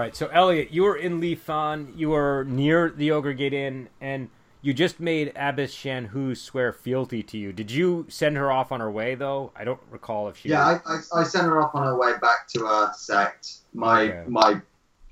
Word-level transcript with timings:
Right. 0.00 0.16
So 0.16 0.28
Elliot, 0.28 0.70
you 0.70 0.84
were 0.84 0.96
in 0.96 1.20
Lifan. 1.20 1.92
You 1.94 2.08
were 2.08 2.44
near 2.48 2.88
the 2.88 3.10
Ogre 3.10 3.34
Gate 3.34 3.52
Inn, 3.52 3.90
and 4.00 4.30
you 4.62 4.72
just 4.72 4.98
made 4.98 5.30
Abbess 5.36 5.74
Shanhu 5.74 6.34
swear 6.34 6.72
fealty 6.72 7.22
to 7.24 7.36
you. 7.36 7.52
Did 7.52 7.70
you 7.70 8.06
send 8.08 8.38
her 8.38 8.50
off 8.50 8.72
on 8.72 8.80
her 8.80 8.90
way 8.90 9.14
though? 9.14 9.52
I 9.54 9.64
don't 9.64 9.80
recall 9.90 10.30
if 10.30 10.38
she. 10.38 10.48
Yeah, 10.48 10.66
I, 10.66 10.80
I, 10.90 11.20
I 11.20 11.22
sent 11.24 11.44
her 11.44 11.60
off 11.60 11.74
on 11.74 11.86
her 11.86 11.98
way 11.98 12.12
back 12.22 12.48
to 12.54 12.60
her 12.60 12.94
sect. 12.94 13.58
My 13.74 14.04
Okay. 14.04 14.24
my 14.26 14.62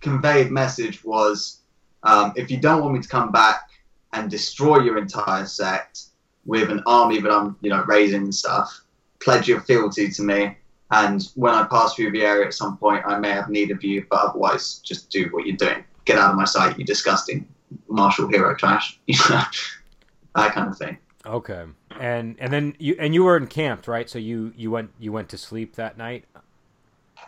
conveyed 0.00 0.50
message 0.50 1.04
was, 1.04 1.60
um, 2.04 2.32
if 2.34 2.50
you 2.50 2.58
don't 2.58 2.80
want 2.80 2.94
me 2.94 3.02
to 3.02 3.08
come 3.10 3.30
back 3.30 3.68
and 4.14 4.30
destroy 4.30 4.78
your 4.78 4.96
entire 4.96 5.44
sect 5.44 6.04
with 6.46 6.70
an 6.70 6.82
army 6.86 7.20
that 7.20 7.30
I'm 7.30 7.58
you 7.60 7.68
know 7.68 7.84
raising 7.86 8.22
and 8.22 8.34
stuff, 8.34 8.80
pledge 9.20 9.48
your 9.48 9.60
fealty 9.60 10.08
to 10.08 10.22
me. 10.22 10.56
And 10.90 11.28
when 11.34 11.54
I 11.54 11.64
pass 11.64 11.94
through 11.94 12.12
the 12.12 12.22
area 12.22 12.46
at 12.46 12.54
some 12.54 12.78
point, 12.78 13.04
I 13.06 13.18
may 13.18 13.30
have 13.30 13.50
need 13.50 13.70
of 13.70 13.84
you, 13.84 14.06
but 14.08 14.20
otherwise, 14.20 14.78
just 14.78 15.10
do 15.10 15.28
what 15.32 15.46
you're 15.46 15.56
doing. 15.56 15.84
Get 16.06 16.18
out 16.18 16.30
of 16.30 16.36
my 16.36 16.44
sight, 16.44 16.78
you 16.78 16.84
disgusting 16.84 17.46
martial 17.88 18.28
hero 18.28 18.54
trash. 18.54 18.98
that 19.28 19.52
kind 20.34 20.68
of 20.68 20.78
thing. 20.78 20.96
Okay. 21.26 21.64
And 22.00 22.36
and 22.38 22.52
then 22.52 22.74
you 22.78 22.96
and 22.98 23.12
you 23.12 23.24
were 23.24 23.36
encamped, 23.36 23.88
right? 23.88 24.08
So 24.08 24.18
you 24.18 24.52
you 24.56 24.70
went 24.70 24.90
you 24.98 25.12
went 25.12 25.28
to 25.30 25.38
sleep 25.38 25.74
that 25.74 25.98
night. 25.98 26.24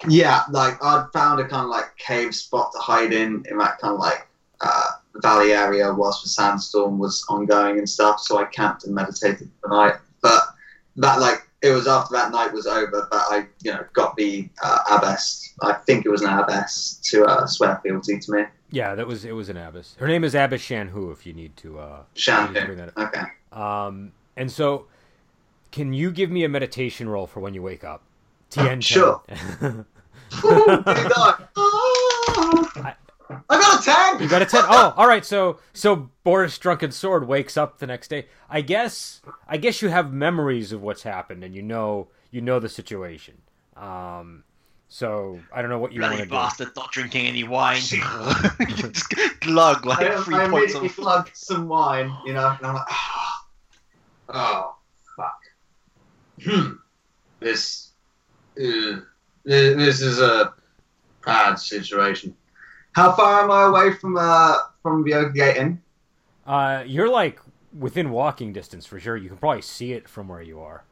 Yeah, 0.09 0.45
like 0.51 0.83
I'd 0.83 1.07
found 1.13 1.41
a 1.41 1.45
kind 1.47 1.65
of 1.65 1.69
like 1.69 1.97
cave 1.99 2.35
spot 2.35 2.73
to 2.73 2.79
hide 2.79 3.13
in 3.13 3.45
in 3.51 3.59
that 3.59 3.79
kind 3.79 3.93
of 3.95 4.01
like 4.01 4.27
uh, 4.63 4.91
valley 5.17 5.53
area 5.53 5.93
whilst 5.93 6.23
the 6.23 6.29
sandstorm 6.31 6.99
was 6.99 7.25
ongoing 7.29 7.79
and 7.79 7.89
stuff. 7.89 8.21
So 8.21 8.39
I 8.39 8.45
camped 8.45 8.85
and 8.85 8.95
meditated 8.95 9.51
the 9.63 9.69
night. 9.69 9.97
But 10.23 10.43
that 10.97 11.21
like 11.21 11.47
it 11.63 11.71
was 11.71 11.87
after 11.87 12.15
that 12.15 12.33
night 12.33 12.53
was 12.53 12.67
over 12.67 13.09
that 13.11 13.25
I 13.31 13.47
you 13.63 13.73
know 13.73 13.85
got 13.93 14.17
the 14.17 14.49
uh, 14.63 14.79
abbess. 14.91 15.53
I 15.63 15.75
think 15.75 16.07
it 16.07 16.09
was 16.09 16.23
an 16.23 16.31
abbess 16.31 16.99
to 17.11 17.25
uh, 17.25 17.47
swear 17.47 17.81
fealty 17.83 18.19
to 18.19 18.33
me. 18.33 18.45
Yeah, 18.71 18.95
that 18.95 19.07
was 19.07 19.25
it 19.25 19.33
was 19.33 19.49
an 19.49 19.57
abbess. 19.57 19.97
Her 19.99 20.07
name 20.09 20.25
is 20.25 20.35
Abbess 20.35 20.63
Shanhu. 20.63 21.13
If 21.13 21.27
you 21.27 21.33
need 21.33 21.57
to, 21.59 21.79
uh, 21.79 22.03
Shan. 22.15 22.53
need 22.53 22.61
to 22.61 22.67
bring 22.67 22.79
that 22.79 22.97
up. 22.97 22.99
Okay. 22.99 23.23
Um, 23.53 24.13
and 24.37 24.51
so, 24.51 24.87
can 25.73 25.93
you 25.93 26.11
give 26.11 26.31
me 26.31 26.45
a 26.45 26.49
meditation 26.49 27.09
roll 27.09 27.27
for 27.27 27.41
when 27.41 27.53
you 27.53 27.63
wake 27.63 27.85
up? 27.85 28.03
TN. 28.51 28.83
Sure. 28.83 29.23
Ooh, 30.45 30.85
I 33.49 33.61
got 33.61 33.81
a 33.81 33.85
ten. 33.85 34.23
You 34.23 34.29
got 34.29 34.43
a 34.43 34.47
ten. 34.47 34.65
Oh, 34.67 34.95
all 34.97 35.07
right. 35.07 35.25
So, 35.25 35.59
so 35.73 36.11
Boris 36.25 36.59
Drunken 36.59 36.91
Sword 36.91 37.27
wakes 37.29 37.57
up 37.57 37.79
the 37.79 37.87
next 37.87 38.09
day. 38.09 38.27
I 38.49 38.61
guess, 38.61 39.21
I 39.47 39.57
guess 39.57 39.83
you 39.83 39.89
have 39.89 40.13
memories 40.13 40.73
of 40.73 40.83
what's 40.83 41.03
happened, 41.03 41.45
and 41.45 41.55
you 41.55 41.63
know, 41.63 42.09
you 42.31 42.41
know 42.41 42.59
the 42.59 42.69
situation. 42.69 43.39
Um, 43.77 44.45
so 44.89 45.39
I 45.53 45.63
don't 45.63 45.71
know 45.71 45.79
what 45.79 45.93
you 45.93 46.01
want 46.01 46.15
Bloody 46.15 46.25
to 46.25 46.29
do. 46.29 46.35
bastard, 46.35 46.69
not 46.77 46.91
drinking 46.91 47.27
any 47.27 47.45
wine. 47.45 47.81
Just 47.81 49.15
glug 49.41 49.87
like 49.87 50.01
I, 50.01 50.23
three 50.23 50.35
I 50.35 50.49
points 50.49 50.75
immediately 50.75 50.89
of. 50.89 50.97
plugged 50.97 51.37
some 51.37 51.69
wine, 51.69 52.13
you 52.27 52.33
know, 52.33 52.49
and 52.59 52.67
I'm 52.67 52.75
like, 52.75 52.87
ah, 52.91 53.47
oh, 54.31 54.77
fuck. 55.17 55.41
Hmm. 56.45 56.73
This, 57.39 57.93
uh, 58.59 59.01
this 59.45 60.01
is 60.01 60.21
a 60.21 60.53
bad 61.25 61.55
situation. 61.55 62.35
How 62.93 63.13
far 63.13 63.45
am 63.45 63.51
I 63.51 63.65
away 63.65 63.95
from 63.95 64.17
uh 64.17 64.59
from 64.83 65.05
the 65.05 65.15
Ogre 65.15 65.31
Gate 65.31 65.57
Inn? 65.57 65.81
Uh, 66.47 66.83
you're 66.87 67.09
like 67.09 67.41
within 67.79 68.11
walking 68.11 68.53
distance 68.53 68.87
for 68.87 68.99
sure. 68.99 69.17
You 69.17 69.29
can 69.29 69.39
probably 69.39 69.63
see 69.63 69.93
it 69.93 70.09
from 70.09 70.29
where 70.29 70.43
you 70.43 70.61
are. 70.61 70.85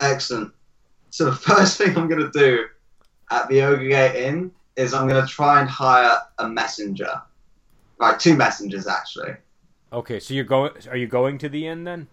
Excellent. 0.00 0.52
So 1.10 1.26
the 1.26 1.32
first 1.36 1.78
thing 1.78 1.96
I'm 1.96 2.08
gonna 2.08 2.30
do 2.32 2.66
at 3.30 3.48
the 3.48 3.62
Ogre 3.62 3.88
Gate 3.88 4.26
Inn 4.26 4.50
is 4.76 4.94
I'm 4.94 5.06
gonna 5.06 5.26
try 5.26 5.60
and 5.60 5.68
hire 5.68 6.18
a 6.38 6.48
messenger, 6.48 7.20
like 7.98 8.18
two 8.18 8.36
messengers 8.36 8.86
actually. 8.86 9.34
Okay, 9.92 10.20
so 10.20 10.34
you're 10.34 10.44
going. 10.44 10.72
Are 10.88 10.96
you 10.96 11.06
going 11.06 11.38
to 11.38 11.48
the 11.48 11.66
inn 11.66 11.84
then? 11.84 12.06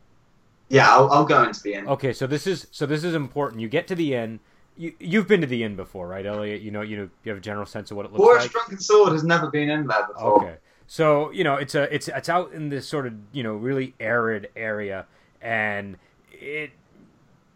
Yeah, 0.70 0.92
I'll, 0.92 1.10
I'll 1.12 1.26
go 1.26 1.44
into 1.44 1.62
the 1.62 1.76
inn. 1.76 1.88
Okay, 1.88 2.12
so 2.12 2.28
this 2.28 2.48
is 2.48 2.68
so 2.72 2.86
this 2.86 3.04
is 3.04 3.14
important. 3.14 3.62
You 3.62 3.70
get 3.70 3.88
to 3.88 3.96
the 3.96 4.16
inn. 4.16 4.40
You 4.78 4.94
you've 5.00 5.28
been 5.28 5.42
to 5.42 5.48
the 5.48 5.64
inn 5.64 5.76
before, 5.76 6.08
right, 6.08 6.26
Elliot? 6.26 6.62
You 6.62 6.72
know 6.72 6.82
you 6.82 6.98
know 6.98 7.10
you 7.24 7.30
have 7.30 7.38
a 7.38 7.42
general 7.42 7.66
sense 7.66 7.92
of 7.92 7.98
what 7.98 8.06
it 8.06 8.12
looks 8.12 8.24
Boris 8.24 8.44
like. 8.44 8.52
Drunken 8.52 8.80
Sword 8.80 9.14
has 9.14 9.24
never 9.24 9.50
been 9.50 9.70
in 9.70 9.88
there 9.88 10.08
before. 10.08 10.44
Okay, 10.44 10.56
so 10.86 11.32
you 11.32 11.44
know 11.44 11.56
it's 11.56 11.76
a 11.76 11.94
it's 11.94 12.08
it's 12.08 12.30
out 12.30 12.52
in 12.52 12.70
this 12.70 12.88
sort 12.88 13.08
of 13.08 13.14
you 13.32 13.44
know 13.44 13.56
really 13.56 13.96
arid 14.00 14.50
area, 14.56 15.08
and 15.42 15.98
it 16.32 16.72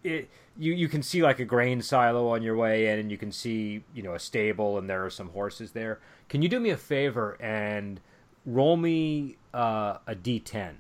it 0.03 0.29
you 0.57 0.73
you 0.73 0.87
can 0.87 1.03
see 1.03 1.21
like 1.21 1.39
a 1.39 1.45
grain 1.45 1.81
silo 1.81 2.29
on 2.29 2.41
your 2.41 2.55
way 2.55 2.87
in, 2.87 2.99
and 2.99 3.11
you 3.11 3.17
can 3.17 3.31
see 3.31 3.83
you 3.93 4.03
know 4.03 4.15
a 4.15 4.19
stable, 4.19 4.77
and 4.77 4.89
there 4.89 5.05
are 5.05 5.09
some 5.09 5.29
horses 5.29 5.71
there. 5.71 5.99
Can 6.29 6.41
you 6.41 6.49
do 6.49 6.59
me 6.59 6.69
a 6.69 6.77
favor 6.77 7.37
and 7.41 7.99
roll 8.45 8.77
me 8.77 9.37
uh, 9.53 9.97
a 10.07 10.15
d10? 10.15 10.75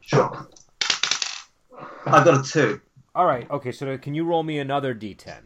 Sure. 0.00 0.48
I've 2.06 2.24
got 2.24 2.40
a 2.40 2.42
two. 2.42 2.80
All 3.20 3.26
right. 3.26 3.46
Okay. 3.50 3.70
So 3.70 3.98
can 3.98 4.14
you 4.14 4.24
roll 4.24 4.42
me 4.42 4.58
another 4.58 4.94
d10? 4.94 5.40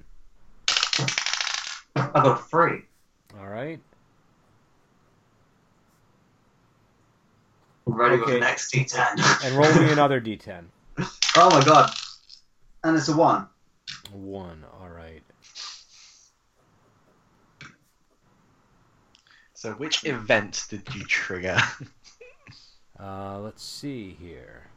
I've 1.97 2.13
got 2.13 2.49
three. 2.49 2.83
All 3.37 3.49
right. 3.49 3.81
I'm 7.89 7.95
ready 7.95 8.15
with 8.19 8.29
Okay. 8.29 8.35
the 8.35 8.39
next 8.39 8.73
D10. 8.73 9.45
And 9.45 9.59
roll 9.59 9.75
me 9.75 9.91
another 9.93 10.21
d10. 10.21 10.67
oh 11.37 11.51
my 11.51 11.65
god. 11.65 11.91
And 12.85 12.97
it's 12.97 13.09
a 13.09 13.17
one. 13.17 13.49
One. 14.13 14.65
All 14.81 14.89
right. 14.89 15.25
So, 19.55 19.73
which 19.73 20.05
event 20.05 20.67
did 20.71 20.83
you 20.95 21.03
trigger? 21.07 21.59
Uh, 23.01 23.41
let's 23.41 23.65
see 23.65 24.17
here. 24.21 24.69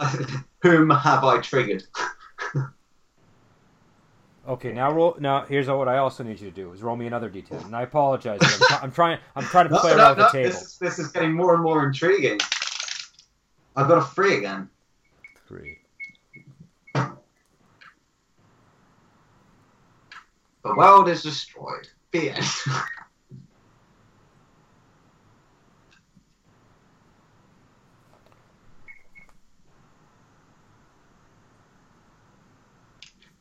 Whom 0.62 0.88
have 0.88 1.24
I 1.24 1.42
triggered? 1.42 1.82
Okay, 4.48 4.72
now 4.72 4.90
roll. 4.90 5.14
Now 5.20 5.44
here's 5.44 5.68
what 5.68 5.88
I 5.88 5.98
also 5.98 6.24
need 6.24 6.40
you 6.40 6.48
to 6.48 6.54
do 6.56 6.72
is 6.72 6.80
roll 6.82 6.96
me 6.96 7.06
another 7.06 7.28
d10. 7.28 7.66
And 7.66 7.76
I 7.76 7.82
apologize. 7.82 8.38
I'm, 8.42 8.48
try- 8.58 8.78
I'm 8.82 8.90
trying. 8.92 9.18
I'm 9.36 9.44
trying 9.44 9.68
to 9.68 9.74
No, 9.74 9.80
play 9.80 9.90
no, 9.90 9.98
around 9.98 10.16
no, 10.16 10.22
with 10.24 10.32
the 10.32 10.38
table. 10.38 10.50
This, 10.50 10.62
is, 10.62 10.78
this 10.78 10.98
is 10.98 11.08
getting 11.08 11.34
more 11.34 11.52
and 11.52 11.62
more 11.62 11.86
intriguing. 11.86 12.40
I've 13.76 13.88
got 13.88 13.98
a 13.98 14.06
three 14.06 14.38
again. 14.38 14.70
Three. 15.46 15.78
The 16.94 17.14
world 20.64 21.08
is 21.08 21.22
destroyed. 21.22 21.88
The 22.12 22.30
end. 22.30 22.46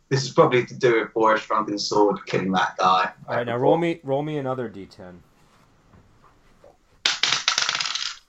this 0.09 0.23
is 0.23 0.31
probably 0.31 0.65
to 0.65 0.75
do 0.75 1.01
with 1.01 1.13
Boris 1.13 1.45
Drunken 1.45 1.77
Sword 1.77 2.19
killing 2.25 2.51
that 2.53 2.77
guy. 2.77 3.11
All 3.27 3.35
right, 3.35 3.45
now 3.45 3.57
roll 3.57 3.77
me. 3.77 3.99
Roll 4.03 4.23
me 4.23 4.37
another 4.37 4.69
d10. 4.69 5.17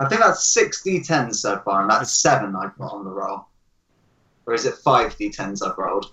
I 0.00 0.08
think 0.08 0.20
that's 0.20 0.46
six 0.46 0.82
d10s 0.82 1.36
so 1.36 1.58
far, 1.64 1.82
and 1.82 1.90
that's 1.90 2.12
seven 2.12 2.54
I've 2.54 2.76
got 2.78 2.92
on 2.92 3.04
the 3.04 3.10
roll. 3.10 3.46
Or 4.46 4.54
is 4.54 4.64
it 4.64 4.74
five 4.76 5.16
d10s 5.16 5.68
I've 5.68 5.76
rolled? 5.76 6.12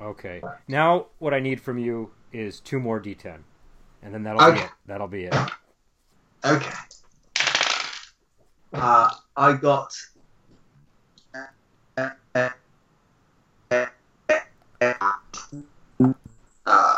Okay. 0.00 0.42
Now 0.66 1.06
what 1.18 1.34
I 1.34 1.40
need 1.40 1.60
from 1.60 1.78
you 1.78 2.10
is 2.32 2.60
two 2.60 2.80
more 2.80 3.00
d10, 3.00 3.38
and 4.02 4.14
then 4.14 4.22
that'll 4.22 4.52
be 4.52 4.60
it. 4.60 4.70
That'll 4.86 5.08
be 5.08 5.24
it. 5.24 5.34
Okay. 6.44 6.70
Uh, 8.72 9.10
I 9.36 9.52
got. 9.54 9.94
Uh, 16.66 16.96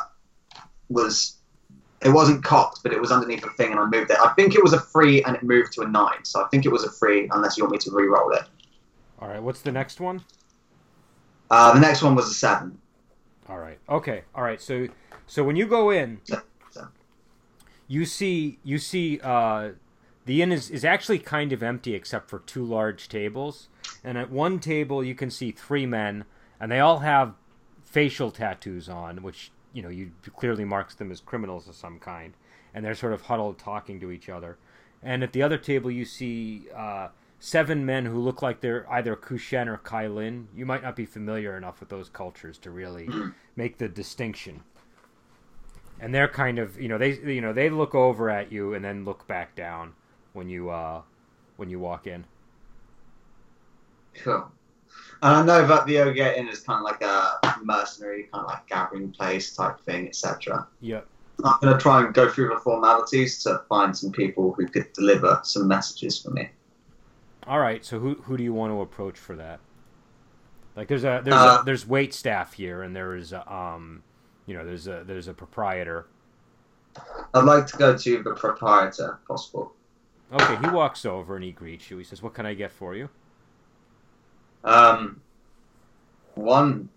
was 0.89 1.37
it 2.03 2.11
wasn't 2.11 2.43
cocked, 2.45 2.81
but 2.83 2.93
it 2.93 3.01
was 3.01 3.13
underneath 3.13 3.45
a 3.45 3.51
thing, 3.51 3.71
and 3.71 3.81
I 3.81 3.85
moved 3.87 4.11
it. 4.11 4.19
I 4.21 4.33
think 4.35 4.55
it 4.55 4.63
was 4.63 4.73
a 4.73 4.81
three, 4.81 5.23
and 5.23 5.37
it 5.37 5.43
moved 5.43 5.73
to 5.75 5.83
a 5.83 5.89
nine. 5.89 6.25
So 6.25 6.43
I 6.45 6.49
think 6.49 6.67
it 6.67 6.73
was 6.73 6.85
a 6.85 6.91
three, 6.91 7.29
unless 7.33 7.57
you 7.57 7.65
want 7.65 7.73
me 7.73 7.79
to 7.79 7.91
re-roll 7.93 8.33
it. 8.33 8.43
All 9.21 9.29
right. 9.29 9.43
What's 9.43 9.61
the 9.63 9.71
next 9.73 10.01
one? 10.01 10.25
Uh, 11.51 11.73
the 11.75 11.81
next 11.81 12.03
one 12.03 12.15
was 12.15 12.29
a 12.29 12.35
seven. 12.35 12.79
All 13.49 13.59
right. 13.59 13.79
Okay. 13.89 14.23
All 14.35 14.43
right. 14.43 14.61
So 14.61 14.89
so 15.27 15.45
when 15.45 15.57
you 15.57 15.67
go 15.67 15.91
in, 15.91 16.21
So, 16.25 16.41
so. 16.71 16.89
you 17.87 18.05
see 18.05 18.59
you 18.65 18.79
see 18.79 19.21
uh, 19.23 19.71
the 20.27 20.43
inn 20.43 20.53
is, 20.53 20.71
is 20.71 20.85
actually 20.85 21.19
kind 21.21 21.53
of 21.53 21.63
empty 21.63 21.95
except 21.95 22.29
for 22.29 22.41
two 22.41 22.65
large 22.65 23.09
tables 23.09 23.69
and 24.05 24.19
at 24.19 24.31
one 24.31 24.59
table 24.59 25.03
you 25.03 25.15
can 25.15 25.31
see 25.31 25.51
three 25.51 25.87
men 25.87 26.25
and 26.61 26.71
they 26.71 26.81
all 26.81 27.01
have 27.01 27.35
facial 27.85 28.31
tattoos 28.31 28.89
on 28.89 29.23
which 29.23 29.51
you 29.73 29.83
know 29.83 29.89
you 29.89 30.11
clearly 30.37 30.65
marks 30.65 30.95
them 30.95 31.11
as 31.11 31.21
criminals 31.21 31.69
of 31.69 31.75
some 31.75 31.99
kind 31.99 32.35
and 32.75 32.85
they're 32.85 32.95
sort 32.95 33.13
of 33.13 33.23
huddled 33.23 33.59
talking 33.59 34.01
to 34.01 34.11
each 34.11 34.29
other 34.29 34.59
and 35.03 35.23
at 35.23 35.33
the 35.33 35.43
other 35.43 35.59
table 35.59 35.91
you 35.91 36.05
see 36.05 36.67
uh, 36.75 37.09
seven 37.43 37.85
men 37.85 38.07
who 38.07 38.21
look 38.21 38.41
like 38.41 38.61
they're 38.61 38.87
either 38.89 39.17
Kushen 39.17 39.67
or 39.67 39.77
Kailin. 39.77 40.47
You 40.55 40.65
might 40.65 40.83
not 40.83 40.95
be 40.95 41.05
familiar 41.05 41.57
enough 41.57 41.81
with 41.81 41.89
those 41.89 42.09
cultures 42.09 42.57
to 42.59 42.71
really 42.71 43.09
make 43.57 43.79
the 43.79 43.89
distinction. 43.89 44.63
And 45.99 46.15
they're 46.15 46.29
kind 46.29 46.61
of, 46.61 46.81
you 46.81 46.89
know, 46.89 46.99
they 46.99 47.19
you 47.19 47.41
know 47.41 47.53
they 47.53 47.69
look 47.69 47.97
over 47.97 48.31
at 48.31 48.53
you 48.53 48.75
and 48.75 48.85
then 48.85 49.05
look 49.05 49.27
back 49.27 49.57
down 49.57 49.95
when 50.33 50.49
you 50.49 50.71
uh 50.71 51.03
when 51.57 51.69
you 51.69 51.81
walk 51.81 52.07
in. 52.07 52.25
Cool. 54.15 54.51
And 55.23 55.37
I 55.37 55.43
know 55.45 55.67
that 55.67 55.87
the 55.87 55.99
Ogre 55.99 56.33
Inn 56.33 56.49
is 56.49 56.61
kind 56.61 56.79
of 56.79 56.85
like 56.85 57.03
a 57.03 57.39
mercenary, 57.63 58.29
kind 58.33 58.45
of 58.45 58.51
like 58.51 58.67
gathering 58.67 59.11
place 59.13 59.55
type 59.55 59.81
thing, 59.81 60.09
etc. 60.09 60.67
Yep. 60.81 61.07
I'm 61.45 61.55
going 61.61 61.73
to 61.73 61.81
try 61.81 62.05
and 62.05 62.13
go 62.13 62.29
through 62.29 62.49
the 62.49 62.61
formalities 62.61 63.43
to 63.45 63.63
find 63.69 63.97
some 63.97 64.13
people 64.13 64.53
who 64.53 64.67
could 64.67 64.93
deliver 64.93 65.41
some 65.45 65.67
messages 65.69 66.21
for 66.21 66.31
me. 66.31 66.51
All 67.47 67.59
right. 67.59 67.85
So 67.85 67.99
who 67.99 68.15
who 68.23 68.37
do 68.37 68.45
you 68.45 68.53
want 68.53 68.73
to 68.73 68.81
approach 68.81 69.19
for 69.19 69.37
that? 69.37 69.61
Like 70.77 70.89
there's 70.89 71.05
a 71.05 71.21
there's 71.25 71.37
Uh, 71.37 71.59
a, 71.61 71.65
there's 71.65 71.87
wait 71.87 72.15
staff 72.15 72.53
here, 72.55 72.83
and 72.83 72.95
there 72.95 73.15
is 73.15 73.33
a, 73.33 73.53
um, 73.53 74.03
you 74.47 74.55
know, 74.55 74.65
there's 74.65 74.87
a 74.87 75.05
there's 75.05 75.29
a 75.29 75.35
proprietor. 75.35 76.07
I'd 77.35 77.45
like 77.45 77.67
to 77.69 77.77
go 77.77 77.97
to 77.97 78.23
the 78.23 78.35
proprietor, 78.35 79.19
if 79.21 79.29
possible. 79.29 79.75
Okay, 80.33 80.57
he 80.57 80.69
walks 80.69 81.05
over 81.05 81.37
and 81.37 81.45
he 81.45 81.53
greets 81.53 81.91
you. 81.91 81.99
He 81.99 82.05
says, 82.05 82.23
"What 82.23 82.35
can 82.35 82.47
I 82.47 82.55
get 82.55 82.73
for 82.73 82.95
you?" 82.95 83.09
Um, 84.65 85.21
one, 86.35 86.89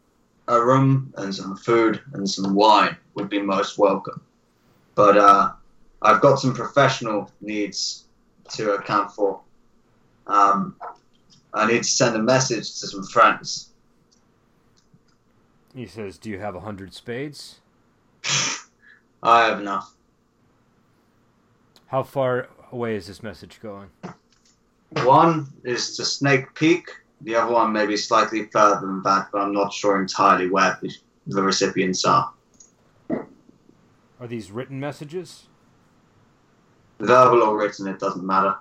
a 0.48 0.64
room 0.64 1.14
and 1.18 1.34
some 1.34 1.56
food 1.56 2.02
and 2.14 2.30
some 2.30 2.54
wine 2.54 2.96
would 3.16 3.30
be 3.30 3.42
most 3.42 3.78
welcome. 3.78 4.22
But 4.94 5.18
uh, 5.18 5.52
I've 6.02 6.22
got 6.22 6.40
some 6.40 6.54
professional 6.54 7.32
needs 7.42 8.06
to 8.52 8.74
account 8.74 9.12
for. 9.12 9.42
Um, 10.28 10.76
I 11.54 11.68
need 11.68 11.84
to 11.84 11.90
send 11.90 12.16
a 12.16 12.20
message 12.20 12.80
to 12.80 12.88
some 12.88 13.04
friends. 13.04 13.70
He 15.74 15.86
says, 15.88 16.18
"Do 16.18 16.30
you 16.30 16.40
have 16.40 16.56
a 16.56 16.62
hundred 16.62 16.94
spades? 16.94 17.60
I 19.24 19.46
have 19.46 19.60
enough. 19.60 19.94
How 21.88 22.04
far 22.04 22.48
away 22.72 22.96
is 22.96 23.08
this 23.08 23.22
message 23.22 23.60
going?" 23.62 23.90
One 25.04 25.48
is 25.64 25.98
to 25.98 26.06
Snake 26.06 26.54
Peak. 26.54 26.90
The 27.22 27.36
other 27.36 27.54
one 27.54 27.72
may 27.72 27.86
be 27.86 27.98
slightly 27.98 28.46
further 28.48 28.86
than 28.86 29.02
that, 29.04 29.30
but 29.32 29.42
I'm 29.42 29.54
not 29.54 29.74
sure 29.74 30.00
entirely 30.00 30.50
where 30.50 30.78
the, 30.82 30.94
the 31.28 31.42
recipients 31.42 32.06
are. 32.06 32.32
Are 34.20 34.28
these 34.28 34.52
written 34.52 34.80
messages? 34.80 35.48
Verbal 37.00 37.42
or 37.44 37.58
written, 37.58 37.88
it 37.88 38.00
doesn't 38.00 38.26
matter. 38.26 38.56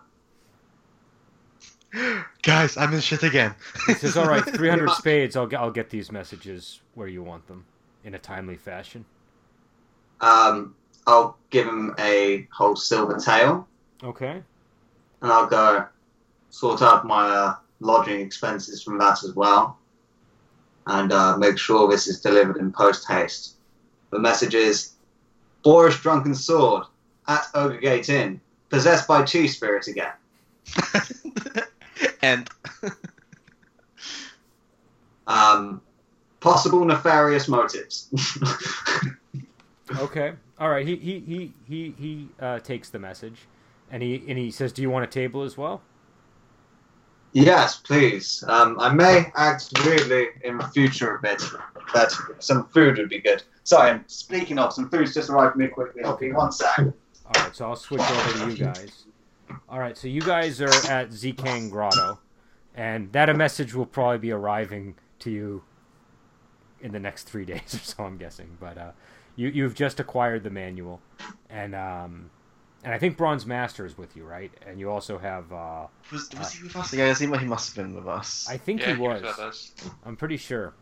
Guys, 2.43 2.77
I'm 2.77 2.93
in 2.93 3.01
shit 3.01 3.23
again. 3.23 3.55
He 3.87 3.95
says, 3.95 4.17
"All 4.17 4.27
right, 4.27 4.45
three 4.55 4.69
hundred 4.69 4.91
spades. 4.91 5.37
I'll 5.37 5.47
get 5.47 5.61
I'll 5.61 5.71
get 5.71 5.91
these 5.91 6.11
messages 6.11 6.81
where 6.95 7.07
you 7.07 7.23
want 7.23 7.47
them 7.47 7.65
in 8.03 8.15
a 8.15 8.19
timely 8.19 8.57
fashion." 8.57 9.05
Um, 10.21 10.75
I'll 11.07 11.37
give 11.51 11.67
him 11.69 11.95
a 11.99 12.49
whole 12.53 12.75
silver 12.77 13.19
tail, 13.19 13.69
Okay. 14.03 14.43
and 15.23 15.33
I'll 15.33 15.47
go 15.47 15.87
sort 16.51 16.83
out 16.83 17.07
my 17.07 17.29
uh, 17.29 17.55
lodging 17.85 18.21
expenses 18.21 18.83
from 18.83 18.99
that 18.99 19.23
as 19.23 19.35
well, 19.35 19.79
and 20.87 21.13
uh, 21.13 21.37
make 21.37 21.59
sure 21.59 21.89
this 21.89 22.09
is 22.09 22.21
delivered 22.21 22.57
in 22.57 22.73
post 22.73 23.07
haste. 23.07 23.57
The 24.11 24.19
message 24.19 24.55
is 24.55 24.93
Boris 25.63 25.99
Drunken 26.01 26.35
Sword 26.35 26.85
at 27.29 27.47
Ogre 27.55 27.79
Gate 27.79 28.09
Inn, 28.09 28.41
possessed 28.71 29.07
by 29.07 29.23
Chi 29.23 29.47
Spirit 29.47 29.87
again. 29.87 30.13
and 32.23 32.49
Um, 35.27 35.81
possible 36.41 36.85
nefarious 36.85 37.49
motives. 37.49 38.09
Okay. 39.99 40.33
All 40.59 40.71
right. 40.71 40.87
He 40.87 40.97
he 40.97 41.21
he 41.21 41.53
he 41.69 41.95
he 41.99 42.29
uh, 42.41 42.59
takes 42.59 42.89
the 42.89 42.99
message, 42.99 43.41
and 43.91 44.03
he 44.03 44.25
and 44.27 44.39
he 44.39 44.51
says, 44.51 44.73
"Do 44.73 44.81
you 44.81 44.89
want 44.89 45.05
a 45.05 45.07
table 45.07 45.43
as 45.43 45.59
well?" 45.59 45.83
Yes, 47.35 47.77
please. 47.77 48.43
Um, 48.49 48.79
I 48.81 48.93
may 48.93 49.31
act 49.37 49.71
weirdly 49.85 50.29
in 50.43 50.57
the 50.57 50.67
future 50.69 51.17
a 51.17 51.21
bit, 51.21 51.43
but 51.93 52.13
some 52.39 52.67
food 52.69 52.97
would 52.97 53.11
be 53.11 53.21
good. 53.21 53.43
Sorry, 53.65 53.91
I'm 53.91 54.05
speaking 54.07 54.59
of 54.59 54.73
some 54.73 54.89
food's 54.89 55.13
just 55.15 55.29
arrived 55.29 55.57
me 55.57 55.69
quickly. 55.69 56.03
I'll 56.05 56.17
be 56.17 56.33
one 56.33 56.53
sec. 56.53 56.79
All 56.79 56.93
right. 57.37 57.55
So 57.55 57.67
I'll 57.69 57.77
switch 57.77 58.01
over 58.01 58.39
to 58.39 58.51
you 58.51 58.57
guys. 58.57 59.05
All 59.69 59.79
right. 59.79 59.97
So 59.97 60.09
you 60.09 60.21
guys 60.21 60.61
are 60.61 60.69
at 60.91 61.11
Zkang 61.11 61.71
Grotto, 61.71 62.19
and 62.75 63.13
that 63.13 63.29
a 63.29 63.35
message 63.35 63.75
will 63.75 63.87
probably 63.87 64.19
be 64.19 64.33
arriving 64.33 64.95
to 65.21 65.31
you 65.31 65.63
in 66.81 66.93
the 66.93 67.01
next 67.01 67.25
three 67.25 67.45
days 67.53 67.75
or 67.75 67.79
so. 67.79 68.05
I'm 68.05 68.17
guessing, 68.17 68.57
but 68.61 68.79
uh, 68.79 68.91
you 69.37 69.49
you've 69.49 69.75
just 69.75 70.01
acquired 70.01 70.45
the 70.45 70.51
manual, 70.51 71.01
and 71.49 71.75
um, 71.75 72.31
and 72.85 72.93
I 72.93 72.99
think 72.99 73.17
Bronze 73.17 73.47
Master 73.47 73.87
is 73.87 73.97
with 73.97 74.17
you, 74.17 74.25
right? 74.25 74.53
And 74.67 74.79
you 74.79 74.91
also 74.91 75.19
have 75.19 75.53
uh, 75.53 75.87
was, 76.13 76.29
was 76.39 76.53
he 76.53 76.63
with 76.63 76.77
us? 76.77 76.93
Yeah, 76.93 77.07
it 77.07 77.17
seemed 77.17 77.37
he 77.39 77.47
must 77.47 77.75
have 77.75 77.85
been 77.85 77.95
with 77.95 78.07
us. 78.07 78.47
I 78.49 78.57
think 78.57 78.81
yeah, 78.81 78.95
he 78.95 79.01
was. 79.01 79.23
with 79.23 79.39
us. 79.39 79.73
I'm 80.05 80.17
pretty 80.17 80.37
sure. 80.37 80.73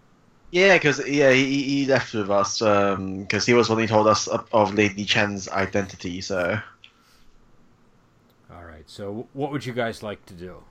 Yeah, 0.50 0.74
because 0.74 1.06
yeah, 1.08 1.32
he, 1.32 1.62
he 1.62 1.86
left 1.86 2.12
with 2.12 2.30
us 2.30 2.58
because 2.58 3.46
he 3.46 3.54
was 3.54 3.70
when 3.70 3.78
he 3.78 3.86
told 3.86 4.06
us 4.06 4.26
of, 4.26 4.46
of 4.52 4.74
Lady 4.74 5.04
Chen's 5.04 5.48
identity. 5.48 6.20
So 6.20 6.60
All 8.52 8.64
right. 8.64 8.84
So 8.86 9.28
what 9.32 9.50
would 9.50 9.64
you 9.64 9.72
guys 9.72 10.02
like 10.02 10.26
to 10.26 10.34
do? 10.34 10.62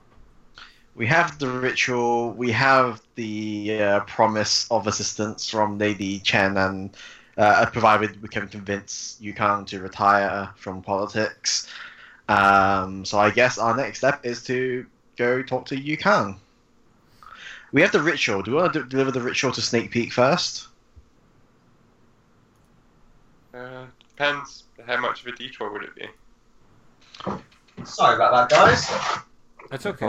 we 0.94 1.06
have 1.06 1.38
the 1.38 1.48
ritual, 1.48 2.32
we 2.32 2.52
have 2.52 3.00
the 3.14 3.80
uh, 3.82 4.00
promise 4.00 4.70
of 4.70 4.86
assistance 4.86 5.48
from 5.48 5.78
Lady 5.78 6.20
Chen, 6.20 6.56
and 6.56 6.96
uh, 7.36 7.66
provided 7.66 8.20
we 8.22 8.28
can 8.28 8.48
convince 8.48 9.18
Yukang 9.20 9.66
to 9.68 9.80
retire 9.80 10.50
from 10.56 10.82
politics. 10.82 11.68
Um, 12.28 13.04
so 13.04 13.18
I 13.18 13.30
guess 13.30 13.58
our 13.58 13.76
next 13.76 13.98
step 13.98 14.24
is 14.24 14.42
to 14.44 14.86
go 15.16 15.42
talk 15.42 15.66
to 15.66 15.76
Yukang. 15.76 16.36
We 17.72 17.80
have 17.80 17.92
the 17.92 18.02
ritual. 18.02 18.42
Do 18.42 18.52
we 18.52 18.56
want 18.58 18.74
to 18.74 18.84
deliver 18.84 19.10
the 19.10 19.20
ritual 19.20 19.52
to 19.52 19.62
Snake 19.62 19.90
Peak 19.90 20.12
first? 20.12 20.68
Uh, 23.54 23.86
depends 24.10 24.64
how 24.86 25.00
much 25.00 25.22
of 25.22 25.28
a 25.28 25.36
detour 25.36 25.72
would 25.72 25.82
it 25.84 25.94
be. 25.94 26.06
Sorry 27.84 28.14
about 28.14 28.48
that, 28.48 28.50
guys. 28.50 28.90
That's 29.70 29.86
okay. 29.86 30.06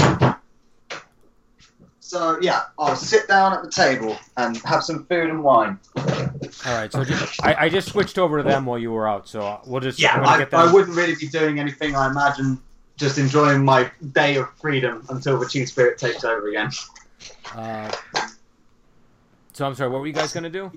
So 2.00 2.38
yeah, 2.42 2.64
I'll 2.78 2.96
sit 2.96 3.28
down 3.28 3.54
at 3.54 3.64
the 3.64 3.72
table 3.72 4.18
and 4.38 4.58
have 4.58 4.84
some 4.84 5.06
food 5.06 5.30
and 5.30 5.44
wine. 5.44 5.80
All 6.66 6.74
right. 6.74 6.92
So 6.92 7.04
just, 7.04 7.44
I, 7.44 7.56
I 7.66 7.70
just 7.70 7.90
switched 7.90 8.18
over 8.18 8.38
to 8.38 8.44
them 8.44 8.66
while 8.66 8.80
you 8.80 8.92
were 8.92 9.08
out. 9.08 9.28
So 9.28 9.62
we'll 9.66 9.82
just 9.82 10.00
Yeah, 10.00 10.16
I'm 10.16 10.26
I, 10.26 10.38
get 10.38 10.52
them. 10.52 10.60
I 10.60 10.72
wouldn't 10.72 10.96
really 10.96 11.16
be 11.16 11.28
doing 11.28 11.60
anything. 11.60 11.96
I 11.96 12.10
imagine 12.10 12.62
just 12.98 13.18
enjoying 13.18 13.64
my 13.64 13.90
day 14.12 14.38
of 14.38 14.50
freedom 14.60 15.06
until 15.10 15.40
the 15.40 15.46
Chi 15.46 15.66
Spirit 15.66 15.98
takes 15.98 16.24
over 16.24 16.48
again. 16.48 16.72
Uh, 17.56 17.92
so 19.54 19.66
I'm 19.66 19.76
sorry. 19.76 19.90
What 19.90 20.02
were 20.02 20.08
you 20.08 20.14
guys 20.14 20.34
gonna 20.34 20.50
do? 20.50 20.72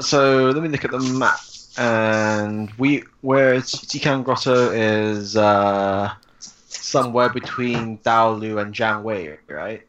So 0.00 0.50
let 0.50 0.62
me 0.62 0.68
look 0.68 0.84
at 0.84 0.90
the 0.90 1.00
map. 1.00 1.38
And 1.78 2.72
we 2.78 3.04
where 3.20 3.56
Tikan 3.56 4.24
Grotto 4.24 4.70
is 4.70 5.36
uh, 5.36 6.12
somewhere 6.38 7.28
between 7.28 7.98
Daolu 7.98 8.60
and 8.62 8.74
Jiangwei, 8.74 9.38
right? 9.48 9.86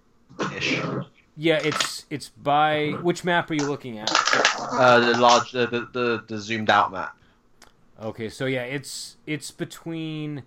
Ish. 0.56 0.82
Yeah, 1.40 1.60
it's 1.64 2.06
it's 2.10 2.30
by 2.30 2.98
which 3.04 3.24
map 3.24 3.52
are 3.52 3.54
you 3.54 3.68
looking 3.68 4.00
at? 4.00 4.10
Uh, 4.60 5.00
the 5.00 5.20
large, 5.20 5.52
the, 5.52 5.68
the, 5.68 5.88
the, 5.94 6.24
the 6.28 6.38
zoomed 6.40 6.72
out 6.72 6.92
map. 6.92 7.16
Okay, 8.02 8.28
so 8.30 8.46
yeah, 8.48 8.64
it's 8.64 9.18
it's 9.28 9.52
between. 9.52 10.44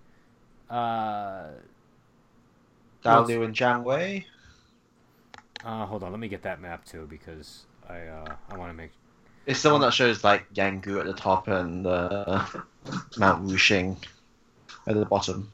Uh, 0.69 1.51
Daolu 3.05 3.45
and 3.45 3.55
Jiangwei. 3.55 4.25
uh, 5.65 5.87
hold 5.87 6.03
on, 6.03 6.11
let 6.11 6.21
me 6.21 6.29
get 6.29 6.43
that 6.43 6.61
map 6.61 6.85
too 6.85 7.07
because 7.09 7.67
I 7.89 8.01
uh, 8.01 8.35
I 8.51 8.57
want 8.57 8.71
to 8.71 8.75
make. 8.75 8.91
It's 9.47 9.63
the 9.63 9.71
one 9.71 9.81
that 9.83 9.95
shows 9.95 10.23
like 10.23 10.53
Yanggu 10.55 11.01
at 11.01 11.07
the 11.07 11.15
top 11.15 11.49
and 11.49 11.87
uh, 11.87 12.45
Mount 13.17 13.47
Wuxing 13.47 13.97
at 14.87 14.95
the 14.95 15.05
bottom. 15.07 15.53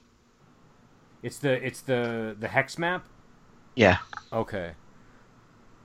It's 1.22 1.38
the 1.38 1.64
it's 1.64 1.82
the 1.82 2.34
the 2.38 2.48
hex 2.48 2.78
map. 2.78 3.06
Yeah. 3.74 3.98
Okay. 4.32 4.72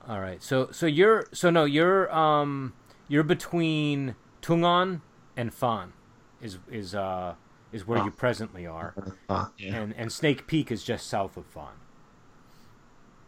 All 0.08 0.20
right. 0.20 0.41
So 0.41 0.70
so 0.72 0.86
you're 0.86 1.25
so 1.31 1.50
no 1.50 1.65
you're 1.65 2.13
um 2.13 2.74
you're 3.08 3.24
between 3.24 4.15
Tungon 4.41 5.01
and 5.38 5.53
Fan, 5.53 5.93
is 6.41 6.58
is 6.70 6.96
uh 6.96 7.36
is 7.72 7.86
where 7.88 8.00
Oh. 8.00 8.05
you 8.05 8.12
presently 8.12 8.65
are, 8.65 8.96
Uh, 9.29 9.48
yeah. 9.58 9.75
and 9.75 9.93
and 9.96 10.12
Snake 10.12 10.48
Peak 10.48 10.72
is 10.72 10.84
just 10.84 11.08
south 11.08 11.38
of 11.38 11.46
Fan. 11.46 11.74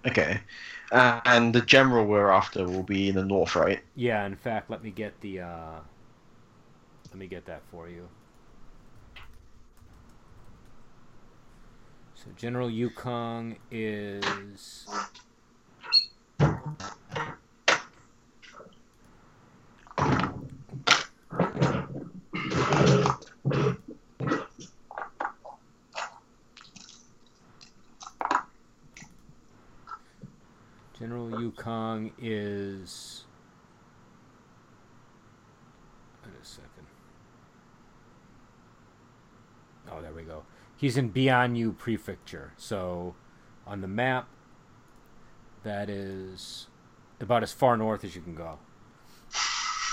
Okay. 0.06 0.42
Uh, 0.92 1.22
and 1.26 1.56
the 1.56 1.62
general 1.62 2.06
we're 2.06 2.30
after 2.30 2.66
will 2.68 2.84
be 2.84 3.08
in 3.10 3.16
the 3.16 3.24
north, 3.24 3.56
right? 3.56 3.82
Yeah. 3.96 4.26
In 4.26 4.36
fact, 4.36 4.70
let 4.70 4.84
me 4.84 4.92
get 4.92 5.22
the 5.22 5.42
uh 5.42 5.80
let 7.12 7.16
me 7.20 7.28
get 7.28 7.46
that 7.46 7.62
for 7.72 7.88
you. 7.88 8.10
So 12.16 12.32
General 12.36 12.70
Yukong 12.70 13.58
is. 13.72 14.88
General 30.98 31.32
Yukong 31.32 32.12
is. 32.22 33.26
Wait 36.24 36.34
a 36.42 36.46
second. 36.46 36.70
Oh, 39.92 40.02
there 40.02 40.14
we 40.14 40.24
go. 40.24 40.44
He's 40.78 40.96
in 40.96 41.12
Bianyu 41.12 41.78
Prefecture. 41.78 42.54
So, 42.56 43.16
on 43.68 43.82
the 43.82 43.88
map, 43.88 44.30
that 45.64 45.90
is 45.90 46.68
about 47.20 47.44
as 47.44 47.52
far 47.52 47.78
north 47.78 48.04
as 48.04 48.16
you 48.16 48.22
can 48.22 48.36
go. 48.36 48.60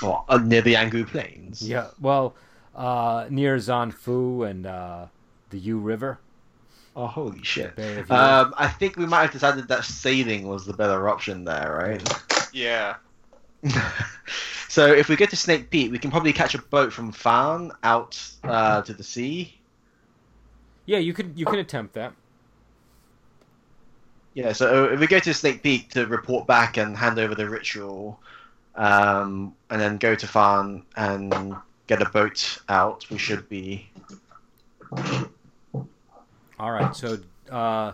What, 0.01 0.25
uh, 0.29 0.39
near 0.39 0.63
the 0.63 0.75
Angu 0.75 1.07
Plains? 1.07 1.67
Yeah, 1.67 1.89
well, 2.01 2.35
uh, 2.75 3.27
near 3.31 3.57
Zanfu 3.57 4.49
and 4.49 4.67
uh, 4.67 5.07
the 5.51 5.59
Yu 5.59 5.79
River. 5.79 6.19
Oh, 6.97 7.07
holy 7.07 7.43
shit. 7.43 7.77
Bay 7.77 7.99
of 7.99 8.09
Yu. 8.09 8.15
Um, 8.15 8.55
I 8.57 8.69
think 8.69 8.97
we 8.97 9.07
might 9.07 9.23
have 9.23 9.33
decided 9.33 9.69
that 9.69 9.85
sailing 9.85 10.49
was 10.49 10.67
the 10.67 10.73
better 10.73 11.09
option 11.09 11.45
there, 11.45 11.79
right? 11.85 12.53
Yeah. 12.53 12.97
so 14.69 14.87
if 14.87 15.09
we 15.09 15.17
get 15.17 15.31
to 15.31 15.37
Snake 15.37 15.71
Peak, 15.71 15.93
we 15.93 15.99
can 15.99 16.11
probably 16.11 16.33
catch 16.33 16.55
a 16.55 16.59
boat 16.59 16.93
from 16.93 17.13
Fan 17.13 17.71
out 17.83 18.21
uh, 18.43 18.83
to 18.83 18.93
the 18.93 19.05
sea. 19.05 19.61
yeah, 20.87 20.99
you 20.99 21.13
could 21.13 21.39
you 21.39 21.45
can 21.45 21.59
attempt 21.59 21.95
that. 21.95 22.13
Yeah, 24.35 24.53
so 24.53 24.85
if 24.85 25.01
we 25.01 25.07
go 25.07 25.19
to 25.19 25.35
Snake 25.35 25.63
Peak 25.63 25.91
to 25.91 26.07
report 26.07 26.47
back 26.47 26.77
and 26.77 26.97
hand 26.97 27.19
over 27.19 27.35
the 27.35 27.49
ritual, 27.49 28.21
um, 28.77 29.55
and 29.71 29.81
then 29.81 29.99
go 29.99 30.15
to 30.15 30.27
Fan 30.27 30.85
and 30.97 31.57
get 31.87 32.01
a 32.01 32.09
boat 32.11 32.59
out, 32.69 33.09
we 33.11 33.19
should 33.19 33.49
be. 33.49 33.91
All 36.59 36.71
right, 36.71 36.95
so 36.95 37.19
uh, 37.51 37.93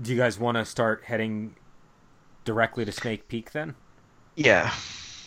do 0.00 0.12
you 0.12 0.18
guys 0.18 0.38
want 0.38 0.56
to 0.56 0.64
start 0.64 1.04
heading 1.04 1.56
directly 2.44 2.84
to 2.84 2.92
Snake 2.92 3.28
Peak 3.28 3.52
then? 3.52 3.74
Yeah. 4.34 4.72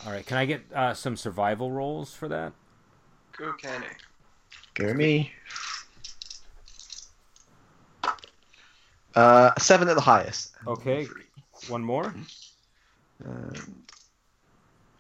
All 0.06 0.12
right, 0.12 0.26
can 0.26 0.38
I 0.38 0.46
get 0.46 0.62
uh, 0.74 0.94
some 0.94 1.18
survival 1.18 1.72
rolls 1.72 2.14
for 2.14 2.28
that? 2.28 2.54
Go 3.38 3.54
Kenny. 3.54 3.86
Go 4.76 4.94
me. 4.94 5.32
Uh, 9.16 9.52
seven 9.60 9.88
at 9.90 9.96
the 9.96 10.02
highest. 10.02 10.54
Okay, 10.68 11.08
one 11.68 11.84
more. 11.84 12.14
Um, 13.26 13.54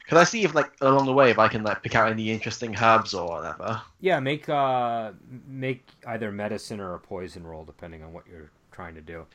can 0.07 0.17
I 0.17 0.23
see 0.23 0.43
if, 0.43 0.55
like, 0.55 0.71
along 0.81 1.05
the 1.05 1.13
way, 1.13 1.29
if 1.29 1.37
I 1.37 1.47
can 1.47 1.63
like 1.63 1.83
pick 1.83 1.93
out 1.95 2.11
any 2.11 2.31
interesting 2.31 2.75
herbs 2.75 3.13
or 3.13 3.27
whatever? 3.29 3.81
Yeah, 4.01 4.19
make 4.19 4.49
uh 4.49 5.11
make 5.47 5.85
either 6.07 6.31
medicine 6.31 6.79
or 6.79 6.95
a 6.95 6.99
poison 6.99 7.45
roll 7.45 7.63
depending 7.63 8.03
on 8.03 8.11
what 8.11 8.25
you're 8.27 8.49
trying 8.71 8.95
to 8.95 9.01
do. 9.01 9.25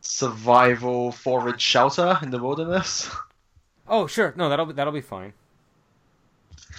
Survival, 0.00 1.12
forage, 1.12 1.60
shelter 1.60 2.18
in 2.22 2.30
the 2.30 2.38
wilderness. 2.42 3.10
Oh, 3.88 4.06
sure. 4.06 4.32
No, 4.36 4.48
that'll 4.48 4.66
be 4.66 4.72
that'll 4.72 4.92
be 4.92 5.00
fine. 5.02 5.32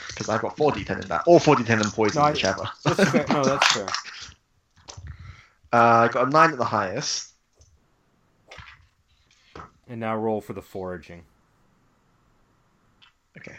Because 0.10 0.29
I've 0.29 0.41
got 0.41 0.58
4d10 0.58 1.03
in 1.03 1.08
that. 1.10 1.24
Or 1.27 1.39
4d10 1.39 1.82
and 1.82 1.94
poison, 1.94 2.20
No, 2.22 2.27
I- 2.27 2.32
whichever. 2.32 2.70
That's 2.84 3.10
fair. 3.12 3.25
No, 3.29 3.44
that's 3.44 3.74
fair. 3.74 3.88
Uh, 5.72 6.08
I 6.10 6.14
got 6.14 6.28
a 6.28 6.30
9 6.30 6.52
at 6.52 6.58
the 6.58 6.66
highest. 6.66 7.34
And 9.90 10.00
now 10.00 10.18
roll 10.18 10.42
for 10.42 10.54
the 10.54 10.62
foraging. 10.62 11.24
Okay. 13.38 13.56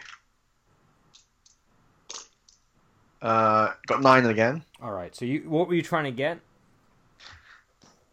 Uh, 3.20 3.72
got 3.86 4.02
9 4.02 4.26
again. 4.26 4.62
All 4.82 4.92
right. 4.92 5.14
So 5.14 5.24
you 5.24 5.40
what 5.48 5.68
were 5.68 5.74
you 5.74 5.82
trying 5.82 6.04
to 6.04 6.10
get? 6.10 6.38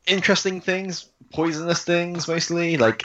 Interesting 0.08 0.62
things, 0.62 1.10
poisonous 1.34 1.84
things 1.84 2.28
mostly. 2.28 2.78
Like, 2.78 3.04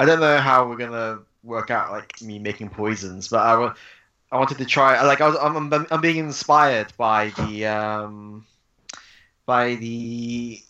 I 0.00 0.04
don't 0.04 0.20
know 0.20 0.38
how 0.38 0.68
we're 0.68 0.76
gonna 0.76 1.20
work 1.42 1.70
out 1.70 1.90
like 1.90 2.20
me 2.22 2.38
making 2.38 2.70
poisons, 2.70 3.28
but 3.28 3.40
I, 3.40 3.72
I 4.30 4.38
wanted 4.38 4.58
to 4.58 4.64
try. 4.64 5.02
Like, 5.04 5.20
I 5.20 5.28
was, 5.28 5.36
I'm, 5.40 5.72
I'm, 5.72 5.86
I'm 5.90 6.00
being 6.00 6.18
inspired 6.18 6.92
by 6.96 7.30
the 7.30 7.66
um, 7.66 8.46
by 9.48 9.76
the 9.76 10.60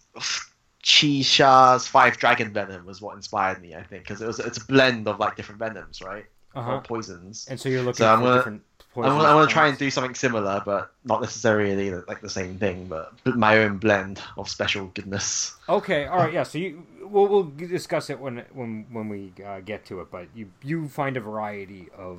Chi 0.87 1.21
Sha's 1.23 1.87
Five 1.89 2.17
Dragon 2.17 2.53
Venom 2.53 2.87
was 2.87 3.03
what 3.03 3.17
inspired 3.17 3.61
me. 3.61 3.75
I 3.75 3.83
think 3.83 4.05
because 4.05 4.23
it 4.23 4.27
was 4.27 4.39
it's 4.39 4.59
a 4.59 4.65
blend 4.65 5.09
of 5.09 5.19
like 5.19 5.35
different 5.37 5.59
venoms, 5.59 6.01
right? 6.01 6.25
Uh 6.55 6.61
Or 6.77 6.81
poisons. 6.81 7.47
And 7.51 7.59
so 7.59 7.69
you're 7.69 7.83
looking 7.83 7.97
So 7.99 8.13
I'm 8.13 8.21
gonna- 8.23 8.37
different. 8.37 8.63
I 8.97 9.01
want, 9.01 9.11
poisonous 9.11 9.31
I 9.31 9.35
want 9.35 9.49
to 9.51 9.53
try 9.53 9.67
and 9.69 9.79
do 9.79 9.91
something 9.91 10.15
similar, 10.15 10.63
but 10.65 10.93
not 11.05 11.21
necessarily 11.21 11.91
like 12.09 12.21
the 12.21 12.31
same 12.31 12.59
thing, 12.59 12.87
but 12.87 13.13
my 13.27 13.59
own 13.59 13.79
blend 13.79 14.21
of 14.37 14.49
special 14.49 14.87
goodness. 14.95 15.55
Okay, 15.69 16.07
all 16.07 16.19
right, 16.19 16.33
yeah. 16.33 16.43
So 16.43 16.59
you, 16.59 16.85
we'll, 17.03 17.27
we'll 17.29 17.45
discuss 17.45 18.11
it 18.11 18.19
when 18.19 18.45
when 18.55 18.87
when 18.91 19.09
we 19.09 19.33
uh, 19.45 19.61
get 19.61 19.85
to 19.87 20.01
it. 20.01 20.11
But 20.11 20.27
you 20.35 20.51
you 20.63 20.89
find 20.89 21.17
a 21.17 21.21
variety 21.21 21.89
of. 21.97 22.19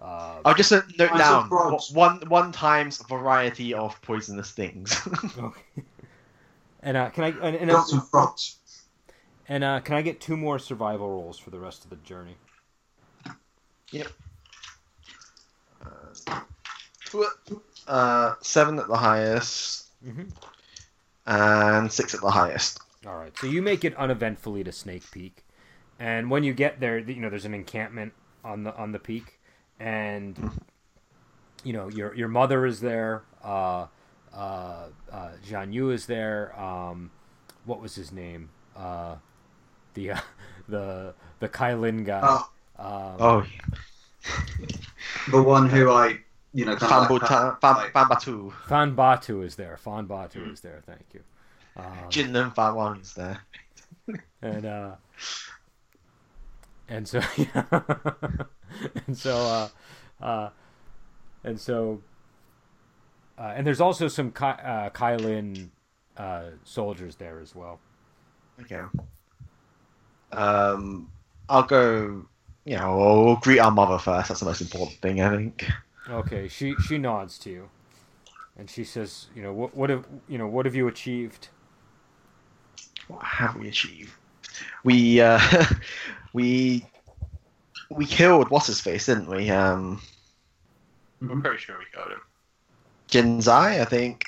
Uh, 0.00 0.40
I'll 0.44 0.54
just 0.54 0.70
note 0.72 0.86
Nice 0.98 1.18
down 1.18 1.48
one 1.92 2.20
one 2.28 2.52
times 2.52 3.02
variety 3.08 3.74
of 3.74 4.00
poisonous 4.02 4.50
things. 4.52 5.00
okay. 5.38 5.82
And 6.84 6.96
uh, 6.98 7.10
can 7.10 7.24
I 7.24 7.28
and, 7.30 7.56
and, 7.56 7.70
Got 7.70 7.88
some 7.88 8.02
frogs. 8.02 8.58
and 9.48 9.64
uh, 9.64 9.80
can 9.80 9.96
I 9.96 10.02
get 10.02 10.20
two 10.20 10.36
more 10.36 10.58
survival 10.58 11.08
rolls 11.10 11.38
for 11.38 11.50
the 11.50 11.58
rest 11.58 11.82
of 11.84 11.90
the 11.90 11.96
journey? 11.96 12.36
uh, 17.88 18.34
seven 18.40 18.78
at 18.78 18.88
the 18.88 18.96
highest 18.96 19.80
Mm-hmm. 20.04 20.24
and 21.26 21.90
six 21.90 22.12
at 22.14 22.20
the 22.20 22.30
highest. 22.30 22.78
All 23.06 23.16
right. 23.16 23.32
So 23.38 23.46
you 23.46 23.62
make 23.62 23.86
it 23.86 23.96
uneventfully 23.96 24.62
to 24.64 24.72
Snake 24.72 25.10
Peak, 25.10 25.42
and 25.98 26.30
when 26.30 26.44
you 26.44 26.52
get 26.52 26.80
there, 26.80 26.98
you 26.98 27.22
know 27.22 27.30
there's 27.30 27.46
an 27.46 27.54
encampment 27.54 28.12
on 28.44 28.64
the 28.64 28.76
on 28.76 28.92
the 28.92 28.98
peak, 28.98 29.40
and 29.80 30.50
you 31.62 31.72
know 31.72 31.88
your 31.88 32.14
your 32.14 32.28
mother 32.28 32.66
is 32.66 32.80
there. 32.82 33.22
Uh, 33.42 33.86
uh, 34.34 34.86
uh, 35.12 35.30
Jean 35.46 35.72
Yu 35.72 35.90
is 35.90 36.06
there. 36.06 36.58
Um, 36.60 37.10
what 37.64 37.80
was 37.80 37.94
his 37.94 38.12
name? 38.12 38.50
Uh, 38.76 39.16
the 39.94 40.12
uh, 40.12 40.20
the 40.68 41.14
the 41.40 41.48
Kailin 41.48 42.04
guy. 42.04 42.20
Oh, 42.24 42.50
Um, 42.78 43.16
Oh, 43.20 43.46
the 45.30 45.42
one 45.42 45.68
who 45.68 45.90
I, 45.90 46.18
you 46.52 46.64
know, 46.64 46.76
kind 46.76 47.04
of 47.04 47.10
like, 47.10 47.22
Fambuta, 47.22 47.60
like- 47.62 47.92
Fam, 47.92 48.08
Fambatu, 48.08 48.52
Fan 48.68 48.94
Batu 48.94 49.42
is 49.42 49.56
there. 49.56 49.76
Fan 49.76 50.06
Batu 50.06 50.44
is 50.50 50.60
there. 50.60 50.82
Thank 50.86 51.04
you. 51.12 51.20
Um, 51.76 52.08
Jin 52.08 52.34
and 52.36 52.54
Fan 52.54 52.74
Wang 52.74 53.00
is 53.00 53.14
there. 53.14 53.40
and 54.42 54.64
uh 54.66 54.92
and 56.88 57.08
so 57.08 57.20
yeah, 57.36 57.64
and 59.06 59.16
so 59.16 59.34
uh 59.36 59.68
uh 60.24 60.50
and 61.42 61.58
so 61.60 62.02
uh, 63.38 63.52
and 63.56 63.66
there's 63.66 63.80
also 63.80 64.08
some 64.08 64.30
Ky- 64.30 64.44
uh, 64.44 64.90
Kailin 64.90 65.68
uh, 66.16 66.50
soldiers 66.64 67.16
there 67.16 67.40
as 67.40 67.54
well. 67.54 67.80
Okay. 68.60 68.82
Um, 70.32 71.10
I'll 71.48 71.62
go. 71.62 72.26
You 72.64 72.76
know, 72.76 72.96
we'll, 72.96 73.24
we'll 73.24 73.36
greet 73.36 73.58
our 73.58 73.70
mother 73.70 73.98
first. 73.98 74.28
That's 74.28 74.40
the 74.40 74.46
most 74.46 74.60
important 74.60 74.98
thing, 75.00 75.20
I 75.20 75.36
think. 75.36 75.66
Okay, 76.08 76.48
she 76.48 76.74
she 76.86 76.98
nods 76.98 77.38
to 77.40 77.50
you, 77.50 77.68
and 78.56 78.70
she 78.70 78.84
says, 78.84 79.26
"You 79.34 79.42
know 79.42 79.52
what? 79.52 79.74
What 79.74 79.90
have 79.90 80.06
you 80.28 80.38
know? 80.38 80.46
What 80.46 80.66
have 80.66 80.74
you 80.74 80.86
achieved?" 80.88 81.48
What 83.08 83.22
have 83.22 83.56
we 83.56 83.68
achieved? 83.68 84.12
We 84.82 85.20
uh, 85.20 85.40
we 86.32 86.86
we 87.90 88.06
killed 88.06 88.50
what's 88.50 88.66
his 88.66 88.80
face, 88.80 89.06
didn't 89.06 89.28
we? 89.28 89.50
Um, 89.50 90.00
I'm 91.20 91.42
pretty 91.42 91.58
sure 91.58 91.78
we 91.78 91.84
killed 91.92 92.12
him. 92.12 92.20
Jinzai, 93.14 93.80
I 93.80 93.84
think. 93.84 94.26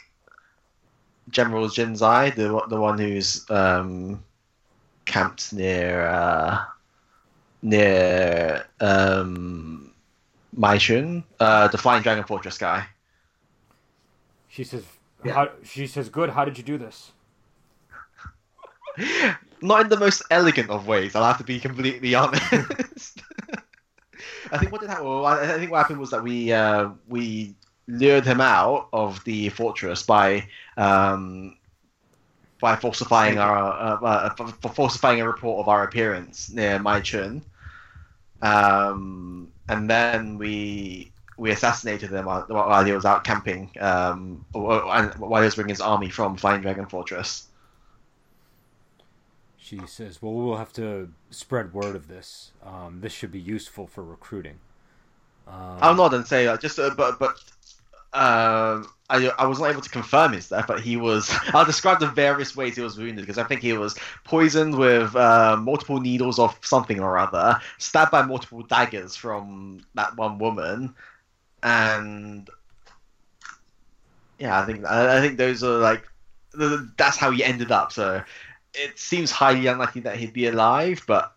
General 1.29 1.67
Jinzai, 1.69 2.35
the 2.35 2.55
one- 2.55 2.69
the 2.69 2.81
one 2.81 2.99
who's 2.99 3.49
um, 3.51 4.23
camped 5.07 5.53
near 5.53 6.07
uh, 6.07 6.65
near 7.63 8.65
um, 8.81 9.93
Maishun, 10.57 11.25
uh, 11.41 11.69
the 11.69 11.79
Flying 11.79 12.03
Dragon 12.03 12.25
Fortress 12.25 12.59
guy. 12.59 12.87
She 14.49 14.65
says, 14.65 14.85
Yeah. 15.25 15.33
"How?" 15.35 15.51
She 15.65 15.87
says, 15.87 16.09
"Good. 16.09 16.31
How 16.31 16.45
did 16.45 16.57
you 16.59 16.65
do 16.65 16.79
this?" 16.79 17.13
Not 19.63 19.81
in 19.83 19.89
the 19.89 19.99
most 19.99 20.23
elegant 20.31 20.71
of 20.71 20.87
ways. 20.87 21.15
I'll 21.15 21.25
have 21.25 21.39
to 21.39 21.45
be 21.45 21.59
completely 21.59 22.15
honest. 22.15 23.23
I 24.53 24.59
think 24.59 24.71
what 24.73 24.81
did 24.81 24.91
happen? 24.91 25.05
Well, 25.07 25.27
I 25.27 25.43
I 25.43 25.59
think 25.59 25.71
what 25.71 25.79
happened 25.79 25.99
was 26.01 26.11
that 26.11 26.23
we 26.23 26.53
uh, 26.53 26.91
we 27.09 27.57
lured 27.89 28.25
him 28.25 28.41
out 28.41 28.89
of 28.93 29.23
the 29.25 29.49
fortress 29.51 30.03
by 30.03 30.47
um, 30.77 31.57
by 32.61 32.77
falsifying 32.77 33.39
our 33.39 33.57
uh, 33.59 34.05
uh, 34.05 34.31
for, 34.35 34.69
falsifying 34.71 35.21
a 35.21 35.27
report 35.27 35.61
of 35.61 35.69
our 35.69 35.85
appearance 35.85 36.51
near 36.51 36.79
Mai 36.79 37.01
Chun. 37.01 37.43
Um, 38.43 39.53
and 39.69 39.89
then 39.89 40.39
we 40.39 41.13
we 41.37 41.51
assassinated 41.51 42.11
him 42.11 42.25
while, 42.25 42.47
while 42.49 42.85
he 42.85 42.93
was 42.93 43.05
out 43.05 43.25
camping, 43.25 43.71
um, 43.81 44.45
and 44.55 45.15
while 45.15 45.43
he 45.43 45.47
was 45.47 45.55
bringing 45.55 45.71
his 45.71 45.81
army 45.81 46.09
from 46.09 46.37
Flying 46.37 46.63
Dragon 46.63 46.87
Fortress. 46.87 47.49
She 49.59 49.81
says, 49.87 50.23
"Well, 50.23 50.33
we'll 50.33 50.57
have 50.57 50.73
to 50.75 51.13
spread 51.31 51.75
word 51.75 51.97
of 51.97 52.09
this. 52.09 52.53
Um, 52.65 53.01
this 53.01 53.13
should 53.13 53.33
be 53.33 53.41
useful 53.41 53.87
for 53.87 54.03
recruiting." 54.03 54.59
Um, 55.47 55.79
I'll 55.81 55.95
nod 55.95 56.15
and 56.15 56.27
say, 56.27 56.47
uh, 56.47 56.57
just 56.57 56.79
uh, 56.79 56.91
but 56.97 57.19
but 57.19 57.37
um, 58.17 58.89
I 59.11 59.31
I 59.39 59.47
wasn't 59.47 59.69
able 59.69 59.83
to 59.83 59.91
confirm 59.91 60.33
his 60.33 60.49
death, 60.49 60.67
but 60.67 60.81
he 60.81 60.97
was. 60.97 61.31
I'll 61.49 61.67
describe 61.67 62.01
the 62.01 62.09
various 62.09 62.57
ways 62.57 62.77
he 62.77 62.83
was 62.83 62.97
wounded 62.97 63.25
because 63.25 63.39
I 63.39 63.45
think 63.45 63.61
he 63.61 63.75
was 63.75 63.97
poisoned 64.25 64.77
with 64.77 65.15
uh, 65.15 65.57
multiple 65.59 66.01
needles 66.01 66.39
of 66.39 66.59
something 66.63 66.99
or 67.01 67.19
other, 67.19 67.61
stabbed 67.79 68.11
by 68.13 68.23
multiple 68.23 68.63
daggers 68.63 69.17
from 69.17 69.83
that 69.95 70.17
one 70.17 70.39
woman, 70.39 70.95
and 71.63 72.49
yeah, 74.39 74.61
I 74.61 74.65
think 74.67 74.85
I, 74.87 75.19
I 75.19 75.21
think 75.21 75.39
those 75.39 75.63
are 75.63 75.79
like 75.79 76.05
th- 76.59 76.81
that's 76.97 77.19
how 77.19 77.31
he 77.31 77.45
ended 77.45 77.71
up. 77.71 77.93
So 77.93 78.23
it 78.75 78.99
seems 78.99 79.31
highly 79.31 79.67
unlikely 79.67 80.03
that 80.03 80.17
he'd 80.17 80.33
be 80.33 80.47
alive, 80.47 81.03
but 81.07 81.35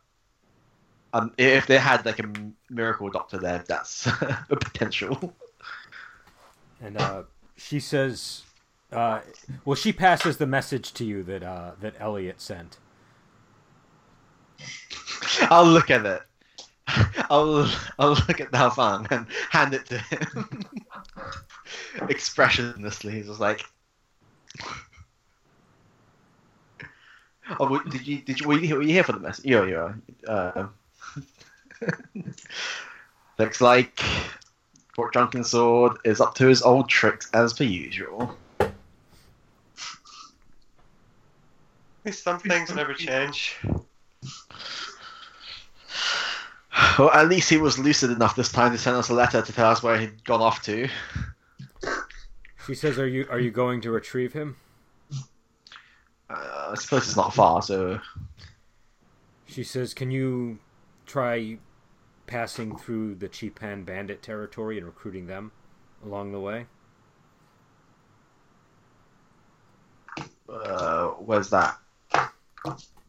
um, 1.13 1.33
if 1.37 1.67
they 1.67 1.77
had 1.77 2.05
like 2.05 2.19
a 2.19 2.31
miracle 2.69 3.09
doctor 3.09 3.37
there, 3.37 3.63
that's 3.67 4.07
a 4.49 4.55
potential. 4.55 5.35
And 6.81 6.97
uh, 6.97 7.23
she 7.57 7.79
says, 7.79 8.43
uh, 8.91 9.21
"Well, 9.65 9.75
she 9.75 9.91
passes 9.93 10.37
the 10.37 10.47
message 10.47 10.93
to 10.93 11.05
you 11.05 11.23
that 11.23 11.43
uh, 11.43 11.71
that 11.81 11.95
Elliot 11.99 12.41
sent." 12.41 12.77
I'll 15.41 15.65
look 15.65 15.89
at 15.89 16.05
it. 16.05 16.21
I'll 17.29 17.69
I'll 17.99 18.11
look 18.27 18.39
at 18.41 18.51
Dalfan 18.51 19.09
and 19.11 19.27
hand 19.49 19.73
it 19.73 19.85
to 19.87 19.97
him. 19.99 20.63
Expressionlessly, 22.09 23.13
he's 23.13 23.27
just 23.27 23.39
like. 23.39 23.63
Oh, 27.59 27.79
did 27.89 28.05
you 28.07 28.21
did 28.21 28.39
you 28.39 28.47
were 28.47 28.53
you, 28.55 28.67
here- 28.67 28.75
were 28.77 28.83
you 28.83 28.93
here 28.93 29.03
for 29.03 29.13
the 29.13 29.19
message? 29.19 29.45
Yeah, 29.45 29.65
yeah. 29.65 29.93
Uh, 30.27 30.67
looks 33.39 33.61
like 33.61 33.99
Fort 34.99 35.13
Drunken 35.13 35.45
Sword 35.45 35.95
is 36.03 36.19
up 36.19 36.35
to 36.35 36.47
his 36.47 36.61
old 36.61 36.89
tricks 36.89 37.29
as 37.33 37.53
per 37.53 37.63
usual. 37.63 38.37
Some 42.11 42.39
things 42.39 42.75
never 42.75 42.93
change. 42.93 43.55
Well, 46.97 47.11
at 47.11 47.29
least 47.29 47.49
he 47.49 47.55
was 47.55 47.79
lucid 47.79 48.11
enough 48.11 48.35
this 48.35 48.51
time 48.51 48.73
to 48.73 48.77
send 48.77 48.97
us 48.97 49.07
a 49.07 49.13
letter 49.13 49.41
to 49.41 49.53
tell 49.53 49.69
us 49.69 49.81
where 49.81 49.97
he'd 49.97 50.21
gone 50.25 50.41
off 50.41 50.61
to. 50.63 50.89
She 52.67 52.75
says, 52.75 52.99
"Are 52.99 53.07
you 53.07 53.25
are 53.31 53.39
you 53.39 53.51
going 53.51 53.79
to 53.79 53.91
retrieve 53.91 54.33
him?" 54.33 54.57
Uh, 56.29 56.71
I 56.71 56.75
suppose 56.75 57.07
it's 57.07 57.15
not 57.15 57.33
far, 57.33 57.61
so 57.61 58.01
She 59.45 59.63
says, 59.63 59.93
"Can 59.93 60.11
you 60.11 60.59
try 61.05 61.57
passing 62.29 62.77
through 62.77 63.15
the 63.15 63.27
Chipan 63.27 63.83
bandit 63.85 64.21
territory 64.21 64.77
and 64.77 64.85
recruiting 64.85 65.25
them 65.27 65.51
along 66.05 66.31
the 66.31 66.39
way?" 66.39 66.67
uh, 70.49 71.07
where's 71.07 71.49
that? 71.49 71.77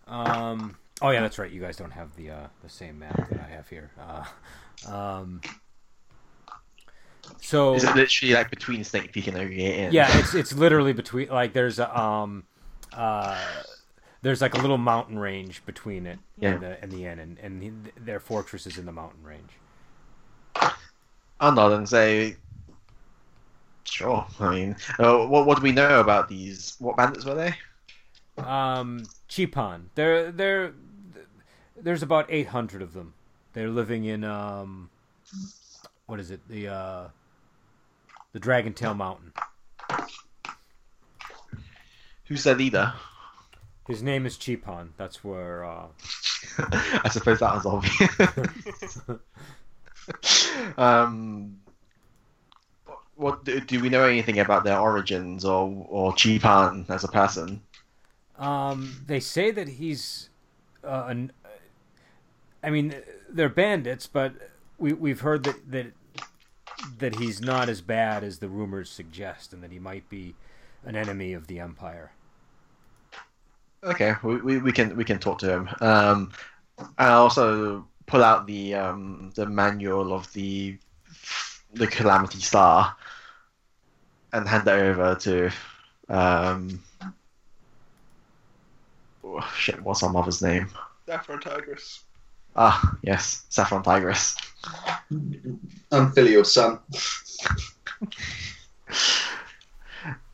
Um. 0.07 0.77
Oh 1.03 1.11
yeah, 1.11 1.21
that's 1.21 1.39
right. 1.39 1.51
You 1.51 1.61
guys 1.61 1.77
don't 1.77 1.93
have 1.93 2.15
the 2.17 2.31
uh, 2.31 2.47
the 2.63 2.69
same 2.69 2.99
map 2.99 3.29
that 3.31 3.41
I 3.41 3.49
have 3.55 3.69
here. 3.69 3.91
Uh, 3.99 4.25
um. 4.93 5.41
So 7.41 7.75
Is 7.75 7.85
it 7.85 7.95
literally 7.95 8.35
like 8.35 8.51
between 8.51 8.85
Snake 8.85 9.13
Peak 9.13 9.27
and 9.29 9.37
Inn? 9.37 9.93
yeah, 9.93 10.19
it's 10.19 10.35
it's 10.35 10.53
literally 10.53 10.93
between 10.93 11.29
like 11.29 11.53
there's 11.53 11.79
a 11.79 11.99
um 11.99 12.45
uh 12.93 13.37
there's 14.23 14.41
like 14.41 14.55
a 14.55 14.59
little 14.61 14.79
mountain 14.79 15.19
range 15.19 15.65
between 15.67 16.07
it 16.07 16.19
Yeah. 16.39 16.51
and 16.53 16.63
the 16.63 16.83
and 16.83 16.93
the 16.93 17.07
inn, 17.07 17.19
and 17.19 17.39
and 17.39 17.63
the- 17.63 17.93
their 18.01 18.21
fortress 18.21 18.67
is 18.67 18.79
in 18.79 18.87
the 18.87 18.93
mountain 18.93 19.23
range. 19.25 19.51
I'll 21.41 21.53
nod 21.53 21.73
and 21.73 21.89
say, 21.89 22.37
sure. 23.85 24.27
I 24.39 24.51
mean, 24.55 24.77
uh, 24.99 25.27
what 25.27 25.47
what 25.47 25.57
do 25.57 25.63
we 25.63 25.73
know 25.73 26.01
about 26.01 26.29
these? 26.29 26.77
What 26.79 26.97
bandits 26.97 27.25
were 27.25 27.35
they? 27.35 27.55
Um, 28.43 29.05
Chipan. 29.29 29.85
They're 29.95 30.31
they're 30.33 30.73
there's 31.81 32.03
about 32.03 32.27
eight 32.29 32.49
hundred 32.49 32.83
of 32.83 32.93
them. 32.93 33.15
They're 33.55 33.69
living 33.71 34.05
in 34.05 34.23
um, 34.23 34.91
what 36.07 36.21
is 36.21 36.31
it? 36.31 36.41
The 36.49 36.69
uh, 36.69 37.09
the 38.33 38.39
Dragon 38.41 38.75
Tail 38.75 38.95
Mountain. 38.95 39.33
Who's 42.27 42.45
their 42.45 42.55
leader? 42.55 42.93
His 43.87 44.03
name 44.03 44.27
is 44.27 44.37
Chipan. 44.37 44.91
That's 44.97 45.25
where 45.25 45.65
uh, 45.65 45.87
I 46.59 47.09
suppose 47.11 47.41
that 47.41 47.55
was 47.55 47.67
obvious. 47.67 49.01
um, 50.79 51.61
what 53.17 53.45
do, 53.45 53.61
do 53.61 53.81
we 53.81 53.89
know 53.89 54.05
anything 54.05 54.39
about 54.39 54.65
their 54.65 54.79
origins 54.79 55.45
or 55.45 55.87
or 55.89 56.13
Chipan 56.13 56.89
as 56.89 57.05
a 57.05 57.09
person? 57.09 57.63
Um, 58.39 59.05
they 59.07 59.21
say 59.21 59.51
that 59.51 59.69
he's, 59.69 60.31
uh, 60.83 61.05
an, 61.09 61.33
I 62.63 62.71
mean, 62.71 62.95
they're 63.29 63.51
bandits, 63.51 64.07
but 64.07 64.33
we 64.79 64.93
we've 64.95 65.21
heard 65.21 65.45
that 65.45 65.71
that 65.71 65.93
that 66.99 67.17
he's 67.17 67.41
not 67.41 67.69
as 67.69 67.83
bad 67.83 68.25
as 68.25 68.39
the 68.39 68.49
rumors 68.49 68.91
suggest, 68.91 69.53
and 69.53 69.63
that 69.63 69.71
he 69.71 69.79
might 69.79 70.09
be 70.09 70.35
an 70.85 70.97
enemy 70.97 71.35
of 71.35 71.47
the 71.47 71.61
Empire. 71.61 72.13
Okay, 73.83 74.15
we, 74.23 74.37
we, 74.37 74.59
we 74.59 74.73
can 74.73 74.95
we 74.95 75.05
can 75.05 75.19
talk 75.19 75.39
to 75.39 75.51
him. 75.51 75.69
Um, 75.81 76.33
I 76.99 77.09
also 77.09 77.87
pull 78.07 78.23
out 78.23 78.47
the 78.47 78.75
um, 78.75 79.33
the 79.35 79.47
manual 79.47 80.13
of 80.13 80.31
the 80.35 80.77
the 81.73 81.87
Calamity 81.87 82.41
Star 82.41 82.95
and 84.33 84.47
hand 84.47 84.69
it 84.69 84.71
over 84.71 85.15
to 85.15 85.51
um, 86.09 86.83
oh, 89.25 89.53
shit. 89.57 89.81
What's 89.83 90.03
our 90.03 90.11
mother's 90.11 90.43
name? 90.43 90.69
Saffron 91.07 91.41
Tigress. 91.41 92.01
Ah, 92.57 92.97
yes, 93.03 93.47
Saffron 93.49 93.83
Tigress. 93.83 94.37
I'm 95.11 95.61
Unfilial 95.91 96.45
son. 96.45 96.81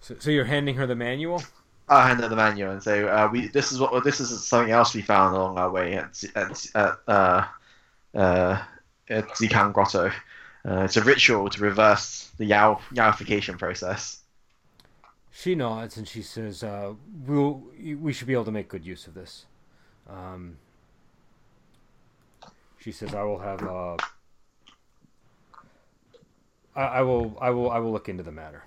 So, 0.00 0.14
so 0.18 0.30
you're 0.30 0.44
handing 0.44 0.76
her 0.76 0.86
the 0.86 0.94
manual. 0.94 1.42
I'll 1.88 2.06
hand 2.06 2.20
her 2.20 2.28
the 2.28 2.36
manual 2.36 2.72
and 2.72 2.82
say, 2.82 3.04
uh, 3.04 3.28
"We 3.28 3.48
this 3.48 3.70
is 3.70 3.78
what 3.78 4.02
this 4.02 4.20
is 4.20 4.44
something 4.44 4.72
else 4.72 4.94
we 4.94 5.02
found 5.02 5.36
along 5.36 5.56
our 5.58 5.70
way 5.70 5.94
at 5.94 6.22
at, 6.34 6.66
at 6.74 6.98
uh, 7.06 7.46
uh, 8.14 8.62
at 9.08 9.28
Grotto. 9.72 10.10
Uh, 10.68 10.80
it's 10.80 10.96
a 10.96 11.02
ritual 11.02 11.48
to 11.48 11.60
reverse 11.60 12.32
the 12.38 12.44
Yao 12.44 12.80
Yaoification 12.92 13.58
process." 13.58 14.20
She 15.30 15.54
nods 15.54 15.96
and 15.96 16.08
she 16.08 16.22
says, 16.22 16.64
uh, 16.64 16.94
"We'll 17.24 17.62
we 17.78 18.12
should 18.12 18.26
be 18.26 18.32
able 18.32 18.46
to 18.46 18.52
make 18.52 18.68
good 18.68 18.84
use 18.84 19.06
of 19.06 19.14
this." 19.14 19.46
Um, 20.10 20.56
she 22.80 22.90
says, 22.90 23.14
"I 23.14 23.22
will 23.22 23.38
have 23.38 23.62
uh, 23.62 23.96
I, 26.74 26.82
I 26.82 27.02
will 27.02 27.38
I 27.40 27.50
will 27.50 27.70
I 27.70 27.78
will 27.78 27.92
look 27.92 28.08
into 28.08 28.24
the 28.24 28.32
matter." 28.32 28.64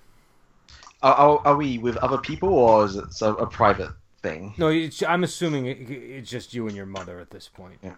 Are, 1.01 1.13
are, 1.13 1.41
are 1.45 1.55
we 1.55 1.77
with 1.77 1.97
other 1.97 2.17
people, 2.17 2.49
or 2.49 2.85
is 2.85 2.95
it 2.95 3.13
so- 3.13 3.35
a 3.35 3.47
private 3.47 3.91
thing? 4.21 4.53
No, 4.57 4.67
it's, 4.67 5.01
I'm 5.03 5.23
assuming 5.23 5.65
it, 5.67 5.89
it's 5.89 6.29
just 6.29 6.53
you 6.53 6.67
and 6.67 6.75
your 6.75 6.85
mother 6.85 7.19
at 7.19 7.29
this 7.29 7.47
point. 7.47 7.79
Yeah. 7.81 7.95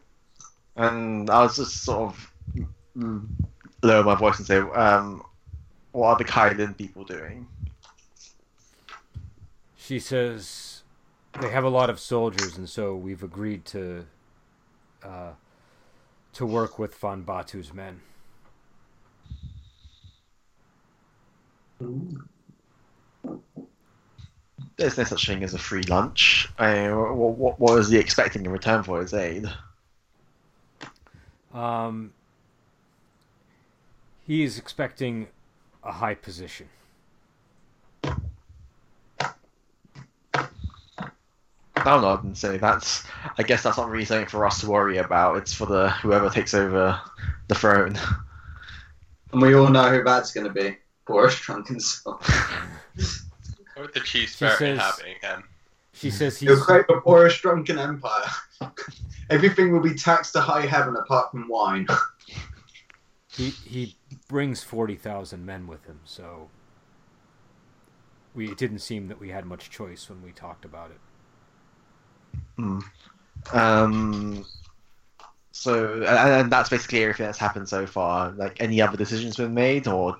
And 0.76 1.30
I 1.30 1.42
was 1.44 1.56
just 1.58 1.84
sort 1.84 2.14
of 2.14 2.30
lower 3.82 4.04
my 4.04 4.16
voice 4.16 4.38
and 4.38 4.48
say, 4.48 4.60
um, 4.60 5.24
"What 5.92 6.08
are 6.10 6.18
the 6.18 6.24
Kailin 6.26 6.78
people 6.78 7.04
doing?" 7.04 7.48
She 9.76 10.00
says 10.00 10.84
they 11.42 11.50
have 11.50 11.64
a 11.64 11.70
lot 11.70 11.90
of 11.90 12.00
soldiers, 12.00 12.58
and 12.58 12.70
so 12.70 12.96
we've 12.96 13.24
agreed 13.24 13.66
to 13.66 14.06
uh, 15.04 15.32
to 16.34 16.46
work 16.46 16.80
with 16.80 16.94
Fan 16.96 17.24
Batu's 17.24 17.74
men. 17.74 18.02
There's 24.82 24.98
no 24.98 25.04
such 25.04 25.28
thing 25.28 25.44
as 25.44 25.54
a 25.54 25.60
free 25.60 25.84
lunch. 25.84 26.50
I 26.58 26.74
mean, 26.74 26.98
what, 26.98 27.38
what, 27.38 27.60
what 27.60 27.80
is 27.80 27.90
he 27.90 27.98
expecting 27.98 28.44
in 28.44 28.52
return 28.52 28.82
for 28.82 29.00
his 29.00 29.14
aid? 29.14 29.46
Um, 31.54 32.14
he 34.26 34.42
is 34.42 34.58
expecting 34.58 35.28
a 35.84 35.92
high 35.92 36.16
position. 36.16 36.68
I'll 41.76 42.02
nod 42.02 42.24
and 42.24 42.36
say 42.36 42.58
that's. 42.58 43.04
I 43.38 43.44
guess 43.44 43.62
that's 43.62 43.78
not 43.78 43.90
really 43.90 44.06
something 44.06 44.28
for 44.28 44.48
us 44.48 44.62
to 44.62 44.70
worry 44.70 44.98
about. 44.98 45.38
It's 45.38 45.54
for 45.54 45.68
the 45.68 45.90
whoever 45.90 46.30
takes 46.30 46.56
over 46.56 47.00
the 47.48 47.56
throne. 47.56 48.00
And 49.32 49.42
we 49.42 49.54
all 49.54 49.70
know 49.70 49.90
who 49.90 50.04
that's 50.04 50.32
going 50.32 50.48
to 50.48 50.54
be. 50.54 50.78
Boris 51.06 51.40
Drunken 51.40 51.80
Sword. 51.80 52.22
What 53.82 53.94
the 53.94 54.00
chief 54.02 54.30
She 54.30 54.36
spirit 54.36 54.58
says- 54.58 54.80
having 54.80 55.16
him? 55.22 55.44
She 55.94 56.10
says 56.10 56.38
he's 56.40 56.50
He'll 56.50 56.60
create 56.62 56.86
a 56.90 57.02
Boris 57.02 57.38
Drunken 57.42 57.78
Empire. 57.78 58.26
Everything 59.30 59.72
will 59.74 59.82
be 59.82 59.94
taxed 59.94 60.32
to 60.34 60.42
high 60.42 60.66
heaven 60.66 60.96
apart 60.96 61.32
from 61.32 61.48
wine. 61.50 61.86
he 63.28 63.50
he 63.50 63.96
brings 64.30 64.64
forty 64.64 64.96
thousand 64.96 65.46
men 65.46 65.68
with 65.68 65.84
him, 65.86 66.00
so 66.06 66.50
we 68.34 68.50
it 68.50 68.58
didn't 68.58 68.80
seem 68.80 69.10
that 69.10 69.20
we 69.20 69.30
had 69.30 69.46
much 69.46 69.70
choice 69.70 70.10
when 70.10 70.22
we 70.24 70.32
talked 70.32 70.64
about 70.64 70.92
it. 70.92 71.00
Hmm. 72.56 72.80
Um. 73.54 74.46
So, 75.52 75.96
and, 75.96 76.06
and 76.06 76.52
that's 76.52 76.70
basically 76.70 77.04
everything 77.04 77.26
that's 77.26 77.38
happened 77.38 77.68
so 77.68 77.86
far. 77.86 78.32
Like, 78.32 78.62
any 78.62 78.82
other 78.82 78.96
decisions 78.96 79.36
been 79.36 79.54
made, 79.54 79.88
or 79.88 80.16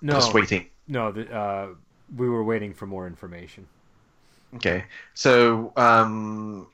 No, 0.00 0.12
just 0.14 0.32
waiting? 0.32 0.66
no, 0.86 1.10
the, 1.10 1.28
uh, 1.34 1.68
we 2.16 2.28
were 2.28 2.44
waiting 2.44 2.74
for 2.74 2.86
more 2.86 3.06
information. 3.06 3.66
Okay, 4.56 4.84
so 5.14 5.72
um, 5.76 6.68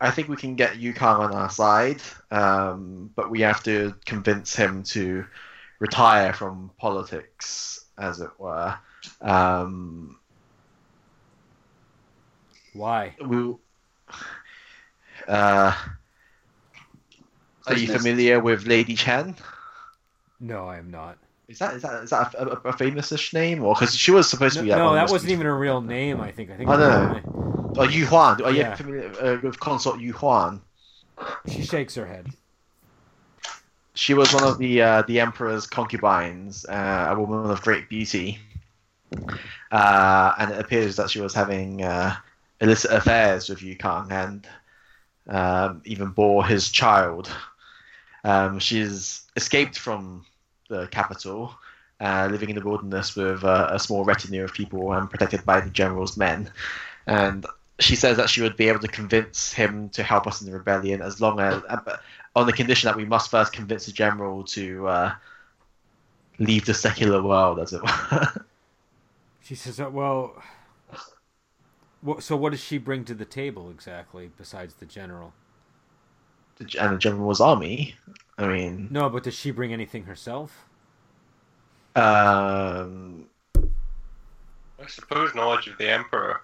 I 0.00 0.10
think 0.10 0.28
we 0.28 0.36
can 0.36 0.56
get 0.56 0.78
Yukong 0.78 1.20
on 1.20 1.32
our 1.32 1.50
side, 1.50 2.02
um, 2.30 3.10
but 3.14 3.30
we 3.30 3.40
have 3.42 3.62
to 3.64 3.94
convince 4.04 4.54
him 4.54 4.82
to 4.84 5.24
retire 5.78 6.32
from 6.32 6.70
politics, 6.78 7.84
as 7.98 8.20
it 8.20 8.30
were. 8.38 8.76
Um, 9.20 10.18
Why? 12.72 13.14
we, 13.24 13.54
uh, 15.28 15.72
are 17.66 17.76
you 17.76 17.86
familiar 17.86 18.40
with 18.40 18.66
Lady 18.66 18.94
Chen? 18.94 19.36
No, 20.40 20.66
I 20.66 20.78
am 20.78 20.90
not. 20.90 21.18
Is 21.50 21.58
that 21.58 21.74
is 21.74 21.82
that 21.82 22.04
is 22.04 22.10
that 22.10 22.32
a, 22.34 22.48
a, 22.48 22.68
a 22.68 22.72
famous-ish 22.72 23.34
name, 23.34 23.64
or 23.64 23.74
because 23.74 23.96
she 23.96 24.12
was 24.12 24.30
supposed 24.30 24.54
No, 24.54 24.62
to 24.62 24.64
be? 24.68 24.70
no, 24.70 24.94
that 24.94 25.10
wasn't 25.10 25.32
even 25.32 25.46
a 25.48 25.52
real 25.54 25.80
name. 25.80 26.20
I 26.20 26.30
think. 26.30 26.48
I 26.48 26.56
think. 26.56 26.70
I 26.70 26.76
know. 26.76 27.20
Oh, 27.76 27.82
Yu 27.82 28.06
Huan. 28.06 28.40
Are 28.42 28.52
you 28.52 28.64
familiar 28.76 29.12
uh, 29.20 29.40
with 29.42 29.58
Consort 29.58 29.98
Yu 29.98 30.12
Huan? 30.12 30.60
She 31.48 31.64
shakes 31.64 31.96
her 31.96 32.06
head. 32.06 32.28
She 33.94 34.14
was 34.14 34.32
one 34.32 34.44
of 34.44 34.58
the 34.58 34.80
uh, 34.80 35.02
the 35.02 35.18
emperor's 35.18 35.66
concubines, 35.66 36.64
uh, 36.66 37.08
a 37.10 37.20
woman 37.20 37.50
of 37.50 37.60
great 37.62 37.88
beauty, 37.88 38.38
uh, 39.72 40.32
and 40.38 40.52
it 40.52 40.60
appears 40.60 40.94
that 40.96 41.10
she 41.10 41.20
was 41.20 41.34
having 41.34 41.82
uh, 41.82 42.14
illicit 42.60 42.92
affairs 42.92 43.48
with 43.48 43.58
Yukong 43.58 44.12
and 44.12 44.46
um, 45.26 45.82
even 45.84 46.10
bore 46.10 46.46
his 46.46 46.70
child. 46.70 47.28
Um, 48.22 48.60
she's 48.60 49.22
escaped 49.34 49.76
from 49.76 50.24
the 50.70 50.86
capital, 50.86 51.54
uh, 52.00 52.28
living 52.30 52.48
in 52.48 52.56
the 52.56 52.62
wilderness 52.62 53.14
with 53.14 53.44
uh, 53.44 53.68
a 53.70 53.78
small 53.78 54.04
retinue 54.04 54.44
of 54.44 54.54
people 54.54 54.92
and 54.94 55.10
protected 55.10 55.44
by 55.44 55.60
the 55.60 55.68
general's 55.68 56.16
men. 56.16 56.50
And 57.06 57.44
she 57.78 57.96
says 57.96 58.16
that 58.16 58.30
she 58.30 58.40
would 58.40 58.56
be 58.56 58.68
able 58.68 58.80
to 58.80 58.88
convince 58.88 59.52
him 59.52 59.90
to 59.90 60.02
help 60.02 60.26
us 60.26 60.40
in 60.40 60.50
the 60.50 60.56
rebellion 60.56 61.02
as 61.02 61.20
long 61.20 61.40
as, 61.40 61.62
uh, 61.68 61.96
on 62.34 62.46
the 62.46 62.52
condition 62.52 62.88
that 62.88 62.96
we 62.96 63.04
must 63.04 63.30
first 63.30 63.52
convince 63.52 63.84
the 63.86 63.92
general 63.92 64.44
to 64.44 64.88
uh, 64.88 65.14
leave 66.38 66.64
the 66.64 66.74
secular 66.74 67.22
world, 67.22 67.58
as 67.58 67.72
it 67.72 67.82
were. 67.82 68.28
She 69.42 69.56
says, 69.56 69.80
uh, 69.80 69.90
"Well, 69.90 70.40
what, 72.02 72.22
so 72.22 72.36
what 72.36 72.50
does 72.50 72.60
she 72.60 72.78
bring 72.78 73.04
to 73.06 73.14
the 73.14 73.24
table 73.24 73.68
exactly 73.68 74.30
besides 74.36 74.74
the 74.74 74.86
general? 74.86 75.32
And 76.60 76.94
the 76.94 76.98
general's 76.98 77.40
army. 77.40 77.94
I 78.38 78.46
mean, 78.46 78.88
No, 78.90 79.08
but 79.10 79.22
does 79.24 79.34
she 79.34 79.50
bring 79.50 79.72
anything 79.72 80.04
herself? 80.04 80.64
um, 81.96 83.26
I 84.82 84.86
suppose 84.86 85.34
knowledge 85.34 85.66
of 85.68 85.76
the 85.78 85.90
emperor. 85.90 86.40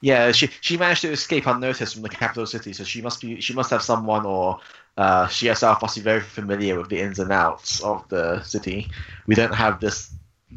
yeah, 0.00 0.32
she 0.32 0.48
she 0.60 0.76
managed 0.76 1.02
to 1.02 1.10
escape 1.10 1.46
unnoticed 1.46 1.94
from 1.94 2.02
the 2.02 2.08
capital 2.08 2.46
city, 2.46 2.72
so 2.72 2.84
she 2.84 3.02
must 3.02 3.20
be 3.20 3.40
she 3.40 3.52
must 3.52 3.70
have 3.70 3.82
someone 3.82 4.24
or 4.24 4.60
uh, 4.96 5.26
she 5.28 5.48
herself 5.48 5.82
must 5.82 5.96
be 5.96 6.02
very 6.02 6.20
familiar 6.20 6.78
with 6.78 6.88
the 6.88 7.00
ins 7.00 7.18
and 7.18 7.32
outs 7.32 7.80
of 7.82 8.08
the 8.08 8.42
city. 8.42 8.88
We 9.26 9.34
don't 9.34 9.54
have 9.54 9.80
this 9.80 10.10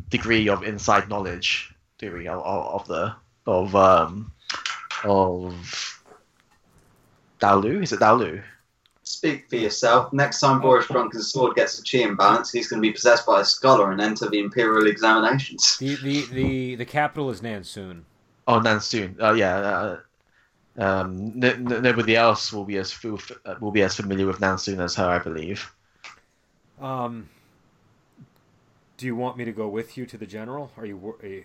degree 0.09 0.47
of 0.47 0.63
inside 0.63 1.09
knowledge, 1.09 1.73
do 1.97 2.13
we, 2.13 2.27
of, 2.27 2.41
of 2.43 2.87
the 2.87 3.15
of 3.47 3.75
um 3.75 4.31
of 5.03 5.96
Daolu? 7.39 7.83
Is 7.83 7.93
it 7.93 7.99
Dalu? 7.99 8.41
Speak 9.03 9.49
for 9.49 9.55
yourself. 9.55 10.11
Next 10.11 10.41
time 10.41 10.59
Boris 10.59 10.87
Drunken 10.87 11.21
Sword 11.21 11.55
gets 11.55 11.79
a 11.79 11.83
chi 11.83 12.03
imbalance, 12.03 12.51
he's 12.51 12.67
going 12.67 12.81
to 12.81 12.87
be 12.87 12.91
possessed 12.91 13.25
by 13.25 13.41
a 13.41 13.45
scholar 13.45 13.91
and 13.91 14.01
enter 14.01 14.29
the 14.29 14.39
imperial 14.39 14.87
examinations. 14.87 15.77
The 15.77 15.95
the 15.95 16.25
the, 16.25 16.75
the 16.75 16.85
capital 16.85 17.29
is 17.29 17.41
Nansoon. 17.41 18.03
Oh, 18.47 18.59
Nansoon. 18.59 19.15
Oh, 19.19 19.33
yeah. 19.33 19.57
Uh, 19.57 19.99
um, 20.77 21.33
n- 21.35 21.71
n- 21.71 21.81
nobody 21.81 22.15
else 22.15 22.51
will 22.53 22.65
be 22.65 22.77
as 22.77 22.91
fu- 22.91 23.17
uh, 23.45 23.55
will 23.59 23.71
be 23.71 23.81
as 23.81 23.95
familiar 23.95 24.25
with 24.25 24.39
Nansoon 24.39 24.79
as 24.79 24.95
her, 24.95 25.09
I 25.09 25.19
believe. 25.19 25.71
Um, 26.81 27.29
do 28.97 29.05
you 29.05 29.15
want 29.15 29.37
me 29.37 29.45
to 29.45 29.51
go 29.51 29.67
with 29.67 29.97
you 29.97 30.05
to 30.05 30.17
the 30.17 30.25
general? 30.25 30.71
Are 30.77 30.85
you, 30.85 31.15
are 31.21 31.27
you 31.27 31.43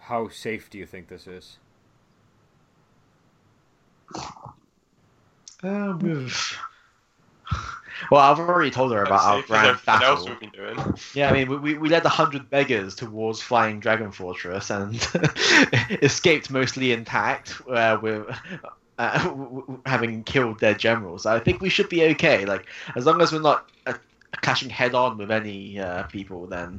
how 0.00 0.28
safe 0.28 0.70
do 0.70 0.78
you 0.78 0.86
think 0.86 1.08
this 1.08 1.26
is? 1.26 1.58
Uh, 5.62 5.96
with... 6.00 6.56
Well, 8.12 8.20
I've 8.20 8.38
already 8.38 8.70
told 8.70 8.92
her 8.92 9.02
about 9.02 9.20
our 9.24 9.36
Safe 9.38 9.44
as 9.44 9.48
grand 9.50 9.66
everything 9.66 9.94
else 10.08 10.24
battle. 10.24 10.26
we've 10.28 10.40
been 10.40 10.50
doing. 10.50 10.94
Yeah, 11.14 11.30
I 11.30 11.32
mean, 11.32 11.48
we- 11.48 11.56
we, 11.56 11.78
we 11.78 11.88
led 11.88 12.04
a 12.06 12.08
hundred 12.08 12.48
beggars 12.48 12.94
towards 12.94 13.42
Flying 13.42 13.80
Dragon 13.80 14.12
Fortress 14.12 14.70
and 14.70 14.94
escaped 16.00 16.48
mostly 16.48 16.92
intact, 16.92 17.60
uh, 17.68 17.98
with 18.00 18.24
uh, 18.98 19.24
w- 19.24 19.60
w- 19.66 19.82
having 19.84 20.22
killed 20.22 20.60
their 20.60 20.74
generals. 20.74 21.26
I 21.26 21.40
think 21.40 21.60
we 21.60 21.68
should 21.68 21.88
be 21.88 22.04
okay. 22.10 22.44
Like, 22.44 22.66
as 22.94 23.04
long 23.04 23.20
as 23.20 23.32
we're 23.32 23.40
not 23.42 23.68
uh, 23.84 23.94
clashing 24.42 24.70
head 24.70 24.94
on 24.94 25.18
with 25.18 25.32
any 25.32 25.80
uh, 25.80 26.04
people, 26.04 26.46
then 26.46 26.78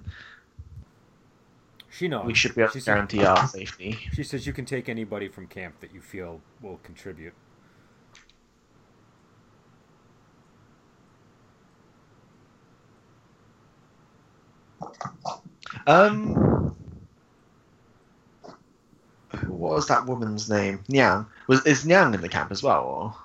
She 1.92 2.08
knows. 2.08 2.26
we 2.28 2.34
should 2.34 2.56
be 2.56 2.62
able 2.62 2.72
She 2.72 2.80
to 2.80 2.86
said- 2.86 2.92
guarantee 2.94 3.26
our 3.26 3.46
safety. 3.46 4.00
She 4.14 4.24
says 4.24 4.48
you 4.48 4.54
can 4.54 4.64
take 4.64 4.88
anybody 4.88 5.28
from 5.28 5.48
camp 5.48 5.82
that 5.82 5.94
you 5.94 6.00
feel 6.00 6.40
will 6.62 6.80
contribute. 6.84 7.34
Um, 15.88 16.76
what 19.48 19.76
was 19.76 19.88
that 19.88 20.06
woman's 20.06 20.50
name? 20.50 20.80
Nyang. 20.90 21.26
Was 21.48 21.66
is 21.66 21.86
Nyang 21.86 22.14
in 22.14 22.22
the 22.22 22.30
camp 22.30 22.52
as 22.52 22.64
well? 22.64 22.84
Or? 22.84 23.16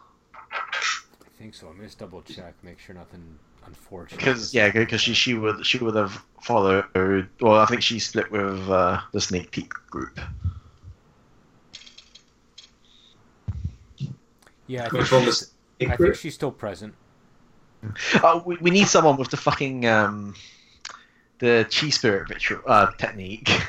I 0.53 1.29
think 1.39 1.55
so. 1.55 1.69
I'm 1.69 1.75
gonna 1.75 1.87
just 1.87 1.99
double 1.99 2.23
check, 2.23 2.55
make 2.63 2.79
sure 2.79 2.95
nothing 2.95 3.39
unfortunate. 3.67 4.19
Because 4.19 4.55
yeah, 4.55 4.71
because 4.71 5.01
she 5.01 5.15
she 5.15 5.35
would 5.35 5.65
she 5.65 5.79
would 5.79 5.95
have 5.95 6.23
followed. 6.43 6.85
Well, 7.41 7.61
I 7.61 7.67
think 7.67 7.83
she 7.83 7.99
split 7.99 8.31
with 8.31 8.69
uh, 8.69 9.01
the 9.13 9.21
Snake 9.21 9.51
Peak 9.51 9.73
group. 9.91 10.21
yeah, 14.67 14.87
I 14.87 14.89
think, 14.89 15.07
she's, 15.07 15.51
I 15.89 15.97
think 15.97 16.15
she's 16.15 16.35
still 16.35 16.51
present. 16.51 16.95
Oh, 18.23 18.43
we, 18.47 18.57
we 18.57 18.71
need 18.71 18.89
someone 18.89 19.17
with 19.17 19.31
the 19.31 19.37
fucking 19.37 19.87
um, 19.87 20.35
the 21.39 21.67
chi 21.71 21.91
spirit 21.91 22.29
ritual 22.31 22.61
uh, 22.67 22.91
technique. 22.93 23.51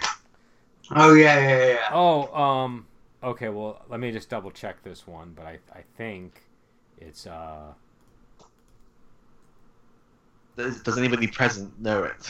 Oh 0.92 1.16
yeah, 1.16 1.40
yeah, 1.40 1.58
yeah, 1.58 1.68
yeah. 1.74 1.90
Oh, 1.92 2.32
um, 2.40 2.86
okay. 3.24 3.50
Well, 3.50 3.82
let 3.90 4.00
me 4.00 4.12
just 4.12 4.30
double 4.30 4.52
check 4.52 4.84
this 4.84 5.08
one, 5.08 5.34
but 5.36 5.48
I 5.48 5.58
I 5.74 5.82
think 5.98 6.44
it's 7.00 7.26
uh 7.26 7.74
Does, 10.58 10.82
does 10.82 10.98
anybody 10.98 11.28
present 11.28 11.80
know 11.82 12.04
it? 12.04 12.30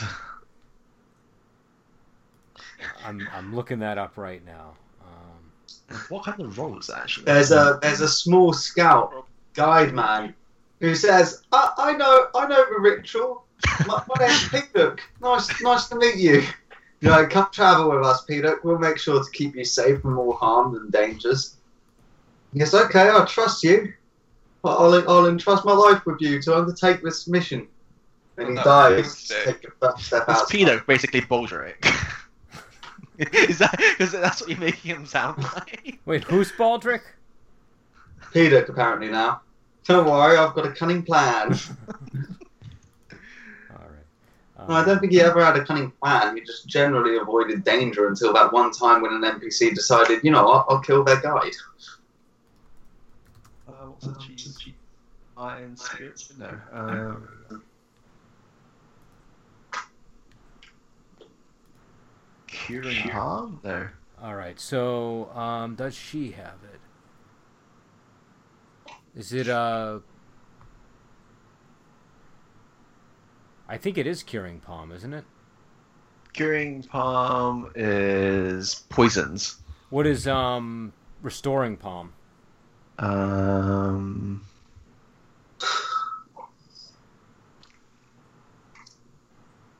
I'm 3.04 3.28
I'm 3.34 3.54
looking 3.54 3.78
that 3.80 3.98
up 3.98 4.16
right 4.16 4.44
now. 4.44 4.74
Um, 5.02 5.98
What 6.08 6.24
kind 6.24 6.40
of 6.40 6.58
role 6.58 6.78
is 6.78 6.88
that 6.88 6.98
actually? 6.98 7.26
There's 7.26 7.52
a 7.52 7.78
there's 7.82 8.00
a 8.00 8.08
small 8.08 8.52
scout 8.52 9.26
guide 9.54 9.94
man 9.94 10.34
who 10.80 10.94
says, 10.94 11.42
I, 11.52 11.72
I 11.78 11.92
know 11.92 12.28
I 12.34 12.46
know 12.48 12.64
the 12.68 12.80
ritual. 12.80 13.45
My, 13.86 14.02
my 14.08 14.26
name's 14.26 14.48
Peacock. 14.48 15.00
Nice 15.20 15.62
nice 15.62 15.88
to 15.88 15.96
meet 15.96 16.16
you. 16.16 16.42
You 17.00 17.10
know, 17.10 17.26
come 17.26 17.48
travel 17.52 17.90
with 17.90 18.04
us, 18.06 18.24
Peacock. 18.24 18.64
We'll 18.64 18.78
make 18.78 18.98
sure 18.98 19.22
to 19.22 19.30
keep 19.32 19.54
you 19.54 19.64
safe 19.64 20.00
from 20.00 20.18
all 20.18 20.32
harm 20.34 20.74
and 20.76 20.90
dangers. 20.90 21.56
Yes, 22.52 22.72
okay, 22.74 23.10
I 23.10 23.24
trust 23.26 23.62
you. 23.62 23.92
I'll, 24.64 24.94
I'll 25.08 25.26
entrust 25.28 25.64
my 25.64 25.72
life 25.72 26.04
with 26.06 26.20
you 26.20 26.40
to 26.42 26.56
undertake 26.56 27.02
this 27.02 27.28
mission. 27.28 27.68
And 28.38 28.48
he 28.48 28.58
Oh, 28.58 28.64
dies. 28.64 29.16
sick. 29.16 29.44
Take 29.44 29.64
a 29.68 29.70
first 29.80 30.06
step 30.06 30.24
It's 30.28 30.40
out. 30.42 30.48
Pedo, 30.48 30.84
basically 30.86 31.20
Baldric. 31.22 31.84
Is 33.48 33.58
that 33.58 33.74
because 33.78 34.12
that's 34.12 34.40
what 34.40 34.50
you're 34.50 34.58
making 34.58 34.90
him 34.94 35.06
sound 35.06 35.42
like? 35.42 35.98
Wait, 36.04 36.24
who's 36.24 36.50
Baldric? 36.52 37.00
Peter, 38.32 38.58
apparently 38.58 39.08
now. 39.08 39.40
Don't 39.84 40.06
worry, 40.06 40.36
I've 40.36 40.54
got 40.54 40.66
a 40.66 40.72
cunning 40.72 41.02
plan. 41.02 41.54
All 44.68 44.74
right. 44.74 44.86
No, 44.86 44.92
I 44.92 44.94
don't 44.94 45.00
think 45.00 45.12
he 45.12 45.20
ever 45.20 45.44
had 45.44 45.56
a 45.56 45.64
cunning 45.64 45.92
plan. 46.02 46.36
He 46.36 46.42
just 46.42 46.66
generally 46.66 47.16
avoided 47.16 47.64
danger 47.64 48.08
until 48.08 48.32
that 48.34 48.52
one 48.52 48.72
time 48.72 49.02
when 49.02 49.12
an 49.12 49.22
NPC 49.22 49.74
decided, 49.74 50.20
you 50.24 50.30
know 50.30 50.44
what, 50.44 50.66
I'll 50.68 50.80
kill 50.80 51.04
their 51.04 51.20
guide. 51.20 51.52
Uh, 53.68 53.72
what's 53.72 54.06
the 54.06 54.14
cheese? 54.14 54.58
Iron 55.36 55.76
spirit? 55.76 56.22
No. 56.38 56.58
Um, 56.72 57.28
curing 62.46 62.96
harm? 62.96 63.60
No. 63.62 63.88
All 64.22 64.34
right. 64.34 64.58
So, 64.58 65.30
um, 65.34 65.74
does 65.74 65.94
she 65.94 66.30
have 66.32 66.58
it? 66.72 66.80
Is 69.14 69.32
it 69.32 69.48
uh? 69.48 70.00
I 73.68 73.76
think 73.76 73.98
it 73.98 74.06
is 74.06 74.22
curing 74.22 74.60
palm, 74.60 74.92
isn't 74.92 75.12
it? 75.12 75.24
Curing 76.32 76.82
palm 76.84 77.70
is 77.74 78.84
poisons. 78.88 79.56
What 79.90 80.06
is 80.06 80.26
um 80.28 80.92
restoring 81.22 81.76
palm? 81.76 82.12
Um. 82.98 84.42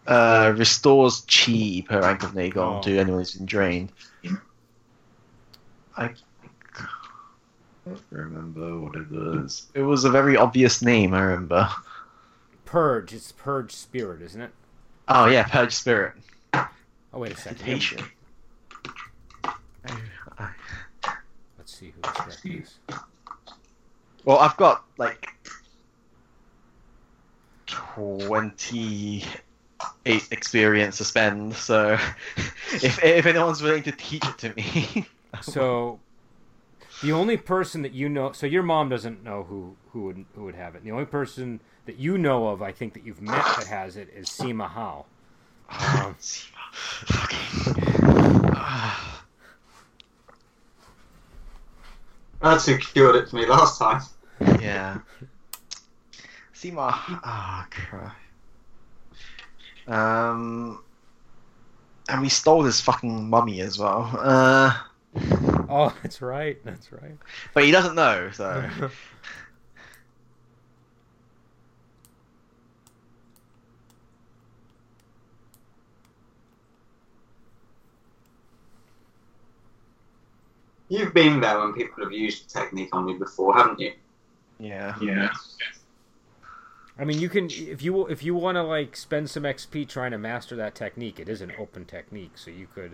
Uh, 0.06 0.54
restores 0.56 1.22
chi 1.26 1.82
per 1.88 2.00
rank 2.00 2.22
of 2.22 2.34
Nagon 2.34 2.76
Oh. 2.76 2.82
to 2.82 2.96
anyone 2.96 3.18
who's 3.20 3.34
been 3.34 3.46
drained. 3.46 3.90
I 5.96 6.08
can't 6.08 8.00
remember 8.10 8.78
what 8.78 8.94
it 8.94 9.10
was. 9.10 9.66
It 9.74 9.82
was 9.82 10.04
a 10.04 10.10
very 10.10 10.36
obvious 10.36 10.80
name, 10.80 11.12
I 11.12 11.22
remember. 11.22 11.68
Purge. 12.66 13.14
It's 13.14 13.32
purge 13.32 13.72
spirit, 13.72 14.20
isn't 14.20 14.42
it? 14.42 14.50
Oh 15.08 15.26
yeah, 15.26 15.44
Purge 15.44 15.72
Spirit. 15.72 16.12
Oh 16.52 16.68
wait 17.14 17.32
a 17.32 17.36
second. 17.36 17.92
Let's 21.56 21.78
see 21.78 21.92
who 21.94 22.02
this 22.02 22.18
rep 22.18 22.36
is. 22.44 22.78
Well, 24.24 24.38
I've 24.38 24.56
got 24.56 24.84
like 24.98 25.28
twenty-eight 27.66 29.28
experience 30.30 30.98
to 30.98 31.04
spend, 31.04 31.54
so 31.54 31.92
if 32.72 33.02
if 33.02 33.26
anyone's 33.26 33.62
willing 33.62 33.84
to 33.84 33.92
teach 33.92 34.26
it 34.26 34.38
to 34.38 34.52
me, 34.54 35.06
So, 35.42 36.00
the 37.02 37.12
only 37.12 37.36
person 37.36 37.82
that 37.82 37.92
you 37.92 38.08
know, 38.08 38.32
so 38.32 38.46
your 38.46 38.62
mom 38.62 38.88
doesn't 38.88 39.22
know 39.22 39.44
who 39.44 39.76
who 39.92 40.04
would 40.04 40.24
who 40.34 40.44
would 40.44 40.54
have 40.54 40.74
it. 40.74 40.84
The 40.84 40.92
only 40.92 41.04
person 41.04 41.60
that 41.86 41.98
you 41.98 42.18
know 42.18 42.48
of, 42.48 42.62
I 42.62 42.72
think 42.72 42.92
that 42.94 43.04
you've 43.04 43.22
met 43.22 43.44
that 43.56 43.66
has 43.66 43.96
it, 43.96 44.08
is 44.14 44.26
Sima 44.26 44.68
Hao. 44.68 45.06
Um, 45.68 46.14
fucking. 46.20 47.96
That's 52.42 52.66
who 52.66 52.76
cured 52.78 53.16
it 53.16 53.28
for 53.28 53.36
me 53.36 53.46
last 53.46 53.78
time. 53.78 54.02
yeah. 54.60 54.98
See 56.52 56.70
my 56.70 56.90
ah 56.90 57.66
crap. 57.70 58.16
Um, 59.86 60.82
and 62.08 62.20
we 62.22 62.28
stole 62.28 62.62
his 62.62 62.80
fucking 62.80 63.28
mummy 63.28 63.60
as 63.60 63.78
well. 63.78 64.10
Uh, 64.18 64.74
oh, 65.68 65.94
that's 66.02 66.20
right. 66.22 66.58
That's 66.64 66.92
right. 66.92 67.16
but 67.54 67.64
he 67.64 67.70
doesn't 67.70 67.94
know, 67.94 68.30
so. 68.32 68.68
You've 80.88 81.12
been 81.14 81.40
there 81.40 81.58
when 81.58 81.72
people 81.72 82.04
have 82.04 82.12
used 82.12 82.48
the 82.54 82.60
technique 82.60 82.90
on 82.94 83.08
you 83.08 83.18
before, 83.18 83.54
haven't 83.54 83.80
you? 83.80 83.92
Yeah. 84.58 84.94
Yeah. 85.02 85.30
I 86.98 87.04
mean, 87.04 87.18
you 87.20 87.28
can 87.28 87.50
if 87.50 87.82
you 87.82 88.06
if 88.06 88.22
you 88.22 88.34
want 88.34 88.56
to 88.56 88.62
like 88.62 88.96
spend 88.96 89.28
some 89.28 89.42
XP 89.42 89.88
trying 89.88 90.12
to 90.12 90.18
master 90.18 90.56
that 90.56 90.74
technique. 90.74 91.20
It 91.20 91.28
is 91.28 91.40
an 91.42 91.52
open 91.58 91.84
technique, 91.84 92.32
so 92.38 92.50
you 92.50 92.66
could 92.74 92.92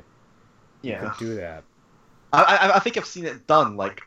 you 0.83 0.90
Yeah. 0.92 1.11
could 1.11 1.18
do 1.26 1.35
that. 1.37 1.64
I, 2.33 2.42
I 2.42 2.76
I 2.76 2.78
think 2.81 2.96
I've 2.96 3.07
seen 3.07 3.26
it 3.26 3.46
done 3.46 3.76
like 3.76 4.02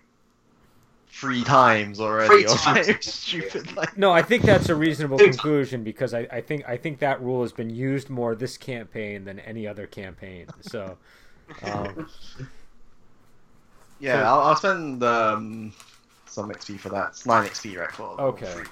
three 1.08 1.44
times 1.46 2.02
already. 2.02 2.28
Three 2.28 2.44
times. 2.58 2.62
something 2.62 2.98
stupid 3.02 3.76
like. 3.78 3.98
No, 3.98 4.12
I 4.12 4.22
think 4.22 4.44
that's 4.44 4.68
a 4.68 4.76
reasonable 4.76 5.18
conclusion 5.18 5.84
because 5.84 6.14
I, 6.14 6.28
I 6.32 6.42
think 6.42 6.68
I 6.68 6.76
think 6.76 7.00
that 7.00 7.22
rule 7.22 7.44
has 7.44 7.54
been 7.54 7.70
used 7.70 8.10
more 8.10 8.36
this 8.36 8.58
campaign 8.58 9.24
than 9.24 9.40
any 9.40 9.66
other 9.66 9.88
campaign. 9.88 10.48
So, 10.60 10.98
um, 11.64 12.10
Yeah, 14.00 14.20
So- 14.20 14.24
I'll, 14.26 14.40
I'll 14.42 14.56
spend 14.56 15.04
um, 15.04 15.74
some 16.26 16.50
XP 16.52 16.80
for 16.80 16.90
that. 16.90 17.10
It's 17.10 17.26
nine 17.26 17.46
XP, 17.48 17.78
right? 17.80 17.92
For 17.92 18.20
Okay. 18.20 18.64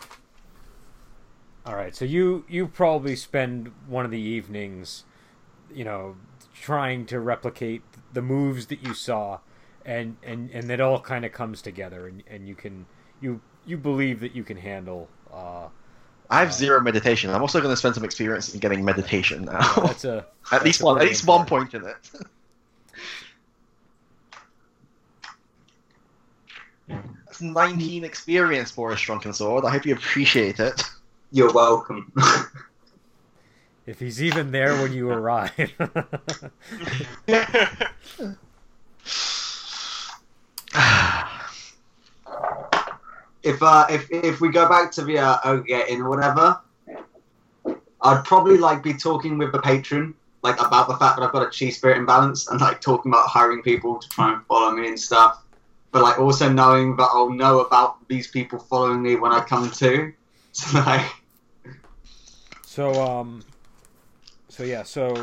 all 1.66 1.76
right. 1.76 1.96
So 1.96 2.06
you 2.06 2.46
you 2.50 2.68
probably 2.68 3.16
spend 3.16 3.72
one 3.88 4.06
of 4.06 4.12
the 4.12 4.20
evenings, 4.20 5.04
you 5.74 5.86
know, 5.86 6.16
trying 6.54 7.06
to 7.08 7.20
replicate 7.20 7.82
the 8.12 8.22
moves 8.22 8.68
that 8.68 8.84
you 8.86 8.94
saw, 8.94 9.40
and 9.86 10.18
and 10.24 10.50
and 10.52 10.70
it 10.70 10.82
all 10.82 11.00
kind 11.00 11.24
of 11.26 11.32
comes 11.32 11.62
together, 11.62 12.08
and 12.08 12.24
and 12.30 12.48
you 12.48 12.56
can 12.56 12.86
you 13.22 13.40
you 13.66 13.78
believe 13.78 14.20
that 14.20 14.36
you 14.36 14.44
can 14.44 14.58
handle. 14.58 15.08
Uh, 15.34 15.68
I 16.30 16.40
have 16.40 16.54
zero 16.54 16.82
meditation. 16.82 17.30
I'm 17.30 17.42
also 17.42 17.60
going 17.62 17.72
to 17.72 17.78
spend 17.78 17.96
some 17.96 18.04
experience 18.04 18.54
in 18.54 18.60
getting 18.60 18.84
meditation 18.84 19.46
now. 19.46 19.74
that's 19.76 20.04
a 20.06 20.18
at 20.52 20.52
that's 20.52 20.66
least 20.66 20.84
one. 20.84 20.98
At 21.02 21.08
least 21.08 21.26
one 21.28 21.46
point 21.46 21.74
in 21.74 21.86
it. 21.86 21.96
That's 27.26 27.42
19 27.42 28.04
experience 28.04 28.72
for 28.72 28.92
a 28.92 28.96
shrunken 28.96 29.34
sword. 29.34 29.66
I 29.66 29.72
hope 29.72 29.86
you 29.86 29.94
appreciate 29.94 30.60
it. 30.60 30.82
You're 31.32 31.52
welcome. 31.52 32.12
If 33.86 34.00
he's 34.00 34.24
even 34.24 34.52
there 34.52 34.82
when 34.82 34.94
you 34.94 35.10
arrive. 35.10 35.52
if 35.58 35.74
uh, 43.62 43.86
if 43.90 44.10
if 44.10 44.40
we 44.40 44.50
go 44.50 44.70
back 44.70 44.90
to 44.94 45.04
the 45.04 45.18
uh, 45.18 45.38
Ogre 45.44 45.84
Inn 45.90 46.00
or 46.00 46.08
whatever, 46.08 46.62
I'd 48.02 48.24
probably 48.24 48.58
like 48.58 48.82
be 48.82 48.94
talking 48.94 49.38
with 49.38 49.52
the 49.52 49.60
patron 49.60 50.14
like 50.44 50.60
about 50.62 50.88
the 50.88 50.96
fact 50.96 51.18
that 51.18 51.26
I've 51.26 51.32
got 51.32 51.42
a 51.42 51.46
chi 51.48 51.70
spirit 51.70 51.98
imbalance 51.98 52.50
and 52.50 52.62
like 52.62 52.80
talking 52.80 53.12
about 53.12 53.28
hiring 53.28 53.62
people 53.64 53.98
to 53.98 54.10
try 54.10 54.34
and 54.34 54.46
follow 54.46 54.72
me 54.72 54.88
and 54.88 55.00
stuff. 55.00 55.43
But 55.94 56.02
like 56.02 56.20
also 56.20 56.52
knowing 56.52 56.98
that 56.98 57.08
I'll 57.14 57.30
know 57.30 57.62
about 57.62 58.06
these 58.10 58.28
people 58.28 58.60
following 58.60 59.02
me 59.02 59.16
when 59.16 59.32
I 59.32 59.40
come 59.42 59.72
to. 59.72 60.12
So 60.56 60.78
like 60.82 61.08
So 62.64 62.94
um, 63.02 63.44
so 64.50 64.62
yeah, 64.64 64.84
so 64.84 65.16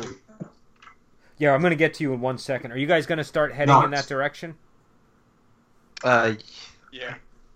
yeah, 1.37 1.53
I'm 1.53 1.61
gonna 1.61 1.75
get 1.75 1.93
to 1.95 2.03
you 2.03 2.11
in 2.13 2.19
one 2.19 2.37
second. 2.37 2.73
Are 2.73 2.77
you 2.77 2.85
guys 2.87 3.05
gonna 3.05 3.23
start 3.23 3.53
heading 3.53 3.81
in 3.83 3.91
that 3.91 4.07
direction? 4.07 4.55
Uh, 6.03 6.33
Yeah. 6.91 7.13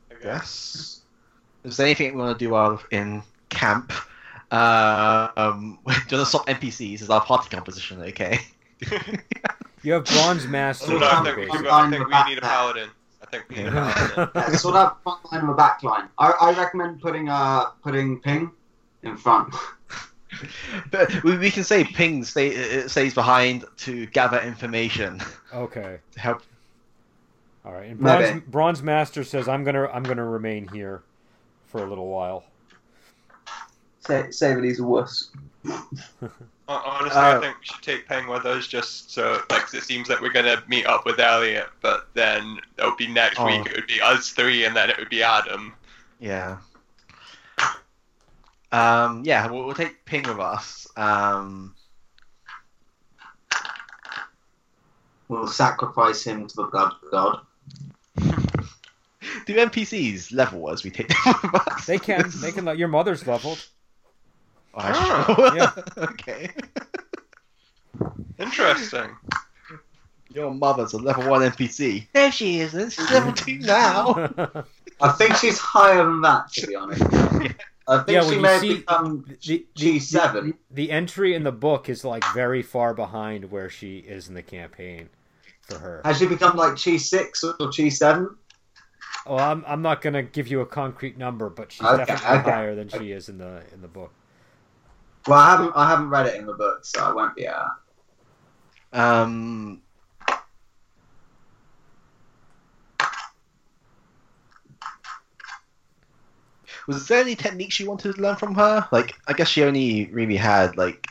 I 0.09 0.13
guess. 0.13 0.23
yes. 0.23 1.01
Is 1.65 1.77
there 1.77 1.85
anything 1.85 2.13
we 2.13 2.21
want 2.21 2.39
to 2.39 2.45
do 2.45 2.51
while 2.51 2.81
in 2.91 3.21
camp? 3.49 3.91
Uh, 4.51 5.29
um, 5.35 5.79
do 5.85 5.91
you 5.91 5.95
want 5.95 6.09
to 6.09 6.25
swap 6.25 6.47
NPCs? 6.47 7.01
Is 7.01 7.09
our 7.09 7.19
party 7.19 7.49
composition 7.49 8.01
okay? 8.03 8.39
You 9.83 9.93
have 9.93 10.05
bronze 10.05 10.47
master. 10.47 10.85
So 10.87 10.97
No, 10.97 11.07
I 11.07 11.23
think, 11.23 11.37
we, 11.37 11.49
I'm 11.49 11.67
I 11.67 11.69
going 11.69 11.91
think 11.91 12.07
we 12.07 12.23
need 12.29 12.37
a 12.39 12.41
paladin. 12.41 12.89
I 13.25 13.31
think 13.31 13.49
we 13.49 13.55
need 13.55 13.65
yeah, 13.65 14.49
sort 14.51 14.75
of 14.75 15.01
front 15.01 15.31
line 15.31 15.41
and 15.41 15.49
the 15.49 15.53
back 15.53 15.81
line. 15.83 16.09
I, 16.19 16.31
I 16.41 16.53
recommend 16.53 17.01
putting 17.01 17.29
uh 17.29 17.65
putting 17.83 18.19
ping 18.21 18.51
in 19.03 19.17
front. 19.17 19.53
But 20.91 21.23
we, 21.23 21.37
we 21.37 21.49
can 21.49 21.63
say 21.63 21.85
ping 21.85 22.25
stay, 22.25 22.49
it 22.49 22.91
stays 22.91 23.13
behind 23.13 23.63
to 23.77 24.05
gather 24.07 24.37
information 24.41 25.21
okay. 25.53 25.99
to 26.11 26.19
help. 26.19 26.41
All 27.63 27.71
right. 27.71 27.91
And 27.91 28.01
Maybe. 28.01 28.23
bronze, 28.23 28.43
bronze 28.47 28.83
master 28.83 29.23
says 29.23 29.47
I'm 29.47 29.63
gonna 29.63 29.87
I'm 29.93 30.03
gonna 30.03 30.25
remain 30.25 30.67
here 30.67 31.03
for 31.67 31.85
a 31.85 31.87
little 31.87 32.07
while. 32.09 32.43
Say, 33.99 34.29
say 34.31 34.53
that 34.55 34.63
he's 34.63 34.81
a 34.81 34.83
wuss. 34.83 35.31
Hon- 36.67 36.81
Honestly, 36.83 37.19
Uh, 37.19 37.37
I 37.37 37.39
think 37.41 37.59
we 37.59 37.65
should 37.65 37.81
take 37.83 38.07
Peng 38.07 38.27
with 38.27 38.45
us 38.45 38.65
just 38.67 39.11
so, 39.11 39.33
like, 39.49 39.61
'cause 39.61 39.73
it 39.75 39.83
seems 39.83 40.09
like 40.09 40.19
we're 40.21 40.29
gonna 40.31 40.63
meet 40.67 40.85
up 40.87 41.05
with 41.05 41.19
Elliot, 41.19 41.69
but 41.81 42.07
then 42.15 42.59
it 42.77 42.83
would 42.85 42.97
be 42.97 43.07
next 43.07 43.39
Oh. 43.39 43.45
week. 43.45 43.65
It 43.67 43.75
would 43.75 43.87
be 43.87 44.01
us 44.01 44.29
three, 44.31 44.65
and 44.65 44.75
then 44.75 44.89
it 44.89 44.97
would 44.97 45.09
be 45.09 45.21
Adam. 45.23 45.75
Yeah. 46.19 46.57
Um, 48.71 49.21
yeah, 49.25 49.47
we'll, 49.47 49.65
we'll 49.65 49.75
take 49.75 50.03
Peng 50.05 50.23
with 50.23 50.39
us. 50.39 50.87
Um, 50.97 51.75
We'll 55.27 55.47
sacrifice 55.47 56.23
him 56.23 56.47
to 56.47 56.55
the 56.55 56.63
blood 56.65 56.93
god. 57.09 57.39
Do 58.17 59.55
NPCs 59.55 60.31
level 60.31 60.69
as 60.69 60.83
we 60.83 60.91
take 60.91 61.07
them 61.07 61.33
with 61.51 61.67
us? 61.67 61.85
They 61.87 61.97
can. 61.97 62.29
They 62.41 62.51
can. 62.51 62.63
Let 62.65 62.77
your 62.77 62.89
mother's 62.89 63.25
leveled. 63.25 63.65
Oh, 64.75 64.81
ah, 64.83 65.25
actually. 65.29 65.57
Yeah. 65.57 65.71
okay. 66.09 66.49
Interesting. 68.37 69.09
Your 70.33 70.53
mother's 70.53 70.93
a 70.93 70.97
level 70.97 71.29
one 71.29 71.41
NPC. 71.41 72.07
There 72.13 72.31
she 72.31 72.59
isn't. 72.59 72.91
She's 72.91 73.09
level 73.11 73.31
two 73.31 73.59
now. 73.59 74.29
I 75.01 75.11
think 75.13 75.35
she's 75.35 75.57
higher 75.57 76.03
than 76.03 76.21
that, 76.21 76.51
to 76.53 76.67
be 76.67 76.75
honest. 76.75 77.01
I 77.87 77.97
think 77.99 78.09
Yeah, 78.09 78.21
she 78.21 78.29
when 78.31 78.41
may 78.41 78.51
have 78.51 78.61
see- 78.61 78.75
become 78.77 79.25
the, 79.41 79.65
G 79.75 79.99
seven. 79.99 80.55
the 80.71 80.91
entry 80.91 81.35
in 81.35 81.43
the 81.43 81.51
book 81.51 81.87
is 81.87 82.03
like 82.03 82.23
very 82.33 82.61
far 82.61 82.93
behind 82.93 83.51
where 83.51 83.69
she 83.69 83.99
is 83.99 84.27
in 84.27 84.33
the 84.33 84.41
campaign 84.41 85.09
for 85.61 85.77
her. 85.79 86.01
Has 86.03 86.17
she 86.17 86.27
become 86.27 86.57
like 86.57 86.75
G 86.75 86.97
six 86.97 87.43
or 87.43 87.71
G 87.71 87.89
seven? 87.89 88.35
Well, 89.25 89.39
I'm 89.39 89.63
I'm 89.67 89.81
not 89.81 90.01
gonna 90.01 90.23
give 90.23 90.47
you 90.47 90.59
a 90.61 90.65
concrete 90.65 91.17
number, 91.17 91.49
but 91.49 91.71
she's 91.71 91.85
Okay, 91.87 92.03
definitely 92.05 92.39
okay. 92.39 92.51
higher 92.51 92.75
than 92.75 92.89
she 92.89 93.11
is 93.11 93.29
in 93.29 93.37
the 93.37 93.61
in 93.73 93.81
the 93.81 93.87
book. 93.87 94.11
Well, 95.27 95.39
I 95.39 95.51
haven't 95.51 95.73
I 95.75 95.89
haven't 95.89 96.09
read 96.09 96.27
it 96.27 96.35
in 96.35 96.45
the 96.45 96.53
book, 96.53 96.85
so 96.85 97.03
I 97.03 97.11
won't 97.11 97.35
be. 97.35 97.47
Uh, 97.47 97.65
Um. 98.93 99.81
Was 106.87 107.07
there 107.07 107.21
any 107.21 107.35
techniques 107.35 107.79
you 107.79 107.87
wanted 107.87 108.15
to 108.15 108.21
learn 108.21 108.35
from 108.35 108.53
her? 108.55 108.87
Like, 108.91 109.15
I 109.27 109.33
guess 109.33 109.47
she 109.47 109.63
only 109.63 110.05
really 110.11 110.35
had 110.35 110.77
like. 110.77 111.07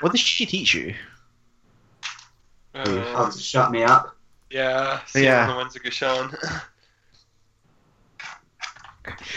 What 0.00 0.12
did 0.12 0.20
she 0.20 0.44
teach 0.44 0.74
you? 0.74 0.94
how 2.74 2.82
Uh, 2.82 3.30
to 3.30 3.38
shut 3.38 3.70
me 3.70 3.84
up. 3.84 4.16
yeah, 4.50 5.04
see 5.06 5.24
Yeah. 5.24 5.46
the 5.46 5.54
ones 5.54 5.74
that 5.74 5.84
Gashan. 5.84 6.36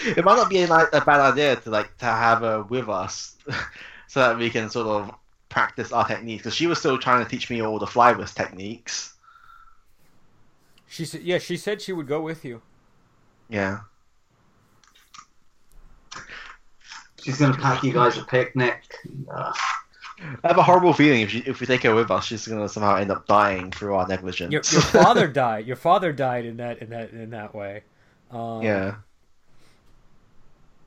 It 0.06 0.24
might 0.24 0.36
not 0.36 0.50
be 0.50 0.66
like 0.66 0.88
a 0.94 1.02
bad 1.02 1.20
idea 1.20 1.56
to 1.58 1.70
like 1.70 1.98
to 1.98 2.06
have 2.06 2.40
her 2.40 2.64
with 2.64 2.90
us, 2.90 3.36
so 4.08 4.22
that 4.22 4.38
we 4.38 4.50
can 4.50 4.70
sort 4.70 4.88
of 4.88 5.14
practice 5.50 5.92
our 5.92 6.08
techniques. 6.08 6.44
Because 6.44 6.56
she 6.56 6.68
was 6.68 6.80
still 6.80 6.98
trying 6.98 7.24
to 7.24 7.30
teach 7.30 7.50
me 7.50 7.62
all 7.62 7.80
the 7.80 7.86
flywist 7.86 8.36
techniques. 8.36 9.14
She 10.88 11.06
said, 11.06 11.22
yeah, 11.22 11.38
she 11.38 11.58
said 11.58 11.82
she 11.82 11.92
would 11.92 12.08
go 12.08 12.22
with 12.22 12.46
you. 12.46 12.62
Yeah. 13.50 13.80
She's 17.22 17.40
gonna 17.40 17.58
pack 17.58 17.84
you 17.84 17.92
guys 17.92 18.18
a 18.18 18.24
picnic. 18.24 18.84
Uh, 19.30 19.52
I 20.44 20.48
have 20.48 20.58
a 20.58 20.64
horrible 20.64 20.94
feeling 20.94 21.22
if 21.22 21.32
she, 21.32 21.40
if 21.40 21.60
we 21.60 21.68
take 21.68 21.84
her 21.84 21.94
with 21.94 22.10
us, 22.10 22.26
she's 22.26 22.48
gonna 22.48 22.70
somehow 22.70 22.96
end 22.96 23.12
up 23.12 23.28
dying 23.28 23.72
through 23.72 23.96
our 23.96 24.08
negligence. 24.08 24.52
Your, 24.52 24.62
your 24.72 24.82
father 24.82 25.28
died. 25.44 25.68
Your 25.68 25.76
father 25.76 26.14
died 26.14 26.46
in 26.46 26.58
that 26.58 26.82
in 26.82 26.90
that 26.90 27.12
in 27.12 27.30
that 27.32 27.54
way. 27.54 27.84
Um, 28.32 28.62
yeah. 28.62 28.96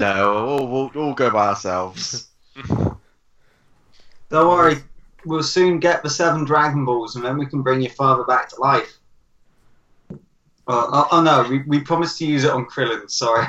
No, 0.00 0.46
we'll, 0.46 0.66
we'll, 0.66 0.90
we'll 0.94 1.14
go 1.14 1.30
by 1.30 1.48
ourselves. 1.48 2.30
don't 2.66 2.98
worry, 4.32 4.76
we'll 5.26 5.42
soon 5.42 5.78
get 5.78 6.02
the 6.02 6.08
seven 6.08 6.44
Dragon 6.44 6.86
Balls, 6.86 7.16
and 7.16 7.24
then 7.24 7.36
we 7.36 7.44
can 7.44 7.60
bring 7.60 7.82
your 7.82 7.92
father 7.92 8.24
back 8.24 8.48
to 8.48 8.60
life. 8.60 8.96
Oh, 10.10 10.18
oh, 10.66 11.08
oh 11.12 11.22
no, 11.22 11.46
we, 11.50 11.62
we 11.64 11.80
promised 11.80 12.16
to 12.18 12.26
use 12.26 12.44
it 12.44 12.50
on 12.50 12.64
Krillin. 12.64 13.10
Sorry. 13.10 13.46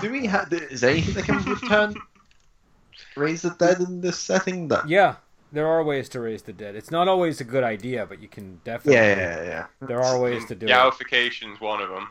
Do 0.00 0.10
we 0.10 0.26
have? 0.26 0.52
Is 0.52 0.82
anything 0.82 1.14
that 1.14 1.24
can 1.24 1.44
return? 1.44 1.94
Raise 3.16 3.42
the 3.42 3.50
dead 3.50 3.78
in 3.78 4.00
this 4.00 4.18
setting? 4.18 4.66
That 4.66 4.88
Yeah, 4.88 5.16
there 5.52 5.68
are 5.68 5.84
ways 5.84 6.08
to 6.10 6.20
raise 6.20 6.42
the 6.42 6.52
dead. 6.52 6.74
It's 6.74 6.90
not 6.90 7.06
always 7.06 7.40
a 7.40 7.44
good 7.44 7.62
idea, 7.62 8.06
but 8.06 8.20
you 8.20 8.26
can 8.26 8.60
definitely. 8.64 8.94
yeah, 8.94 9.16
yeah, 9.16 9.42
yeah. 9.44 9.66
There 9.86 10.02
are 10.02 10.18
ways 10.18 10.44
to 10.46 10.56
do 10.56 10.66
it. 10.66 10.70
Yaofication's 10.70 11.60
one 11.60 11.80
of 11.80 11.90
them. 11.90 12.08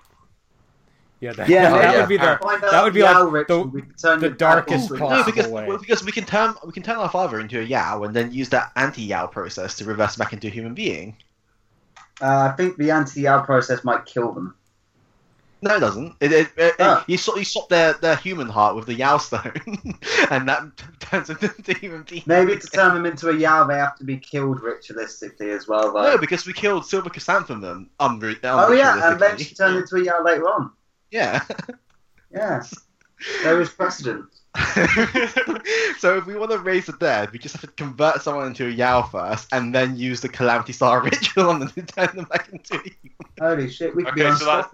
Yeah, 1.23 1.31
that, 1.33 1.47
Yeah, 1.49 1.69
that 1.77 1.93
yeah. 1.93 1.99
would 2.01 2.09
be 2.09 2.17
the 2.17 2.38
Find 2.41 2.62
that 2.62 2.83
would 2.83 2.93
be 2.93 2.99
Yao 2.99 3.23
like 3.23 3.31
ritual, 3.33 3.65
the- 3.65 3.81
turn 4.01 4.19
the 4.19 4.29
darkest 4.29 4.91
into 4.91 4.95
a- 4.95 4.97
possible 4.99 5.19
No, 5.19 5.23
because 5.25 5.47
way. 5.47 5.67
well, 5.67 5.77
because 5.77 6.03
we 6.03 6.12
can 6.12 6.25
turn 6.25 6.53
we 6.65 6.73
can 6.73 6.83
turn 6.83 6.97
our 6.97 7.09
father 7.09 7.39
into 7.39 7.59
a 7.59 7.63
Yao 7.63 8.03
and 8.03 8.13
then 8.15 8.31
use 8.33 8.49
that 8.49 8.71
anti-Yao 8.75 9.27
process 9.27 9.75
to 9.77 9.86
reverse 9.86 10.17
back 10.17 10.33
into 10.33 10.47
a 10.47 10.49
human 10.49 10.73
being. 10.73 11.15
Uh, 12.21 12.49
I 12.51 12.55
think 12.57 12.75
the 12.77 12.91
anti-Yao 12.91 13.41
process 13.43 13.83
might 13.83 14.05
kill 14.05 14.33
them. 14.33 14.55
No, 15.62 15.77
it 15.77 15.79
doesn't. 15.79 16.15
It, 16.19 16.31
it, 16.33 16.49
it, 16.57 16.73
Ah. 16.79 17.05
you 17.07 17.17
swap 17.17 17.38
you 17.38 17.45
swap 17.45 17.69
their, 17.69 17.93
their 17.93 18.17
human 18.17 18.49
heart 18.49 18.75
with 18.75 18.86
the 18.86 18.93
Yao 18.93 19.17
stone, 19.17 19.53
and 20.29 20.49
that 20.49 20.63
turns 20.99 21.27
them 21.29 21.38
into 21.41 21.73
human 21.75 22.03
beings. 22.03 22.27
Maybe 22.27 22.57
to 22.57 22.67
turn 22.67 22.93
them 22.93 23.05
into 23.05 23.29
a 23.29 23.33
Yao, 23.33 23.63
they 23.63 23.77
have 23.77 23.95
to 23.95 24.03
be 24.03 24.17
killed 24.17 24.59
ritualistically 24.59 25.55
as 25.55 25.65
well. 25.69 25.93
Though. 25.93 26.03
No, 26.03 26.17
because 26.17 26.45
we 26.45 26.51
killed 26.51 26.86
Silver 26.86 27.09
Chrysanthemum. 27.09 27.89
Unre- 28.01 28.39
oh 28.43 28.73
yeah, 28.73 29.09
and 29.12 29.21
then 29.21 29.38
unritualistically. 29.38 29.39
she 29.39 29.55
turned 29.55 29.77
into 29.77 29.95
a 29.95 30.03
Yao 30.03 30.21
later 30.21 30.43
on. 30.49 30.71
Yeah. 31.13 31.41
Yeah, 32.34 32.63
there 33.43 33.62
is 33.62 33.69
precedent. 33.69 34.26
so 35.99 36.17
if 36.17 36.26
we 36.26 36.36
want 36.36 36.52
to 36.52 36.58
raise 36.58 36.88
the 36.88 36.95
dead, 36.99 37.32
we 37.32 37.38
just 37.39 37.54
have 37.56 37.62
to 37.62 37.67
convert 37.67 38.21
someone 38.23 38.47
into 38.47 38.65
a 38.67 38.69
Yao 38.69 39.04
first, 39.04 39.47
and 39.52 39.73
then 39.73 39.95
use 39.95 40.21
the 40.21 40.30
Calamity 40.30 40.73
Star 40.73 41.02
ritual 41.04 41.49
on 41.52 41.60
them 41.60 41.69
to 41.69 41.82
turn 41.84 42.15
them 42.15 42.26
back 42.26 42.49
into 42.52 42.76
a. 42.80 43.43
Holy 43.43 43.69
shit, 43.69 43.95
we 43.95 44.04
could 44.04 44.15
be 44.15 44.23
Okay, 44.23 44.36
so 44.38 44.45
that- 44.45 44.69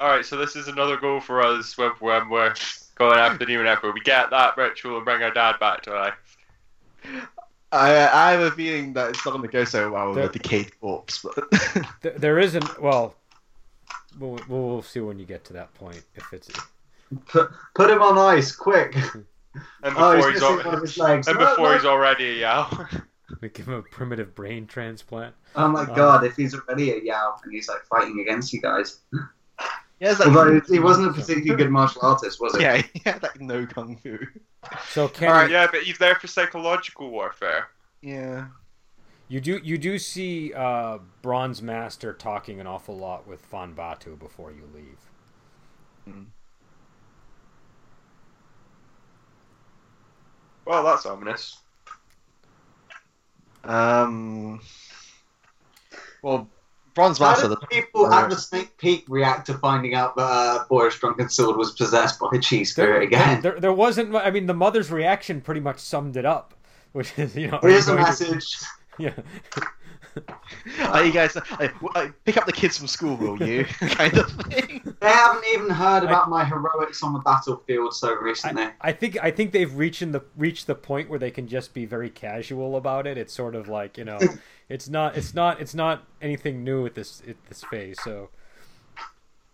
All 0.00 0.08
right, 0.08 0.24
so 0.24 0.36
this 0.38 0.56
is 0.56 0.68
another 0.68 0.96
goal 0.96 1.20
for 1.20 1.42
us 1.42 1.76
when, 1.76 1.90
when 2.00 2.28
we're 2.30 2.54
going 2.96 3.18
after 3.18 3.38
the 3.38 3.46
Demon 3.46 3.66
Emperor. 3.66 3.92
We 3.92 4.00
get 4.00 4.30
that 4.30 4.56
ritual 4.56 4.96
and 4.96 5.04
bring 5.04 5.22
our 5.22 5.30
dad 5.32 5.58
back 5.60 5.82
to 5.82 5.92
life. 5.92 6.36
I, 7.70 8.08
I 8.08 8.32
have 8.32 8.40
a 8.40 8.50
feeling 8.50 8.92
that 8.94 9.10
it's 9.10 9.24
not 9.24 9.32
going 9.32 9.42
to 9.42 9.48
go 9.52 9.64
so 9.64 9.90
well 9.92 10.08
with 10.08 10.16
There- 10.16 10.26
a 10.26 10.32
decayed 10.32 10.78
corpse, 10.80 11.22
but 11.24 11.50
Th- 12.02 12.14
there 12.16 12.38
isn't. 12.38 12.80
Well, 12.82 13.14
we'll 14.18 14.38
we'll 14.48 14.82
see 14.82 15.00
when 15.00 15.18
you 15.18 15.26
get 15.26 15.44
to 15.46 15.52
that 15.54 15.72
point. 15.74 16.02
If 16.14 16.32
it's 16.32 16.50
Put, 17.26 17.50
put 17.74 17.90
him 17.90 18.00
on 18.02 18.16
ice, 18.18 18.52
quick. 18.54 18.96
And 19.84 19.94
Oh, 19.98 20.16
before 20.16 20.30
he's 20.32 20.40
he's, 20.40 20.50
missing 20.50 20.72
al- 20.72 20.80
his 20.80 20.96
legs. 20.98 21.28
and 21.28 21.38
before 21.38 21.68
no. 21.68 21.74
he's 21.74 21.84
already 21.84 22.24
a 22.30 22.40
Yao. 22.40 22.86
we 23.42 23.50
give 23.50 23.68
him 23.68 23.74
a 23.74 23.82
primitive 23.82 24.34
brain 24.34 24.66
transplant. 24.66 25.34
Oh 25.54 25.68
my 25.68 25.82
Um, 25.82 25.94
god, 25.94 26.24
if 26.24 26.36
he's 26.36 26.54
already 26.54 26.90
a 26.92 27.02
Yao 27.02 27.36
and 27.44 27.52
he's 27.52 27.68
like 27.68 27.84
fighting 27.84 28.18
against 28.20 28.54
you 28.54 28.62
guys. 28.62 29.00
yeah, 29.12 30.12
it's 30.12 30.20
like, 30.20 30.28
Although 30.28 30.58
he 30.70 30.78
wasn't 30.78 31.08
a 31.08 31.12
particularly 31.12 31.62
good 31.62 31.70
martial 31.70 32.00
artist, 32.00 32.40
was 32.40 32.56
he? 32.56 32.62
yeah, 32.62 32.76
he 32.94 33.02
had 33.04 33.22
like 33.22 33.42
no 33.42 33.66
kung 33.66 33.98
fu. 33.98 34.16
So 34.88 35.08
can 35.08 35.28
All 35.28 35.34
right. 35.34 35.50
yeah, 35.50 35.66
but 35.70 35.82
he's 35.82 35.98
there 35.98 36.14
for 36.14 36.28
psychological 36.28 37.10
warfare. 37.10 37.68
Yeah. 38.00 38.46
You 39.28 39.40
do 39.40 39.60
you 39.64 39.78
do 39.78 39.98
see 39.98 40.52
uh, 40.52 40.98
Bronze 41.22 41.62
Master 41.62 42.12
talking 42.12 42.60
an 42.60 42.66
awful 42.66 42.96
lot 42.96 43.26
with 43.26 43.40
Fan 43.46 43.72
Batu 43.72 44.14
before 44.16 44.50
you 44.50 44.68
leave. 44.74 44.98
Well, 50.64 50.84
that's 50.84 51.06
ominous. 51.06 51.58
Um. 53.64 54.60
Well, 56.22 56.48
Bronze 56.94 57.18
Master. 57.18 57.42
How 57.44 57.48
Master. 57.48 57.48
did 57.48 57.62
The, 57.62 57.82
people 57.82 58.12
at 58.12 58.30
the 58.30 58.36
Snake 58.36 58.76
Peak 58.78 59.04
react 59.08 59.46
to 59.46 59.54
finding 59.54 59.94
out 59.94 60.14
that 60.16 60.22
uh, 60.22 60.64
Boris 60.68 60.98
Drunken 60.98 61.28
Sword 61.28 61.56
was 61.56 61.72
possessed 61.72 62.20
by 62.20 62.28
a 62.34 62.38
chi 62.40 62.62
spirit 62.64 63.02
again? 63.02 63.40
There, 63.40 63.58
there 63.58 63.72
wasn't. 63.72 64.14
I 64.14 64.30
mean, 64.30 64.46
the 64.46 64.54
mother's 64.54 64.90
reaction 64.90 65.40
pretty 65.40 65.60
much 65.60 65.78
summed 65.78 66.16
it 66.16 66.24
up, 66.26 66.54
which 66.92 67.18
is 67.18 67.36
you 67.36 67.48
know. 67.48 67.58
Here's 67.62 67.88
a 67.88 67.92
going 67.92 68.04
to- 68.04 68.10
message. 68.10 68.58
Yeah. 68.98 69.14
are 70.88 71.04
you 71.04 71.12
guys 71.12 71.36
uh, 71.36 71.68
uh, 71.94 72.08
pick 72.24 72.36
up 72.36 72.46
the 72.46 72.52
kids 72.52 72.76
from 72.76 72.86
school, 72.86 73.16
will 73.16 73.42
you? 73.42 73.64
kind 73.80 74.16
of 74.18 74.30
thing. 74.30 74.94
They 75.00 75.08
haven't 75.08 75.44
even 75.52 75.70
heard 75.70 76.04
about 76.04 76.28
my 76.28 76.44
heroics 76.44 77.02
on 77.02 77.12
the 77.12 77.18
battlefield 77.20 77.94
so 77.94 78.14
recently. 78.14 78.68
I 78.80 78.92
think 78.92 79.18
I 79.22 79.30
think 79.30 79.52
they've 79.52 79.74
reached 79.74 80.02
in 80.02 80.12
the 80.12 80.22
reached 80.36 80.66
the 80.66 80.74
point 80.74 81.08
where 81.08 81.18
they 81.18 81.30
can 81.30 81.48
just 81.48 81.74
be 81.74 81.86
very 81.86 82.10
casual 82.10 82.76
about 82.76 83.06
it. 83.06 83.16
It's 83.16 83.32
sort 83.32 83.54
of 83.54 83.68
like 83.68 83.96
you 83.96 84.04
know, 84.04 84.18
it's 84.68 84.88
not 84.88 85.16
it's 85.16 85.34
not 85.34 85.60
it's 85.60 85.74
not 85.74 86.04
anything 86.20 86.62
new 86.62 86.86
at 86.86 86.94
this 86.94 87.22
at 87.28 87.36
this 87.48 87.64
phase. 87.64 87.98
So 88.02 88.28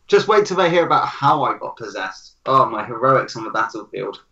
Just 0.07 0.28
wait 0.28 0.47
till 0.47 0.57
they 0.57 0.70
hear 0.70 0.84
about 0.84 1.07
how 1.07 1.45
I 1.45 1.57
got 1.59 1.76
possessed. 1.76 2.36
Oh, 2.47 2.66
my 2.66 2.84
heroics 2.84 3.36
on 3.36 3.45
the 3.45 3.51
battlefield. 3.51 4.22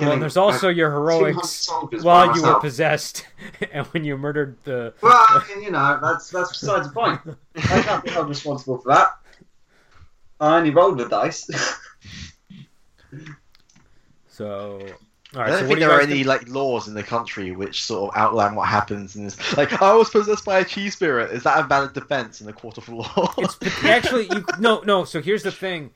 Well, 0.00 0.18
there's 0.18 0.36
also 0.36 0.68
your 0.68 0.90
heroics 0.90 1.68
while 2.02 2.34
you 2.34 2.42
were 2.42 2.60
possessed 2.60 3.26
and 3.72 3.86
when 3.88 4.04
you 4.04 4.16
murdered 4.16 4.56
the. 4.64 4.94
Well, 5.00 5.12
I 5.12 5.44
mean, 5.48 5.62
you 5.64 5.70
know, 5.70 5.98
that's 6.00 6.30
that's 6.30 6.50
besides 6.50 6.88
the 6.88 6.94
point. 6.94 7.20
I 7.56 7.82
can't 7.82 8.04
be 8.04 8.10
held 8.10 8.28
responsible 8.28 8.78
for 8.78 8.88
that. 8.88 9.08
I 10.40 10.58
only 10.58 10.70
rolled 10.70 10.98
the 10.98 11.08
dice. 11.08 11.48
So 14.32 14.80
all 15.34 15.42
I 15.42 15.48
don't 15.48 15.58
So 15.58 15.62
what 15.62 15.68
think 15.68 15.80
there 15.80 15.90
are 15.90 16.00
guys 16.00 16.10
any 16.10 16.24
like 16.24 16.48
laws 16.48 16.88
in 16.88 16.94
the 16.94 17.02
country 17.02 17.52
which 17.52 17.84
sort 17.84 18.10
of 18.12 18.20
outline 18.20 18.54
what 18.54 18.66
happens. 18.66 19.14
And 19.14 19.26
it's 19.26 19.56
like, 19.56 19.80
I 19.82 19.94
was 19.94 20.08
possessed 20.08 20.44
by 20.44 20.60
a 20.60 20.64
chi 20.64 20.88
spirit. 20.88 21.32
Is 21.32 21.42
that 21.42 21.60
a 21.60 21.62
valid 21.64 21.92
defense 21.92 22.40
in 22.40 22.46
the 22.46 22.52
court 22.52 22.78
of 22.78 22.88
law? 22.88 23.34
it's 23.38 23.58
actually 23.84 24.28
you 24.32 24.44
no 24.58 24.80
no 24.80 25.04
so 25.04 25.20
here's 25.20 25.42
the 25.42 25.52
thing 25.52 25.90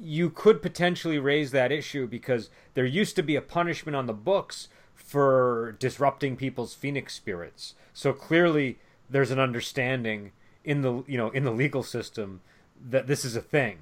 you 0.00 0.30
could 0.30 0.62
potentially 0.62 1.18
raise 1.18 1.50
that 1.50 1.70
issue 1.70 2.06
because 2.06 2.48
there 2.74 2.86
used 2.86 3.16
to 3.16 3.22
be 3.22 3.36
a 3.36 3.42
punishment 3.42 3.94
on 3.96 4.06
the 4.06 4.14
books 4.14 4.68
for 4.94 5.76
disrupting 5.78 6.36
people's 6.36 6.74
phoenix 6.74 7.14
spirits. 7.14 7.74
So 7.92 8.12
clearly, 8.12 8.78
there's 9.08 9.30
an 9.30 9.38
understanding 9.38 10.32
in 10.64 10.82
the 10.82 11.02
you 11.06 11.16
know 11.18 11.30
in 11.30 11.44
the 11.44 11.50
legal 11.50 11.82
system 11.82 12.40
that 12.88 13.06
this 13.06 13.24
is 13.24 13.36
a 13.36 13.40
thing. 13.40 13.78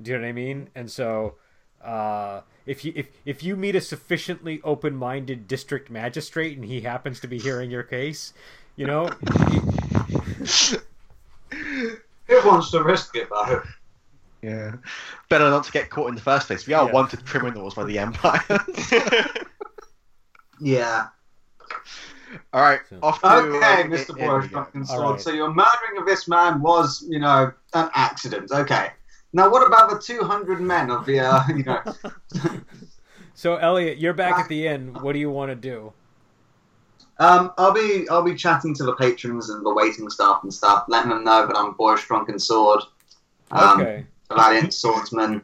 Do 0.00 0.10
you 0.10 0.16
know 0.16 0.22
what 0.22 0.28
I 0.28 0.32
mean? 0.32 0.68
And 0.74 0.90
so, 0.90 1.34
uh, 1.82 2.42
if 2.64 2.84
you 2.84 2.92
if 2.94 3.08
if 3.24 3.42
you 3.42 3.56
meet 3.56 3.74
a 3.74 3.80
sufficiently 3.80 4.60
open-minded 4.62 5.48
district 5.48 5.90
magistrate 5.90 6.56
and 6.56 6.64
he 6.64 6.82
happens 6.82 7.20
to 7.20 7.26
be 7.26 7.38
hearing 7.38 7.70
your 7.70 7.82
case, 7.82 8.32
you 8.76 8.86
know, 8.86 9.08
Who 12.28 12.46
wants 12.46 12.70
to 12.70 12.82
risk 12.82 13.16
it 13.16 13.28
though? 13.30 13.62
Yeah. 14.42 14.72
Better 15.28 15.50
not 15.50 15.64
to 15.64 15.72
get 15.72 15.90
caught 15.90 16.08
in 16.08 16.14
the 16.14 16.20
first 16.20 16.46
place. 16.46 16.66
We 16.66 16.74
are 16.74 16.86
Yeah. 16.86 16.92
wanted 16.92 17.24
criminals 17.26 17.74
by 17.74 17.84
the 17.84 17.98
Empire. 17.98 18.40
Yeah. 20.60 21.06
All 22.52 22.60
right, 22.62 22.80
So- 22.90 22.98
off 23.02 23.20
to. 23.20 23.26
Okay, 23.32 23.56
uh, 23.58 23.84
Mr. 23.86 24.16
here 24.18 24.26
Boris 24.26 24.44
we 24.46 24.48
go. 24.50 24.64
fucking 24.64 24.80
All 24.82 24.86
Sword. 24.86 25.10
right. 25.12 25.20
So 25.20 25.30
your 25.32 25.48
murdering 25.52 25.98
of 25.98 26.06
this 26.06 26.28
man 26.28 26.60
was, 26.60 27.04
you 27.08 27.18
know, 27.20 27.52
an 27.74 27.90
accident. 27.94 28.50
Okay. 28.52 28.90
Now 29.32 29.50
what 29.50 29.66
about 29.66 29.90
the 29.90 29.98
200 29.98 30.60
men 30.60 30.90
of 30.90 31.04
the, 31.06 31.20
uh, 31.20 31.40
you 31.48 31.62
know, 31.64 31.82
so 33.34 33.56
Elliot, 33.56 33.98
you're 33.98 34.14
back 34.14 34.38
at 34.38 34.48
the 34.48 34.66
inn. 34.66 34.94
What 35.00 35.12
do 35.14 35.18
you 35.18 35.30
want 35.30 35.50
to 35.50 35.54
do? 35.56 35.92
um, 37.20 37.52
I'll 37.58 37.72
be, 37.72 38.08
I'll 38.10 38.22
be 38.22 38.34
chatting 38.36 38.74
to 38.76 38.84
the 38.84 38.94
patrons 38.94 39.50
and 39.50 39.64
the 39.66 39.74
waiting 39.74 40.08
staff 40.08 40.40
and 40.44 40.54
stuff, 40.54 40.84
letting 40.88 41.10
them 41.10 41.24
know 41.24 41.46
that 41.46 41.56
I'm 41.56 41.72
Boris 41.72 42.04
Drunken 42.06 42.38
Sword, 42.38 42.80
um, 43.50 43.80
Okay. 43.80 44.06
A 44.30 44.34
valiant 44.36 44.74
swordsman, 44.74 45.42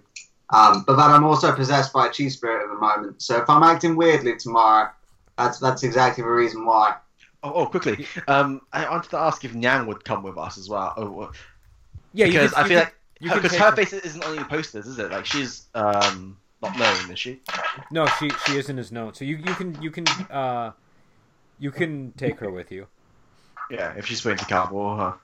um, 0.53 0.85
but 0.87 0.97
that 0.97 1.11
I'm 1.11 1.25
also 1.25 1.55
possessed 1.55 1.93
by 1.93 2.07
a 2.07 2.11
chi 2.11 2.29
spirit 2.29 2.65
at 2.65 2.69
the 2.69 2.79
moment. 2.81 3.23
So 3.23 3.37
if 3.43 3.49
I'm 3.49 3.63
acting 3.63 3.97
weirdly 3.97 4.37
tomorrow, 4.37 4.91
that's 5.39 5.59
that's 5.59 5.83
exactly 5.83 6.23
the 6.23 6.31
reason 6.31 6.65
why. 6.65 6.97
Oh, 7.43 7.53
oh, 7.55 7.67
quickly. 7.67 8.07
Um, 8.29 8.61
I 8.73 8.89
wanted 8.89 9.11
to 9.11 9.19
ask 9.19 9.45
if 9.45 9.53
Nyang 9.53 9.87
would 9.87 10.05
come 10.05 10.23
with 10.23 10.39
us 10.39 10.57
as 10.59 10.69
well. 10.69 10.95
Oh, 10.97 11.31
Yeah, 12.13 12.27
you 12.27 12.33
because 12.33 12.53
can- 12.55 12.65
I 12.65 12.69
feel 12.69 12.81
can- 12.81 12.91
like 13.31 13.43
because 13.43 13.57
her 13.59 13.71
her- 13.71 13.77
face 13.77 13.93
isn't 13.93 14.25
on 14.25 14.37
any 14.37 14.45
posters, 14.45 14.87
is 14.87 14.99
it? 14.99 15.11
Like 15.11 15.27
she's 15.27 15.67
um 15.75 16.39
not 16.63 16.79
known, 16.79 17.11
is 17.11 17.19
she? 17.19 17.41
No, 17.91 18.07
she 18.19 18.31
she 18.47 18.57
isn't 18.59 18.79
as 18.79 18.93
known. 18.93 19.15
So 19.15 19.25
you 19.25 19.37
you 19.37 19.55
can 19.55 19.81
you 19.83 19.91
can 19.91 20.07
uh 20.31 20.73
you 21.59 21.71
can 21.71 22.13
take 22.17 22.39
her 22.41 22.51
with 22.51 22.71
you. 22.73 22.87
Yeah, 23.71 23.93
if 23.97 24.07
she's 24.07 24.23
willing 24.25 24.39
to 24.39 24.45
come, 24.47 24.73
or 24.73 24.97
her. 24.97 25.15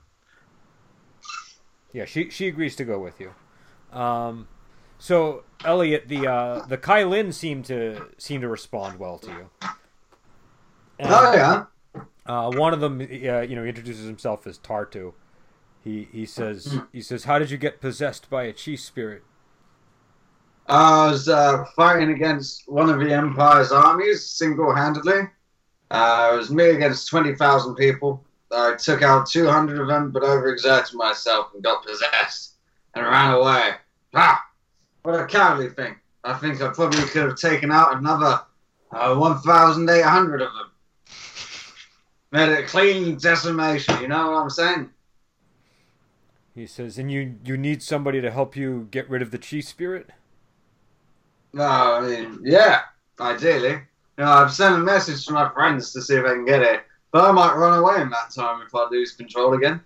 Yeah, 1.93 2.05
she 2.05 2.29
she 2.29 2.47
agrees 2.47 2.75
to 2.77 2.85
go 2.85 2.99
with 2.99 3.19
you. 3.19 3.33
Um, 3.91 4.47
so 4.97 5.43
Elliot, 5.65 6.07
the 6.07 6.27
uh, 6.27 6.65
the 6.67 6.77
Kailin 6.77 7.33
seem 7.33 7.63
to 7.63 8.07
seem 8.17 8.41
to 8.41 8.47
respond 8.47 8.99
well 8.99 9.17
to 9.19 9.31
you. 9.31 9.49
And, 10.99 11.09
Oh 11.09 11.33
yeah. 11.33 11.65
Uh, 12.25 12.51
one 12.51 12.73
of 12.73 12.79
them, 12.79 13.01
uh, 13.01 13.41
you 13.41 13.55
know, 13.55 13.63
he 13.63 13.69
introduces 13.69 14.05
himself 14.05 14.45
as 14.45 14.57
Tartu. 14.59 15.13
He 15.83 16.07
he 16.11 16.25
says 16.25 16.79
he 16.93 17.01
says, 17.01 17.23
"How 17.23 17.39
did 17.39 17.49
you 17.49 17.57
get 17.57 17.81
possessed 17.81 18.29
by 18.29 18.43
a 18.43 18.53
chi 18.53 18.75
spirit?" 18.75 19.23
I 20.67 21.07
was 21.09 21.27
uh, 21.27 21.65
fighting 21.75 22.11
against 22.11 22.63
one 22.67 22.89
of 22.89 22.99
the 22.99 23.11
Empire's 23.11 23.71
armies 23.71 24.25
single-handedly. 24.25 25.21
Uh, 25.89 26.31
it 26.33 26.37
was 26.37 26.51
me 26.51 26.69
against 26.69 27.09
20,000 27.09 27.75
people. 27.75 28.23
I 28.51 28.75
took 28.75 29.01
out 29.01 29.27
200 29.27 29.81
of 29.81 29.87
them, 29.87 30.11
but 30.11 30.23
overexerted 30.23 30.93
myself 30.93 31.47
and 31.53 31.63
got 31.63 31.83
possessed 31.83 32.50
and 32.93 33.05
ran 33.05 33.33
away. 33.33 33.71
Ah! 34.13 34.45
What 35.03 35.19
a 35.19 35.25
cowardly 35.25 35.69
thing. 35.69 35.95
I 36.23 36.33
think 36.33 36.61
I 36.61 36.69
probably 36.69 37.01
could 37.03 37.23
have 37.23 37.37
taken 37.37 37.71
out 37.71 37.97
another 37.97 38.41
uh, 38.91 39.15
1,800 39.15 40.41
of 40.41 40.53
them. 40.53 40.71
Made 42.31 42.49
it 42.49 42.63
a 42.63 42.67
clean 42.67 43.17
decimation, 43.17 43.99
you 44.01 44.07
know 44.07 44.31
what 44.31 44.43
I'm 44.43 44.49
saying? 44.49 44.89
He 46.53 46.67
says, 46.67 46.97
"And 46.97 47.11
you 47.11 47.35
you 47.45 47.57
need 47.57 47.81
somebody 47.81 48.21
to 48.21 48.29
help 48.29 48.55
you 48.55 48.87
get 48.91 49.09
rid 49.09 49.21
of 49.21 49.31
the 49.31 49.37
chi 49.37 49.61
spirit." 49.61 50.09
No, 51.53 51.63
I 51.63 52.01
mean, 52.01 52.39
yeah, 52.43 52.81
ideally. 53.19 53.81
You 54.17 54.25
know, 54.25 54.31
I've 54.31 54.53
sent 54.53 54.75
a 54.75 54.79
message 54.79 55.25
to 55.25 55.33
my 55.33 55.49
friends 55.49 55.91
to 55.93 56.01
see 56.01 56.15
if 56.15 56.25
I 56.25 56.33
can 56.33 56.45
get 56.45 56.61
it, 56.61 56.81
but 57.11 57.23
I 57.23 57.31
might 57.31 57.55
run 57.55 57.77
away 57.77 58.01
in 58.01 58.09
that 58.09 58.31
time 58.33 58.61
if 58.61 58.75
I 58.75 58.87
lose 58.89 59.13
control 59.13 59.53
again. 59.53 59.81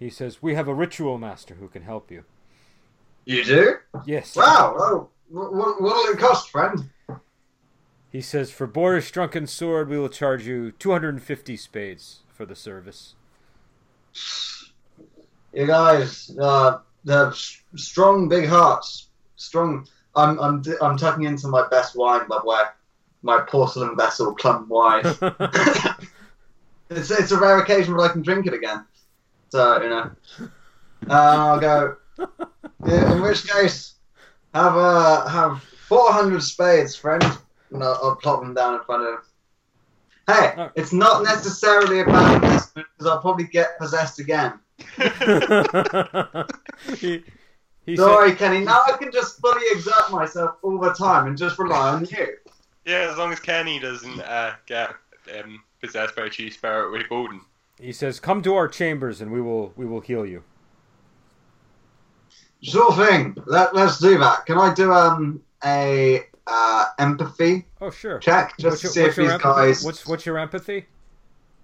He 0.00 0.08
says, 0.08 0.42
"We 0.42 0.54
have 0.54 0.66
a 0.66 0.74
ritual 0.74 1.18
master 1.18 1.56
who 1.56 1.68
can 1.68 1.82
help 1.82 2.10
you." 2.10 2.24
You 3.26 3.44
do? 3.44 3.76
Yes. 4.06 4.34
Wow. 4.34 4.74
Oh, 4.78 5.08
what, 5.28 5.80
what'll 5.80 6.12
it 6.12 6.18
cost, 6.18 6.48
friend? 6.48 6.88
He 8.10 8.22
says, 8.22 8.50
"For 8.50 8.66
Boris 8.66 9.10
Drunken 9.10 9.46
Sword, 9.46 9.90
we 9.90 9.98
will 9.98 10.08
charge 10.08 10.46
you 10.46 10.72
250 10.72 11.54
spades 11.58 12.20
for 12.32 12.46
the 12.46 12.56
service." 12.56 13.14
You 15.52 15.66
guys, 15.66 16.34
uh, 16.40 16.78
they 17.04 17.12
have 17.12 17.34
strong, 17.34 18.26
big 18.26 18.48
hearts. 18.48 19.08
Strong. 19.36 19.86
I'm, 20.16 20.40
I'm, 20.40 20.62
I'm 20.80 20.96
tucking 20.96 21.24
into 21.24 21.48
my 21.48 21.68
best 21.68 21.94
wine, 21.94 22.26
by 22.26 22.38
the 22.42 22.48
way. 22.48 22.62
My 23.22 23.42
porcelain 23.42 23.96
vessel, 23.96 24.34
clump 24.34 24.68
wine. 24.68 25.02
it's, 26.88 27.10
it's 27.10 27.32
a 27.32 27.38
rare 27.38 27.58
occasion 27.58 27.94
where 27.94 28.08
I 28.08 28.12
can 28.12 28.22
drink 28.22 28.46
it 28.46 28.54
again. 28.54 28.86
So, 29.50 29.82
you 29.82 29.88
know. 29.88 30.10
Uh, 31.08 31.12
I'll 31.12 31.60
go. 31.60 31.96
Yeah, 32.86 33.12
in 33.14 33.22
which 33.22 33.46
case, 33.48 33.94
have 34.54 34.76
uh, 34.76 35.26
have 35.28 35.62
400 35.62 36.42
spades, 36.42 36.94
friend. 36.96 37.22
And 37.72 37.82
I'll, 37.84 37.98
I'll 38.02 38.16
plop 38.16 38.40
them 38.40 38.54
down 38.54 38.74
in 38.74 38.80
front 38.84 39.02
of 39.02 39.08
him. 39.14 39.20
Hey, 40.26 40.54
Oh. 40.56 40.70
it's 40.76 40.92
not 40.92 41.22
necessarily 41.24 42.00
a 42.00 42.04
bad 42.04 42.34
investment 42.42 42.86
because 42.96 43.10
I'll 43.10 43.20
probably 43.20 43.44
get 43.44 43.78
possessed 43.78 44.18
again. 44.20 44.58
he, 46.98 47.24
he 47.86 47.96
said, 47.96 48.04
Sorry, 48.04 48.34
Kenny. 48.34 48.64
Now 48.64 48.80
I 48.86 48.92
can 48.96 49.10
just 49.12 49.40
fully 49.40 49.62
exert 49.72 50.10
myself 50.10 50.56
all 50.62 50.78
the 50.78 50.92
time 50.92 51.26
and 51.26 51.36
just 51.36 51.58
rely 51.58 51.90
on 51.90 52.04
you. 52.06 52.36
yeah, 52.84 53.08
as 53.10 53.16
long 53.18 53.32
as 53.32 53.40
Kenny 53.40 53.78
doesn't 53.78 54.20
uh, 54.20 54.52
get 54.66 54.90
um, 55.38 55.62
possessed 55.82 56.14
by 56.14 56.26
a 56.26 56.30
chi 56.30 56.48
spirit 56.50 56.92
with 56.92 57.08
Golden. 57.08 57.40
He 57.80 57.92
says, 57.92 58.20
"Come 58.20 58.42
to 58.42 58.54
our 58.54 58.68
chambers 58.68 59.20
and 59.20 59.30
we 59.32 59.40
will 59.40 59.72
we 59.76 59.86
will 59.86 60.00
heal 60.00 60.24
you." 60.26 60.42
Sure 62.62 62.92
thing. 62.94 63.36
Let, 63.46 63.74
let's 63.74 63.98
do 63.98 64.18
that. 64.18 64.44
Can 64.46 64.58
I 64.58 64.74
do 64.74 64.92
um 64.92 65.42
a 65.64 66.24
uh, 66.46 66.84
empathy 66.98 67.66
Oh, 67.80 67.90
sure. 67.90 68.18
check 68.18 68.56
just 68.58 68.64
What's 68.64 68.80
to 68.82 68.86
your, 68.86 68.92
see 68.92 69.02
if 69.10 69.16
these 69.16 69.30
empathy? 69.30 69.42
guys 69.48 69.84
What's 69.84 70.06
what's 70.06 70.26
your 70.26 70.38
empathy? 70.38 70.86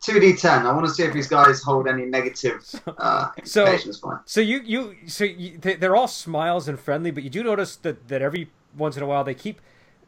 two 0.01 0.21
d 0.21 0.35
ten? 0.37 0.67
I 0.67 0.73
want 0.73 0.87
to 0.87 0.93
see 0.93 1.03
if 1.03 1.13
these 1.13 1.27
guys 1.29 1.63
hold 1.63 1.89
any 1.89 2.05
negative 2.07 2.63
uh, 2.99 3.31
So-. 3.45 3.77
So 4.25 4.41
you 4.41 4.61
you 4.65 4.95
so 5.07 5.25
you, 5.25 5.59
they, 5.59 5.75
they're 5.75 5.97
all 5.97 6.09
smiles 6.09 6.69
and 6.69 6.79
friendly, 6.79 7.11
but 7.11 7.25
you 7.25 7.31
do 7.31 7.43
notice 7.43 7.77
that 7.77 8.09
that 8.09 8.23
every 8.23 8.51
once 8.77 8.97
in 8.97 9.03
a 9.03 9.07
while 9.07 9.25
they 9.25 9.35
keep 9.35 9.61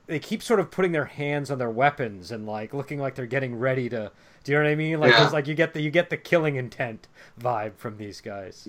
they 0.08 0.18
keep 0.18 0.42
sort 0.42 0.58
of 0.58 0.70
putting 0.70 0.92
their 0.92 1.04
hands 1.04 1.50
on 1.50 1.58
their 1.58 1.70
weapons 1.70 2.32
and 2.32 2.46
like 2.46 2.74
looking 2.74 2.98
like 2.98 3.14
they're 3.14 3.26
getting 3.26 3.58
ready 3.58 3.88
to. 3.90 4.10
Do 4.42 4.52
you 4.52 4.58
know 4.58 4.64
what 4.64 4.70
I 4.70 4.74
mean? 4.74 4.98
Like 4.98 5.12
Yeah. 5.12 5.20
there's 5.20 5.32
like 5.32 5.46
you 5.46 5.54
get 5.54 5.74
the 5.74 5.80
you 5.80 5.90
get 5.90 6.10
the 6.10 6.16
killing 6.16 6.56
intent 6.56 7.06
vibe 7.40 7.76
from 7.76 7.98
these 7.98 8.20
guys. 8.20 8.66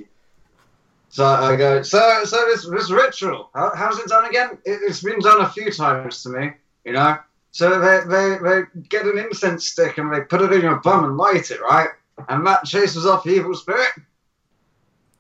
So 1.08 1.26
I 1.26 1.56
go. 1.56 1.82
So 1.82 2.24
so 2.26 2.46
this 2.46 2.70
this 2.70 2.92
ritual. 2.92 3.50
How, 3.56 3.72
how's 3.74 3.98
it 4.00 4.08
done 4.08 4.26
again? 4.26 4.60
It, 4.66 4.80
it's 4.84 5.02
been 5.02 5.20
done 5.20 5.42
a 5.42 5.50
few 5.50 5.72
times 5.72 6.22
to 6.24 6.30
me. 6.30 6.52
You 6.86 6.94
know. 6.94 7.18
So 7.52 7.80
they, 7.80 8.02
they 8.08 8.38
they 8.44 8.62
get 8.90 9.06
an 9.08 9.18
incense 9.18 9.66
stick 9.66 9.98
and 9.98 10.14
they 10.14 10.22
put 10.22 10.42
it 10.42 10.54
in 10.54 10.62
your 10.62 10.76
bum 10.82 11.06
and 11.06 11.18
light 11.18 11.50
it, 11.50 11.62
right? 11.62 11.90
And 12.28 12.46
that 12.46 12.66
chases 12.66 13.08
off 13.08 13.24
the 13.24 13.32
evil 13.32 13.56
spirit. 13.56 13.90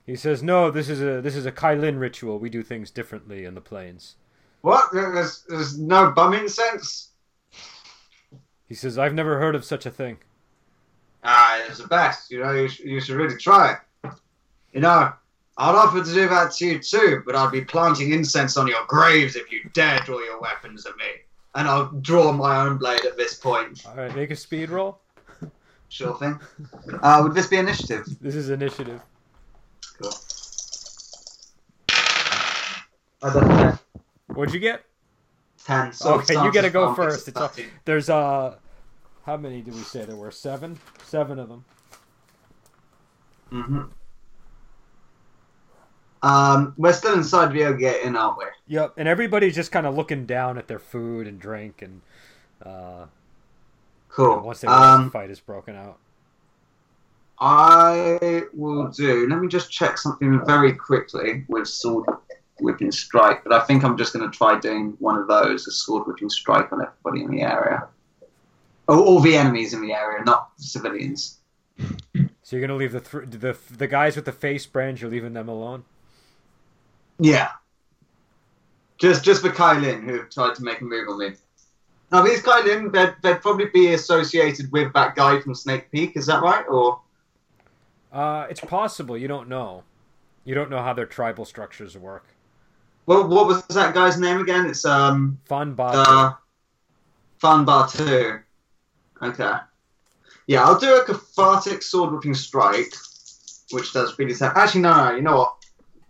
He 0.05 0.15
says, 0.15 0.43
"No, 0.43 0.69
this 0.69 0.89
is 0.89 1.01
a 1.01 1.21
this 1.21 1.35
is 1.35 1.45
a 1.45 1.51
Kailin 1.51 1.99
ritual. 1.99 2.39
We 2.39 2.49
do 2.49 2.61
things 2.61 2.91
differently 2.91 3.45
in 3.45 3.55
the 3.55 3.61
plains." 3.61 4.15
What? 4.61 4.91
There's 4.91 5.43
there's 5.47 5.79
no 5.79 6.11
bum 6.11 6.33
incense. 6.33 7.09
He 8.67 8.75
says, 8.75 8.97
"I've 8.97 9.13
never 9.13 9.39
heard 9.39 9.55
of 9.55 9.63
such 9.65 9.85
a 9.85 9.91
thing." 9.91 10.17
Ah, 11.23 11.61
it's 11.67 11.79
the 11.79 11.87
best. 11.87 12.31
You 12.31 12.43
know, 12.43 12.51
you, 12.53 12.67
sh- 12.67 12.79
you 12.81 13.01
should 13.01 13.15
really 13.15 13.37
try 13.37 13.73
it. 13.73 14.11
You 14.71 14.81
know, 14.81 15.11
I'd 15.57 15.75
offer 15.75 16.03
to 16.03 16.13
do 16.13 16.29
that 16.29 16.51
to 16.53 16.65
you 16.65 16.79
too, 16.79 17.23
but 17.25 17.35
I'd 17.35 17.51
be 17.51 17.61
planting 17.61 18.13
incense 18.13 18.55
on 18.57 18.67
your 18.67 18.85
graves 18.87 19.35
if 19.35 19.51
you 19.51 19.69
dare 19.73 19.99
draw 19.99 20.19
your 20.19 20.39
weapons 20.39 20.85
at 20.85 20.95
me. 20.97 21.05
And 21.55 21.67
I'll 21.67 21.87
draw 22.01 22.31
my 22.31 22.65
own 22.65 22.77
blade 22.77 23.03
at 23.05 23.17
this 23.17 23.33
point. 23.33 23.83
All 23.85 23.95
right, 23.95 24.15
make 24.15 24.31
a 24.31 24.35
speed 24.35 24.69
roll. 24.69 24.99
Sure 25.89 26.15
thing. 26.19 26.39
Uh, 27.01 27.21
would 27.23 27.33
this 27.33 27.47
be 27.47 27.57
initiative? 27.57 28.05
This 28.21 28.35
is 28.35 28.51
initiative. 28.51 29.01
Cool. 29.99 30.13
I 33.21 33.33
got 33.33 33.43
a 33.43 33.47
10. 33.47 33.79
What'd 34.33 34.53
you 34.53 34.59
get? 34.59 34.83
10. 35.65 35.93
So 35.93 36.15
Okay, 36.15 36.33
you 36.35 36.51
gotta 36.51 36.69
go 36.69 36.93
first. 36.93 37.27
It's 37.27 37.37
all- 37.37 37.51
There's 37.85 38.09
uh, 38.09 38.55
how 39.25 39.37
many 39.37 39.61
did 39.61 39.73
we 39.75 39.81
say 39.81 40.05
there 40.05 40.15
were? 40.15 40.31
Seven. 40.31 40.79
Seven 41.03 41.39
of 41.39 41.49
them. 41.49 41.65
Mm-hmm. 43.51 43.81
Um, 46.21 46.73
we're 46.77 46.93
still 46.93 47.13
inside 47.13 47.53
the 47.53 47.73
gate 47.73 48.03
in, 48.03 48.15
aren't 48.15 48.37
we? 48.37 48.45
Yep, 48.67 48.93
and 48.97 49.07
everybody's 49.07 49.55
just 49.55 49.71
kind 49.71 49.87
of 49.87 49.95
looking 49.95 50.25
down 50.25 50.57
at 50.57 50.67
their 50.67 50.79
food 50.79 51.27
and 51.27 51.39
drink, 51.39 51.81
and 51.81 52.01
uh, 52.65 53.05
Cool. 54.09 54.39
Once 54.41 54.61
they 54.61 54.67
Um, 54.67 55.05
the 55.05 55.11
fight 55.11 55.29
is 55.29 55.39
broken 55.39 55.75
out. 55.75 55.97
I 57.39 58.43
will 58.53 58.87
do. 58.89 59.27
Let 59.29 59.39
me 59.39 59.47
just 59.47 59.71
check 59.71 59.97
something 59.97 60.45
very 60.45 60.73
quickly 60.73 61.45
with 61.47 61.67
sword 61.69 62.05
whipping 62.61 62.91
strike. 62.91 63.43
But 63.43 63.53
I 63.53 63.61
think 63.65 63.83
I'm 63.83 63.97
just 63.97 64.13
going 64.13 64.29
to 64.29 64.37
try 64.37 64.59
doing 64.59 64.95
one 64.99 65.17
of 65.17 65.27
those, 65.27 65.67
a 65.67 65.71
sword 65.71 66.07
whipping 66.07 66.29
strike 66.29 66.71
on 66.71 66.81
everybody 66.81 67.23
in 67.23 67.31
the 67.31 67.41
area. 67.41 67.87
Oh, 68.87 69.03
all 69.03 69.19
the 69.19 69.35
enemies 69.35 69.73
in 69.73 69.81
the 69.81 69.93
area, 69.93 70.23
not 70.23 70.49
civilians. 70.57 71.37
So 72.41 72.55
you're 72.55 72.61
gonna 72.61 72.75
leave 72.75 72.91
the 72.91 72.99
th- 72.99 73.29
the 73.29 73.55
the 73.77 73.87
guys 73.87 74.15
with 74.15 74.25
the 74.25 74.31
face 74.31 74.65
brands. 74.65 74.99
You're 74.99 75.11
leaving 75.11 75.33
them 75.33 75.47
alone. 75.47 75.83
Yeah. 77.19 77.51
Just 78.97 79.23
just 79.23 79.43
for 79.43 79.49
Kailin, 79.49 80.03
who 80.03 80.23
tried 80.23 80.55
to 80.55 80.63
make 80.63 80.81
a 80.81 80.83
move 80.83 81.07
on 81.07 81.19
me. 81.19 81.33
Now 82.11 82.23
these 82.23 82.41
Kailin, 82.41 82.91
they'd, 82.91 83.13
they'd 83.21 83.41
probably 83.41 83.67
be 83.67 83.93
associated 83.93 84.71
with 84.71 84.91
that 84.93 85.15
guy 85.15 85.39
from 85.39 85.53
Snake 85.53 85.91
Peak. 85.91 86.17
Is 86.17 86.25
that 86.25 86.41
right? 86.41 86.65
Or 86.67 86.99
Uh, 88.11 88.47
it's 88.49 88.61
possible. 88.61 89.15
You 89.15 89.27
don't 89.27 89.47
know. 89.47 89.83
You 90.43 90.55
don't 90.55 90.71
know 90.71 90.81
how 90.81 90.93
their 90.93 91.05
tribal 91.05 91.45
structures 91.45 91.95
work. 91.95 92.25
Well, 93.09 93.27
what 93.27 93.47
was 93.47 93.63
that 93.69 93.95
guy's 93.95 94.19
name 94.19 94.39
again? 94.39 94.67
It's 94.67 94.85
um 94.85 95.39
Fun 95.47 95.73
Bot. 95.73 95.95
Uh, 95.95 96.33
Fan 97.41 97.65
Batu. 97.65 98.39
Okay. 99.23 99.53
Yeah, 100.45 100.63
I'll 100.63 100.77
do 100.77 100.95
a 100.95 101.03
cathartic 101.03 101.81
sword 101.81 102.13
whipping 102.13 102.35
strike, 102.35 102.93
which 103.71 103.93
does 103.93 104.19
really 104.19 104.35
sound. 104.35 104.55
Actually, 104.55 104.81
no, 104.81 104.93
no, 104.93 105.15
you 105.15 105.23
know 105.23 105.37
what? 105.37 105.55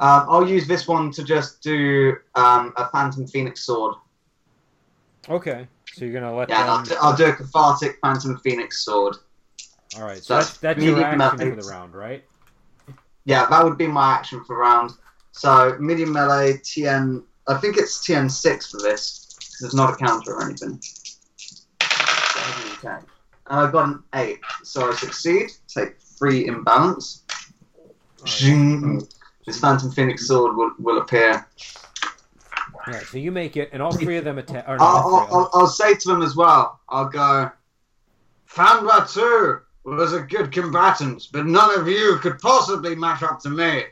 Um, 0.01 0.25
I'll 0.27 0.49
use 0.49 0.67
this 0.67 0.89
one 0.89 1.09
to 1.11 1.23
just 1.23 1.63
do 1.63 2.17
um, 2.35 2.73
a 2.75 2.89
Phantom 2.89 3.25
Phoenix 3.27 3.61
sword. 3.61 3.95
okay. 5.29 5.69
So 5.93 6.03
you're 6.03 6.13
gonna 6.13 6.35
let 6.35 6.49
Yeah, 6.49 6.65
I'll, 6.65 6.83
do, 6.83 6.95
I'll 7.01 7.15
do 7.15 7.27
a 7.27 7.33
cathartic 7.33 7.99
Phantom 8.01 8.37
Phoenix 8.39 8.83
sword. 8.83 9.15
All 9.95 10.03
right. 10.03 10.21
So 10.21 10.33
that's 10.33 10.57
that's 10.57 10.75
that's 10.75 10.85
your 10.85 11.01
action 11.01 11.49
for 11.49 11.61
the 11.61 11.69
round, 11.69 11.95
right? 11.95 12.25
Yeah, 13.23 13.45
that 13.45 13.63
would 13.63 13.77
be 13.77 13.87
my 13.87 14.15
action 14.15 14.43
for 14.43 14.57
round. 14.57 14.91
So, 15.39 15.77
medium 15.79 16.11
melee, 16.11 16.57
TN. 16.57 17.23
I 17.47 17.53
think 17.59 17.77
it's 17.77 18.05
TN 18.05 18.29
6 18.29 18.71
for 18.71 18.81
this, 18.81 19.37
because 19.39 19.61
it's 19.61 19.73
not 19.73 19.93
a 19.93 19.95
counter 19.95 20.33
or 20.33 20.43
anything. 20.43 20.81
Okay. 21.81 22.97
And 23.47 23.59
I 23.61 23.71
got 23.71 23.87
an 23.87 24.03
8, 24.13 24.37
so 24.63 24.91
I 24.91 24.95
succeed. 24.95 25.51
Take 25.73 25.97
3 25.97 26.47
imbalance. 26.47 27.23
Zing. 28.27 29.07
This 29.45 29.61
Phantom 29.61 29.89
Phoenix 29.91 30.27
sword 30.27 30.57
will, 30.57 30.71
will 30.77 30.97
appear. 30.97 31.47
All 32.73 32.93
right. 32.93 33.03
So 33.03 33.17
you 33.17 33.31
make 33.31 33.55
it, 33.55 33.69
and 33.71 33.81
all 33.81 33.93
three 33.93 34.17
of 34.17 34.25
them 34.25 34.39
attack. 34.39 34.65
I'll, 34.67 34.81
I'll, 34.81 35.27
I'll, 35.31 35.49
I'll 35.53 35.67
say 35.67 35.95
to 35.95 36.07
them 36.09 36.21
as 36.21 36.35
well, 36.35 36.81
I'll 36.89 37.07
go, 37.07 37.49
Fan 38.45 38.85
Batu 38.85 39.61
was 39.85 40.11
a 40.11 40.19
good 40.19 40.51
combatant, 40.51 41.29
but 41.31 41.45
none 41.45 41.79
of 41.79 41.87
you 41.87 42.17
could 42.17 42.39
possibly 42.39 42.93
match 42.93 43.23
up 43.23 43.39
to 43.43 43.49
me. 43.49 43.85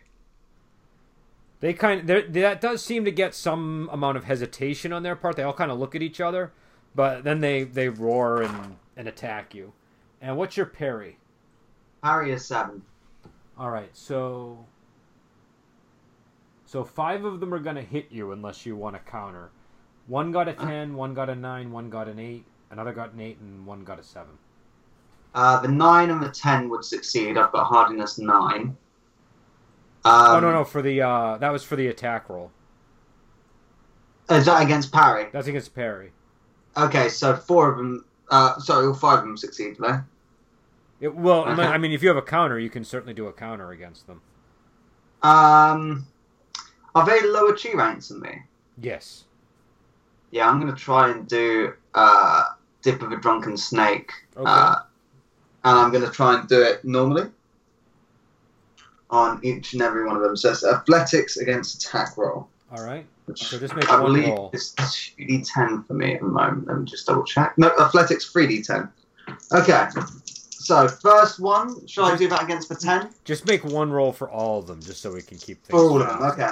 They 1.59 1.73
kind 1.73 2.09
of 2.09 2.33
that 2.33 2.61
does 2.61 2.83
seem 2.83 3.05
to 3.05 3.11
get 3.11 3.33
some 3.33 3.89
amount 3.91 4.17
of 4.17 4.25
hesitation 4.25 4.93
on 4.93 5.03
their 5.03 5.15
part. 5.15 5.35
They 5.35 5.43
all 5.43 5.53
kind 5.53 5.71
of 5.71 5.79
look 5.79 5.95
at 5.95 6.01
each 6.01 6.21
other, 6.21 6.51
but 6.93 7.23
then 7.23 7.39
they 7.39 7.63
they 7.63 7.89
roar 7.89 8.41
and 8.41 8.77
and 8.95 9.07
attack 9.07 9.55
you. 9.55 9.73
And 10.21 10.37
what's 10.37 10.57
your 10.57 10.65
parry? 10.65 11.17
Harry 12.03 12.31
is 12.31 12.45
7. 12.45 12.81
All 13.57 13.71
right, 13.71 13.89
so 13.93 14.65
so 16.65 16.83
five 16.83 17.25
of 17.25 17.39
them 17.39 17.53
are 17.53 17.59
gonna 17.59 17.81
hit 17.81 18.07
you 18.11 18.31
unless 18.31 18.65
you 18.65 18.75
want 18.75 18.95
to 18.95 19.11
counter. 19.11 19.49
One 20.05 20.31
got 20.31 20.47
a 20.47 20.53
ten, 20.53 20.95
one 20.95 21.13
got 21.13 21.29
a 21.29 21.35
nine, 21.35 21.71
one 21.71 21.89
got 21.89 22.07
an 22.07 22.19
eight, 22.19 22.45
another 22.69 22.93
got 22.93 23.13
an 23.13 23.19
eight, 23.19 23.39
and 23.39 23.65
one 23.65 23.83
got 23.83 23.99
a 23.99 24.03
seven. 24.03 24.37
Uh, 25.33 25.59
the 25.59 25.67
9 25.67 26.09
and 26.09 26.23
the 26.23 26.29
10 26.29 26.69
would 26.69 26.83
succeed. 26.83 27.37
I've 27.37 27.51
got 27.51 27.65
hardiness 27.65 28.17
9. 28.17 28.75
Um, 30.05 30.37
oh 30.37 30.39
no 30.39 30.51
no 30.51 30.63
for 30.63 30.81
the 30.81 31.01
uh 31.01 31.37
that 31.37 31.49
was 31.51 31.63
for 31.63 31.75
the 31.75 31.87
attack 31.87 32.29
roll. 32.29 32.51
Is 34.29 34.45
that 34.45 34.61
against 34.61 34.91
parry? 34.91 35.27
That's 35.31 35.47
against 35.47 35.73
parry. 35.73 36.11
Okay, 36.75 37.09
so 37.09 37.35
four 37.35 37.71
of 37.71 37.77
them. 37.77 38.05
Uh, 38.29 38.59
sorry, 38.59 38.85
all 38.87 38.93
five 38.93 39.19
of 39.19 39.23
them 39.25 39.37
succeed, 39.37 39.77
do? 39.79 40.03
It, 40.99 41.15
well, 41.15 41.45
I 41.45 41.51
mean- 41.51 41.59
Okay. 41.61 41.67
I 41.69 41.77
mean, 41.77 41.91
if 41.93 42.01
you 42.03 42.09
have 42.09 42.17
a 42.17 42.21
counter, 42.21 42.59
you 42.59 42.69
can 42.69 42.83
certainly 42.83 43.13
do 43.13 43.27
a 43.27 43.33
counter 43.33 43.71
against 43.71 44.05
them. 44.05 44.21
Um, 45.23 46.05
are 46.93 47.05
they 47.05 47.21
lower 47.25 47.55
chi 47.55 47.71
ranks 47.73 48.09
than 48.09 48.19
me? 48.19 48.41
Yes. 48.81 49.23
Yeah, 50.31 50.49
I'm 50.49 50.59
gonna 50.59 50.75
try 50.75 51.09
and 51.09 51.25
do 51.27 51.73
uh, 51.93 52.43
dip 52.81 53.01
of 53.01 53.11
a 53.11 53.15
drunken 53.17 53.55
snake. 53.57 54.11
Okay. 54.35 54.45
Uh, 54.45 54.75
and 55.63 55.79
I'm 55.79 55.91
gonna 55.91 56.11
try 56.11 56.37
and 56.39 56.47
do 56.49 56.61
it 56.61 56.83
normally 56.83 57.29
on 59.09 59.39
each 59.43 59.73
and 59.73 59.81
every 59.81 60.05
one 60.05 60.15
of 60.17 60.21
them. 60.21 60.35
So 60.35 60.51
it's 60.51 60.65
athletics 60.65 61.37
against 61.37 61.83
attack 61.85 62.17
roll. 62.17 62.49
All 62.71 62.83
right. 62.83 63.05
So 63.35 63.57
just 63.59 63.75
make 63.75 63.89
I 63.89 63.99
one 63.99 64.13
believe 64.13 64.27
roll. 64.29 64.49
it's 64.53 64.73
2d10 64.73 65.85
for 65.87 65.93
me 65.93 66.15
at 66.15 66.21
the 66.21 66.27
moment. 66.27 66.67
Let 66.67 66.79
me 66.79 66.85
just 66.85 67.05
double 67.07 67.23
check. 67.23 67.57
No, 67.57 67.71
athletics 67.79 68.31
3d10. 68.33 68.89
Okay. 69.53 69.87
So 70.51 70.87
first 70.87 71.39
one, 71.39 71.85
shall 71.87 72.05
I 72.05 72.15
do 72.17 72.27
that 72.29 72.43
against 72.43 72.67
the 72.69 72.75
10? 72.75 73.09
Just 73.23 73.45
make 73.45 73.63
one 73.63 73.91
roll 73.91 74.11
for 74.11 74.29
all 74.29 74.59
of 74.59 74.67
them, 74.67 74.81
just 74.81 75.01
so 75.01 75.13
we 75.13 75.21
can 75.21 75.37
keep 75.37 75.63
things. 75.63 75.69
For 75.69 75.77
all 75.89 76.01
of 76.01 76.07
them, 76.07 76.23
okay. 76.23 76.49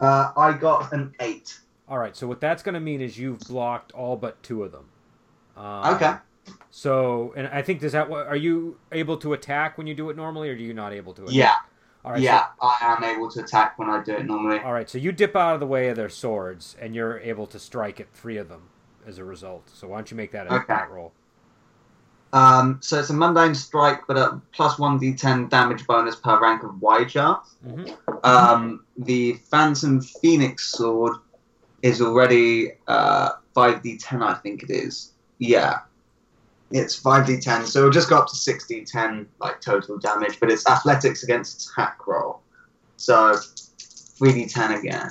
Uh, 0.00 0.32
I 0.36 0.52
got 0.52 0.92
an 0.92 1.14
8. 1.20 1.58
All 1.88 1.98
right. 1.98 2.16
So 2.16 2.26
what 2.26 2.40
that's 2.40 2.62
going 2.62 2.74
to 2.74 2.80
mean 2.80 3.00
is 3.00 3.18
you've 3.18 3.38
blocked 3.40 3.92
all 3.92 4.16
but 4.16 4.42
two 4.42 4.62
of 4.64 4.72
them. 4.72 4.86
Um, 5.56 5.94
Okay. 5.96 6.14
So, 6.76 7.32
and 7.34 7.46
I 7.46 7.62
think 7.62 7.80
does 7.80 7.92
that 7.92 8.10
are 8.10 8.36
you 8.36 8.76
able 8.92 9.16
to 9.18 9.32
attack 9.32 9.78
when 9.78 9.86
you 9.86 9.94
do 9.94 10.10
it 10.10 10.16
normally, 10.16 10.50
or 10.50 10.52
are 10.52 10.56
you 10.56 10.74
not 10.74 10.92
able 10.92 11.14
to? 11.14 11.22
Attack? 11.22 11.34
Yeah, 11.34 11.54
All 12.04 12.12
right. 12.12 12.22
yeah, 12.22 12.48
I 12.60 12.76
am 12.82 13.02
able 13.02 13.30
to 13.30 13.40
attack 13.40 13.78
when 13.78 13.88
I 13.88 14.02
do 14.02 14.12
it 14.12 14.26
normally. 14.26 14.58
All 14.58 14.74
right. 14.74 14.88
So 14.88 14.98
you 14.98 15.10
dip 15.10 15.34
out 15.34 15.54
of 15.54 15.60
the 15.60 15.66
way 15.66 15.88
of 15.88 15.96
their 15.96 16.10
swords, 16.10 16.76
and 16.78 16.94
you're 16.94 17.18
able 17.20 17.46
to 17.46 17.58
strike 17.58 17.98
at 17.98 18.12
three 18.12 18.36
of 18.36 18.50
them 18.50 18.64
as 19.06 19.16
a 19.16 19.24
result. 19.24 19.70
So 19.72 19.88
why 19.88 19.96
don't 19.96 20.10
you 20.10 20.18
make 20.18 20.32
that 20.32 20.46
a 20.48 20.52
Okay. 20.52 20.82
roll? 20.92 21.12
Um, 22.34 22.80
so 22.82 23.00
it's 23.00 23.08
a 23.08 23.14
mundane 23.14 23.54
strike, 23.54 24.02
but 24.06 24.18
a 24.18 24.42
plus 24.52 24.76
1d10 24.76 25.48
damage 25.48 25.86
bonus 25.86 26.16
per 26.16 26.38
rank 26.38 26.62
of 26.62 26.72
Wyjar. 26.72 27.40
hmm 27.64 27.84
Um, 28.22 28.84
the 28.98 29.32
Phantom 29.50 30.02
Phoenix 30.02 30.76
sword 30.76 31.16
is 31.80 32.02
already 32.02 32.72
uh, 32.86 33.30
5d10, 33.54 34.22
I 34.22 34.34
think 34.34 34.62
it 34.62 34.70
is. 34.70 35.14
Yeah. 35.38 35.78
It's 36.70 37.00
5d10, 37.00 37.66
so 37.66 37.80
it'll 37.80 37.90
just 37.90 38.08
go 38.08 38.18
up 38.18 38.26
to 38.28 38.34
6d10, 38.34 39.26
like 39.38 39.60
total 39.60 39.98
damage, 39.98 40.40
but 40.40 40.50
it's 40.50 40.66
athletics 40.66 41.22
against 41.22 41.70
attack 41.70 42.06
roll. 42.06 42.40
So 42.96 43.34
3d10 44.18 44.80
again. 44.80 45.10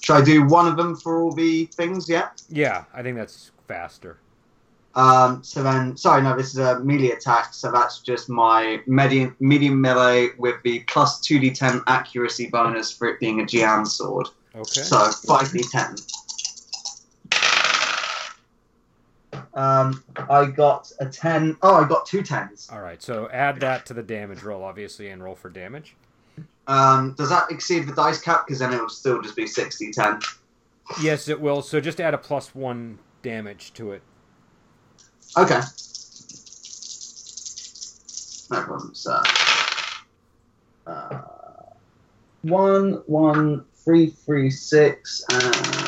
Should 0.00 0.16
I 0.16 0.22
do 0.22 0.44
one 0.44 0.66
of 0.66 0.76
them 0.76 0.96
for 0.96 1.22
all 1.22 1.32
the 1.32 1.66
things? 1.66 2.08
Yeah. 2.08 2.28
Yeah, 2.48 2.84
I 2.92 3.02
think 3.02 3.16
that's 3.16 3.52
faster. 3.68 4.18
Um, 4.96 5.42
so 5.42 5.62
then, 5.62 5.96
sorry, 5.96 6.22
no, 6.22 6.36
this 6.36 6.50
is 6.50 6.58
a 6.58 6.78
melee 6.80 7.10
attack, 7.10 7.52
so 7.52 7.72
that's 7.72 8.00
just 8.00 8.28
my 8.28 8.80
medium, 8.86 9.34
medium 9.40 9.80
melee 9.80 10.30
with 10.38 10.56
the 10.62 10.80
plus 10.80 11.20
2d10 11.26 11.82
accuracy 11.86 12.48
bonus 12.48 12.92
for 12.92 13.08
it 13.08 13.18
being 13.18 13.40
a 13.40 13.44
Jian 13.44 13.86
sword. 13.86 14.28
Okay. 14.54 14.82
So 14.82 14.96
5d10. 14.96 16.23
Um, 19.54 20.02
I 20.28 20.46
got 20.46 20.90
a 21.00 21.06
10. 21.06 21.56
Oh, 21.62 21.74
I 21.76 21.88
got 21.88 22.06
two 22.06 22.22
10s. 22.22 22.72
All 22.72 22.80
right. 22.80 23.02
So 23.02 23.28
add 23.30 23.60
that 23.60 23.86
to 23.86 23.94
the 23.94 24.02
damage 24.02 24.42
roll, 24.42 24.64
obviously, 24.64 25.08
and 25.08 25.22
roll 25.22 25.34
for 25.34 25.48
damage. 25.48 25.94
Um, 26.66 27.14
does 27.16 27.28
that 27.28 27.50
exceed 27.50 27.86
the 27.86 27.94
dice 27.94 28.20
cap? 28.20 28.46
Because 28.46 28.58
then 28.58 28.72
it 28.72 28.80
will 28.80 28.88
still 28.88 29.22
just 29.22 29.36
be 29.36 29.44
60-10. 29.44 30.24
Yes, 31.00 31.28
it 31.28 31.40
will. 31.40 31.62
So 31.62 31.80
just 31.80 32.00
add 32.00 32.14
a 32.14 32.18
plus 32.18 32.54
one 32.54 32.98
damage 33.22 33.72
to 33.74 33.92
it. 33.92 34.02
Okay. 35.36 35.60
No 38.50 38.62
problem, 38.62 38.94
sir. 38.94 39.22
Uh, 40.86 41.22
one, 42.42 43.02
one, 43.06 43.64
three, 43.84 44.06
three, 44.06 44.50
six, 44.50 45.24
and 45.30 45.83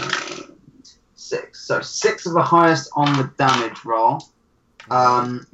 six. 1.27 1.67
So 1.67 1.81
six 1.81 2.27
of 2.27 2.35
the 2.35 2.43
highest 2.43 2.91
on 2.95 3.17
the 3.17 3.31
damage 3.37 3.85
roll. 3.85 4.23
Um, 4.91 5.47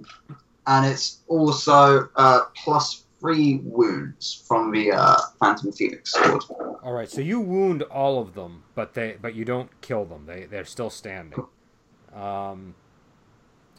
and 0.66 0.86
it's 0.86 1.22
also 1.28 2.08
uh, 2.16 2.40
plus 2.56 3.04
three 3.20 3.60
wounds 3.64 4.44
from 4.46 4.70
the 4.72 4.92
uh, 4.92 5.16
Phantom 5.40 5.72
Phoenix 5.72 6.12
sword. 6.12 6.42
All 6.82 6.92
right. 6.92 7.08
So 7.08 7.20
you 7.20 7.40
wound 7.40 7.82
all 7.84 8.20
of 8.20 8.34
them, 8.34 8.64
but 8.74 8.94
they 8.94 9.16
but 9.20 9.34
you 9.34 9.44
don't 9.44 9.70
kill 9.80 10.04
them. 10.04 10.26
They 10.26 10.44
they're 10.44 10.64
still 10.64 10.90
standing. 10.90 11.44
Um, 12.14 12.74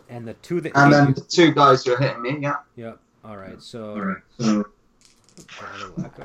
and 0.10 0.28
the 0.28 0.34
two 0.36 0.60
that 0.62 0.72
And 0.76 0.92
then 0.92 1.08
you- 1.10 1.14
the 1.14 1.22
two 1.22 1.52
guys 1.52 1.86
who 1.86 1.94
are 1.94 1.98
hitting 1.98 2.22
me, 2.22 2.38
yeah. 2.40 2.56
Yep. 2.76 3.00
All 3.24 3.38
right. 3.38 3.62
So 3.62 4.16
Mm. 4.40 4.64
a. 5.62 6.24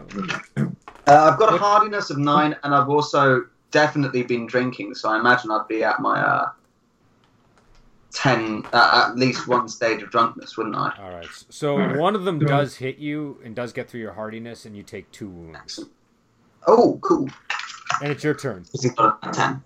Uh, 1.07 1.31
I've 1.33 1.39
got 1.39 1.55
a 1.55 1.59
hardiness 1.59 2.11
of 2.11 2.19
nine, 2.19 2.57
and 2.63 2.75
I've 2.75 2.89
also 2.89 3.45
definitely 3.71 4.23
been 4.23 4.47
drinking, 4.47 4.95
so 4.95 5.11
I 5.11 5.19
imagine 5.19 5.51
I'd 5.51 5.69
be 5.69 5.85
at 5.85 6.01
my 6.01 6.21
uh, 6.21 6.51
ten, 8.13 8.65
uh, 8.73 9.09
at 9.09 9.17
least 9.17 9.47
one 9.47 9.69
stage 9.69 10.03
of 10.03 10.11
drunkenness, 10.11 10.57
wouldn't 10.57 10.77
I? 10.77 10.93
All 10.99 11.11
right. 11.11 11.29
So 11.51 11.99
one 11.99 12.15
of 12.15 12.25
them 12.25 12.39
does 12.39 12.77
hit 12.77 12.99
you 12.99 13.39
and 13.45 13.55
does 13.55 13.73
get 13.73 13.89
through 13.89 14.01
your 14.01 14.15
hardiness, 14.15 14.65
and 14.65 14.77
you 14.77 14.83
take 14.83 15.11
two 15.13 15.29
wounds. 15.29 15.81
Oh, 16.67 16.99
cool. 17.03 17.29
And 18.03 18.13
it's 18.13 18.25
your 18.25 18.35
turn. 18.35 18.63
Because 18.63 18.83
he 18.83 18.91
got 18.91 19.19
a 19.23 19.31
ten. 19.31 19.65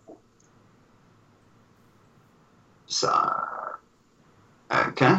So, 2.87 3.09
okay. 4.71 5.17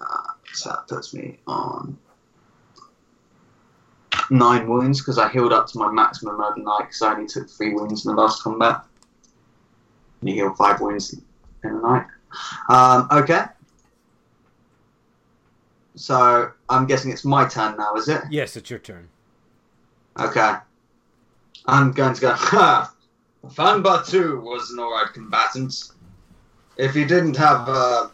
Uh, 0.00 0.32
so 0.52 0.70
that 0.70 0.88
puts 0.88 1.12
me 1.12 1.38
on 1.46 1.98
nine 4.30 4.68
wounds 4.68 5.00
because 5.00 5.18
I 5.18 5.28
healed 5.28 5.52
up 5.52 5.66
to 5.68 5.78
my 5.78 5.90
maximum 5.90 6.40
overnight 6.40 6.80
because 6.88 7.02
I 7.02 7.12
only 7.12 7.26
took 7.26 7.48
three 7.50 7.72
wounds 7.74 8.06
in 8.06 8.14
the 8.14 8.20
last 8.20 8.42
combat. 8.42 8.84
And 10.20 10.30
You 10.30 10.36
heal 10.36 10.54
five 10.54 10.80
wounds 10.80 11.12
in 11.12 11.70
a 11.70 11.80
night. 11.80 12.06
Um, 12.68 13.08
okay. 13.10 13.44
So 15.96 16.52
I'm 16.68 16.86
guessing 16.86 17.10
it's 17.10 17.24
my 17.24 17.46
turn 17.46 17.76
now, 17.76 17.94
is 17.94 18.08
it? 18.08 18.22
Yes, 18.30 18.56
it's 18.56 18.70
your 18.70 18.78
turn. 18.78 19.08
Okay. 20.18 20.54
I'm 21.66 21.92
going 21.92 22.14
to 22.14 22.20
go, 22.20 22.32
ha! 22.34 22.92
Fan 23.50 23.82
Batu 23.82 24.40
was 24.40 24.70
an 24.70 24.78
alright 24.78 25.12
combatant. 25.12 25.90
If 26.76 26.94
he 26.94 27.04
didn't 27.04 27.36
have 27.36 27.68
a 27.68 28.10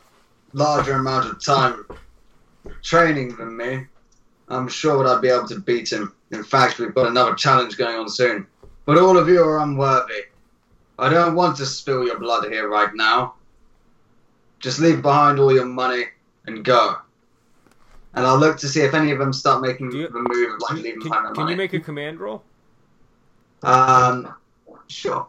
larger 0.53 0.95
amount 0.95 1.27
of 1.31 1.45
time 1.45 1.85
training 2.83 3.37
than 3.37 3.57
me, 3.57 3.87
I'm 4.49 4.69
sure 4.69 5.03
that 5.03 5.11
I'd 5.17 5.23
be 5.23 5.29
able 5.29 5.49
to 5.49 5.59
beat 5.61 5.93
him. 5.93 6.13
In 6.31 6.45
fact, 6.45 6.79
we've 6.79 6.95
got 6.95 7.07
another 7.07 7.35
challenge 7.35 7.77
going 7.77 7.97
on 7.97 8.09
soon. 8.09 8.47
But 8.85 8.99
all 8.99 9.17
of 9.19 9.29
you 9.29 9.43
are 9.43 9.59
unworthy. 9.61 10.25
I 10.99 11.09
don't 11.09 11.35
want 11.35 11.57
to 11.59 11.67
spill 11.67 12.05
your 12.05 12.19
blood 12.19 12.45
here 12.51 12.69
right 12.69 12.95
now. 12.95 13.35
Just 14.61 14.79
leave 14.79 15.03
behind 15.03 15.39
all 15.39 15.53
your 15.53 15.67
money 15.67 16.05
and 16.47 16.65
go. 16.65 16.97
And 18.15 18.25
I'll 18.25 18.39
look 18.39 18.57
to 18.59 18.69
see 18.69 18.81
if 18.81 18.95
any 18.95 19.11
of 19.11 19.19
them 19.19 19.33
start 19.33 19.61
making 19.63 19.93
you- 19.93 20.09
the 20.09 20.21
move 20.21 20.55
of 20.55 20.61
like 20.61 20.69
Can, 20.69 20.77
leaving 20.83 21.01
can- 21.01 21.11
behind 21.11 21.27
their 21.27 21.33
can 21.35 21.43
money. 21.43 21.53
you 21.53 21.57
make 21.59 21.73
a 21.75 21.81
command 21.81 22.19
roll? 22.21 22.43
Um, 23.63 24.33
sure. 24.87 25.27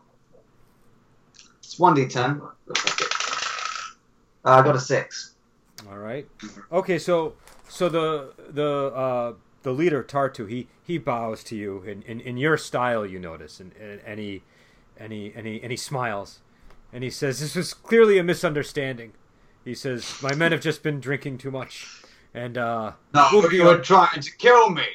It's 1.59 1.77
one 1.79 1.95
d10. 1.95 2.39
Looks 2.67 2.85
like 2.85 3.01
it. 3.01 3.13
Uh, 4.45 4.51
I 4.51 4.61
got 4.61 4.75
a 4.75 4.79
six. 4.79 5.33
All 5.89 5.97
right. 5.97 6.27
Okay, 6.71 6.97
so 6.97 7.33
so 7.67 7.89
the 7.89 8.33
the 8.49 8.91
uh, 8.95 9.33
the 9.63 9.71
leader 9.71 10.03
Tartu 10.03 10.49
he 10.49 10.67
he 10.83 10.97
bows 10.97 11.43
to 11.45 11.55
you 11.55 11.83
in, 11.83 12.01
in, 12.03 12.19
in 12.19 12.37
your 12.37 12.57
style 12.57 13.05
you 13.05 13.19
notice 13.19 13.59
and, 13.59 13.73
and 13.75 14.01
and 14.05 14.19
he 14.19 14.43
and 14.97 15.11
he 15.11 15.33
and 15.35 15.45
he 15.45 15.61
and 15.61 15.71
he 15.71 15.77
smiles 15.77 16.39
and 16.93 17.03
he 17.03 17.09
says 17.09 17.39
this 17.39 17.55
was 17.55 17.73
clearly 17.73 18.17
a 18.17 18.23
misunderstanding. 18.23 19.13
He 19.65 19.75
says 19.75 20.21
my 20.21 20.33
men 20.33 20.51
have 20.53 20.61
just 20.61 20.83
been 20.83 20.99
drinking 20.99 21.39
too 21.39 21.51
much 21.51 22.03
and 22.33 22.57
uh 22.57 22.91
No, 23.13 23.27
We'll 23.31 23.51
you 23.51 23.63
were 23.65 23.79
trying 23.79 24.21
to 24.21 24.37
kill 24.37 24.69
me. 24.69 24.85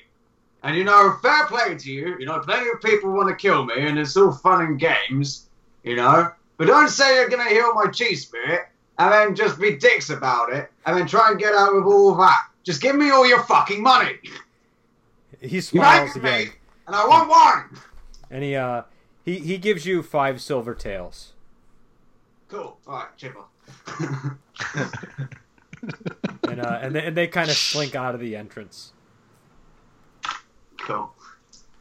And 0.63 0.77
you 0.77 0.85
know, 0.85 1.17
fair 1.23 1.47
play 1.47 1.77
to 1.77 1.91
you. 1.91 2.17
You 2.19 2.27
know, 2.27 2.39
plenty 2.39 2.71
of 2.71 2.81
people 2.81 3.13
want 3.13 3.29
to 3.29 3.35
kill 3.35 3.65
me, 3.65 3.75
and 3.79 3.99
it's 3.99 4.17
all 4.17 4.33
fun 4.33 4.65
and 4.65 4.79
games. 4.79 5.49
You 5.83 5.97
know, 5.97 6.31
but 6.57 6.69
don't 6.69 6.89
say 6.89 7.17
you're 7.17 7.29
gonna 7.29 7.51
heal 7.51 7.75
my 7.75 7.87
chi 7.87 8.15
spirit, 8.15 8.69
and 8.99 9.13
then 9.13 9.35
just 9.35 9.61
be 9.61 9.77
dicks 9.77 10.11
about 10.11 10.53
it, 10.53 10.71
and 10.87 10.97
then 10.97 11.07
try 11.09 11.31
and 11.31 11.39
get 11.39 11.55
out 11.55 11.75
with 11.75 11.85
all 11.85 12.15
that. 12.15 12.45
Just 12.65 12.81
give 12.81 12.95
me 12.97 13.11
all 13.11 13.27
your 13.27 13.43
fucking 13.45 13.83
money. 13.83 14.19
he 15.41 15.61
smiles 15.61 16.15
like 16.15 16.23
me, 16.25 16.31
again 16.43 16.53
and 16.87 16.97
I 16.97 17.07
want 17.07 17.29
one. 17.29 17.79
and 18.31 18.43
he 18.45 18.55
uh 18.57 18.83
he 19.25 19.39
he 19.39 19.59
gives 19.59 19.85
you 19.87 20.03
five 20.03 20.41
silver 20.41 20.75
tails. 20.75 21.33
Cool. 22.49 22.77
All 22.87 22.95
right, 22.95 23.17
chipper. 23.17 23.45
And 26.45 26.61
uh 26.61 26.79
and 26.83 26.95
they, 26.95 27.07
and 27.07 27.17
they 27.17 27.27
kind 27.27 27.51
of 27.51 27.57
slink 27.57 27.95
out 27.97 28.15
of 28.15 28.21
the 28.21 28.37
entrance. 28.37 28.93
cool. 30.79 31.13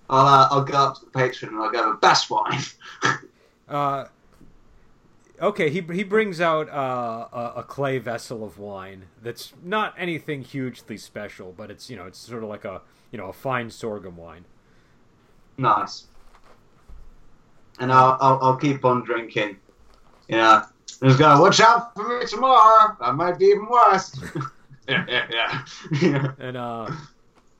I'll 0.09 0.25
uh, 0.25 0.47
I'll 0.51 0.63
go 0.63 0.73
up 0.77 0.95
to 0.99 1.05
the 1.05 1.11
patron 1.11 1.53
and 1.53 1.61
I'll 1.61 1.71
go 1.71 1.93
best 1.97 2.29
wine. 2.29 2.59
Uh, 3.69 4.05
okay, 5.41 5.69
he 5.69 5.81
he 5.81 6.03
brings 6.03 6.39
out 6.39 6.69
uh, 6.69 7.27
a, 7.33 7.53
a 7.59 7.63
clay 7.63 7.97
vessel 7.97 8.43
of 8.43 8.57
wine 8.59 9.05
that's 9.21 9.53
not 9.63 9.93
anything 9.97 10.41
hugely 10.43 10.97
special, 10.97 11.53
but 11.55 11.71
it's 11.71 11.89
you 11.89 11.95
know 11.97 12.05
it's 12.05 12.19
sort 12.19 12.43
of 12.43 12.49
like 12.49 12.65
a 12.65 12.81
you 13.11 13.17
know 13.17 13.27
a 13.27 13.33
fine 13.33 13.69
sorghum 13.69 14.17
wine. 14.17 14.45
Nice. 15.57 16.05
And 17.79 17.91
I'll, 17.91 18.17
I'll, 18.19 18.39
I'll 18.41 18.57
keep 18.57 18.85
on 18.85 19.03
drinking. 19.03 19.57
Yeah. 20.27 20.65
Just 21.03 21.17
gonna 21.19 21.41
watch 21.41 21.59
out 21.59 21.93
for 21.95 22.19
me 22.19 22.25
tomorrow. 22.25 22.95
I 22.99 23.11
might 23.11 23.39
be 23.39 23.45
even 23.45 23.67
worse. 23.67 24.13
yeah, 24.87 25.05
yeah, 25.07 25.27
yeah. 25.31 25.63
yeah. 26.01 26.31
And 26.37 26.57
uh, 26.57 26.91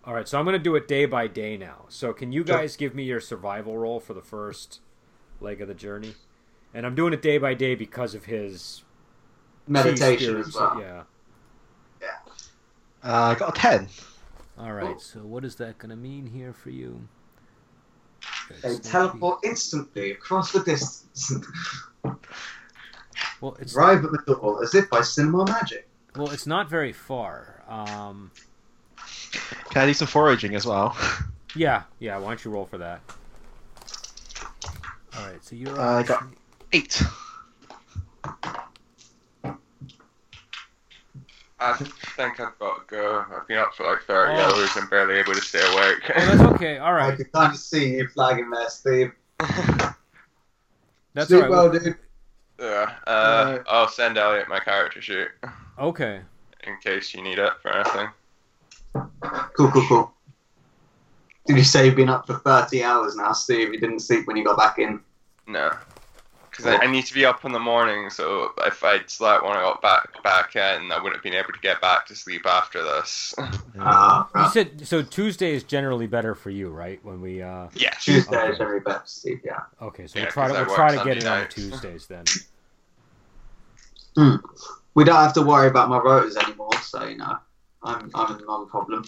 all 0.04 0.14
right, 0.14 0.28
so 0.28 0.38
I'm 0.38 0.46
gonna 0.46 0.60
do 0.60 0.76
it 0.76 0.88
day 0.88 1.06
by 1.06 1.28
day 1.28 1.58
now. 1.58 1.86
So 1.90 2.14
can 2.14 2.32
you 2.32 2.46
Sure. 2.46 2.58
guys 2.58 2.76
give 2.76 2.94
me 2.94 3.04
your 3.04 3.20
survival 3.20 3.78
roll 3.78 4.00
for 4.00 4.14
the 4.14 4.22
first 4.22 4.80
leg 5.40 5.62
of 5.62 5.68
the 5.68 5.74
journey? 5.74 6.16
And 6.74 6.86
I'm 6.86 6.96
doing 6.96 7.14
it 7.14 7.22
day 7.22 7.38
by 7.38 7.54
day 7.54 7.76
because 7.76 8.16
of 8.16 8.26
his 8.26 8.84
Meditation 9.68 10.44
sea 10.44 10.50
as 10.50 10.56
well. 10.56 10.78
Yeah. 10.80 11.04
Uh, 13.04 13.36
I 13.36 13.36
got 13.36 13.58
a 13.58 13.60
10. 13.60 13.88
All 14.60 14.74
right. 14.74 15.00
So 15.02 15.22
what 15.22 15.44
is 15.44 15.56
that 15.56 15.78
gonna 15.80 15.96
mean 15.96 16.28
here 16.28 16.54
for 16.54 16.70
you? 16.70 17.08
They 18.62 18.78
teleport 18.78 19.40
instantly 19.44 20.12
across 20.12 20.52
the 20.52 20.60
distance. 20.64 21.38
Well, 23.40 23.58
it's 23.60 23.76
Arrive 23.76 24.06
at 24.06 24.12
the 24.12 24.36
door 24.36 24.64
as 24.64 24.76
if 24.76 24.88
by 24.92 25.02
cinema 25.02 25.46
magic. 25.46 25.88
well, 26.16 26.30
it's 26.30 26.46
not 26.46 26.70
very 26.70 26.94
far. 26.94 27.64
Um, 27.68 28.30
Can 29.72 29.82
I 29.82 29.86
do 29.88 29.94
some 29.96 30.08
foraging 30.08 30.54
as 30.54 30.66
well? 30.66 30.96
Yeah, 31.56 31.84
yeah. 32.00 32.18
Why 32.18 32.30
don't 32.30 32.46
you 32.46 32.52
roll 32.52 32.66
for 32.66 32.78
that? 32.78 33.02
All 35.18 35.26
right, 35.26 35.44
so 35.44 35.56
you're. 35.56 35.80
Uh, 35.80 36.00
I 36.00 36.04
got 36.04 36.24
8. 36.74 37.04
I 41.60 41.74
think 42.16 42.40
I've 42.40 42.58
got 42.58 42.88
to 42.88 42.96
go. 42.96 43.26
I've 43.36 43.48
been 43.48 43.58
up 43.60 43.76
for 43.76 43.86
like 43.86 44.02
30 44.04 44.34
Oh. 44.34 44.36
hours 44.60 44.76
and 44.78 44.90
barely 44.90 45.16
able 45.16 45.34
to 45.34 45.42
stay 45.42 45.60
awake. 45.74 46.00
Oh, 46.16 46.26
that's 46.26 46.42
okay. 46.54 46.78
All 46.80 46.94
I 46.94 47.16
can 47.16 47.26
kind 47.26 47.54
of 47.54 47.60
see 47.60 47.98
you 47.98 48.08
flagging 48.08 48.50
there, 48.50 48.70
Steve. 48.70 49.12
that's 51.14 51.28
Sleep 51.30 51.44
all 51.44 51.50
right. 51.50 51.50
well, 51.50 51.70
dude. 51.72 51.98
yeah, 52.60 52.96
uh, 53.06 53.10
Alright. 53.48 53.62
I'll 53.68 53.88
send 53.88 54.18
Elliot 54.18 54.48
my 54.50 54.60
character 54.60 55.02
sheet 55.02 55.28
Okay. 55.78 56.22
in 56.64 56.78
case 56.84 57.14
you 57.14 57.22
need 57.22 57.38
it 57.38 57.54
for 57.62 57.70
anything. 57.76 58.08
Cool, 59.56 59.72
cool, 59.72 59.88
cool. 59.88 60.14
Did 61.46 61.58
you 61.58 61.64
say 61.64 61.86
you've 61.86 61.96
been 61.96 62.10
up 62.10 62.26
for 62.28 62.36
30 62.40 62.84
hours 62.84 63.16
now, 63.16 63.34
Steve? 63.34 63.72
You 63.74 63.80
didn't 63.80 64.00
sleep 64.00 64.26
when 64.26 64.36
you 64.38 64.44
got 64.46 64.58
back 64.58 64.80
in? 64.80 65.00
No. 65.48 65.72
Because 66.52 66.66
I, 66.66 66.76
I 66.84 66.88
need 66.88 67.06
to 67.06 67.14
be 67.14 67.24
up 67.26 67.45
in 67.45 67.54
the 67.54 67.60
morning, 67.60 68.10
so 68.10 68.49
if 68.66 68.84
I'd 68.84 69.10
slept 69.10 69.43
when 69.43 69.54
I 69.54 69.62
got 69.62 69.82
back 69.82 70.22
back 70.22 70.56
in, 70.58 70.91
I 70.91 70.97
wouldn't 70.97 71.16
have 71.16 71.24
been 71.24 71.34
able 71.34 71.54
to 71.54 71.60
get 71.62 71.80
back 71.82 72.06
to 72.08 72.16
sleep 72.16 72.45
after 72.45 72.84
this. 72.84 73.34
Ah, 73.80 74.28
You 74.38 74.47
said 74.49 74.86
so. 74.86 75.02
Tuesday 75.02 75.54
is 75.56 75.64
generally 75.64 76.06
better 76.06 76.36
for 76.36 76.49
you, 76.52 76.70
right? 76.70 76.99
When 77.04 77.20
we. 77.22 77.41
uh 77.41 77.70
yeah. 77.74 77.91
Tuesday 78.02 78.36
Okay. 78.38 78.52
is 78.52 78.58
very 78.58 78.82
best, 78.82 79.20
Steve, 79.22 79.39
yeah. 79.43 79.62
Okay, 79.82 80.06
so 80.06 80.20
Yeah, 80.20 80.26
we'll 80.26 80.32
try 80.34 80.47
to 80.49 80.54
I 80.54 80.62
we'll 80.64 80.76
try 80.76 80.95
to 80.95 81.04
get 81.04 81.18
it 81.18 81.24
Sunday 81.24 81.30
on 81.30 81.39
nights. 81.41 81.56
Tuesdays 81.56 82.08
then. 82.08 82.26
We 84.93 85.06
don't 85.06 85.16
have 85.16 85.34
to 85.36 85.41
worry 85.41 85.70
about 85.70 85.88
my 85.89 85.99
rotas 85.99 86.36
anymore, 86.36 86.74
so, 86.84 87.06
you 87.06 87.16
know, 87.18 87.38
I'm, 87.82 88.12
I'm 88.14 88.36
a 88.36 88.41
non-problem. 88.45 89.06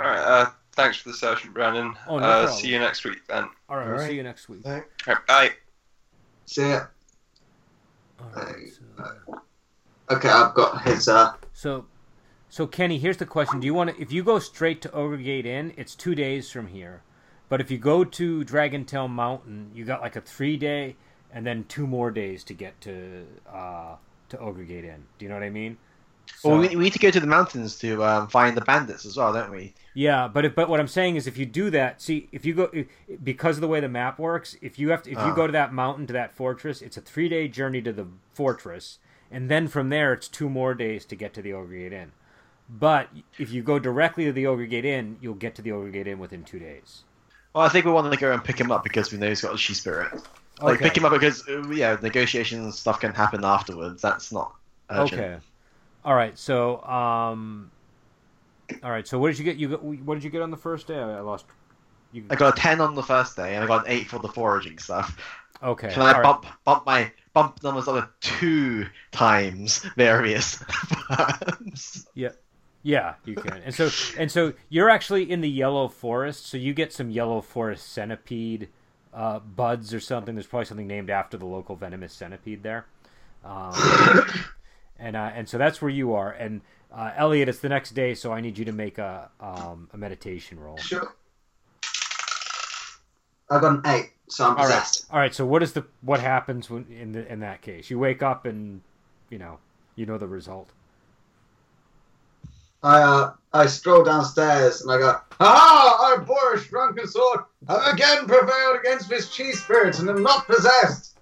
Alright, 0.00 0.18
uh, 0.20 0.50
thanks 0.78 0.96
for 0.98 1.08
the 1.08 1.14
session, 1.14 1.52
Brandon. 1.52 1.92
Oh, 2.06 2.18
no 2.18 2.24
uh, 2.24 2.38
problem. 2.44 2.60
see 2.60 2.68
you 2.68 2.78
next 2.78 3.04
week 3.04 3.26
then. 3.28 3.48
All 3.68 3.76
right, 3.76 3.84
we'll 3.86 3.94
Alright. 3.94 4.10
see 4.10 4.16
you 4.16 4.22
next 4.22 4.48
week. 4.48 4.64
Alright, 4.64 5.26
bye. 5.26 5.50
See 6.46 6.68
ya. 6.68 6.86
All 8.20 8.30
right. 8.44 8.54
So, 8.96 9.42
Okay, 10.10 10.28
I've 10.28 10.54
got 10.54 10.82
his, 10.82 11.06
uh, 11.06 11.34
so, 11.52 11.84
so 12.48 12.66
Kenny, 12.66 12.98
here's 12.98 13.18
the 13.18 13.26
question: 13.26 13.60
Do 13.60 13.66
you 13.66 13.74
want 13.74 13.94
to? 13.94 14.00
If 14.00 14.10
you 14.10 14.24
go 14.24 14.38
straight 14.38 14.80
to 14.82 14.92
Ogre 14.92 15.18
Gate 15.18 15.44
Inn, 15.44 15.74
it's 15.76 15.94
two 15.94 16.14
days 16.14 16.50
from 16.50 16.68
here. 16.68 17.02
But 17.50 17.60
if 17.60 17.70
you 17.70 17.76
go 17.76 18.04
to 18.04 18.42
Dragon 18.44 18.86
Tail 18.86 19.06
Mountain, 19.06 19.72
you 19.74 19.84
got 19.84 20.00
like 20.00 20.16
a 20.16 20.22
three 20.22 20.56
day, 20.56 20.96
and 21.30 21.46
then 21.46 21.64
two 21.68 21.86
more 21.86 22.10
days 22.10 22.42
to 22.44 22.54
get 22.54 22.80
to 22.82 23.26
uh 23.52 23.96
to 24.30 24.38
Ogre 24.38 24.64
Gate 24.64 24.86
Inn. 24.86 25.04
Do 25.18 25.26
you 25.26 25.28
know 25.28 25.34
what 25.34 25.44
I 25.44 25.50
mean? 25.50 25.76
So- 26.36 26.50
Well, 26.50 26.58
we, 26.60 26.68
we 26.76 26.84
need 26.84 26.92
to 26.92 26.98
go 26.98 27.10
to 27.10 27.20
the 27.20 27.26
mountains 27.26 27.78
to 27.80 28.04
um, 28.04 28.28
find 28.28 28.56
the 28.56 28.60
bandits 28.60 29.04
as 29.06 29.16
well, 29.16 29.32
don't 29.32 29.50
we? 29.50 29.74
Yeah, 29.94 30.28
but 30.28 30.44
if, 30.44 30.54
but 30.54 30.68
what 30.68 30.78
I'm 30.78 30.86
saying 30.88 31.16
is, 31.16 31.26
if 31.26 31.36
you 31.36 31.44
do 31.46 31.70
that, 31.70 32.00
see, 32.00 32.28
if 32.30 32.44
you 32.44 32.54
go 32.54 32.70
because 33.24 33.56
of 33.56 33.60
the 33.62 33.68
way 33.68 33.80
the 33.80 33.88
map 33.88 34.18
works, 34.18 34.56
if 34.62 34.78
you 34.78 34.90
have 34.90 35.02
to, 35.04 35.10
if 35.10 35.18
you 35.18 35.24
Ah. 35.24 35.34
go 35.34 35.46
to 35.46 35.52
that 35.52 35.72
mountain 35.72 36.06
to 36.06 36.12
that 36.12 36.32
fortress, 36.36 36.80
it's 36.82 36.96
a 36.96 37.00
three 37.00 37.28
day 37.28 37.48
journey 37.48 37.82
to 37.82 37.92
the 37.92 38.06
fortress, 38.32 38.98
and 39.30 39.50
then 39.50 39.66
from 39.66 39.88
there 39.88 40.12
it's 40.12 40.28
two 40.28 40.48
more 40.48 40.74
days 40.74 41.04
to 41.06 41.16
get 41.16 41.34
to 41.34 41.42
the 41.42 41.52
Ogre 41.52 41.76
Gate 41.76 41.92
Inn. 41.92 42.12
But 42.70 43.08
if 43.38 43.50
you 43.50 43.62
go 43.62 43.78
directly 43.78 44.24
to 44.26 44.32
the 44.32 44.46
Ogre 44.46 44.66
Gate 44.66 44.84
Inn, 44.84 45.16
you'll 45.20 45.34
get 45.34 45.54
to 45.56 45.62
the 45.62 45.72
Ogre 45.72 45.90
Gate 45.90 46.06
Inn 46.06 46.18
within 46.18 46.44
two 46.44 46.58
days. 46.60 47.02
Well, 47.54 47.64
I 47.64 47.68
think 47.70 47.84
we 47.86 47.90
want 47.90 48.12
to 48.12 48.18
go 48.18 48.30
and 48.30 48.44
pick 48.44 48.60
him 48.60 48.70
up 48.70 48.84
because 48.84 49.10
we 49.10 49.18
know 49.18 49.28
he's 49.28 49.40
got 49.40 49.48
a 49.54 49.56
chi 49.56 49.72
spirit. 49.72 50.12
Like 50.60 50.76
Okay. 50.76 50.84
pick 50.88 50.96
him 50.96 51.04
up 51.06 51.12
because 51.12 51.48
uh, 51.48 51.66
yeah, 51.70 51.96
negotiations 52.02 52.78
stuff 52.78 53.00
can 53.00 53.14
happen 53.14 53.44
afterwards. 53.44 54.02
That's 54.02 54.30
not 54.30 54.54
urgent. 54.90 55.20
Okay. 55.20 55.36
All 56.08 56.14
right. 56.14 56.38
So, 56.38 56.82
um, 56.84 57.70
all 58.82 58.90
right. 58.90 59.06
So, 59.06 59.18
what 59.18 59.28
did 59.28 59.38
you 59.38 59.44
get? 59.44 59.58
You 59.58 59.68
got, 59.68 59.84
what 59.84 60.14
did 60.14 60.24
you 60.24 60.30
get 60.30 60.40
on 60.40 60.50
the 60.50 60.56
first 60.56 60.86
day? 60.86 60.98
I 60.98 61.20
lost. 61.20 61.44
You, 62.12 62.24
I 62.30 62.34
got 62.34 62.56
a 62.56 62.58
ten 62.58 62.80
on 62.80 62.94
the 62.94 63.02
first 63.02 63.36
day, 63.36 63.54
and 63.54 63.62
I 63.62 63.66
got 63.66 63.86
an 63.86 63.92
eight 63.92 64.06
for 64.06 64.18
the 64.18 64.28
foraging 64.28 64.78
stuff. 64.78 65.18
okay. 65.62 65.92
Can 65.92 66.00
I 66.00 66.12
right. 66.12 66.22
bump 66.22 66.46
bump 66.64 66.86
my 66.86 67.12
bump 67.34 67.62
numbers 67.62 67.88
up 67.88 68.10
two 68.20 68.86
times 69.12 69.84
various 69.96 70.54
firms? 71.10 72.06
Yeah, 72.82 73.16
you 73.26 73.34
can. 73.34 73.60
And 73.62 73.74
so, 73.74 73.90
and 74.16 74.32
so, 74.32 74.54
you're 74.70 74.88
actually 74.88 75.30
in 75.30 75.42
the 75.42 75.50
yellow 75.50 75.88
forest. 75.88 76.46
So 76.46 76.56
you 76.56 76.72
get 76.72 76.90
some 76.90 77.10
yellow 77.10 77.42
forest 77.42 77.86
centipede 77.92 78.70
uh, 79.12 79.40
buds 79.40 79.92
or 79.92 80.00
something. 80.00 80.34
There's 80.34 80.46
probably 80.46 80.64
something 80.64 80.86
named 80.86 81.10
after 81.10 81.36
the 81.36 81.44
local 81.44 81.76
venomous 81.76 82.14
centipede 82.14 82.62
there. 82.62 82.86
Um, 83.44 83.74
and 84.98 85.16
uh, 85.16 85.30
and 85.34 85.48
so 85.48 85.58
that's 85.58 85.80
where 85.80 85.90
you 85.90 86.14
are. 86.14 86.30
And 86.30 86.60
uh, 86.92 87.12
Elliot, 87.16 87.48
it's 87.48 87.58
the 87.58 87.68
next 87.68 87.90
day, 87.90 88.14
so 88.14 88.32
I 88.32 88.40
need 88.40 88.58
you 88.58 88.64
to 88.64 88.72
make 88.72 88.98
a 88.98 89.30
um, 89.40 89.88
a 89.92 89.98
meditation 89.98 90.58
roll. 90.58 90.76
Sure. 90.78 91.14
I 93.50 93.60
got 93.60 93.76
an 93.76 93.82
eight, 93.86 94.10
so 94.28 94.44
I'm 94.44 94.50
All 94.50 94.56
right. 94.56 94.64
possessed. 94.66 95.06
All 95.10 95.18
right. 95.18 95.34
So 95.34 95.46
what 95.46 95.62
is 95.62 95.72
the 95.72 95.84
what 96.02 96.20
happens 96.20 96.68
when 96.68 96.86
in 96.90 97.12
the 97.12 97.30
in 97.30 97.40
that 97.40 97.62
case? 97.62 97.90
You 97.90 97.98
wake 97.98 98.22
up 98.22 98.44
and 98.44 98.82
you 99.30 99.38
know 99.38 99.58
you 99.96 100.06
know 100.06 100.18
the 100.18 100.26
result. 100.28 100.70
I 102.82 103.00
uh, 103.02 103.32
I 103.52 103.66
stroll 103.66 104.04
downstairs 104.04 104.82
and 104.82 104.92
I 104.92 104.98
go, 104.98 105.16
Ah, 105.40 106.10
our 106.10 106.20
Boris 106.20 106.66
drunken 106.68 107.06
sword 107.08 107.40
have 107.68 107.94
again 107.94 108.26
prevailed 108.26 108.78
against 108.78 109.08
this 109.08 109.34
chi 109.36 109.50
spirits 109.52 109.98
and 109.98 110.08
am 110.08 110.22
not 110.22 110.46
possessed. 110.46 111.18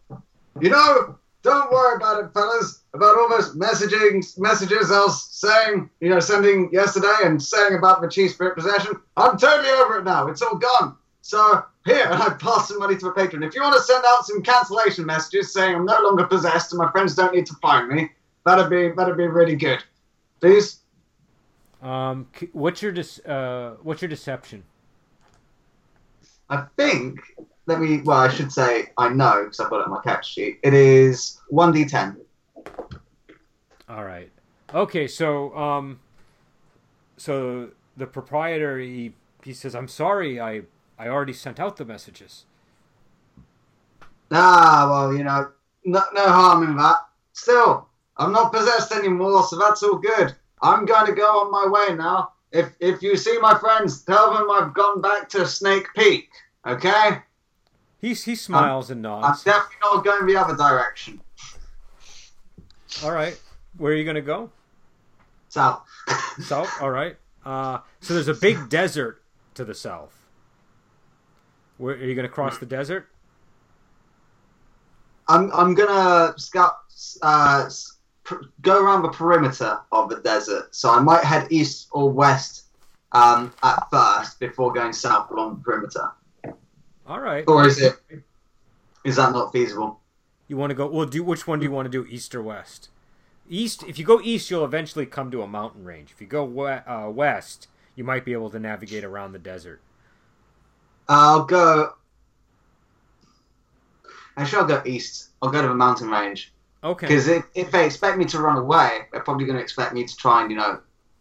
You 0.61 0.70
know, 0.70 1.18
don't 1.43 1.70
worry 1.70 1.97
about 1.97 2.24
it, 2.24 2.33
fellas. 2.35 2.83
About 2.97 3.19
all 3.19 3.29
those 3.29 3.55
messaging 3.55 4.25
messages 4.39 4.91
I 4.91 5.01
was 5.01 5.23
saying, 5.31 5.91
you 6.01 6.09
know, 6.09 6.19
sending 6.19 6.71
yesterday 6.73 7.15
and 7.25 7.43
saying 7.43 7.75
about 7.75 8.01
the 8.01 8.09
chi 8.09 8.27
spirit 8.27 8.57
possession. 8.57 8.95
I'm 9.19 9.37
totally 9.37 9.69
over 9.69 9.99
it 9.99 10.05
now. 10.05 10.29
It's 10.29 10.41
all 10.41 10.57
gone. 10.57 10.97
So 11.21 11.63
here, 11.85 12.07
and 12.11 12.23
I 12.23 12.31
pass 12.31 12.69
some 12.69 12.79
money 12.79 12.97
to 12.97 13.09
a 13.09 13.13
patron. 13.13 13.43
If 13.43 13.55
you 13.55 13.61
want 13.61 13.77
to 13.77 13.83
send 13.83 14.03
out 14.07 14.25
some 14.25 14.43
cancellation 14.43 15.05
messages 15.05 15.53
saying 15.53 15.75
I'm 15.75 15.85
no 15.85 16.01
longer 16.01 16.25
possessed 16.27 16.73
and 16.73 16.79
my 16.79 16.91
friends 16.91 17.15
don't 17.15 17.35
need 17.35 17.45
to 17.47 17.55
find 17.55 17.89
me, 17.89 18.11
that'd 18.47 18.71
be 18.71 18.91
that'd 18.93 19.17
be 19.17 19.27
really 19.27 19.57
good. 19.57 19.83
Please. 20.41 20.79
Um, 21.83 22.29
what's 22.53 22.81
your 22.81 22.93
dis- 22.93 23.19
uh, 23.27 23.77
what's 23.83 24.01
your 24.01 24.09
deception? 24.09 24.65
I 26.49 26.65
think. 26.77 27.21
Let 27.67 27.81
me. 27.81 28.01
Well, 28.03 28.19
I 28.19 28.29
should 28.29 28.53
say 28.53 28.93
I 28.97 29.09
know 29.11 29.45
because 29.45 29.61
I've 29.61 29.69
got 29.69 29.81
it 29.81 29.87
on 29.87 29.91
my 29.91 30.01
catch 30.03 30.33
sheet. 30.33 30.61
It 30.63 30.73
is 30.73 31.41
one 31.49 31.75
d10. 31.75 32.17
All 33.89 34.05
right. 34.05 34.31
Okay. 34.75 35.07
So 35.07 35.57
um, 35.57 36.01
so 37.17 37.71
the 37.97 38.07
proprietor 38.07 38.79
he 38.79 39.14
he 39.45 39.53
says 39.53 39.75
I'm 39.75 39.89
sorry 39.89 40.41
I 40.41 40.62
I 40.99 41.09
already 41.09 41.33
sent 41.33 41.61
out 41.61 41.77
the 41.77 41.85
messages. 41.85 42.45
Ah, 44.33 44.89
well, 44.91 45.17
you 45.17 45.23
know, 45.23 45.51
no, 45.85 46.03
no 46.12 46.27
harm 46.27 46.64
in 46.64 46.77
that. 46.77 46.97
Still, 47.33 47.87
I'm 48.17 48.33
not 48.33 48.53
possessed 48.53 48.93
anymore, 48.93 49.45
so 49.45 49.57
that's 49.57 49.83
all 49.83 49.99
good. 49.99 50.35
I'm 50.62 50.85
going 50.85 51.07
to 51.07 51.12
go 51.12 51.41
on 51.41 51.51
my 51.51 51.67
way 51.71 51.95
now. 51.95 52.33
If 52.53 52.73
if 52.81 53.03
you 53.03 53.17
see 53.17 53.39
my 53.39 53.59
friends, 53.59 54.03
tell 54.03 54.33
them 54.33 54.51
I've 54.51 54.73
gone 54.73 55.01
back 55.01 55.29
to 55.31 55.47
Snake 55.47 55.87
Peak. 55.95 56.31
Okay? 56.67 57.19
He 58.01 58.14
he 58.14 58.35
smiles 58.35 58.91
and 58.91 59.03
nods. 59.03 59.47
I'm 59.47 59.53
definitely 59.53 59.77
not 59.83 60.05
going 60.05 60.27
the 60.27 60.37
other 60.37 60.57
direction. 60.57 61.21
All 63.05 63.13
right. 63.13 63.39
Where 63.77 63.93
are 63.93 63.97
you 63.97 64.05
gonna 64.05 64.21
go? 64.23 64.51
South. 65.49 65.87
South. 66.41 66.71
All 66.81 66.91
right. 66.91 67.17
Uh, 67.45 67.79
so 68.01 68.15
there's 68.15 68.29
a 68.29 68.35
big 68.35 68.69
desert 68.69 69.23
to 69.55 69.65
the 69.65 69.75
south. 69.75 70.15
Where 71.79 71.95
are 71.95 72.05
you 72.05 72.15
gonna 72.15 72.29
cross 72.29 72.59
the 72.59 72.67
desert? 72.67 73.09
I'm 75.29 75.51
I'm 75.53 75.75
gonna 75.75 76.35
scout, 76.39 76.73
uh, 77.23 77.69
pr- 78.25 78.45
go 78.63 78.83
around 78.83 79.03
the 79.03 79.09
perimeter 79.11 79.79
of 79.93 80.09
the 80.09 80.17
desert. 80.17 80.75
So 80.75 80.91
I 80.91 81.01
might 81.01 81.25
head 81.25 81.49
east 81.51 81.89
or 81.93 82.11
west 82.11 82.65
um, 83.13 83.53
at 83.63 83.89
first 83.91 84.41
before 84.41 84.73
going 84.73 84.93
south 84.93 85.31
along 85.31 85.57
the 85.57 85.61
perimeter. 85.63 86.11
All 87.07 87.21
right. 87.21 87.45
Or 87.47 87.67
is 87.67 87.81
it? 87.81 87.97
Is 89.05 89.17
that 89.17 89.33
not 89.33 89.53
feasible? 89.53 90.01
You 90.49 90.57
want 90.57 90.71
to 90.71 90.75
go? 90.75 90.87
Well, 90.87 91.07
do 91.07 91.23
which 91.25 91.47
one 91.47 91.59
do 91.59 91.65
you 91.65 91.73
want 91.73 91.87
to 91.87 91.91
do? 91.91 92.07
East 92.09 92.35
or 92.35 92.43
west? 92.43 92.89
East. 93.49 93.83
If 93.85 93.99
you 93.99 94.05
go 94.05 94.21
east, 94.21 94.51
you'll 94.51 94.65
eventually 94.65 95.07
come 95.07 95.31
to 95.31 95.43
a 95.43 95.47
mountain 95.47 95.85
range. 95.85 96.11
If 96.13 96.21
you 96.21 96.27
go 96.27 96.45
uh, 96.67 97.11
west, 97.11 97.69
you 97.95 98.05
might 98.05 98.25
be 98.25 98.33
able 98.33 98.51
to 98.51 98.59
navigate 98.59 99.05
around 99.05 99.33
the 99.33 99.39
desert. 99.39 99.81
I'll 101.09 101.45
go. 101.45 101.95
Actually, 104.37 104.59
I'll 104.59 104.69
go 104.69 104.83
east. 104.85 105.31
I'll 105.41 105.51
go 105.51 105.63
to 105.63 105.69
the 105.69 105.75
mountain 105.75 106.11
range 106.11 106.53
Okay. 106.85 107.07
because 107.07 107.29
if, 107.29 107.45
if 107.55 107.71
they 107.71 107.87
expect 107.87 108.19
me 108.19 108.25
to 108.27 108.39
run 108.39 108.59
away, 108.59 109.07
they're 109.11 109.23
probably 109.23 109.47
going 109.47 109.57
to 109.57 109.63
expect 109.63 109.95
me 109.95 110.05
to 110.05 110.17
try 110.17 110.43
and 110.43 110.51
you 110.51 110.57
know 110.57 110.81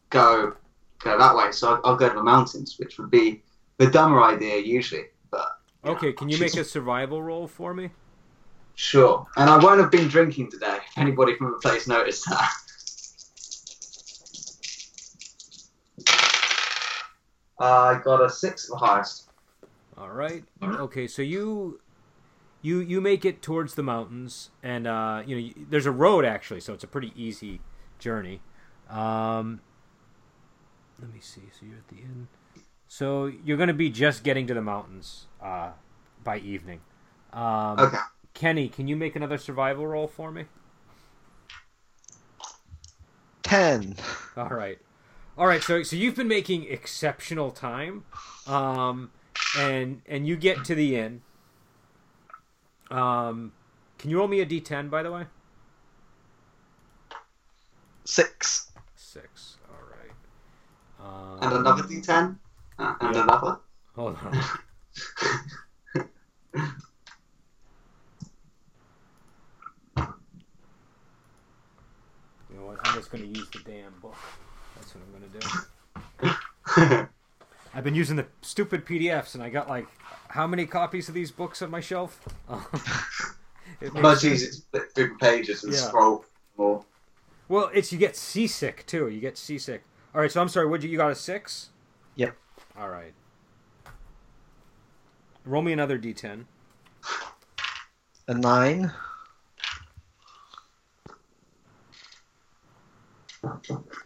go 0.10 0.54
go 1.00 1.18
that 1.18 1.36
way. 1.36 1.52
So 1.52 1.76
I'll, 1.76 1.82
I'll 1.84 1.96
go 1.96 2.10
to 2.10 2.16
the 2.16 2.24
mountains, 2.24 2.78
which 2.78 2.98
would 2.98 3.10
be 3.10 3.42
the 3.78 3.88
dumber 3.90 4.22
idea 4.22 4.58
usually. 4.58 5.06
But 5.32 5.48
Okay. 5.84 6.14
Can 6.14 6.30
you 6.30 6.38
make 6.40 6.56
a 6.56 6.64
survival 6.64 7.22
roll 7.22 7.48
for 7.48 7.74
me? 7.74 7.92
Sure. 8.76 9.26
And 9.38 9.50
I 9.50 9.58
won't 9.58 9.80
have 9.80 9.92
been 9.92 10.08
drinking 10.08 10.52
today, 10.52 10.78
if 10.78 10.98
anybody 10.98 11.36
from 11.36 11.52
the 11.52 11.58
place 11.60 11.88
noticed 11.88 12.26
that. 12.30 12.52
I 17.58 18.02
got 18.04 18.22
a 18.22 18.30
six 18.30 18.66
of 18.70 18.80
the 18.80 18.86
highest. 18.86 19.30
All 19.98 20.10
right. 20.10 20.44
Okay, 20.62 21.08
so 21.08 21.22
you 21.22 21.80
you 22.62 22.80
you 22.80 23.00
make 23.00 23.24
it 23.24 23.42
towards 23.42 23.76
the 23.76 23.84
mountains, 23.84 24.50
and 24.62 24.86
uh, 24.88 25.24
you 25.26 25.36
know 25.36 25.42
you, 25.42 25.66
there's 25.70 25.86
a 25.86 25.92
road 25.92 26.26
actually, 26.26 26.60
so 26.60 26.74
it's 26.74 26.84
a 26.84 26.88
pretty 26.88 27.14
easy 27.16 27.62
journey. 27.98 28.42
Um, 28.90 29.62
let 31.02 31.14
me 31.14 31.22
see. 31.22 31.44
So 31.58 31.66
you're 31.66 31.78
at 31.78 31.88
the 31.88 32.02
end. 32.04 32.28
So 32.88 33.26
you're 33.26 33.58
going 33.58 33.68
to 33.68 33.74
be 33.74 33.90
just 33.90 34.24
getting 34.24 34.48
to 34.48 34.54
the 34.54 34.62
mountains 34.62 35.28
uh, 35.42 35.72
by 36.24 36.40
evening. 36.40 36.82
Um, 37.34 37.80
Okay. 37.80 37.98
Kenny, 38.36 38.68
can 38.68 38.88
you 38.88 38.96
make 38.96 39.16
another 39.16 39.38
survival 39.40 39.88
roll 39.88 40.08
for 40.08 40.30
me? 40.30 40.46
Ten. 43.42 43.96
All 44.38 44.50
right, 44.50 44.78
all 45.38 45.48
right. 45.48 45.64
So 45.64 45.82
so 45.82 45.96
you've 45.96 46.16
been 46.16 46.28
making 46.28 46.66
exceptional 46.70 47.50
time, 47.52 48.04
um, 48.46 49.10
and 49.58 50.02
and 50.08 50.28
you 50.28 50.36
get 50.36 50.64
to 50.66 50.76
the 50.76 50.98
inn. 50.98 51.22
Um, 52.92 53.54
can 53.98 54.10
you 54.10 54.20
roll 54.20 54.28
me 54.28 54.42
a 54.42 54.46
d10 54.46 54.90
by 54.90 55.02
the 55.02 55.12
way? 55.12 55.26
Six. 58.06 58.72
Six. 58.96 59.58
All 59.70 59.82
right. 59.90 60.12
Um, 61.00 61.44
And 61.48 61.54
another 61.60 61.84
d10. 61.84 62.38
Uh, 62.78 62.96
and 63.00 63.16
Yeah. 63.16 63.24
another. 63.24 63.58
Hold 63.96 64.18
on. 64.18 64.38
You 72.50 72.58
know 72.62 72.68
what? 72.68 72.80
I'm 72.85 72.85
just 72.96 73.12
going 73.12 73.24
to 73.32 73.40
use 73.40 73.50
the 73.50 73.60
damn 73.60 73.94
book. 74.02 74.16
That's 74.76 74.94
what 74.96 75.04
I'm 75.04 75.12
going 75.20 75.32
to 75.32 76.98
do. 76.98 77.08
I've 77.74 77.84
been 77.84 77.96
using 77.96 78.16
the 78.16 78.26
stupid 78.42 78.86
PDFs, 78.86 79.36
and 79.36 79.44
I 79.44 79.50
got 79.50 79.68
like 79.70 79.88
how 80.30 80.48
many 80.48 80.66
copies 80.66 81.08
of 81.10 81.14
these 81.14 81.32
books 81.32 81.62
on 81.62 81.70
my 81.70 81.82
shelf? 81.82 82.20
It 83.82 83.94
makes 83.94 84.04
Much 84.04 84.24
easier 84.24 84.52
to 84.52 84.62
flip 84.72 84.96
through 84.96 85.18
pages 85.18 85.64
and 85.64 85.74
Yeah. 85.74 85.80
scroll 85.80 86.24
more. 86.56 86.86
Well, 87.50 87.70
it's 87.74 87.92
you 87.92 87.98
get 87.98 88.16
seasick 88.16 88.86
too. 88.86 89.10
You 89.10 89.20
get 89.20 89.38
seasick. 89.38 89.84
All 90.14 90.22
right, 90.22 90.32
so 90.32 90.40
I'm 90.40 90.48
sorry. 90.48 90.68
Would 90.68 90.84
you 90.84 90.90
you 90.90 90.98
got 90.98 91.12
a 91.12 91.16
six? 91.16 91.70
Yep. 92.16 92.38
All 92.78 92.90
right. 92.90 93.14
Roll 95.44 95.62
me 95.62 95.74
another 95.74 96.00
d10. 96.00 96.46
A 98.28 98.34
nine. 98.34 98.92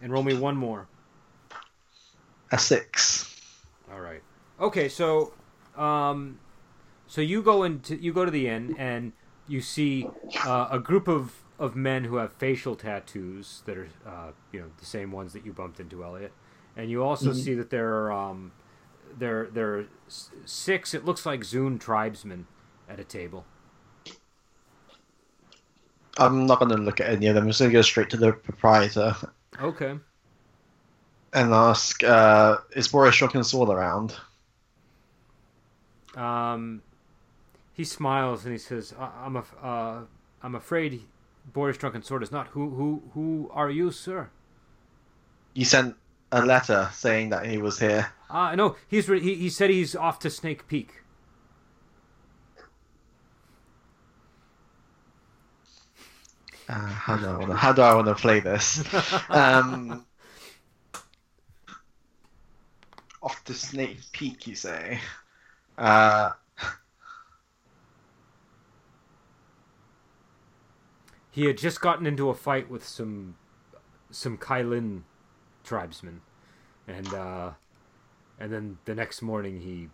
And 0.01 0.11
roll 0.11 0.23
me 0.23 0.33
one 0.33 0.55
more. 0.55 0.87
A 2.51 2.57
six. 2.57 3.35
All 3.91 3.99
right. 4.01 4.21
Okay, 4.59 4.89
so 4.89 5.33
um 5.77 6.39
so 7.07 7.21
you 7.21 7.41
go 7.41 7.63
into 7.63 7.95
you 7.95 8.13
go 8.13 8.25
to 8.25 8.31
the 8.31 8.47
inn 8.47 8.75
and 8.77 9.13
you 9.47 9.61
see 9.61 10.09
uh, 10.45 10.67
a 10.71 10.79
group 10.79 11.07
of 11.07 11.33
of 11.59 11.75
men 11.75 12.05
who 12.05 12.15
have 12.15 12.31
facial 12.33 12.75
tattoos 12.75 13.61
that 13.65 13.77
are 13.77 13.87
uh, 14.05 14.31
you 14.51 14.59
know 14.59 14.67
the 14.79 14.85
same 14.85 15.11
ones 15.11 15.33
that 15.33 15.45
you 15.45 15.51
bumped 15.53 15.79
into 15.79 16.03
Elliot. 16.03 16.31
And 16.77 16.89
you 16.89 17.03
also 17.03 17.31
Mhm. 17.31 17.35
see 17.35 17.53
that 17.55 17.69
there 17.69 17.89
are 17.89 18.11
um 18.11 18.51
there 19.17 19.47
there 19.51 19.79
are 19.79 19.85
six 20.45 20.93
it 20.93 21.05
looks 21.05 21.25
like 21.25 21.41
Zune 21.41 21.79
tribesmen 21.79 22.45
at 22.89 22.99
a 22.99 23.03
table. 23.03 23.45
I'm 26.19 26.45
not 26.45 26.59
going 26.59 26.71
to 26.71 26.77
look 26.77 26.99
at 26.99 27.09
any 27.09 27.27
of 27.27 27.35
them. 27.35 27.45
I'm 27.45 27.49
just 27.49 27.59
going 27.59 27.71
to 27.71 27.77
go 27.77 27.81
straight 27.81 28.09
to 28.11 28.17
the 28.17 28.33
proprietor 28.33 29.15
Okay. 29.61 29.97
and 31.33 31.53
ask, 31.53 32.03
uh, 32.03 32.57
is 32.75 32.87
Boris 32.89 33.17
Drunken 33.17 33.43
Sword 33.43 33.69
around? 33.69 34.15
Um, 36.15 36.81
he 37.73 37.83
smiles 37.83 38.43
and 38.45 38.51
he 38.51 38.57
says, 38.57 38.93
I- 38.99 39.11
"I'm 39.25 39.35
af- 39.35 39.55
uh, 39.61 39.99
I'm 40.41 40.55
afraid 40.55 41.03
Boris 41.53 41.77
Drunken 41.77 42.03
Sword 42.03 42.23
is 42.23 42.31
not. 42.31 42.47
Who 42.49 42.69
who 42.71 43.03
who 43.13 43.49
are 43.53 43.69
you, 43.69 43.91
sir?" 43.91 44.29
You 45.53 45.65
sent 45.65 45.95
a 46.31 46.43
letter 46.45 46.89
saying 46.93 47.29
that 47.29 47.45
he 47.45 47.57
was 47.57 47.79
here. 47.79 48.11
Uh 48.29 48.55
no, 48.55 48.75
he's 48.87 49.07
re- 49.07 49.19
he 49.21 49.35
he 49.35 49.49
said 49.49 49.69
he's 49.69 49.95
off 49.95 50.19
to 50.19 50.29
Snake 50.29 50.67
Peak. 50.67 51.03
Uh, 56.69 56.85
how 56.87 57.17
do 57.17 57.25
I 57.27 57.37
want 57.37 57.51
to? 57.51 57.55
How 57.65 57.73
do 57.73 57.81
I 57.81 57.93
want 57.95 58.07
to 58.07 58.15
play 58.15 58.39
this? 58.39 58.83
Um, 59.29 60.05
off 63.21 63.43
the 63.45 63.53
Snake 63.53 63.99
Peak, 64.11 64.47
you 64.47 64.55
say? 64.55 64.99
Uh, 65.77 66.31
He 71.31 71.45
had 71.45 71.57
just 71.57 71.81
gotten 71.81 72.05
into 72.05 72.29
a 72.29 72.35
fight 72.35 72.69
with 72.69 72.85
some 72.85 73.35
some 74.11 74.37
Kailin 74.37 75.03
tribesmen, 75.63 76.21
and 76.87 77.13
uh, 77.13 77.51
and 78.39 78.51
then 78.53 78.79
the 78.85 78.95
next 78.95 79.21
morning 79.21 79.61
he 79.61 79.89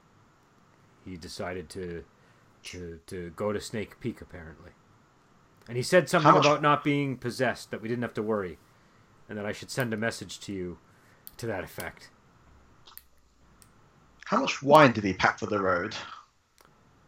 he 1.06 1.18
decided 1.18 1.70
to 1.70 2.04
to 2.64 3.00
to 3.08 3.32
go 3.32 3.54
to 3.54 3.62
Snake 3.62 4.00
Peak 4.00 4.22
apparently, 4.22 4.72
and 5.68 5.78
he 5.78 5.84
said 5.84 6.10
something 6.10 6.32
much- 6.34 6.46
about 6.46 6.62
not 6.62 6.84
being 6.84 7.18
possessed 7.18 7.72
that 7.72 7.82
we 7.82 7.88
didn't 7.88 8.04
have 8.04 8.14
to 8.16 8.22
worry, 8.24 8.58
and 9.30 9.38
that 9.38 9.46
I 9.46 9.52
should 9.52 9.72
send 9.72 9.94
a 9.94 9.98
message 9.98 10.40
to 10.42 10.54
you 10.54 10.78
to 11.38 11.46
that 11.48 11.64
effect. 11.64 12.10
how 14.26 14.40
much 14.42 14.64
wine 14.64 14.92
did 14.92 15.04
he 15.04 15.14
pack 15.14 15.38
for 15.40 15.46
the 15.46 15.60
road? 15.62 15.96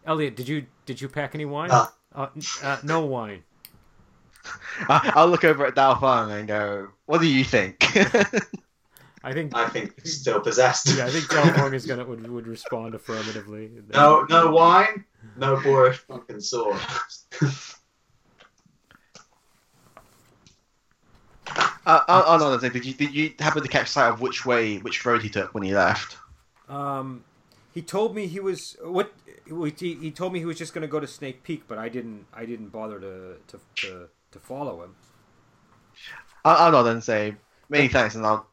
Elliot, 0.06 0.36
did 0.36 0.48
you 0.48 0.66
did 0.86 1.02
you 1.02 1.10
pack 1.10 1.34
any 1.36 1.46
wine? 1.46 1.72
Uh. 1.72 1.88
uh, 2.16 2.28
uh, 2.64 2.78
no 2.84 3.06
wine. 3.06 3.44
I- 4.90 5.12
I'll 5.16 5.28
look 5.28 5.44
over 5.44 5.66
at 5.66 5.76
Dao 5.76 6.00
Fang 6.00 6.32
and 6.32 6.48
go, 6.48 6.90
"What 7.06 7.20
do 7.22 7.28
you 7.28 7.44
think?" 7.44 7.84
I 9.24 9.34
think 9.34 9.54
I 9.56 9.68
think 9.68 10.00
he's 10.02 10.22
still 10.22 10.40
possessed. 10.40 10.88
yeah, 10.96 11.06
I 11.06 11.10
think 11.10 11.26
Dao 11.26 11.56
Fang 11.56 11.74
is 11.74 11.86
gonna 11.86 12.06
would, 12.06 12.30
would 12.30 12.48
respond 12.48 12.96
affirmatively. 12.96 13.72
no, 13.94 14.26
no 14.30 14.52
wine, 14.52 15.04
no 15.36 15.60
Boris 15.62 15.98
fucking 15.98 16.40
sword. 16.40 16.80
uh, 21.88 22.02
oh, 22.10 22.24
oh, 22.28 22.38
no, 22.38 22.58
did 22.58 22.86
you 22.86 22.94
did 22.94 23.14
you 23.14 23.34
happen 23.40 23.64
to 23.64 23.70
catch 23.70 23.88
sight 23.88 24.10
of 24.10 24.20
which 24.20 24.46
way, 24.46 24.78
which 24.78 25.06
road 25.06 25.22
he 25.22 25.30
took 25.30 25.54
when 25.54 25.64
he 25.64 25.74
left? 25.74 26.18
Um, 26.68 27.24
he 27.74 27.82
told 27.82 28.14
me 28.14 28.28
he 28.28 28.40
was 28.42 28.76
what 28.82 29.14
he, 29.46 29.94
he 29.96 30.12
told 30.12 30.34
me 30.34 30.40
he 30.40 30.46
was 30.46 30.58
just 30.58 30.74
going 30.74 30.82
to 30.82 30.88
go 30.88 31.00
to 31.00 31.08
Snake 31.08 31.44
Peak, 31.44 31.64
but 31.68 31.78
I 31.78 31.88
didn't 31.88 32.26
I 32.34 32.46
didn't 32.46 32.70
bother 32.70 33.00
to 33.00 33.38
to 33.48 33.60
to, 33.76 34.10
to 34.32 34.40
follow 34.40 34.84
him. 34.84 34.96
I'll, 36.44 36.58
I'll 36.58 36.72
nod 36.72 36.88
and 36.88 37.04
say 37.04 37.36
many 37.70 37.88
thanks, 37.88 38.16
and 38.16 38.26
I'll 38.26 38.48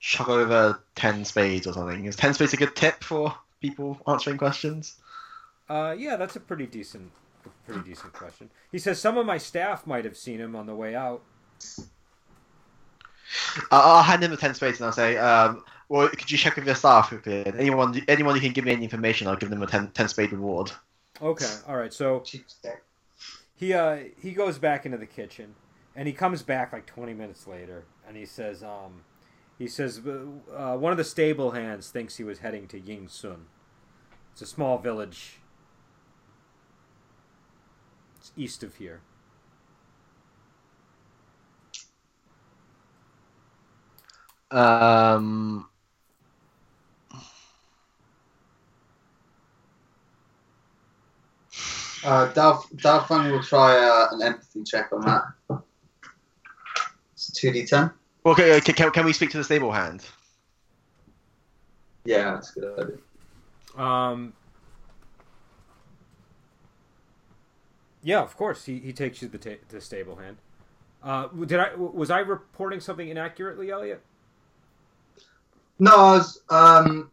chuck 0.00 0.28
over 0.28 0.82
ten 0.96 1.24
spades 1.24 1.66
or 1.66 1.72
something. 1.72 2.06
Is 2.06 2.16
ten 2.16 2.34
spades 2.34 2.54
a 2.54 2.56
good 2.56 2.74
tip 2.74 3.04
for 3.04 3.34
people 3.60 4.00
answering 4.08 4.36
questions? 4.36 4.96
Uh, 5.68 5.94
yeah, 5.96 6.16
that's 6.16 6.34
a 6.34 6.40
pretty 6.40 6.66
decent 6.66 7.12
pretty 7.66 7.88
decent 7.88 8.12
question. 8.12 8.50
He 8.72 8.78
says 8.78 9.00
some 9.00 9.16
of 9.16 9.26
my 9.26 9.38
staff 9.38 9.86
might 9.86 10.04
have 10.04 10.16
seen 10.16 10.40
him 10.40 10.56
on 10.56 10.66
the 10.66 10.74
way 10.74 10.94
out. 10.94 11.22
I'll, 13.70 13.96
I'll 13.96 14.02
hand 14.02 14.22
him 14.22 14.30
the 14.30 14.36
ten 14.36 14.54
spades 14.54 14.78
and 14.78 14.86
I'll 14.86 14.92
say, 14.92 15.16
um, 15.16 15.64
"Well, 15.88 16.08
could 16.08 16.30
you 16.30 16.38
check 16.38 16.56
with 16.56 16.66
your 16.66 16.74
staff 16.74 17.12
if 17.12 17.26
anyone 17.26 18.00
anyone 18.08 18.34
who 18.34 18.40
can 18.40 18.52
give 18.52 18.64
me 18.64 18.72
any 18.72 18.84
information? 18.84 19.26
I'll 19.28 19.36
give 19.36 19.50
them 19.50 19.62
a 19.62 19.66
10, 19.66 19.90
10 19.90 20.08
spade 20.08 20.32
reward." 20.32 20.72
Okay, 21.22 21.52
all 21.68 21.76
right. 21.76 21.92
So 21.92 22.22
he 23.56 23.74
uh 23.74 23.98
he 24.20 24.32
goes 24.32 24.58
back 24.58 24.86
into 24.86 24.96
the 24.96 25.06
kitchen 25.06 25.54
and 25.94 26.08
he 26.08 26.14
comes 26.14 26.42
back 26.42 26.72
like 26.72 26.86
20 26.86 27.12
minutes 27.12 27.46
later 27.46 27.84
and 28.08 28.16
he 28.16 28.24
says 28.24 28.62
um 28.62 29.04
he 29.58 29.68
says 29.68 30.00
uh, 30.06 30.76
one 30.78 30.90
of 30.90 30.96
the 30.96 31.04
stable 31.04 31.50
hands 31.50 31.90
thinks 31.90 32.16
he 32.16 32.24
was 32.24 32.38
heading 32.38 32.66
to 32.68 32.80
Ying 32.80 33.08
Sun. 33.08 33.44
It's 34.32 34.40
a 34.40 34.46
small 34.46 34.78
village. 34.78 35.40
It's 38.16 38.32
east 38.38 38.62
of 38.62 38.76
here. 38.76 39.02
Um, 44.50 45.66
Uh, 52.02 52.32
Dalf, 52.32 52.62
Dao 52.76 53.06
Fang 53.06 53.30
will 53.30 53.42
try 53.42 53.76
uh, 53.76 54.08
an 54.12 54.22
empathy 54.22 54.62
check 54.64 54.90
on 54.90 55.02
that. 55.02 55.62
It's 57.12 57.30
2d10. 57.38 57.92
okay, 58.24 58.56
okay, 58.56 58.72
can, 58.72 58.90
can 58.90 59.04
we 59.04 59.12
speak 59.12 59.30
to 59.32 59.36
the 59.36 59.44
stable 59.44 59.70
hand? 59.70 60.06
Yeah, 62.06 62.32
that's 62.32 62.56
a 62.56 62.60
good 62.60 62.80
idea. 63.76 63.82
Um 63.84 64.32
Yeah, 68.02 68.22
of 68.22 68.34
course. 68.34 68.64
He, 68.64 68.78
he 68.78 68.94
takes 68.94 69.20
you 69.20 69.28
to 69.28 69.36
the, 69.38 69.50
ta- 69.50 69.62
the 69.68 69.80
stable 69.82 70.16
hand. 70.16 70.38
Uh, 71.02 71.28
did 71.28 71.60
I 71.60 71.74
was 71.74 72.10
I 72.10 72.20
reporting 72.20 72.80
something 72.80 73.08
inaccurately, 73.08 73.70
Elliot? 73.70 74.02
No, 75.80 75.96
I 75.96 76.12
was, 76.18 76.40
um, 76.50 77.10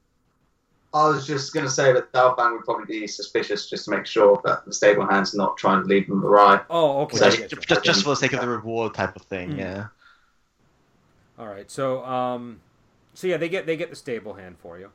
I 0.93 1.07
was 1.07 1.26
just 1.26 1.53
going 1.53 1.65
to 1.65 1.72
say 1.72 1.93
that 1.93 2.11
Dao 2.11 2.36
Fang 2.36 2.53
would 2.53 2.65
probably 2.65 2.86
be 2.86 3.07
suspicious 3.07 3.70
just 3.70 3.86
to 3.86 3.91
make 3.91 4.05
sure 4.05 4.39
that 4.43 4.65
the 4.65 4.74
stable 4.74 5.07
hand's 5.07 5.34
not 5.34 5.57
trying 5.57 5.82
to 5.82 5.88
lead 5.88 6.07
them 6.07 6.24
awry. 6.24 6.61
Oh, 6.70 7.01
okay. 7.03 7.18
So 7.18 7.30
just, 7.30 7.68
just, 7.68 7.84
just 7.84 8.03
for 8.03 8.09
the 8.09 8.15
sake 8.18 8.34
of 8.34 8.41
the 8.41 8.47
reward 8.49 8.93
type 8.93 9.15
of 9.15 9.22
thing, 9.24 9.51
Hmm. 9.53 9.59
yeah. 9.59 9.86
All 11.39 11.47
right. 11.47 11.70
So 11.72 12.03
um, 12.05 12.59
so 13.13 13.28
yeah, 13.28 13.38
they 13.38 13.47
get 13.49 13.65
they 13.65 13.78
get 13.78 13.89
the 13.89 13.95
stable 13.95 14.34
hand 14.34 14.57
for 14.59 14.78
you. 14.80 14.89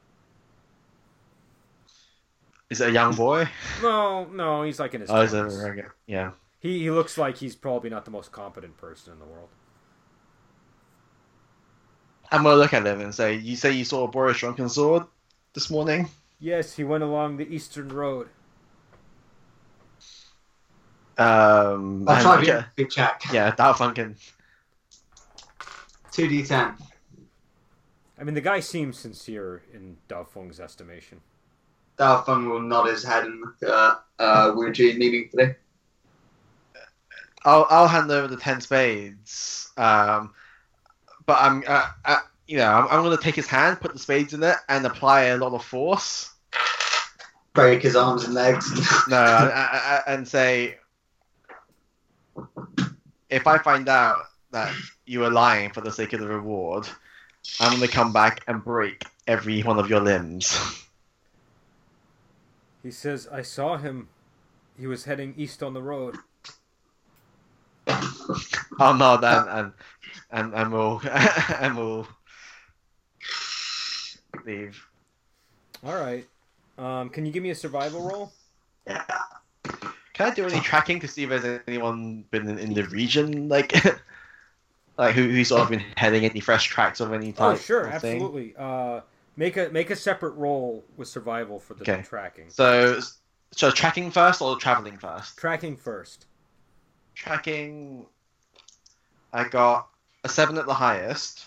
Is 2.69 2.81
it 2.81 2.89
a 2.89 2.93
young 2.93 3.15
boy? 3.15 3.49
No, 3.83 4.25
no, 4.25 4.63
he's 4.63 4.81
like 4.81 4.95
in 4.95 5.03
his. 5.03 5.11
Oh, 5.11 5.21
is 5.21 5.35
it? 5.35 5.39
okay, 5.43 5.83
Yeah. 6.07 6.33
He 6.59 6.81
he 6.81 6.91
looks 6.91 7.17
like 7.19 7.37
he's 7.37 7.55
probably 7.55 7.91
not 7.91 8.05
the 8.05 8.11
most 8.11 8.33
competent 8.33 8.77
person 8.77 9.13
in 9.13 9.19
the 9.19 9.25
world. 9.25 9.49
I'm 12.33 12.43
gonna 12.43 12.57
look 12.57 12.73
at 12.73 12.87
him 12.87 13.01
and 13.01 13.15
say, 13.15 13.35
"You 13.35 13.55
say 13.57 13.73
you 13.73 13.85
saw 13.85 14.05
a 14.05 14.09
Boris 14.09 14.39
Drunken 14.39 14.69
Sword 14.69 15.05
this 15.53 15.71
morning?" 15.71 16.09
Yes, 16.41 16.75
he 16.75 16.83
went 16.83 17.05
along 17.05 17.37
the 17.37 17.47
eastern 17.55 17.89
road. 17.89 18.29
Um, 21.19 22.09
I'll 22.09 22.15
and- 22.17 22.23
try 22.23 22.39
okay, 22.41 22.65
big 22.75 22.91
check. 22.91 23.23
yeah, 23.33 23.53
Dao 23.55 23.77
Fang 23.77 23.95
can 23.95 24.17
2d10. 26.13 26.75
I 28.19 28.25
mean, 28.25 28.35
the 28.35 28.41
guy 28.41 28.61
seems 28.61 28.99
sincere 28.99 29.63
in 29.73 29.97
Dao 30.09 30.27
Feng's 30.27 30.59
estimation. 30.59 31.21
Dao 31.99 32.25
Fang 32.25 32.49
will 32.49 32.61
nod 32.61 32.87
his 32.87 33.05
head 33.05 33.25
and 33.25 33.41
look 33.41 33.63
at 33.63 34.03
uh, 34.19 34.53
Wu 34.55 34.73
Ji 34.73 34.97
meaningfully. 34.97 35.55
I'll 37.45 37.67
I'll 37.69 37.89
hand 37.89 38.11
over 38.11 38.29
the 38.29 38.37
ten 38.37 38.61
spades. 38.61 39.71
Um, 39.77 40.33
but 41.27 41.39
I'm 41.41 41.63
uh, 41.67 41.87
uh, 42.05 42.19
you 42.47 42.59
know 42.59 42.71
I'm, 42.71 42.87
I'm 42.89 43.03
gonna 43.03 43.17
take 43.17 43.35
his 43.35 43.47
hand, 43.47 43.81
put 43.81 43.93
the 43.93 43.99
spades 43.99 44.35
in 44.35 44.43
it, 44.43 44.57
and 44.69 44.85
apply 44.87 45.25
a 45.25 45.37
lot 45.37 45.53
of 45.53 45.65
force. 45.65 46.33
Break 47.55 47.83
his 47.83 47.97
arms 47.97 48.25
and 48.25 48.35
legs. 48.35 48.71
No, 49.09 49.17
I, 49.17 49.49
I, 49.49 50.03
I, 50.07 50.13
and 50.13 50.27
say, 50.27 50.79
if 53.29 53.47
I 53.47 53.59
find 53.59 53.89
out 53.89 54.17
that 54.53 54.73
you 55.07 55.21
were 55.21 55.31
lying 55.31 55.71
for 55.71 55.81
the 55.81 55.93
sake 55.93 56.13
of 56.13 56.21
the 56.21 56.29
reward, 56.29 56.89
I'm 57.61 57.75
gonna 57.75 57.89
come 57.89 58.13
back 58.13 58.43
and 58.47 58.65
break 58.65 59.05
every 59.27 59.63
one 59.63 59.79
of 59.79 59.91
your 59.91 60.01
limbs. 60.01 60.59
He 62.83 62.91
says, 62.91 63.29
"I 63.31 63.43
saw 63.43 63.77
him. 63.77 64.09
He 64.79 64.87
was 64.87 65.05
heading 65.05 65.35
east 65.37 65.63
on 65.63 65.75
the 65.75 65.83
road." 65.83 66.17
oh 67.87 68.97
no, 68.97 69.17
then 69.17 69.49
and 69.49 69.73
and 70.33 70.55
and 70.55 70.73
we'll 70.73 71.01
and 71.61 71.77
we'll 71.77 72.09
leave. 74.45 74.85
All 75.85 75.95
right. 75.95 76.27
Um, 76.79 77.11
can 77.11 77.27
you 77.27 77.33
give 77.33 77.43
me 77.43 77.51
a 77.51 77.55
survival 77.55 78.01
roll? 78.03 78.33
yeah. 78.87 79.05
Can 80.15 80.31
I 80.31 80.35
do 80.35 80.47
any 80.47 80.61
tracking 80.61 81.01
to 81.01 81.09
see 81.09 81.25
if 81.25 81.31
there's 81.31 81.61
anyone 81.67 82.25
been 82.31 82.49
in, 82.49 82.59
in 82.59 82.75
the 82.75 82.85
region, 82.85 83.49
like, 83.49 83.73
like 84.99 85.15
who 85.15 85.23
who's 85.29 85.49
sort 85.49 85.63
of 85.63 85.71
been 85.71 85.81
heading 85.97 86.25
any 86.25 86.41
fresh 86.41 86.67
tracks 86.67 87.01
of 87.01 87.13
any 87.13 87.33
type? 87.33 87.41
Oh, 87.41 87.53
type? 87.53 87.61
sure, 87.61 87.87
of 87.87 88.01
thing? 88.01 88.17
absolutely. 88.17 88.55
Uh, 88.59 89.01
make 89.37 89.57
a 89.57 89.69
make 89.71 89.91
a 89.91 89.97
separate 89.97 90.33
roll 90.33 90.85
with 90.97 91.09
survival 91.09 91.59
for 91.59 91.75
the 91.75 91.83
Okay. 91.83 92.03
tracking. 92.03 92.51
So, 92.51 93.01
so 93.53 93.71
tracking 93.71 94.11
first 94.11 94.43
or 94.43 94.57
traveling 94.57 94.99
first? 94.99 95.39
Tracking 95.39 95.77
first. 95.77 96.27
Tracking. 97.15 98.07
I 99.33 99.49
got 99.49 99.89
a 100.25 100.29
seven 100.29 100.59
at 100.59 100.67
the 100.67 100.75
highest. 100.75 101.47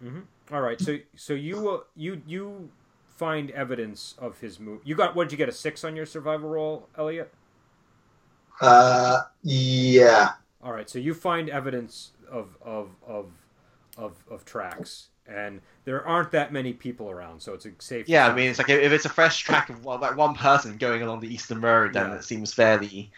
hmm 0.00 0.20
All 0.52 0.60
right. 0.60 0.80
So 0.80 0.98
so 1.16 1.32
you 1.34 1.68
uh, 1.68 1.80
you 1.96 2.22
you 2.26 2.70
find 3.08 3.50
evidence 3.50 4.14
of 4.18 4.40
his 4.40 4.58
move. 4.58 4.80
You 4.84 4.94
got 4.94 5.14
what 5.14 5.24
did 5.24 5.32
you 5.32 5.38
get 5.38 5.48
a 5.48 5.52
six 5.52 5.84
on 5.84 5.96
your 5.96 6.06
survival 6.06 6.48
roll, 6.48 6.88
Elliot? 6.96 7.32
Uh, 8.60 9.22
yeah. 9.42 10.34
All 10.62 10.72
right. 10.72 10.88
So 10.88 10.98
you 10.98 11.14
find 11.14 11.48
evidence 11.48 12.12
of 12.30 12.56
of 12.62 12.90
of 13.06 13.32
of, 13.96 14.24
of 14.30 14.44
tracks, 14.44 15.08
and 15.26 15.60
there 15.84 16.06
aren't 16.06 16.30
that 16.32 16.52
many 16.52 16.72
people 16.72 17.10
around, 17.10 17.40
so 17.40 17.54
it's 17.54 17.66
a 17.66 17.72
safe. 17.78 18.06
Yeah, 18.06 18.26
I 18.26 18.34
mean, 18.34 18.50
it's 18.50 18.58
like 18.58 18.68
if 18.68 18.92
it's 18.92 19.04
a 19.04 19.08
fresh 19.10 19.40
track 19.40 19.68
of 19.70 19.84
well, 19.84 19.98
like 19.98 20.16
one 20.16 20.34
person 20.34 20.78
going 20.78 21.02
along 21.02 21.20
the 21.20 21.32
eastern 21.32 21.60
road, 21.60 21.92
then 21.94 22.10
Yeah. 22.10 22.14
it 22.14 22.24
seems 22.24 22.52
fairly 22.52 23.12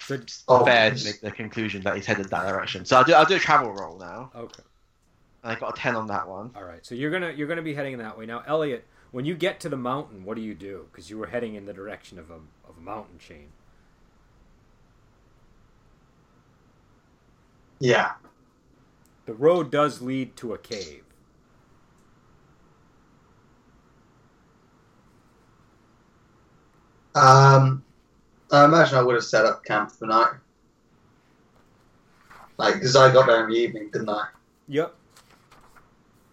So, 0.00 0.18
Oh, 0.48 0.64
fair 0.64 0.90
to 0.94 1.04
make 1.04 1.20
the 1.20 1.30
conclusion 1.30 1.82
that 1.82 1.94
he's 1.96 2.06
headed 2.06 2.28
that 2.30 2.46
direction. 2.48 2.84
So 2.84 2.96
I'll 2.96 3.04
do 3.04 3.12
I'll 3.14 3.24
do 3.26 3.36
a 3.36 3.38
travel 3.38 3.72
roll 3.72 3.98
now. 3.98 4.30
okay. 4.34 4.62
And 5.42 5.52
I 5.52 5.54
got 5.54 5.76
a 5.78 5.80
ten 5.80 5.96
on 5.96 6.06
that 6.08 6.28
one. 6.28 6.50
All 6.54 6.64
right. 6.64 6.84
So 6.84 6.94
you're 6.94 7.10
gonna 7.10 7.32
you're 7.32 7.48
gonna 7.48 7.62
be 7.62 7.74
heading 7.74 7.98
that 7.98 8.18
way 8.18 8.26
now, 8.26 8.42
Elliot. 8.46 8.86
When 9.12 9.24
you 9.24 9.34
get 9.34 9.60
to 9.60 9.68
the 9.68 9.76
mountain, 9.76 10.24
what 10.24 10.36
do 10.36 10.42
you 10.42 10.54
do? 10.54 10.86
Because 10.90 11.10
you 11.10 11.18
were 11.18 11.26
heading 11.26 11.54
in 11.54 11.66
the 11.66 11.72
direction 11.72 12.18
of 12.18 12.30
a 12.30 12.34
of 12.68 12.76
a 12.78 12.80
mountain 12.80 13.18
chain. 13.18 13.48
Yeah. 17.80 18.12
The 19.26 19.34
road 19.34 19.70
does 19.70 20.02
lead 20.02 20.36
to 20.36 20.54
a 20.54 20.58
cave. 20.58 21.04
Um, 27.14 27.84
I 28.52 28.64
imagine 28.64 28.98
I 28.98 29.02
would 29.02 29.14
have 29.14 29.24
set 29.24 29.44
up 29.44 29.64
camp 29.64 29.92
for 29.92 29.98
the 30.00 30.06
night. 30.06 30.34
Like, 32.58 32.74
because 32.74 32.96
I 32.96 33.12
got 33.12 33.26
there 33.26 33.44
in 33.44 33.50
the 33.50 33.56
evening, 33.56 33.90
didn't 33.92 34.08
I? 34.08 34.26
Yep. 34.68 34.94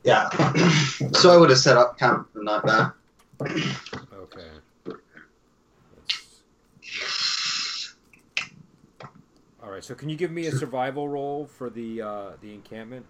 Yeah. 0.04 0.30
so 1.14 1.32
I 1.32 1.38
would 1.38 1.50
have 1.50 1.60
set 1.60 1.78
up 1.78 1.98
camp 1.98 2.32
for 2.32 2.40
the 2.40 2.46
night 2.46 2.64
there. 2.66 2.94
Okay. 4.14 4.50
All 9.64 9.72
right. 9.72 9.84
So 9.84 9.94
can 9.96 10.10
you 10.10 10.16
give 10.16 10.32
me 10.32 10.48
a 10.48 10.52
survival 10.52 11.08
roll 11.08 11.46
for 11.46 11.70
the 11.70 12.02
uh, 12.02 12.30
the 12.42 12.54
encampment? 12.54 13.06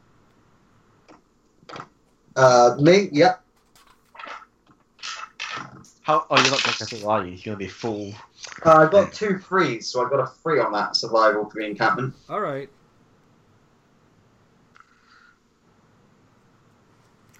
Uh, 2.35 2.77
me, 2.79 3.09
yep. 3.11 3.41
How? 6.01 6.25
Oh, 6.29 6.39
you're 6.41 6.51
not 6.51 6.63
going 6.63 6.75
to 6.77 7.07
are 7.07 7.25
you? 7.25 7.31
You're 7.31 7.55
going 7.55 7.57
to 7.57 7.57
be 7.57 7.67
full. 7.67 8.13
Uh, 8.65 8.87
I 8.87 8.89
got 8.89 9.13
two 9.13 9.37
threes, 9.37 9.87
so 9.87 10.05
I 10.05 10.09
got 10.09 10.19
a 10.19 10.27
three 10.27 10.59
on 10.59 10.71
that 10.73 10.95
survival 10.95 11.49
for 11.49 11.59
the 11.61 11.65
encampment. 11.65 12.15
All 12.29 12.41
right. 12.41 12.69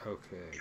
Okay. 0.06 0.60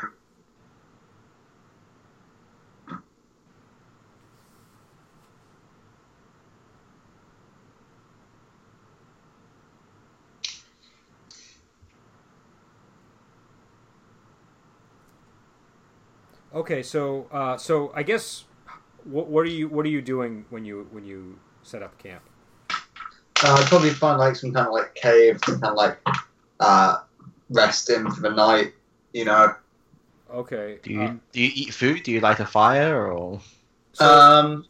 Okay, 16.55 16.83
so 16.83 17.27
uh, 17.31 17.59
so 17.59 17.93
I 17.95 18.03
guess 18.03 18.45
what, 19.07 19.29
what 19.29 19.41
are 19.41 19.51
you 19.51 19.69
what 19.69 19.87
are 19.87 19.91
you 19.91 20.03
doing 20.03 20.45
when 20.51 20.65
you 20.65 20.87
when 20.91 21.05
you 21.05 21.39
set 21.63 21.83
up 21.83 21.99
camp? 21.99 22.23
Uh, 22.71 23.55
I'd 23.59 23.67
probably 23.67 23.91
find 23.91 24.19
like 24.19 24.37
some 24.37 24.53
kind 24.53 24.67
of 24.67 24.73
like 24.73 24.95
cave 24.95 25.41
to 25.43 25.53
kind 25.53 25.65
of 25.65 25.75
like 25.75 25.99
uh, 26.61 27.01
rest 27.51 27.91
in 27.91 28.11
for 28.11 28.21
the 28.21 28.31
night. 28.31 28.73
You 29.13 29.27
know. 29.27 29.55
Okay. 30.33 30.79
Do 30.83 30.93
you 30.93 31.03
uh, 31.03 31.15
do 31.33 31.43
you 31.43 31.51
eat 31.55 31.75
food? 31.75 32.03
Do 32.03 32.13
you 32.13 32.21
light 32.21 32.41
a 32.41 32.47
fire 32.47 33.11
or? 33.11 33.41
so- 33.93 34.05
um, 34.07 34.67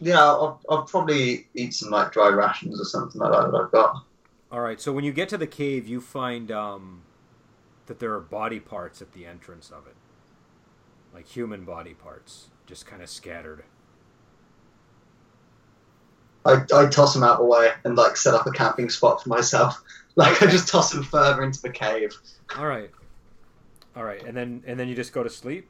yeah, 0.00 0.18
I'll, 0.18 0.60
I'll 0.68 0.82
probably 0.82 1.46
eat 1.54 1.74
some 1.74 1.90
like 1.90 2.12
dry 2.12 2.28
rations 2.28 2.80
or 2.80 2.84
something 2.84 3.20
like 3.20 3.30
that 3.32 3.52
that 3.52 3.56
I've 3.56 3.70
got. 3.70 4.04
All 4.50 4.60
right. 4.60 4.80
So 4.80 4.92
when 4.92 5.04
you 5.04 5.12
get 5.12 5.28
to 5.28 5.38
the 5.38 5.46
cave, 5.46 5.86
you 5.86 6.00
find 6.00 6.50
um, 6.50 7.02
that 7.86 8.00
there 8.00 8.12
are 8.12 8.20
body 8.20 8.58
parts 8.58 9.00
at 9.00 9.12
the 9.12 9.26
entrance 9.26 9.70
of 9.70 9.86
it, 9.86 9.94
like 11.14 11.26
human 11.28 11.64
body 11.64 11.94
parts, 11.94 12.48
just 12.66 12.86
kind 12.86 13.02
of 13.02 13.08
scattered. 13.08 13.64
I, 16.44 16.62
I 16.74 16.86
toss 16.86 17.14
them 17.14 17.22
out 17.22 17.38
the 17.38 17.44
way 17.44 17.70
and 17.84 17.96
like 17.96 18.16
set 18.16 18.34
up 18.34 18.46
a 18.46 18.50
camping 18.50 18.90
spot 18.90 19.22
for 19.22 19.28
myself. 19.28 19.82
Like 20.14 20.42
I 20.42 20.46
just 20.46 20.68
toss 20.68 20.92
them 20.92 21.04
further 21.04 21.42
into 21.42 21.62
the 21.62 21.70
cave. 21.70 22.12
All 22.58 22.66
right. 22.66 22.90
All 23.96 24.04
right, 24.04 24.22
and 24.22 24.36
then 24.36 24.62
and 24.66 24.78
then 24.78 24.86
you 24.88 24.94
just 24.94 25.14
go 25.14 25.22
to 25.22 25.30
sleep. 25.30 25.68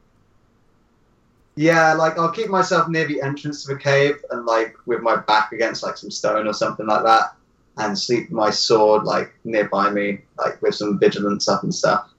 Yeah, 1.55 1.93
like 1.95 2.19
I'll 2.19 2.33
keep 2.33 2.49
myself 2.49 2.89
near 2.89 3.07
the 3.07 3.21
entrance 3.21 3.65
to 3.65 3.75
the 3.75 3.79
cave 3.79 4.17
and 4.31 4.45
like 4.45 4.75
with 4.87 5.01
my 5.01 5.15
back 5.15 5.53
against 5.53 5.85
like 5.85 5.97
some 5.97 6.11
stone 6.11 6.49
or 6.49 6.55
something 6.55 6.87
like 6.87 7.05
that, 7.05 7.37
and 7.77 7.99
sleep 7.99 8.33
my 8.33 8.51
sword 8.51 9.05
like 9.05 9.33
nearby 9.45 9.91
me, 9.91 10.23
like 10.39 10.61
with 10.63 10.75
some 10.75 10.99
vigilance 10.99 11.49
up 11.49 11.63
and 11.63 11.75
stuff. 11.75 12.11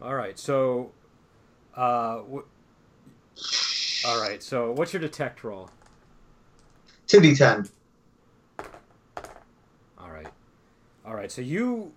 All 0.00 0.14
right. 0.14 0.38
So, 0.38 0.92
uh, 1.74 2.16
w- 2.16 2.44
all 4.06 4.20
right. 4.20 4.42
So 4.42 4.72
what's 4.72 4.92
your 4.92 5.00
detect 5.00 5.44
roll? 5.44 5.70
Two 7.06 7.20
D 7.20 7.34
ten. 7.34 7.68
All 9.98 10.10
right. 10.10 10.28
All 11.06 11.14
right. 11.14 11.30
So 11.30 11.42
you 11.42 11.92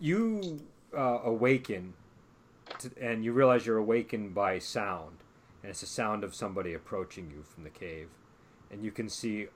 you 0.00 0.60
uh, 0.96 1.20
awaken, 1.24 1.94
to, 2.78 2.90
and 3.00 3.24
you 3.24 3.32
realize 3.32 3.66
you're 3.66 3.78
awakened 3.78 4.34
by 4.34 4.58
sound, 4.58 5.18
and 5.62 5.70
it's 5.70 5.80
the 5.80 5.86
sound 5.86 6.24
of 6.24 6.34
somebody 6.34 6.74
approaching 6.74 7.30
you 7.30 7.42
from 7.42 7.64
the 7.64 7.70
cave, 7.70 8.08
and 8.70 8.84
you 8.84 8.90
can 8.90 9.08
see. 9.08 9.48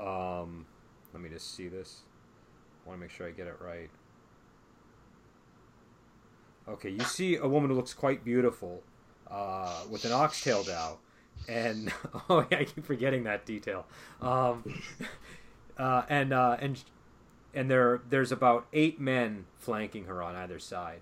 Um, 0.00 0.66
let 1.14 1.22
me 1.22 1.30
just 1.30 1.54
see 1.54 1.68
this. 1.68 2.02
I 2.84 2.88
want 2.88 2.98
to 2.98 3.00
make 3.00 3.10
sure 3.10 3.26
I 3.26 3.30
get 3.30 3.46
it 3.46 3.56
right. 3.60 3.90
Okay, 6.68 6.90
you 6.90 7.00
see 7.00 7.36
a 7.36 7.46
woman 7.46 7.70
who 7.70 7.76
looks 7.76 7.94
quite 7.94 8.24
beautiful, 8.24 8.82
uh, 9.30 9.82
with 9.90 10.04
an 10.04 10.12
oxtail 10.12 10.62
dao, 10.64 10.96
and 11.48 11.92
oh 12.30 12.46
yeah, 12.50 12.58
I 12.58 12.64
keep 12.64 12.84
forgetting 12.84 13.24
that 13.24 13.46
detail. 13.46 13.86
Um, 14.20 14.82
uh, 15.78 16.02
and 16.08 16.32
uh, 16.32 16.56
and 16.60 16.82
and 17.54 17.70
there 17.70 18.00
there's 18.08 18.32
about 18.32 18.66
eight 18.72 19.00
men 19.00 19.46
flanking 19.56 20.04
her 20.04 20.22
on 20.22 20.36
either 20.36 20.58
side. 20.58 21.00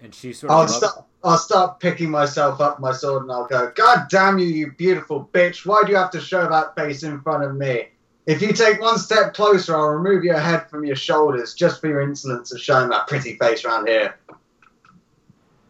And 0.00 0.14
she 0.14 0.32
sort 0.32 0.52
of 0.52 0.58
I'll 0.58 0.68
start. 0.68 1.04
I'll 1.24 1.38
start 1.38 1.80
picking 1.80 2.08
myself 2.08 2.60
up 2.60 2.78
my 2.78 2.92
sword 2.92 3.22
and 3.22 3.32
I'll 3.32 3.48
go. 3.48 3.72
God 3.74 4.06
damn 4.08 4.38
you, 4.38 4.46
you 4.46 4.72
beautiful 4.72 5.28
bitch! 5.32 5.66
Why 5.66 5.82
do 5.84 5.90
you 5.90 5.98
have 5.98 6.12
to 6.12 6.20
show 6.20 6.48
that 6.48 6.76
face 6.76 7.02
in 7.02 7.20
front 7.20 7.42
of 7.42 7.56
me? 7.56 7.88
If 8.26 8.42
you 8.42 8.52
take 8.52 8.78
one 8.80 8.98
step 8.98 9.32
closer, 9.32 9.74
I'll 9.74 9.88
remove 9.88 10.22
your 10.22 10.38
head 10.38 10.68
from 10.68 10.84
your 10.84 10.94
shoulders 10.94 11.54
just 11.54 11.80
for 11.80 11.88
your 11.88 12.02
insolence 12.02 12.52
of 12.52 12.60
showing 12.60 12.90
that 12.90 13.08
pretty 13.08 13.36
face 13.38 13.64
around 13.64 13.88
here. 13.88 14.16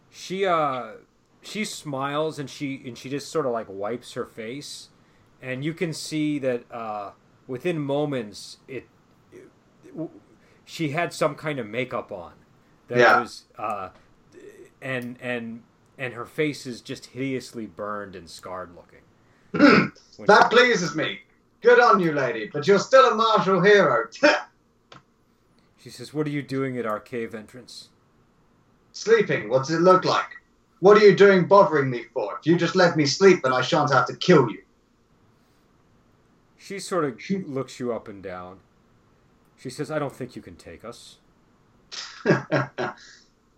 She 0.09 0.45
uh 0.45 0.91
she 1.41 1.63
smiles 1.63 2.37
and 2.39 2.49
she 2.49 2.81
and 2.85 2.97
she 2.97 3.09
just 3.09 3.29
sort 3.29 3.45
of 3.45 3.51
like 3.51 3.67
wipes 3.69 4.13
her 4.13 4.25
face 4.25 4.89
and 5.41 5.63
you 5.63 5.73
can 5.73 5.93
see 5.93 6.37
that 6.39 6.63
uh 6.71 7.11
within 7.47 7.79
moments 7.79 8.57
it, 8.67 8.87
it- 9.31 9.49
w- 9.91 10.09
she 10.65 10.89
had 10.89 11.13
some 11.13 11.35
kind 11.35 11.59
of 11.59 11.65
makeup 11.67 12.11
on 12.11 12.33
that 12.87 12.97
Yeah. 12.99 13.21
was 13.21 13.43
uh 13.57 13.89
and 14.81 15.17
and 15.21 15.63
and 15.97 16.13
her 16.13 16.25
face 16.25 16.65
is 16.65 16.81
just 16.81 17.07
hideously 17.07 17.65
burned 17.65 18.15
and 18.15 18.29
scarred 18.29 18.71
looking 18.75 19.91
When 20.17 20.27
that 20.27 20.49
pleases 20.51 20.95
me. 20.95 21.21
Good 21.61 21.79
on 21.81 21.99
you, 21.99 22.13
lady, 22.13 22.49
but 22.53 22.65
you're 22.67 22.79
still 22.79 23.11
a 23.11 23.15
martial 23.15 23.61
hero. 23.61 24.07
she 25.77 25.89
says 25.89 26.13
what 26.13 26.27
are 26.27 26.29
you 26.29 26.41
doing 26.41 26.77
at 26.77 26.85
our 26.85 26.99
cave 26.99 27.33
entrance 27.35 27.89
Sleeping, 28.99 29.47
what 29.49 29.59
does 29.59 29.71
it 29.71 29.81
look 29.81 30.03
like? 30.03 30.29
What 30.81 30.97
are 30.97 31.05
you 31.05 31.15
doing 31.15 31.45
bothering 31.45 31.89
me 31.89 32.03
for? 32.13 32.37
If 32.37 32.45
you 32.45 32.57
just 32.57 32.75
let 32.75 32.97
me 32.97 33.05
sleep, 33.05 33.43
then 33.43 33.53
I 33.53 33.61
shan't 33.61 33.93
have 33.93 34.07
to 34.07 34.15
kill 34.15 34.49
you. 34.49 34.61
she 36.57 36.79
sort 36.79 37.05
of 37.05 37.17
looks 37.47 37.79
you 37.79 37.93
up 37.93 38.07
and 38.09 38.21
down 38.21 38.59
she 39.57 39.69
says 39.69 39.89
i 39.89 39.97
don't 39.97 40.15
think 40.15 40.35
you 40.35 40.41
can 40.41 40.55
take 40.55 40.83
us 40.83 41.17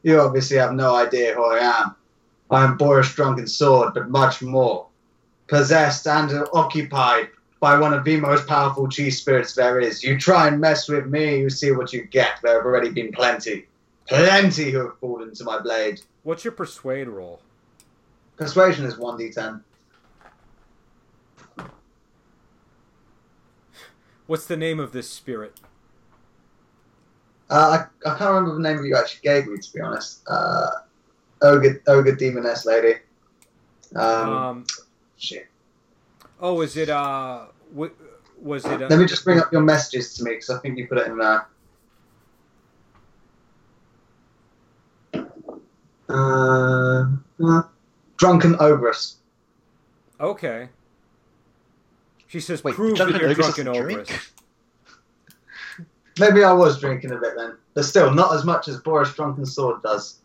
you 0.03 0.19
obviously 0.19 0.57
have 0.57 0.73
no 0.73 0.95
idea 0.95 1.33
who 1.33 1.43
I 1.43 1.59
am. 1.59 1.95
I 2.49 2.63
am 2.63 2.77
Boris 2.77 3.13
Drunken 3.13 3.47
Sword, 3.47 3.93
but 3.93 4.09
much 4.09 4.41
more. 4.41 4.87
Possessed 5.47 6.07
and 6.07 6.31
occupied 6.53 7.29
by 7.59 7.77
one 7.77 7.93
of 7.93 8.03
the 8.03 8.17
most 8.17 8.47
powerful 8.47 8.87
chi 8.87 9.09
spirits 9.09 9.53
there 9.53 9.79
is. 9.79 10.03
You 10.03 10.17
try 10.17 10.47
and 10.47 10.59
mess 10.59 10.87
with 10.87 11.07
me, 11.07 11.39
you 11.39 11.49
see 11.49 11.71
what 11.71 11.93
you 11.93 12.03
get. 12.05 12.39
There 12.41 12.55
have 12.55 12.65
already 12.65 12.89
been 12.89 13.11
plenty. 13.11 13.67
Plenty 14.07 14.71
who 14.71 14.79
have 14.79 14.97
fallen 14.99 15.33
to 15.35 15.43
my 15.43 15.59
blade. 15.59 16.01
what's 16.23 16.43
your 16.43 16.51
persuade 16.51 17.07
roll 17.07 17.41
Persuasion 18.37 18.85
is 18.85 18.95
1d10. 18.95 19.61
what's 24.27 24.45
the 24.45 24.57
name 24.57 24.79
of 24.79 24.91
this 24.91 25.09
spirit? 25.09 25.59
Uh, 27.49 27.85
I, 28.05 28.09
I 28.09 28.17
can't 28.17 28.31
remember 28.31 28.55
the 28.55 28.61
name 28.61 28.83
you 28.85 28.95
actually 28.95 29.19
gave 29.23 29.45
me, 29.47 29.57
to 29.57 29.73
be 29.73 29.81
honest. 29.81 30.21
Uh, 30.27 30.69
ogre, 31.41 31.81
ogre 31.87 32.15
demoness 32.15 32.65
lady. 32.65 32.99
Um, 33.95 34.29
Um, 34.29 34.65
shit. 35.17 35.47
oh, 36.39 36.61
is 36.61 36.77
it 36.77 36.89
uh, 36.89 37.47
w- 37.73 37.93
was 38.41 38.63
it? 38.65 38.81
Uh, 38.81 38.87
Let 38.89 38.99
me 38.99 39.05
just 39.05 39.25
bring 39.25 39.39
up 39.39 39.51
your 39.51 39.61
messages 39.61 40.13
to 40.15 40.23
me 40.23 40.31
because 40.31 40.49
I 40.49 40.59
think 40.59 40.77
you 40.77 40.87
put 40.87 40.97
it 40.97 41.07
in 41.07 41.17
there. 41.17 41.45
Uh, 46.11 47.05
uh, 47.43 47.61
drunken 48.17 48.55
ogress. 48.59 49.17
Okay. 50.19 50.69
She 52.27 52.39
says, 52.39 52.63
Wait, 52.63 52.75
"Prove 52.75 52.95
drunken 52.95 53.13
that 53.13 53.21
you're 53.21 53.31
ogress 53.31 53.55
drunken 53.55 53.67
ogress." 53.67 54.31
Maybe 56.19 56.43
I 56.43 56.51
was 56.51 56.79
drinking 56.79 57.11
a 57.11 57.17
bit 57.17 57.33
then, 57.35 57.57
but 57.73 57.83
still 57.85 58.11
not 58.11 58.35
as 58.35 58.43
much 58.45 58.67
as 58.67 58.79
Boris 58.79 59.13
Drunken 59.13 59.45
Sword 59.45 59.81
does. 59.81 60.19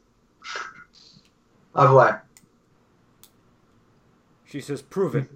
Either 1.74 1.94
way. 1.94 2.12
She 4.46 4.60
says, 4.60 4.82
"Prove 4.82 5.14
it." 5.14 5.28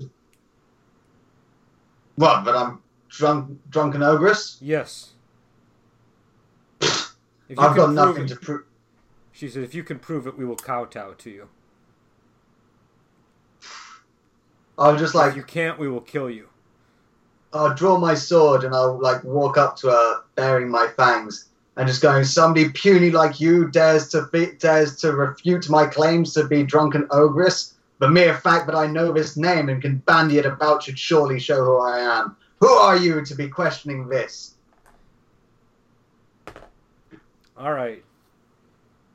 What? 2.16 2.44
But 2.44 2.56
I'm 2.56 2.82
drunk, 3.08 3.58
drunken 3.70 4.02
ogress. 4.02 4.58
Yes. 4.60 5.12
I've 7.58 7.76
got 7.76 7.92
nothing 7.92 8.24
it- 8.24 8.28
to 8.28 8.36
prove. 8.36 8.64
She 9.40 9.48
says, 9.48 9.64
"If 9.64 9.74
you 9.74 9.82
can 9.82 9.98
prove 9.98 10.26
it, 10.26 10.36
we 10.36 10.44
will 10.44 10.54
kowtow 10.54 11.14
to 11.14 11.30
you. 11.30 11.48
I'll 14.76 14.98
just 14.98 15.14
if 15.14 15.14
like 15.14 15.34
you 15.34 15.42
can't, 15.42 15.78
we 15.78 15.88
will 15.88 16.02
kill 16.02 16.28
you." 16.28 16.48
I'll 17.54 17.72
draw 17.72 17.96
my 17.96 18.12
sword 18.12 18.64
and 18.64 18.74
I'll 18.74 19.00
like 19.00 19.24
walk 19.24 19.56
up 19.56 19.76
to 19.76 19.88
her, 19.88 20.24
baring 20.34 20.68
my 20.68 20.88
fangs, 20.88 21.46
and 21.78 21.88
just 21.88 22.02
going, 22.02 22.24
"Somebody 22.24 22.68
puny 22.68 23.10
like 23.10 23.40
you 23.40 23.66
dares 23.70 24.08
to 24.08 24.28
be, 24.30 24.52
dares 24.58 24.96
to 24.96 25.16
refute 25.16 25.70
my 25.70 25.86
claims 25.86 26.34
to 26.34 26.44
be 26.44 26.62
drunken 26.62 27.08
ogress. 27.10 27.72
The 27.98 28.10
mere 28.10 28.36
fact 28.36 28.66
that 28.66 28.76
I 28.76 28.88
know 28.88 29.10
this 29.10 29.38
name 29.38 29.70
and 29.70 29.80
can 29.80 30.02
bandy 30.04 30.36
it 30.36 30.44
about 30.44 30.82
should 30.82 30.98
surely 30.98 31.40
show 31.40 31.64
who 31.64 31.78
I 31.78 32.00
am. 32.00 32.36
Who 32.58 32.68
are 32.68 32.98
you 32.98 33.24
to 33.24 33.34
be 33.34 33.48
questioning 33.48 34.06
this?" 34.06 34.52
All 37.56 37.72
right. 37.72 38.04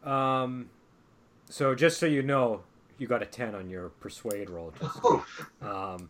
Um, 0.05 0.69
so 1.49 1.75
just 1.75 1.99
so 1.99 2.05
you 2.05 2.21
know, 2.23 2.61
you 2.97 3.07
got 3.07 3.21
a 3.21 3.25
ten 3.25 3.55
on 3.55 3.69
your 3.69 3.89
persuade 3.89 4.49
roll. 4.49 4.73
Um, 5.61 6.09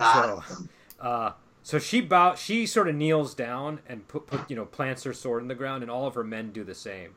Ah, 0.00 0.42
So, 0.48 0.64
uh, 1.00 1.32
so 1.62 1.78
she 1.78 2.00
bow. 2.00 2.34
She 2.34 2.66
sort 2.66 2.88
of 2.88 2.94
kneels 2.94 3.34
down 3.34 3.80
and 3.86 4.08
put, 4.08 4.26
put 4.26 4.48
you 4.48 4.56
know 4.56 4.64
plants 4.64 5.04
her 5.04 5.12
sword 5.12 5.42
in 5.42 5.48
the 5.48 5.54
ground, 5.54 5.82
and 5.82 5.90
all 5.90 6.06
of 6.06 6.14
her 6.14 6.24
men 6.24 6.50
do 6.50 6.64
the 6.64 6.74
same. 6.74 7.14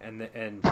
And 0.00 0.20
the, 0.20 0.36
and 0.36 0.64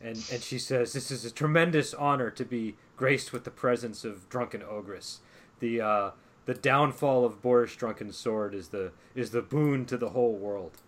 and 0.00 0.16
and 0.32 0.42
she 0.42 0.58
says, 0.58 0.92
"This 0.92 1.10
is 1.10 1.24
a 1.24 1.30
tremendous 1.32 1.92
honor 1.92 2.30
to 2.30 2.44
be 2.44 2.76
graced 2.96 3.32
with 3.32 3.44
the 3.44 3.50
presence 3.50 4.04
of 4.04 4.28
drunken 4.28 4.62
ogress. 4.62 5.18
The 5.58 5.80
uh, 5.80 6.10
the 6.46 6.54
downfall 6.54 7.24
of 7.24 7.42
Boris 7.42 7.74
Drunken 7.74 8.12
Sword 8.12 8.54
is 8.54 8.68
the 8.68 8.92
is 9.14 9.32
the 9.32 9.42
boon 9.42 9.84
to 9.86 9.96
the 9.98 10.10
whole 10.10 10.34
world." 10.34 10.78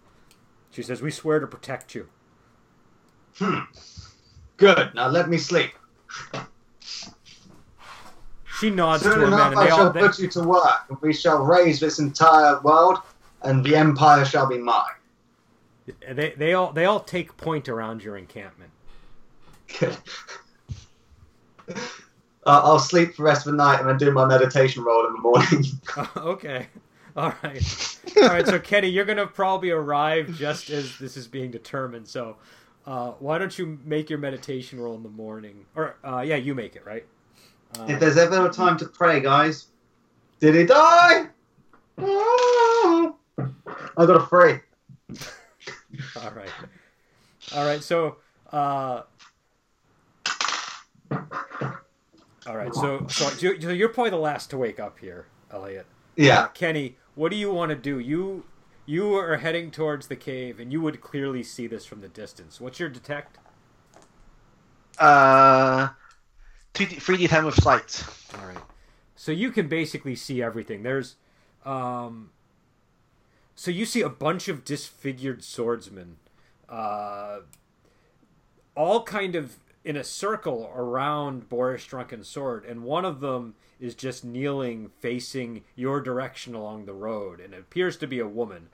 She 0.71 0.83
says, 0.83 1.03
"We 1.03 1.11
swear 1.11 1.41
to 1.41 1.47
protect 1.47 1.95
you." 1.97 2.09
Hmm. 3.39 3.61
Good. 4.57 4.95
Now 4.95 5.09
let 5.09 5.29
me 5.29 5.39
sleep. 5.39 5.73
She 8.59 8.71
nods 8.71 9.03
to 9.03 9.11
Soon 9.11 9.21
her 9.21 9.27
men, 9.27 9.33
enough, 9.33 9.51
and 9.51 9.61
I 9.61 9.65
they 9.65 9.71
shall 9.71 9.87
all 9.87 9.93
they, 9.93 10.01
put 10.01 10.19
you 10.21 10.29
to 10.29 10.43
work, 10.43 10.85
and 10.89 10.97
we 11.01 11.13
shall 11.13 11.43
raise 11.43 11.81
this 11.81 11.99
entire 11.99 12.61
world, 12.61 12.99
and 13.43 13.65
the 13.65 13.75
empire 13.75 14.25
shall 14.25 14.47
be 14.47 14.59
mine. 14.59 14.85
they 16.09 16.35
they 16.37 16.55
all 16.55 16.73
they 16.73 16.85
all 16.85 17.01
take 17.01 17.37
point 17.37 17.69
around 17.69 18.05
your 18.05 18.17
encampment. 18.17 18.71
Good. 19.81 19.97
uh, 21.69 21.75
I'll 22.45 22.79
sleep 22.79 23.15
for 23.15 23.23
the 23.23 23.23
rest 23.25 23.47
of 23.47 23.53
the 23.53 23.57
night 23.57 23.81
and 23.81 23.89
then 23.89 23.97
do 23.97 24.13
my 24.13 24.27
meditation 24.27 24.85
roll 24.85 25.07
in 25.07 25.13
the 25.15 25.19
morning. 25.19 25.65
okay. 26.17 26.69
All 27.17 27.35
right. 27.43 27.99
All 28.17 28.29
right. 28.29 28.47
So 28.47 28.59
Kenny, 28.59 28.89
you're 28.89 29.05
gonna 29.05 29.27
probably 29.27 29.71
arrive 29.71 30.35
just 30.37 30.71
as 30.71 30.99
this 30.99 31.17
is 31.17 31.27
being 31.27 31.51
determined. 31.51 32.07
So, 32.07 32.37
uh, 32.87 33.13
why 33.19 33.39
don't 33.39 33.57
you 33.59 33.79
make 33.85 34.11
your 34.11 34.19
meditation 34.19 34.81
roll 34.81 34.95
in 34.97 35.03
the 35.03 35.09
morning? 35.09 35.65
Or 35.77 35.97
uh, 36.05 36.21
yeah, 36.21 36.37
you 36.37 36.55
make 36.55 36.77
it 36.77 36.85
right. 36.85 37.05
Uh, 37.79 37.87
if 37.89 38.01
there's 38.01 38.17
ever 38.17 38.47
a 38.47 38.51
time 38.51 38.77
to 38.79 38.87
pray, 38.87 39.21
guys, 39.21 39.69
did 40.41 40.55
he 40.55 40.65
die? 40.65 41.27
I 41.99 43.13
got 43.97 44.17
a 44.17 44.27
free. 44.27 44.61
all 46.17 46.31
right. 46.33 46.51
All 47.55 47.65
right. 47.65 47.83
So. 47.83 48.17
Uh, 48.53 49.03
all 52.47 52.57
right. 52.57 52.75
So 52.75 53.07
so 53.09 53.31
you- 53.39 53.61
so 53.61 53.71
you're 53.71 53.89
probably 53.89 54.11
the 54.11 54.17
last 54.17 54.51
to 54.51 54.59
wake 54.59 54.81
up 54.81 54.99
here, 54.99 55.27
Elliot. 55.51 55.87
Uh, 55.89 55.95
Yeah. 56.17 56.49
Kenny, 56.49 56.97
what 57.15 57.31
do 57.31 57.37
you 57.37 57.53
want 57.53 57.71
to 57.71 57.77
do? 57.77 57.99
You 57.99 58.45
you 58.87 59.15
are 59.15 59.37
heading 59.37 59.71
towards 59.71 60.09
the 60.09 60.17
cave, 60.17 60.59
and 60.59 60.73
you 60.73 60.81
would 60.81 61.01
clearly 61.01 61.43
see 61.43 61.67
this 61.67 61.85
from 61.85 62.01
the 62.01 62.09
distance. 62.09 62.61
What's 62.61 62.81
your 62.81 62.89
detect? 62.89 63.39
Uh, 64.99 65.89
2D, 66.75 66.97
3D 66.97 67.29
time 67.29 67.47
of 67.47 67.55
sight. 67.55 68.05
All 68.39 68.47
right. 68.47 68.59
So 69.15 69.31
you 69.31 69.51
can 69.51 69.69
basically 69.69 70.17
see 70.17 70.43
everything. 70.43 70.83
There's, 70.83 71.17
um, 71.65 72.31
so 73.55 73.71
you 73.71 73.85
see 73.85 74.01
a 74.01 74.09
bunch 74.09 74.49
of 74.49 74.65
disfigured 74.65 75.45
swordsmen, 75.45 76.17
uh, 76.69 77.41
all 78.75 79.05
kind 79.05 79.37
of 79.37 79.57
in 79.85 79.97
a 79.97 80.05
circle 80.05 80.73
around 80.75 81.49
Boris 81.49 81.85
Drunken 81.85 82.25
Sword, 82.25 82.65
and 82.65 82.83
one 82.83 83.05
of 83.05 83.21
them 83.21 83.55
is 83.83 83.97
just 83.97 84.25
kneeling, 84.25 84.93
facing 85.01 85.65
your 85.75 86.01
direction 86.01 86.55
along 86.55 86.85
the 86.85 86.95
road, 86.95 87.41
and 87.41 87.53
it 87.53 87.59
appears 87.59 87.97
to 87.97 88.07
be 88.07 88.21
a 88.21 88.29
woman 88.29 88.69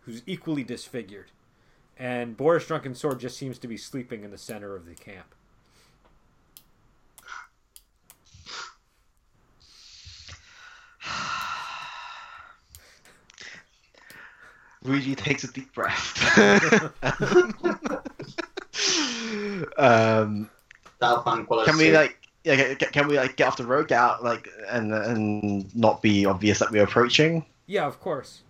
who's 0.00 0.22
equally 0.26 0.62
disfigured. 0.62 1.30
And 1.96 2.36
Boris 2.36 2.66
Drunken 2.66 2.94
Sword 2.94 3.20
just 3.20 3.38
seems 3.38 3.58
to 3.58 3.66
be 3.66 3.78
sleeping 3.78 4.22
in 4.22 4.30
the 4.30 4.36
center 4.36 4.76
of 4.76 4.84
the 4.84 4.94
camp. 4.94 5.34
Luigi 14.82 15.14
takes 15.14 15.44
a 15.44 15.52
deep 15.52 15.74
breath. 15.74 16.38
um, 19.78 20.48
That'll 20.98 21.22
find 21.22 21.46
quality. 21.46 21.70
can 21.70 21.78
we 21.78 21.92
like, 21.92 22.19
yeah, 22.44 22.74
can 22.74 23.08
we 23.08 23.16
like 23.16 23.36
get 23.36 23.48
off 23.48 23.56
the 23.56 23.66
road, 23.66 23.88
get 23.88 23.98
out, 23.98 24.24
like, 24.24 24.48
and 24.68 24.92
and 24.92 25.76
not 25.76 26.02
be 26.02 26.26
obvious 26.26 26.58
that 26.60 26.70
we're 26.70 26.84
approaching? 26.84 27.44
Yeah, 27.66 27.86
of 27.86 28.00
course. 28.00 28.42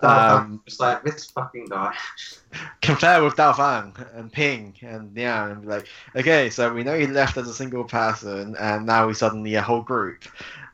Um, 0.00 0.62
It's 0.66 0.78
like 0.78 1.02
this 1.02 1.26
fucking 1.26 1.66
guy. 1.66 1.94
compare 2.82 3.22
with 3.22 3.34
Dao 3.34 3.56
Fang 3.56 3.94
and 4.14 4.32
Peng 4.32 4.74
and 4.82 5.16
yeah, 5.16 5.50
and 5.50 5.62
be 5.62 5.68
like, 5.68 5.86
okay, 6.14 6.50
so 6.50 6.72
we 6.72 6.84
know 6.84 6.98
he 6.98 7.06
left 7.06 7.36
as 7.36 7.48
a 7.48 7.54
single 7.54 7.84
person, 7.84 8.56
and 8.58 8.86
now 8.86 9.08
he's 9.08 9.18
suddenly 9.18 9.54
a 9.54 9.62
whole 9.62 9.82
group. 9.82 10.24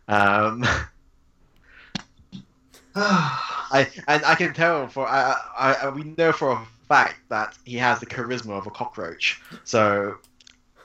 Um, 0.08 0.64
I 2.96 3.88
and 4.06 4.24
I 4.24 4.34
can 4.34 4.52
tell 4.52 4.86
for 4.88 5.08
I, 5.08 5.34
I, 5.56 5.74
I 5.74 5.88
we 5.88 6.04
know 6.04 6.32
for 6.32 6.52
a 6.52 6.66
fact 6.88 7.16
that 7.30 7.56
he 7.64 7.76
has 7.76 8.00
the 8.00 8.06
charisma 8.06 8.58
of 8.58 8.66
a 8.66 8.70
cockroach, 8.70 9.40
so 9.64 10.18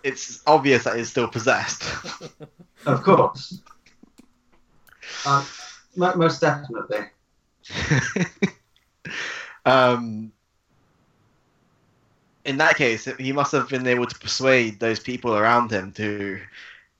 it's 0.04 0.42
obvious 0.48 0.84
that 0.84 0.98
he's 0.98 1.10
still 1.10 1.28
possessed. 1.28 1.84
of 2.86 3.04
course. 3.04 3.62
Uh, 5.26 5.46
most 5.96 6.42
definitely. 6.42 7.06
um, 9.66 10.32
in 12.46 12.58
that 12.58 12.76
case, 12.76 13.06
he 13.18 13.32
must 13.32 13.52
have 13.52 13.70
been 13.70 13.86
able 13.86 14.06
to 14.06 14.18
persuade 14.20 14.80
those 14.80 15.00
people 15.00 15.36
around 15.36 15.72
him 15.72 15.92
to 15.94 16.40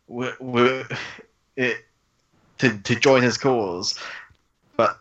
w- 0.08 0.36
w- 0.40 0.86
it, 1.56 1.86
to 2.60 2.78
to 2.80 2.96
join 2.96 3.24
his 3.24 3.38
cause. 3.38 3.98
But 4.76 5.00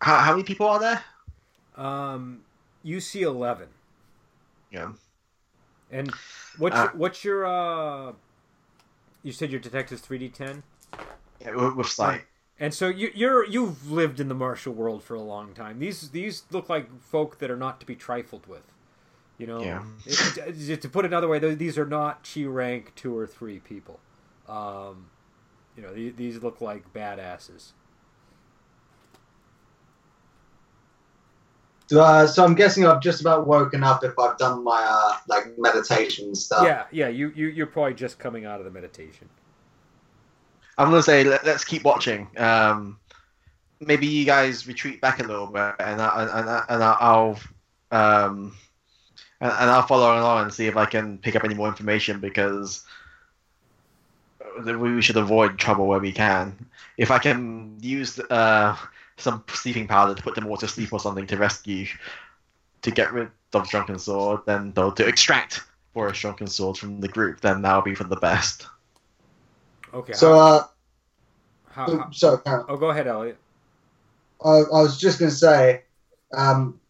how 0.00 0.16
how 0.16 0.32
many 0.32 0.44
people 0.44 0.66
are 0.66 0.78
there? 0.78 1.04
Um, 1.76 2.42
you 2.82 3.00
see 3.00 3.22
eleven, 3.22 3.68
Yeah. 4.70 4.92
and 5.90 6.10
what's 6.58 6.76
Uh, 6.76 6.82
your, 6.82 6.92
what's 6.92 7.24
your 7.24 7.46
uh? 7.46 8.12
You 9.22 9.32
said 9.32 9.50
your 9.50 9.60
detective's 9.60 10.00
three 10.00 10.18
D 10.18 10.28
ten, 10.28 10.62
Yeah, 11.40 11.54
with, 11.56 11.74
with 11.74 11.86
sight. 11.88 12.24
and 12.58 12.72
so 12.72 12.88
you, 12.88 13.10
you're 13.14 13.44
you've 13.44 13.90
lived 13.90 14.20
in 14.20 14.28
the 14.28 14.34
martial 14.34 14.72
world 14.72 15.02
for 15.02 15.14
a 15.14 15.20
long 15.20 15.52
time. 15.54 15.78
These 15.78 16.10
these 16.10 16.44
look 16.50 16.68
like 16.68 17.00
folk 17.00 17.38
that 17.38 17.50
are 17.50 17.56
not 17.56 17.80
to 17.80 17.86
be 17.86 17.94
trifled 17.96 18.46
with. 18.46 18.64
You 19.38 19.46
know, 19.46 19.60
Yeah. 19.62 19.82
It- 20.06 20.68
it- 20.70 20.82
to 20.82 20.88
put 20.88 21.04
it 21.04 21.08
another 21.08 21.28
way, 21.28 21.38
these 21.54 21.78
are 21.78 21.86
not 21.86 22.28
chi 22.32 22.44
rank 22.44 22.94
two 22.94 23.16
or 23.16 23.26
three 23.26 23.58
people. 23.58 23.98
Um, 24.48 25.10
You 25.76 25.82
know, 25.84 25.94
these, 25.94 26.14
these 26.14 26.42
look 26.42 26.60
like 26.60 26.92
badasses. 26.92 27.72
Uh, 31.92 32.26
so 32.26 32.44
I'm 32.44 32.54
guessing 32.54 32.86
I've 32.86 33.00
just 33.00 33.20
about 33.20 33.46
woken 33.46 33.82
up 33.82 34.04
if 34.04 34.18
I've 34.18 34.38
done 34.38 34.62
my 34.62 34.84
uh, 34.88 35.16
like 35.28 35.58
meditation 35.58 36.34
stuff. 36.34 36.64
Yeah, 36.64 36.84
yeah. 36.90 37.08
You, 37.08 37.32
you 37.34 37.48
you're 37.48 37.66
probably 37.66 37.94
just 37.94 38.18
coming 38.18 38.44
out 38.44 38.60
of 38.60 38.64
the 38.64 38.70
meditation. 38.70 39.28
I'm 40.78 40.90
gonna 40.90 41.02
say 41.02 41.24
let, 41.24 41.46
us 41.46 41.64
keep 41.64 41.84
watching. 41.84 42.28
Um, 42.36 42.98
maybe 43.80 44.06
you 44.06 44.24
guys 44.24 44.66
retreat 44.66 45.00
back 45.00 45.20
a 45.20 45.24
little 45.24 45.46
bit, 45.46 45.74
and 45.80 46.00
I, 46.00 46.22
and, 46.22 46.50
I, 46.50 46.64
and 46.68 46.82
I'll 46.82 47.38
um, 47.90 48.54
and, 49.40 49.52
and 49.52 49.70
I'll 49.70 49.86
follow 49.86 50.18
along 50.18 50.44
and 50.44 50.54
see 50.54 50.66
if 50.66 50.76
I 50.76 50.86
can 50.86 51.18
pick 51.18 51.36
up 51.36 51.44
any 51.44 51.54
more 51.54 51.68
information 51.68 52.20
because 52.20 52.84
we 54.64 55.02
should 55.02 55.16
avoid 55.16 55.58
trouble 55.58 55.86
where 55.86 56.00
we 56.00 56.12
can. 56.12 56.66
If 56.96 57.10
I 57.10 57.18
can 57.18 57.76
use 57.80 58.18
uh, 58.18 58.76
some 59.20 59.44
sleeping 59.48 59.86
powder 59.86 60.14
to 60.14 60.22
put 60.22 60.34
them 60.34 60.46
all 60.46 60.56
to 60.56 60.68
sleep 60.68 60.92
or 60.92 61.00
something 61.00 61.26
to 61.26 61.36
rescue, 61.36 61.86
to 62.82 62.90
get 62.90 63.12
rid 63.12 63.24
of 63.24 63.32
the 63.52 63.60
Drunken 63.60 63.98
Sword, 63.98 64.40
then 64.46 64.72
they'll 64.72 64.92
to 64.92 65.06
extract 65.06 65.62
Boris 65.92 66.18
Drunken 66.18 66.46
Sword 66.46 66.78
from 66.78 67.00
the 67.00 67.08
group, 67.08 67.40
then 67.40 67.62
that'll 67.62 67.82
be 67.82 67.94
for 67.94 68.04
the 68.04 68.16
best. 68.16 68.66
Okay. 69.92 70.12
So, 70.12 70.38
uh, 70.38 70.64
how, 71.70 71.86
so, 71.86 71.96
how, 71.98 72.10
so 72.12 72.42
uh, 72.46 72.64
oh, 72.68 72.76
go 72.76 72.90
ahead, 72.90 73.06
Elliot. 73.06 73.36
I, 74.44 74.48
I 74.48 74.82
was 74.82 74.98
just 74.98 75.18
going 75.18 75.30
to 75.30 75.36
say, 75.36 75.82
um, 76.32 76.80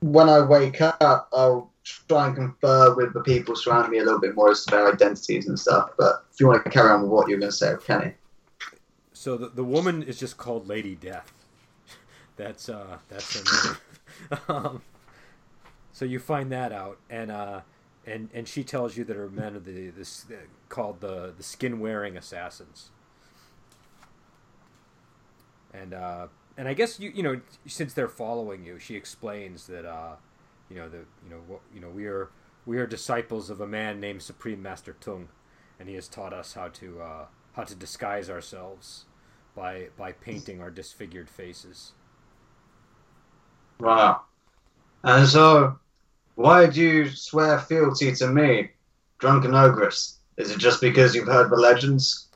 when 0.00 0.28
I 0.28 0.40
wake 0.40 0.80
up, 0.80 1.28
I'll 1.32 1.70
try 1.84 2.26
and 2.26 2.36
confer 2.36 2.94
with 2.94 3.14
the 3.14 3.20
people 3.20 3.56
surrounding 3.56 3.92
me 3.92 3.98
a 3.98 4.04
little 4.04 4.20
bit 4.20 4.34
more 4.34 4.50
as 4.50 4.64
to 4.64 4.72
their 4.72 4.92
identities 4.92 5.48
and 5.48 5.58
stuff. 5.58 5.90
But 5.96 6.24
if 6.32 6.40
you 6.40 6.46
want 6.46 6.64
to 6.64 6.70
carry 6.70 6.90
on 6.90 7.02
with 7.02 7.10
what 7.10 7.28
you're 7.28 7.38
going 7.38 7.50
to 7.50 7.56
say, 7.56 7.74
Kenny. 7.84 8.14
So 9.12 9.36
the, 9.36 9.48
the 9.48 9.64
woman 9.64 10.02
is 10.02 10.18
just 10.18 10.36
called 10.36 10.68
Lady 10.68 10.94
Death. 10.94 11.32
That's 12.38 12.68
uh 12.68 12.98
that's 13.08 13.36
her 13.36 13.68
name. 13.68 14.38
um, 14.48 14.82
so 15.92 16.04
you 16.04 16.20
find 16.20 16.52
that 16.52 16.72
out, 16.72 16.98
and 17.10 17.30
uh, 17.30 17.60
and 18.06 18.30
and 18.32 18.46
she 18.48 18.62
tells 18.62 18.96
you 18.96 19.04
that 19.04 19.16
her 19.16 19.28
men 19.28 19.56
are 19.56 19.60
the 19.60 19.90
this 19.90 20.24
uh, 20.30 20.36
called 20.68 21.00
the 21.00 21.34
the 21.36 21.42
skin 21.42 21.80
wearing 21.80 22.16
assassins. 22.16 22.90
And 25.74 25.92
uh, 25.92 26.28
and 26.56 26.68
I 26.68 26.74
guess 26.74 27.00
you 27.00 27.10
you 27.10 27.24
know 27.24 27.40
since 27.66 27.92
they're 27.92 28.08
following 28.08 28.64
you, 28.64 28.78
she 28.78 28.94
explains 28.94 29.66
that 29.66 29.84
uh, 29.84 30.14
you 30.70 30.76
know 30.76 30.88
the 30.88 30.98
you 31.24 31.30
know 31.30 31.40
what 31.48 31.60
you 31.74 31.80
know 31.80 31.90
we 31.90 32.06
are 32.06 32.30
we 32.66 32.78
are 32.78 32.86
disciples 32.86 33.50
of 33.50 33.60
a 33.60 33.66
man 33.66 33.98
named 33.98 34.22
Supreme 34.22 34.62
Master 34.62 34.94
Tung, 35.00 35.28
and 35.80 35.88
he 35.88 35.96
has 35.96 36.06
taught 36.06 36.32
us 36.32 36.54
how 36.54 36.68
to 36.68 37.00
uh, 37.02 37.26
how 37.54 37.64
to 37.64 37.74
disguise 37.74 38.30
ourselves 38.30 39.06
by 39.56 39.88
by 39.96 40.12
painting 40.12 40.60
our 40.60 40.70
disfigured 40.70 41.28
faces. 41.28 41.94
Wow. 43.80 44.22
And 45.04 45.26
so, 45.26 45.78
why 46.34 46.66
do 46.66 46.80
you 46.80 47.10
swear 47.10 47.58
fealty 47.60 48.12
to 48.16 48.26
me, 48.28 48.70
drunken 49.18 49.54
ogress? 49.54 50.18
Is 50.36 50.50
it 50.50 50.58
just 50.58 50.80
because 50.80 51.14
you've 51.14 51.26
heard 51.26 51.50
the 51.50 51.56
legends? 51.56 52.28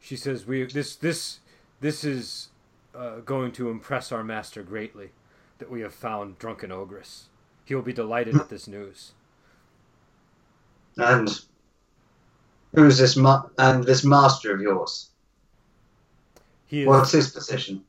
She 0.00 0.16
says, 0.16 0.46
"We 0.46 0.64
this 0.64 0.96
this 0.96 1.40
this 1.80 2.04
is 2.04 2.48
uh, 2.94 3.20
going 3.20 3.52
to 3.52 3.70
impress 3.70 4.12
our 4.12 4.24
master 4.24 4.62
greatly 4.62 5.10
that 5.58 5.70
we 5.70 5.80
have 5.80 5.94
found 5.94 6.38
drunken 6.38 6.70
ogress. 6.70 7.28
He 7.64 7.74
will 7.74 7.82
be 7.82 7.92
delighted 7.92 8.36
at 8.36 8.48
this 8.48 8.68
news." 8.68 9.12
And 10.96 11.28
who's 12.74 12.98
this 12.98 13.16
ma- 13.16 13.44
and 13.58 13.84
this 13.84 14.04
master 14.04 14.54
of 14.54 14.60
yours? 14.60 15.10
He 16.66 16.82
is, 16.82 16.86
What's 16.86 17.12
his 17.12 17.30
position? 17.30 17.84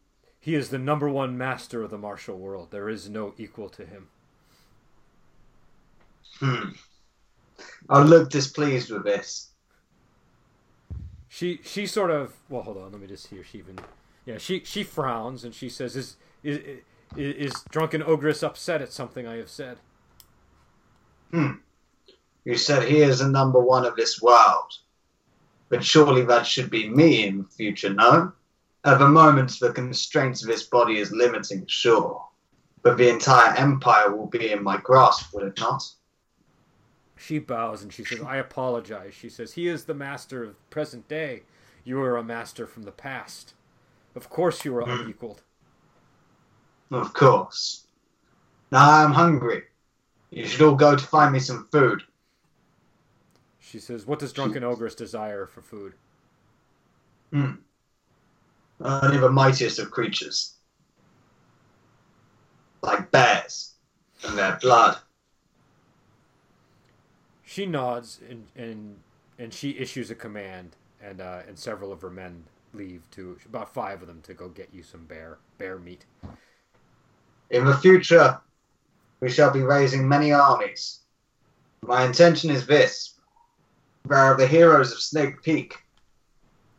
He 0.47 0.55
is 0.55 0.69
the 0.69 0.77
number 0.77 1.09
one 1.09 1.37
master 1.37 1.83
of 1.83 1.89
the 1.89 1.97
martial 1.97 2.37
world. 2.37 2.69
There 2.71 2.87
is 2.87 3.09
no 3.09 3.33
equal 3.37 3.67
to 3.67 3.85
him. 3.85 4.07
Hmm. 6.39 6.69
I 7.89 8.01
look 8.01 8.29
displeased 8.29 8.89
with 8.89 9.03
this. 9.03 9.49
She 11.27 11.59
she 11.65 11.85
sort 11.85 12.11
of 12.11 12.33
well, 12.47 12.61
hold 12.61 12.77
on, 12.77 12.93
let 12.93 13.01
me 13.01 13.07
just 13.07 13.27
hear. 13.27 13.43
She 13.43 13.57
even 13.57 13.77
yeah 14.25 14.37
she 14.37 14.61
she 14.63 14.83
frowns 14.83 15.43
and 15.43 15.53
she 15.53 15.67
says, 15.67 15.97
"Is 15.97 16.15
is 16.43 16.59
is, 17.17 17.35
is 17.35 17.63
drunken 17.69 18.01
ogress 18.01 18.41
upset 18.41 18.81
at 18.81 18.93
something 18.93 19.27
I 19.27 19.35
have 19.35 19.49
said?" 19.49 19.79
Hmm. 21.31 21.55
You 22.45 22.55
said 22.55 22.87
he 22.87 23.01
is 23.01 23.19
the 23.19 23.27
number 23.27 23.59
one 23.59 23.85
of 23.85 23.97
this 23.97 24.21
world. 24.21 24.71
But 25.67 25.83
surely 25.83 26.21
that 26.23 26.47
should 26.47 26.69
be 26.69 26.87
me 26.87 27.27
in 27.27 27.39
the 27.39 27.49
future, 27.49 27.93
no? 27.93 28.31
At 28.87 28.99
the 28.99 29.09
moment, 29.09 29.59
the 29.59 29.73
constraints 29.73 30.41
of 30.45 30.49
his 30.49 30.63
body 30.63 30.99
is 30.99 31.11
limiting, 31.11 31.65
sure. 31.67 32.25
But 32.83 32.97
the 32.97 33.09
entire 33.09 33.53
empire 33.57 34.15
will 34.15 34.27
be 34.27 34.53
in 34.53 34.63
my 34.63 34.77
grasp, 34.77 35.33
will 35.33 35.43
it 35.47 35.59
not? 35.59 35.83
She 37.17 37.37
bows 37.37 37.83
and 37.83 37.91
she 37.91 38.05
says, 38.05 38.21
I 38.21 38.37
apologize. 38.37 39.13
She 39.13 39.27
says, 39.27 39.51
He 39.51 39.67
is 39.67 39.83
the 39.83 39.93
master 39.93 40.41
of 40.41 40.69
present 40.69 41.05
day. 41.09 41.43
You 41.83 41.99
are 41.99 42.15
a 42.15 42.23
master 42.23 42.65
from 42.65 42.83
the 42.83 42.93
past. 42.93 43.55
Of 44.15 44.29
course 44.29 44.63
you 44.63 44.73
are 44.77 44.83
Hmm. 44.85 45.01
unequaled. 45.01 45.41
Of 46.89 47.13
course. 47.13 47.87
Now 48.71 48.89
I 48.89 49.03
am 49.03 49.11
hungry. 49.11 49.63
You 50.29 50.45
should 50.45 50.61
all 50.61 50.75
go 50.75 50.95
to 50.95 51.05
find 51.05 51.33
me 51.33 51.39
some 51.39 51.67
food. 51.73 52.03
She 53.59 53.79
says, 53.79 54.05
What 54.05 54.19
does 54.19 54.31
Drunken 54.31 54.63
Ogress 54.63 54.95
desire 54.95 55.45
for 55.45 55.61
food? 55.61 55.95
Hmm. 57.33 57.55
Only 58.79 59.17
the 59.17 59.29
mightiest 59.29 59.79
of 59.79 59.91
creatures. 59.91 60.55
Like 62.81 63.09
bears. 63.11 63.73
And 64.23 64.37
their 64.37 64.57
blood. 64.61 64.97
She 67.43 67.65
nods 67.65 68.19
and 68.29 68.45
and, 68.55 68.97
and 69.39 69.53
she 69.53 69.77
issues 69.77 70.11
a 70.11 70.15
command, 70.15 70.75
and 71.01 71.21
uh, 71.21 71.39
and 71.47 71.57
several 71.57 71.91
of 71.91 72.01
her 72.01 72.09
men 72.09 72.43
leave 72.73 73.01
to 73.11 73.37
about 73.45 73.73
five 73.73 74.01
of 74.01 74.07
them 74.07 74.21
to 74.23 74.33
go 74.33 74.49
get 74.49 74.69
you 74.73 74.83
some 74.83 75.05
bear 75.05 75.39
bear 75.57 75.79
meat. 75.79 76.05
In 77.49 77.65
the 77.65 77.77
future, 77.77 78.39
we 79.21 79.29
shall 79.29 79.51
be 79.51 79.61
raising 79.61 80.07
many 80.07 80.31
armies. 80.31 80.99
My 81.81 82.05
intention 82.05 82.49
is 82.49 82.67
this. 82.67 83.13
There 84.05 84.17
are 84.17 84.35
the 84.35 84.47
heroes 84.47 84.91
of 84.91 84.99
Snake 84.99 85.41
Peak, 85.41 85.77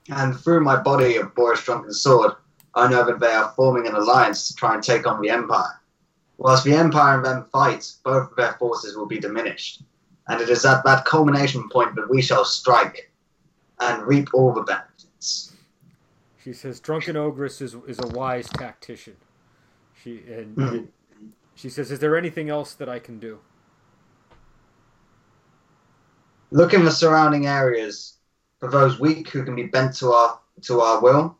and 0.08 0.38
through 0.38 0.60
my 0.60 0.76
body 0.76 1.16
of 1.16 1.34
Boris 1.34 1.62
Drunken 1.62 1.92
Sword, 1.92 2.32
I 2.74 2.88
know 2.88 3.04
that 3.04 3.20
they 3.20 3.32
are 3.32 3.52
forming 3.56 3.86
an 3.86 3.94
alliance 3.94 4.48
to 4.48 4.54
try 4.54 4.74
and 4.74 4.82
take 4.82 5.06
on 5.06 5.20
the 5.20 5.30
Empire. 5.30 5.80
Whilst 6.38 6.64
the 6.64 6.74
Empire 6.74 7.16
and 7.16 7.24
them 7.24 7.46
fight, 7.52 7.92
both 8.04 8.30
of 8.30 8.36
their 8.36 8.52
forces 8.54 8.96
will 8.96 9.06
be 9.06 9.18
diminished, 9.18 9.82
and 10.28 10.40
it 10.40 10.48
is 10.48 10.64
at 10.64 10.84
that 10.84 11.04
culmination 11.04 11.68
point 11.68 11.96
that 11.96 12.08
we 12.08 12.22
shall 12.22 12.44
strike 12.44 13.10
and 13.80 14.02
reap 14.04 14.28
all 14.32 14.52
the 14.52 14.62
benefits. 14.62 15.52
She 16.42 16.52
says, 16.52 16.80
"Drunken 16.80 17.16
Ogress 17.16 17.60
is 17.60 17.74
is 17.86 17.98
a 17.98 18.06
wise 18.06 18.48
tactician." 18.48 19.16
She 19.94 20.22
and, 20.30 20.56
Mhm. 20.56 20.88
and 21.16 21.32
she 21.54 21.68
says, 21.68 21.90
"Is 21.90 21.98
there 21.98 22.16
anything 22.16 22.48
else 22.48 22.72
that 22.74 22.88
I 22.88 23.00
can 23.00 23.18
do?" 23.18 23.40
Look 26.50 26.72
in 26.72 26.84
the 26.84 26.90
surrounding 26.90 27.46
areas 27.46 28.17
for 28.60 28.70
those 28.70 28.98
weak 28.98 29.28
who 29.30 29.44
can 29.44 29.54
be 29.54 29.64
bent 29.64 29.94
to 29.96 30.12
our 30.12 30.38
to 30.62 30.80
our 30.80 31.00
will, 31.00 31.36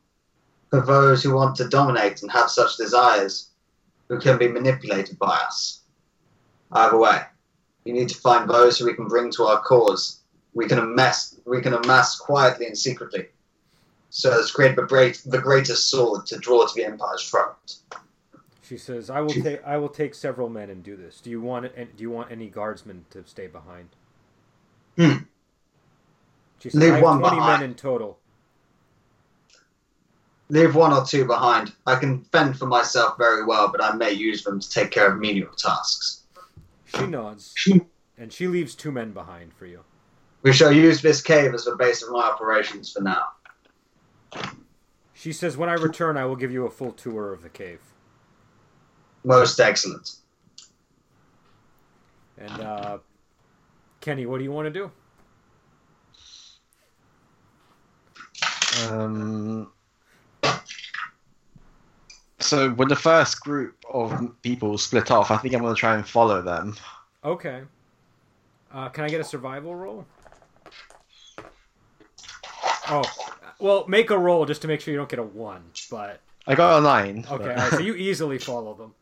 for 0.70 0.80
those 0.80 1.22
who 1.22 1.34
want 1.34 1.56
to 1.56 1.68
dominate 1.68 2.22
and 2.22 2.30
have 2.30 2.50
such 2.50 2.76
desires, 2.76 3.50
who 4.08 4.18
can 4.18 4.38
be 4.38 4.48
manipulated 4.48 5.18
by 5.18 5.36
us. 5.46 5.80
Either 6.72 6.98
way, 6.98 7.22
we 7.84 7.92
need 7.92 8.08
to 8.08 8.14
find 8.14 8.48
those 8.48 8.78
who 8.78 8.86
we 8.86 8.94
can 8.94 9.08
bring 9.08 9.30
to 9.32 9.44
our 9.44 9.60
cause. 9.62 10.20
We 10.54 10.68
can 10.68 10.78
amass 10.78 11.36
we 11.44 11.60
can 11.60 11.74
amass 11.74 12.16
quietly 12.16 12.66
and 12.66 12.76
secretly, 12.76 13.28
so 14.10 14.38
as 14.38 14.48
to 14.48 14.52
create 14.52 14.76
the 14.76 14.82
great 14.82 15.20
the 15.26 15.38
greatest 15.38 15.88
sword 15.88 16.26
to 16.26 16.38
draw 16.38 16.66
to 16.66 16.74
the 16.74 16.84
empire's 16.84 17.22
front. 17.22 17.76
She 18.62 18.76
says, 18.76 19.08
"I 19.08 19.20
will 19.20 19.32
take 19.32 19.64
I 19.64 19.78
will 19.78 19.88
take 19.88 20.14
several 20.14 20.48
men 20.48 20.68
and 20.68 20.84
do 20.84 20.96
this. 20.96 21.20
Do 21.20 21.30
you 21.30 21.40
want 21.40 21.64
it? 21.64 21.96
Do 21.96 22.02
you 22.02 22.10
want 22.10 22.30
any 22.30 22.48
guardsmen 22.48 23.06
to 23.10 23.24
stay 23.26 23.46
behind?" 23.46 23.88
Hmm. 24.96 25.24
Leave 26.64 26.92
"I 26.92 26.94
have 26.96 27.02
one 27.04 27.18
twenty 27.20 27.36
behind. 27.36 27.60
men 27.60 27.70
in 27.70 27.76
total." 27.76 28.18
Leave 30.50 30.74
one 30.74 30.92
or 30.92 31.04
two 31.04 31.26
behind. 31.26 31.72
I 31.86 31.96
can 31.96 32.22
fend 32.24 32.58
for 32.58 32.66
myself 32.66 33.18
very 33.18 33.44
well, 33.44 33.68
but 33.68 33.82
I 33.82 33.94
may 33.94 34.12
use 34.12 34.42
them 34.44 34.58
to 34.60 34.70
take 34.70 34.90
care 34.90 35.12
of 35.12 35.18
menial 35.18 35.52
tasks. 35.52 36.22
She 36.86 37.06
nods, 37.06 37.54
and 38.16 38.32
she 38.32 38.48
leaves 38.48 38.74
two 38.74 38.90
men 38.90 39.12
behind 39.12 39.52
for 39.52 39.66
you. 39.66 39.84
We 40.42 40.52
shall 40.52 40.72
use 40.72 41.02
this 41.02 41.20
cave 41.20 41.52
as 41.52 41.64
the 41.64 41.76
base 41.76 42.02
of 42.02 42.10
my 42.10 42.22
operations 42.22 42.92
for 42.92 43.02
now. 43.02 43.24
She 45.12 45.32
says, 45.32 45.56
"When 45.56 45.68
I 45.68 45.74
return, 45.74 46.16
I 46.16 46.24
will 46.24 46.36
give 46.36 46.50
you 46.50 46.64
a 46.64 46.70
full 46.70 46.92
tour 46.92 47.32
of 47.32 47.42
the 47.42 47.50
cave." 47.50 47.80
Most 49.24 49.60
excellent. 49.60 50.16
And 52.38 52.60
uh, 52.60 52.98
Kenny, 54.00 54.26
what 54.26 54.38
do 54.38 54.44
you 54.44 54.52
want 54.52 54.66
to 54.66 54.70
do? 54.70 54.90
Um, 58.86 59.70
so 62.38 62.70
when 62.70 62.88
the 62.88 62.96
first 62.96 63.40
group 63.40 63.76
of 63.92 64.30
people 64.42 64.78
split 64.78 65.10
off, 65.10 65.30
I 65.30 65.36
think 65.38 65.54
I'm 65.54 65.60
going 65.60 65.74
to 65.74 65.78
try 65.78 65.94
and 65.96 66.06
follow 66.06 66.40
them. 66.42 66.76
Okay. 67.24 67.62
Uh, 68.72 68.88
can 68.90 69.04
I 69.04 69.08
get 69.08 69.20
a 69.20 69.24
survival 69.24 69.74
roll? 69.74 70.06
Oh, 72.90 73.04
well, 73.58 73.84
make 73.88 74.10
a 74.10 74.18
roll 74.18 74.46
just 74.46 74.62
to 74.62 74.68
make 74.68 74.80
sure 74.80 74.92
you 74.92 74.98
don't 74.98 75.08
get 75.08 75.18
a 75.18 75.22
one. 75.22 75.62
But 75.90 76.20
I 76.46 76.54
got 76.54 76.78
a 76.78 76.82
nine. 76.82 77.24
okay, 77.30 77.44
but- 77.44 77.56
right, 77.56 77.70
so 77.72 77.78
you 77.80 77.94
easily 77.94 78.38
follow 78.38 78.74
them. 78.74 78.94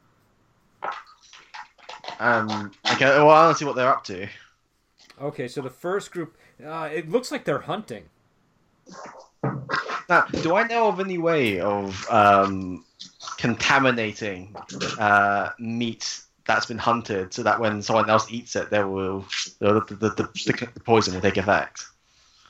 Um, 2.19 2.73
okay, 2.93 3.05
well, 3.05 3.31
I 3.31 3.45
don't 3.45 3.57
see 3.59 3.65
what 3.67 3.77
they're 3.77 3.93
up 3.93 4.03
to. 4.05 4.27
Okay, 5.21 5.49
so 5.49 5.61
the 5.61 5.69
first 5.71 6.11
group, 6.11 6.37
uh, 6.65 6.89
it 6.93 7.11
looks 7.11 7.31
like 7.31 7.45
they're 7.45 7.61
hunting. 7.61 8.05
Now, 10.09 10.27
do 10.43 10.55
I 10.55 10.67
know 10.67 10.89
of 10.89 11.01
any 11.01 11.19
way 11.19 11.61
of 11.61 12.09
um, 12.11 12.85
contaminating 13.39 14.55
uh, 14.99 15.51
meat 15.59 16.21
that's 16.47 16.67
been 16.67 16.79
hunted 16.79 17.35
so 17.35 17.43
that 17.43 17.59
when 17.59 17.83
someone 17.83 18.09
else 18.09 18.31
eats 18.31 18.55
it, 18.57 18.71
there 18.71 18.87
will 18.87 19.25
the, 19.59 19.81
the, 19.89 19.95
the, 19.97 20.09
the, 20.11 20.69
the 20.75 20.81
poison 20.81 21.15
will 21.15 21.21
take 21.21 21.37
effect? 21.37 21.85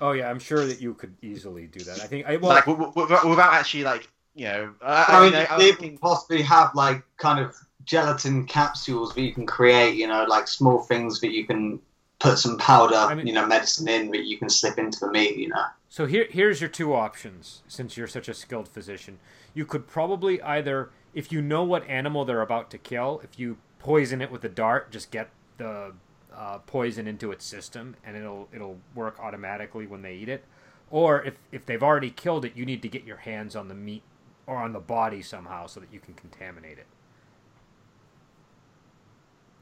Oh 0.00 0.12
yeah, 0.12 0.28
I'm 0.28 0.38
sure 0.38 0.66
that 0.66 0.80
you 0.80 0.92
could 0.94 1.14
easily 1.22 1.66
do 1.66 1.80
that. 1.84 2.00
I 2.00 2.06
think 2.06 2.26
I 2.26 2.36
well, 2.36 2.50
like 2.50 2.66
w- 2.66 2.86
w- 2.86 3.06
without, 3.06 3.26
without 3.28 3.54
actually 3.54 3.84
like 3.84 4.08
you 4.34 4.44
know. 4.44 4.74
I, 4.82 5.04
I 5.08 5.24
mean, 5.24 5.34
I, 5.34 5.46
I, 5.50 5.58
they 5.58 5.72
thinking- 5.72 5.98
possibly 5.98 6.42
have 6.42 6.74
like 6.74 7.02
kind 7.16 7.40
of 7.40 7.56
gelatin 7.86 8.44
capsules 8.46 9.14
that 9.14 9.22
you 9.22 9.32
can 9.32 9.46
create. 9.46 9.94
You 9.96 10.06
know, 10.08 10.24
like 10.28 10.48
small 10.48 10.82
things 10.82 11.20
that 11.20 11.32
you 11.32 11.46
can 11.46 11.80
put 12.18 12.38
some 12.38 12.58
powder, 12.58 12.96
I 12.96 13.14
mean- 13.14 13.26
you 13.26 13.32
know, 13.32 13.46
medicine 13.46 13.88
in 13.88 14.10
that 14.10 14.24
you 14.26 14.36
can 14.38 14.50
slip 14.50 14.76
into 14.78 15.00
the 15.00 15.10
meat. 15.10 15.36
You 15.38 15.48
know. 15.48 15.64
So 15.96 16.04
here, 16.04 16.26
here's 16.28 16.60
your 16.60 16.68
two 16.68 16.92
options. 16.92 17.62
Since 17.68 17.96
you're 17.96 18.06
such 18.06 18.28
a 18.28 18.34
skilled 18.34 18.68
physician, 18.68 19.18
you 19.54 19.64
could 19.64 19.86
probably 19.86 20.42
either, 20.42 20.90
if 21.14 21.32
you 21.32 21.40
know 21.40 21.64
what 21.64 21.88
animal 21.88 22.26
they're 22.26 22.42
about 22.42 22.70
to 22.72 22.76
kill, 22.76 23.22
if 23.24 23.38
you 23.38 23.56
poison 23.78 24.20
it 24.20 24.30
with 24.30 24.44
a 24.44 24.50
dart, 24.50 24.90
just 24.92 25.10
get 25.10 25.30
the 25.56 25.94
uh, 26.34 26.58
poison 26.66 27.06
into 27.06 27.32
its 27.32 27.46
system, 27.46 27.96
and 28.04 28.14
it'll 28.14 28.46
it'll 28.52 28.76
work 28.94 29.18
automatically 29.18 29.86
when 29.86 30.02
they 30.02 30.16
eat 30.16 30.28
it. 30.28 30.44
Or 30.90 31.24
if 31.24 31.38
if 31.50 31.64
they've 31.64 31.82
already 31.82 32.10
killed 32.10 32.44
it, 32.44 32.54
you 32.54 32.66
need 32.66 32.82
to 32.82 32.88
get 32.88 33.04
your 33.04 33.16
hands 33.16 33.56
on 33.56 33.68
the 33.68 33.74
meat 33.74 34.02
or 34.46 34.58
on 34.58 34.74
the 34.74 34.80
body 34.80 35.22
somehow 35.22 35.66
so 35.66 35.80
that 35.80 35.90
you 35.90 36.00
can 36.00 36.12
contaminate 36.12 36.76
it. 36.76 36.88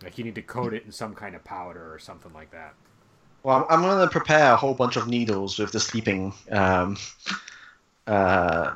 Like 0.03 0.19
you 0.19 0.25
need 0.25 0.35
to 0.35 0.43
coat 0.43 0.75
it 0.75 0.85
in 0.85 0.91
some 0.91 1.15
kind 1.15 1.37
of 1.37 1.45
powder 1.45 1.95
or 1.95 2.01
something 2.01 2.33
like 2.33 2.51
that. 2.51 2.75
Well, 3.45 3.67
I'm 3.69 3.83
going 3.83 4.01
to 4.01 4.11
prepare 4.11 4.55
a 4.55 4.57
whole 4.57 4.73
bunch 4.73 4.97
of 4.97 5.07
needles 5.07 5.59
with 5.59 5.71
the 5.71 5.79
sleeping 5.79 6.33
um, 6.51 6.97
uh, 8.07 8.75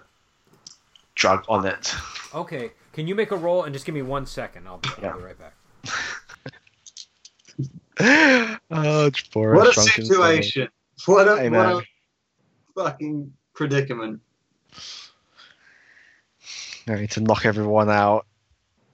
drug 1.15 1.45
on 1.49 1.65
it. 1.65 1.95
Okay, 2.35 2.73
can 2.93 3.07
you 3.09 3.15
make 3.15 3.31
a 3.31 3.37
roll 3.37 3.65
and 3.65 3.73
just 3.73 3.87
give 3.87 3.95
me 3.95 4.03
one 4.03 4.27
second? 4.27 4.69
I'll 4.69 4.77
be, 4.77 4.89
I'll 4.99 5.05
Yeah. 5.05 5.17
be 5.17 5.23
right 5.23 5.39
back. 5.39 5.55
oh, 8.71 9.11
Boris 9.33 9.59
What 9.59 9.69
a 9.69 9.73
drunken 9.73 10.05
situation! 10.05 10.69
What 11.07 11.29
a, 11.29 11.39
Hey, 11.39 11.49
what 11.49 11.67
a 11.67 11.83
fucking 12.77 13.33
predicament. 13.55 14.21
I 16.87 16.95
need 16.97 17.11
to 17.13 17.21
knock 17.21 17.47
everyone 17.47 17.89
out, 17.89 18.27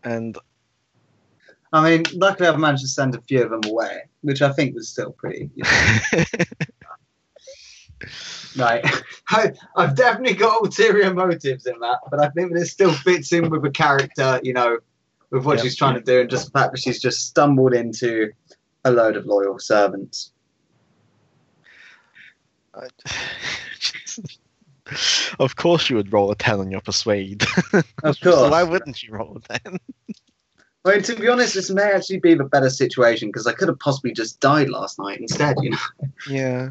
and 0.04 0.38
I 1.74 1.90
mean, 1.90 2.04
luckily 2.14 2.48
I've 2.48 2.58
managed 2.58 2.82
to 2.82 2.88
send 2.88 3.14
a 3.16 3.20
few 3.22 3.42
of 3.42 3.50
them 3.50 3.60
away, 3.70 4.02
which 4.22 4.40
I 4.42 4.52
think 4.52 4.74
was 4.76 4.88
still 4.88 5.10
pretty. 5.10 5.50
You 5.56 5.64
know, 5.64 6.24
like, 8.56 8.84
I, 9.28 9.52
I've 9.76 9.94
definitely 9.96 10.36
got 10.36 10.62
ulterior 10.62 11.12
motives 11.12 11.66
in 11.66 11.78
that, 11.80 11.98
but 12.10 12.20
I 12.20 12.28
think 12.30 12.52
that 12.52 12.60
it 12.62 12.66
still 12.66 12.92
fits 12.92 13.32
in 13.32 13.50
with 13.50 13.62
the 13.62 13.70
character, 13.70 14.40
you 14.42 14.52
know, 14.52 14.78
with 15.30 15.44
what 15.44 15.56
Yeah. 15.58 15.64
she's 15.64 15.76
trying 15.76 15.94
to 15.96 16.00
do, 16.00 16.20
and 16.20 16.30
just 16.30 16.46
the 16.46 16.52
fact 16.58 16.72
that 16.72 16.78
she's 16.80 17.00
just 17.02 17.26
stumbled 17.26 17.74
into 17.74 18.30
a 18.84 18.92
load 18.92 19.16
of 19.16 19.26
loyal 19.26 19.58
servants. 19.58 20.30
of 25.38 25.56
course, 25.56 25.88
you 25.90 25.96
would 25.96 26.12
roll 26.12 26.30
a 26.30 26.36
ten 26.36 26.60
on 26.60 26.70
your 26.70 26.80
persuade. 26.80 27.44
Of 28.02 28.16
So 28.16 28.32
course. 28.32 28.50
why 28.50 28.62
wouldn't 28.62 29.02
you 29.02 29.12
roll 29.12 29.38
a 29.42 29.58
ten? 29.58 29.78
I 30.84 30.92
mean, 30.92 31.02
to 31.02 31.16
be 31.16 31.28
honest, 31.28 31.54
this 31.54 31.70
may 31.70 31.92
actually 31.92 32.18
be 32.18 32.34
the 32.34 32.44
better 32.44 32.68
situation 32.68 33.28
because 33.28 33.46
I 33.46 33.52
could 33.52 33.68
have 33.68 33.78
possibly 33.78 34.12
just 34.12 34.38
died 34.40 34.68
last 34.68 34.98
night 34.98 35.18
instead, 35.18 35.56
you 35.62 35.70
know. 35.70 35.78
Yeah. 36.28 36.70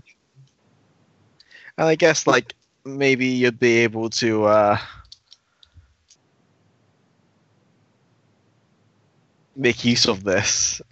And 1.78 1.88
I 1.88 1.96
guess 1.96 2.28
like 2.28 2.54
maybe 2.86 3.26
you'd 3.26 3.60
be 3.60 3.80
able 3.80 4.10
to 4.12 4.44
uh 4.46 4.78
make 9.56 9.84
use 9.84 10.08
of 10.08 10.24
this. 10.24 10.82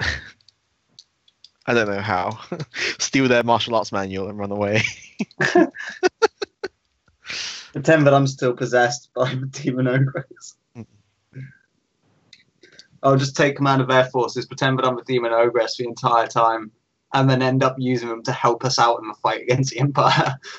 I 1.67 1.73
don't 1.75 1.89
know 1.89 2.01
how. 2.01 2.39
Steal 2.97 3.27
their 3.27 3.43
martial 3.43 3.75
arts 3.75 3.91
manual 3.91 4.29
and 4.29 4.39
run 4.39 4.51
away. 4.51 4.81
Pretend 7.71 8.07
that 8.07 8.13
I'm 8.13 8.27
still 8.27 8.53
possessed 8.53 9.09
by 9.13 9.33
the 9.35 9.45
demon 9.45 9.87
ogress. 9.87 10.55
I'll 13.03 13.17
just 13.17 13.35
take 13.35 13.55
command 13.55 13.81
of 13.81 13.89
air 13.89 14.05
forces, 14.05 14.45
pretend 14.45 14.77
that 14.77 14.85
I'm 14.85 14.95
the 14.95 15.03
demon 15.03 15.33
ogress 15.33 15.77
the 15.77 15.85
entire 15.85 16.27
time, 16.27 16.71
and 17.13 17.29
then 17.29 17.41
end 17.41 17.63
up 17.63 17.75
using 17.77 18.09
them 18.09 18.23
to 18.23 18.31
help 18.31 18.63
us 18.63 18.79
out 18.79 18.99
in 19.01 19.07
the 19.07 19.15
fight 19.15 19.41
against 19.41 19.71
the 19.71 19.79
Empire. 19.79 20.35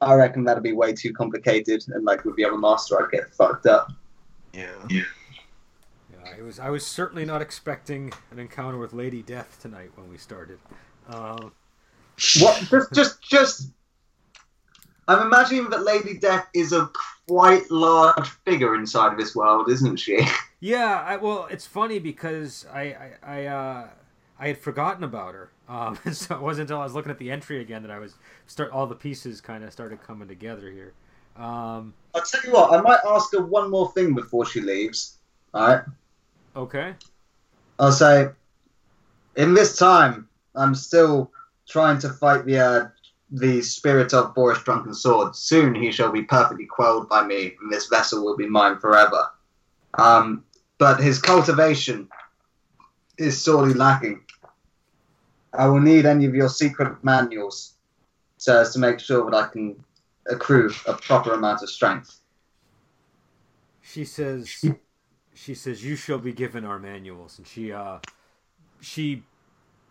I 0.00 0.14
reckon 0.14 0.44
that'd 0.44 0.62
be 0.62 0.72
way 0.72 0.92
too 0.92 1.12
complicated, 1.12 1.84
and 1.88 2.04
like 2.04 2.24
with 2.24 2.36
the 2.36 2.44
other 2.44 2.58
master, 2.58 3.02
I'd 3.02 3.10
get 3.10 3.32
fucked 3.32 3.66
up. 3.66 3.90
Yeah. 4.52 4.70
Yeah, 4.88 5.04
I 6.38 6.42
was 6.42 6.58
I 6.58 6.68
was 6.70 6.86
certainly 6.86 7.24
not 7.24 7.40
expecting 7.40 8.12
an 8.30 8.38
encounter 8.38 8.78
with 8.78 8.92
Lady 8.92 9.22
Death 9.22 9.58
tonight 9.62 9.90
when 9.94 10.10
we 10.10 10.18
started. 10.18 10.58
Um, 11.08 11.52
What? 12.40 12.62
Just, 12.70 12.92
just, 12.92 13.22
just. 13.22 13.70
I'm 15.08 15.26
imagining 15.26 15.70
that 15.70 15.84
Lady 15.84 16.18
Death 16.18 16.48
is 16.54 16.72
a 16.72 16.90
quite 17.28 17.70
large 17.70 18.28
figure 18.44 18.74
inside 18.74 19.12
of 19.12 19.18
this 19.18 19.34
world, 19.34 19.70
isn't 19.70 19.96
she? 19.96 20.26
yeah, 20.60 21.02
I, 21.06 21.16
well, 21.16 21.46
it's 21.50 21.66
funny 21.66 21.98
because 21.98 22.66
I 22.72 22.82
I 22.82 23.12
I, 23.22 23.46
uh, 23.46 23.88
I 24.38 24.48
had 24.48 24.58
forgotten 24.58 25.04
about 25.04 25.34
her. 25.34 25.50
Um, 25.68 25.98
so 26.12 26.34
it 26.34 26.42
wasn't 26.42 26.70
until 26.70 26.80
I 26.80 26.84
was 26.84 26.94
looking 26.94 27.10
at 27.10 27.18
the 27.18 27.30
entry 27.30 27.60
again 27.60 27.82
that 27.82 27.90
I 27.90 27.98
was 27.98 28.14
start 28.46 28.70
all 28.70 28.86
the 28.86 28.94
pieces 28.94 29.40
kind 29.40 29.64
of 29.64 29.72
started 29.72 30.02
coming 30.02 30.28
together 30.28 30.70
here. 30.70 30.92
Um, 31.36 31.94
I'll 32.14 32.22
tell 32.22 32.42
you 32.44 32.52
what. 32.52 32.72
I 32.72 32.80
might 32.80 33.00
ask 33.06 33.32
her 33.32 33.44
one 33.44 33.70
more 33.70 33.90
thing 33.92 34.14
before 34.14 34.46
she 34.46 34.60
leaves. 34.60 35.18
All 35.52 35.68
right. 35.68 35.82
okay. 36.56 36.94
I'll 37.78 37.92
say, 37.92 38.28
in 39.36 39.54
this 39.54 39.76
time, 39.76 40.28
I'm 40.54 40.74
still 40.74 41.30
trying 41.68 41.98
to 42.00 42.08
fight 42.10 42.44
the 42.44 42.58
uh, 42.58 42.88
the 43.30 43.62
spirit 43.62 44.12
of 44.14 44.34
Boris 44.34 44.62
Drunken 44.62 44.94
Sword. 44.94 45.34
Soon 45.34 45.74
he 45.74 45.90
shall 45.90 46.12
be 46.12 46.22
perfectly 46.22 46.66
quelled 46.66 47.08
by 47.08 47.24
me, 47.24 47.56
and 47.60 47.72
this 47.72 47.86
vessel 47.86 48.24
will 48.24 48.36
be 48.36 48.48
mine 48.48 48.78
forever. 48.78 49.30
Um, 49.98 50.44
but 50.78 51.00
his 51.00 51.20
cultivation 51.20 52.08
is 53.18 53.40
sorely 53.40 53.74
lacking. 53.74 54.22
I 55.52 55.66
will 55.66 55.80
need 55.80 56.04
any 56.04 56.26
of 56.26 56.34
your 56.34 56.48
secret 56.48 57.02
manuals 57.02 57.74
so 58.38 58.60
as 58.60 58.72
to 58.72 58.78
make 58.78 58.98
sure 58.98 59.30
that 59.30 59.36
I 59.36 59.46
can 59.48 59.82
accrue 60.26 60.72
a 60.86 60.94
proper 60.94 61.32
amount 61.32 61.62
of 61.62 61.70
strength. 61.70 62.20
She 63.80 64.04
says, 64.04 64.64
she 65.34 65.54
says, 65.54 65.84
you 65.84 65.94
shall 65.96 66.18
be 66.18 66.32
given 66.32 66.64
our 66.64 66.78
manuals, 66.78 67.38
and 67.38 67.46
she, 67.46 67.72
uh, 67.72 67.98
she 68.80 69.22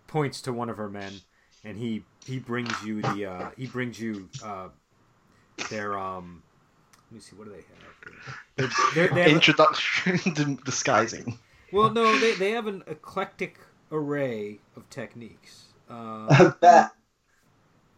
points 0.08 0.42
to 0.42 0.54
one 0.54 0.70
of 0.70 0.78
her 0.78 0.90
men, 0.90 1.22
and 1.64 1.78
he 1.78 2.04
he 2.26 2.40
brings 2.40 2.72
you 2.84 3.02
the, 3.02 3.26
uh, 3.26 3.50
he 3.58 3.68
brings 3.68 4.00
you, 4.00 4.30
uh, 4.44 4.70
their, 5.70 5.98
um, 5.98 6.42
let 7.12 7.16
me 7.16 7.20
see, 7.22 7.36
what 7.36 7.46
do 7.46 7.52
they 7.52 7.58
have? 7.58 7.96
Here? 8.04 8.36
They're, 8.56 8.70
they're, 8.94 9.16
they 9.16 9.24
have, 9.24 9.32
Introduction 9.32 10.18
to 10.36 10.58
disguising. 10.64 11.38
well, 11.72 11.90
no, 11.90 12.18
they 12.20 12.36
they 12.36 12.52
have 12.52 12.68
an 12.68 12.84
eclectic 12.88 13.60
array 13.92 14.60
of 14.76 14.90
techniques. 14.90 15.66
Uh, 15.90 16.54
I 16.62 16.90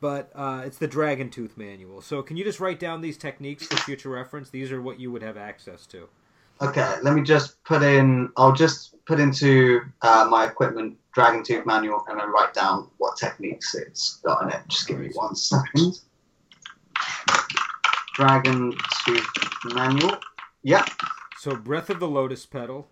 but 0.01 0.29
uh, 0.35 0.61
it's 0.65 0.77
the 0.77 0.87
Dragon 0.87 1.29
Tooth 1.29 1.57
manual. 1.57 2.01
So 2.01 2.21
can 2.21 2.37
you 2.37 2.43
just 2.43 2.59
write 2.59 2.79
down 2.79 3.01
these 3.01 3.17
techniques 3.17 3.65
for 3.65 3.77
future 3.77 4.09
reference? 4.09 4.49
These 4.49 4.71
are 4.71 4.81
what 4.81 4.99
you 4.99 5.11
would 5.11 5.23
have 5.23 5.37
access 5.37 5.85
to. 5.87 6.09
Okay, 6.61 6.95
let 7.01 7.15
me 7.15 7.21
just 7.21 7.63
put 7.63 7.81
in. 7.81 8.29
I'll 8.37 8.53
just 8.53 8.95
put 9.05 9.19
into 9.19 9.81
uh, 10.01 10.27
my 10.29 10.45
equipment 10.45 10.97
Dragon 11.15 11.43
Tooth 11.43 11.65
manual 11.65 12.05
and 12.09 12.19
then 12.19 12.29
write 12.29 12.53
down 12.53 12.89
what 12.97 13.17
techniques 13.17 13.73
it's 13.73 14.17
got 14.17 14.43
in 14.43 14.49
it. 14.49 14.59
Just 14.67 14.85
give 14.85 14.99
me 14.99 15.09
one 15.13 15.33
second. 15.33 15.99
Dragon 18.15 18.73
Tooth 19.05 19.25
manual. 19.73 20.17
Yeah. 20.63 20.83
So 21.39 21.55
Breath 21.55 21.89
of 21.89 21.99
the 22.01 22.07
Lotus 22.07 22.45
Petal, 22.45 22.89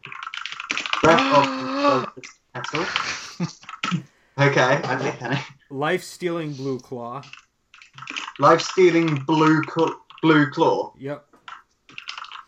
Breath 1.02 1.36
of 1.36 1.46
the 1.46 2.06
Lotus 2.16 2.40
Petal. 2.54 2.86
Okay. 4.40 5.38
Life 5.70 6.04
stealing 6.04 6.54
blue 6.54 6.80
claw. 6.80 7.22
Life 8.40 8.62
stealing 8.62 9.16
blue 9.28 9.62
cl- 9.64 10.00
blue 10.22 10.50
claw. 10.50 10.94
Yep. 10.98 11.26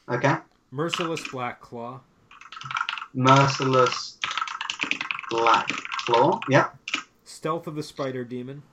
Okay. 0.10 0.38
Merciless 0.72 1.27
black 1.27 1.60
claw. 1.60 1.99
Merciless 3.14 4.14
black 5.38 5.68
claw. 6.06 6.40
Yeah. 6.49 6.70
Stealth 7.24 7.68
of 7.68 7.76
the 7.76 7.84
spider 7.84 8.24
demon. 8.24 8.64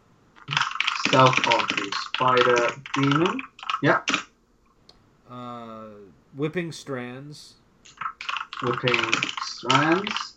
Stealth 1.06 1.38
of 1.46 1.68
the 1.68 1.92
spider 2.06 2.68
demon. 2.94 3.40
Yeah. 3.82 4.00
Uh, 5.30 5.86
whipping 6.34 6.72
strands. 6.72 7.54
Whipping 8.62 9.00
strands. 9.42 10.36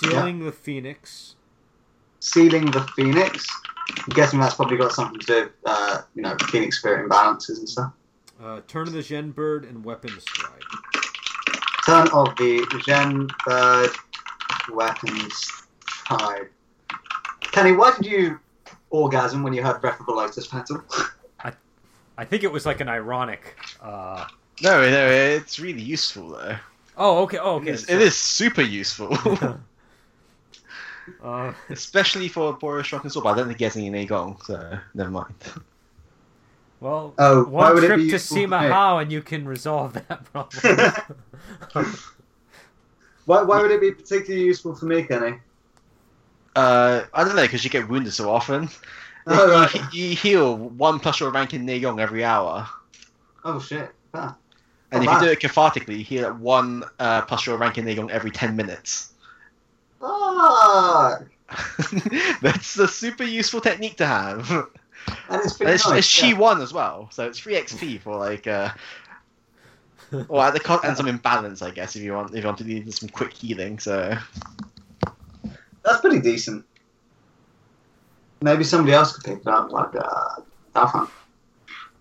Sealing 0.00 0.44
the 0.44 0.52
phoenix. 0.52 1.34
Sealing 2.20 2.70
the 2.70 2.82
phoenix. 2.94 3.46
I'm 3.90 4.10
guessing 4.10 4.38
that's 4.38 4.54
probably 4.54 4.76
got 4.76 4.92
something 4.92 5.18
to 5.20 5.26
do 5.26 5.40
with, 5.42 5.52
uh, 5.64 6.02
you 6.14 6.22
know, 6.22 6.36
phoenix 6.50 6.78
spirit 6.78 7.08
imbalances 7.08 7.58
and 7.58 7.68
stuff. 7.68 7.92
Uh, 8.40 8.60
turn 8.68 8.86
of 8.86 8.92
the 8.92 9.02
Gen 9.02 9.32
bird 9.32 9.64
and 9.64 9.84
weapon 9.84 10.10
stride. 10.20 10.62
Turn 11.84 12.08
of 12.12 12.36
the 12.36 12.64
Gen 12.86 13.28
Bird 13.46 13.90
weapons 14.70 15.48
tried. 15.86 16.48
Kenny, 17.40 17.72
why 17.72 17.94
did 17.96 18.06
you 18.10 18.38
orgasm 18.90 19.42
when 19.42 19.52
you 19.52 19.62
heard 19.62 19.80
Breath 19.80 20.00
of 20.00 20.06
the 20.06 20.12
Lotus 20.12 20.46
Petal? 20.46 20.82
I 22.18 22.24
think 22.24 22.42
it 22.42 22.50
was 22.50 22.66
like 22.66 22.80
an 22.80 22.88
ironic. 22.88 23.56
Uh... 23.80 24.26
No, 24.60 24.80
no, 24.90 25.06
it's 25.08 25.60
really 25.60 25.82
useful 25.82 26.30
though. 26.30 26.56
Oh, 26.96 27.22
okay. 27.22 27.38
Oh, 27.38 27.56
okay. 27.56 27.68
It 27.68 27.74
is, 27.74 27.88
it 27.88 28.00
is 28.02 28.16
super 28.16 28.62
useful. 28.62 29.16
uh, 31.22 31.52
Especially 31.70 32.26
for 32.26 32.54
Boris 32.54 32.88
Shock 32.88 33.04
and 33.04 33.12
Sword, 33.12 33.22
but 33.22 33.30
I 33.30 33.36
don't 33.36 33.46
think 33.46 33.58
he 33.58 33.64
has 33.64 33.76
any 33.76 33.88
Nagong, 33.88 34.44
so 34.44 34.78
never 34.94 35.10
mind. 35.10 35.32
well, 36.80 37.14
Oh, 37.18 37.44
why 37.44 37.66
one 37.66 37.74
would 37.76 37.84
it 37.84 37.86
trip 37.86 37.98
to 38.00 38.04
useful 38.04 38.36
for 38.36 38.40
me? 38.40 38.46
Simahao 38.48 39.00
and 39.02 39.12
you 39.12 39.22
can 39.22 39.46
resolve 39.46 39.92
that 39.92 40.24
problem. 40.32 40.92
Why, 43.28 43.42
why 43.42 43.60
would 43.60 43.70
it 43.70 43.82
be 43.82 43.92
particularly 43.92 44.46
useful 44.46 44.74
for 44.74 44.86
me, 44.86 45.02
Kenny? 45.02 45.38
Uh, 46.56 47.02
I 47.12 47.24
don't 47.24 47.36
know, 47.36 47.42
because 47.42 47.62
you 47.62 47.68
get 47.68 47.86
wounded 47.86 48.14
so 48.14 48.30
often. 48.30 48.70
Oh, 49.30 49.46
you, 49.46 49.80
right. 49.80 49.92
you 49.92 50.16
heal 50.16 50.56
one 50.56 50.98
plus 51.00 51.20
your 51.20 51.30
rank 51.30 51.52
in 51.52 51.66
Nagong 51.66 52.00
every 52.00 52.24
hour. 52.24 52.66
Oh 53.44 53.60
shit. 53.60 53.90
Ah. 54.14 54.34
And 54.90 55.00
Oh, 55.00 55.04
if 55.04 55.06
wow. 55.06 55.20
you 55.20 55.26
do 55.26 55.32
it 55.32 55.40
cathartically, 55.40 55.98
you 55.98 56.04
heal 56.04 56.24
at 56.24 56.38
one 56.38 56.82
uh, 56.98 57.20
plus 57.20 57.44
your 57.44 57.58
rank 57.58 57.76
in 57.76 57.84
Nagong 57.84 58.08
every 58.10 58.30
10 58.30 58.56
minutes. 58.56 59.12
Ah, 60.00 61.18
That's 62.40 62.78
a 62.78 62.88
super 62.88 63.24
useful 63.24 63.60
technique 63.60 63.98
to 63.98 64.06
have. 64.06 64.50
and 64.50 65.42
it's 65.44 65.58
And 65.60 65.68
pretty 65.68 65.74
it's, 65.74 65.86
nice. 65.86 65.98
it's 65.98 66.22
yeah. 66.22 66.32
Chi 66.32 66.38
1 66.38 66.62
as 66.62 66.72
well, 66.72 67.10
so 67.12 67.26
it's 67.26 67.38
free 67.38 67.56
XP 67.56 68.00
for 68.00 68.16
like. 68.16 68.46
Uh, 68.46 68.70
or 70.28 70.42
at 70.42 70.54
the 70.54 70.60
cost 70.60 70.84
and 70.84 70.96
some 70.96 71.08
imbalance, 71.08 71.62
I 71.62 71.70
guess, 71.70 71.96
if 71.96 72.02
you 72.02 72.14
want 72.14 72.30
if 72.34 72.38
you 72.40 72.46
want 72.46 72.58
to 72.58 72.64
do 72.64 72.90
some 72.90 73.08
quick 73.08 73.32
healing. 73.32 73.78
So 73.78 74.16
That's 75.84 76.00
pretty 76.00 76.20
decent. 76.20 76.64
Maybe 78.42 78.62
somebody 78.64 78.92
else 78.94 79.16
could 79.16 79.24
pick 79.24 79.40
it 79.40 79.46
up, 79.48 79.72
like 79.72 79.94
uh, 79.96 80.40
Daft 80.74 80.94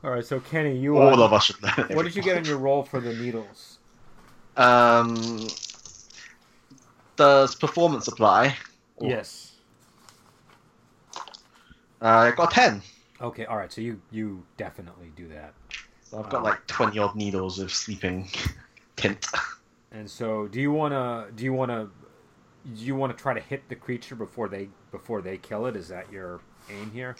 All 0.04 0.12
right, 0.12 0.24
so 0.26 0.40
Kenny, 0.40 0.78
you. 0.78 0.98
all 0.98 1.22
Uh, 1.22 1.26
of 1.26 1.34
us 1.34 1.46
should 1.46 1.62
learn. 1.64 1.88
what 1.96 2.04
did 2.04 2.16
you 2.16 2.22
get 2.22 2.38
on 2.38 2.46
your 2.46 2.58
roll 2.58 2.84
for 2.84 3.00
the 3.00 3.14
needles? 3.16 3.80
Um, 4.56 5.48
does 7.16 7.56
performance 7.56 8.08
apply? 8.08 8.56
Cool. 9.00 9.10
Yes. 9.10 9.54
Uh, 12.02 12.32
I 12.32 12.32
got 12.32 12.52
ten. 12.52 12.82
Okay. 13.22 13.46
All 13.46 13.58
right. 13.58 13.72
So 13.72 13.82
you 13.82 14.00
you 14.12 14.44
definitely 14.58 15.12
do 15.16 15.28
that. 15.30 15.54
So 16.10 16.20
I've 16.20 16.30
got 16.30 16.44
like 16.44 16.66
twenty 16.68 17.00
odd 17.00 17.16
needles 17.16 17.60
of 17.60 17.72
sleeping 17.74 18.30
tint. 18.96 19.28
And 19.92 20.10
so, 20.10 20.48
do 20.48 20.62
you 20.62 20.72
wanna 20.72 21.28
do 21.36 21.44
you 21.44 21.54
wanna 21.54 21.90
do 22.76 22.86
you 22.86 22.96
wanna 22.96 23.14
try 23.14 23.34
to 23.34 23.42
hit 23.42 23.68
the 23.70 23.76
creature 23.76 24.16
before 24.16 24.48
they 24.48 24.70
before 24.92 25.22
they 25.22 25.38
kill 25.38 25.66
it? 25.66 25.76
Is 25.76 25.90
that 25.90 26.12
your 26.12 26.40
aim 26.70 26.92
here? 26.92 27.18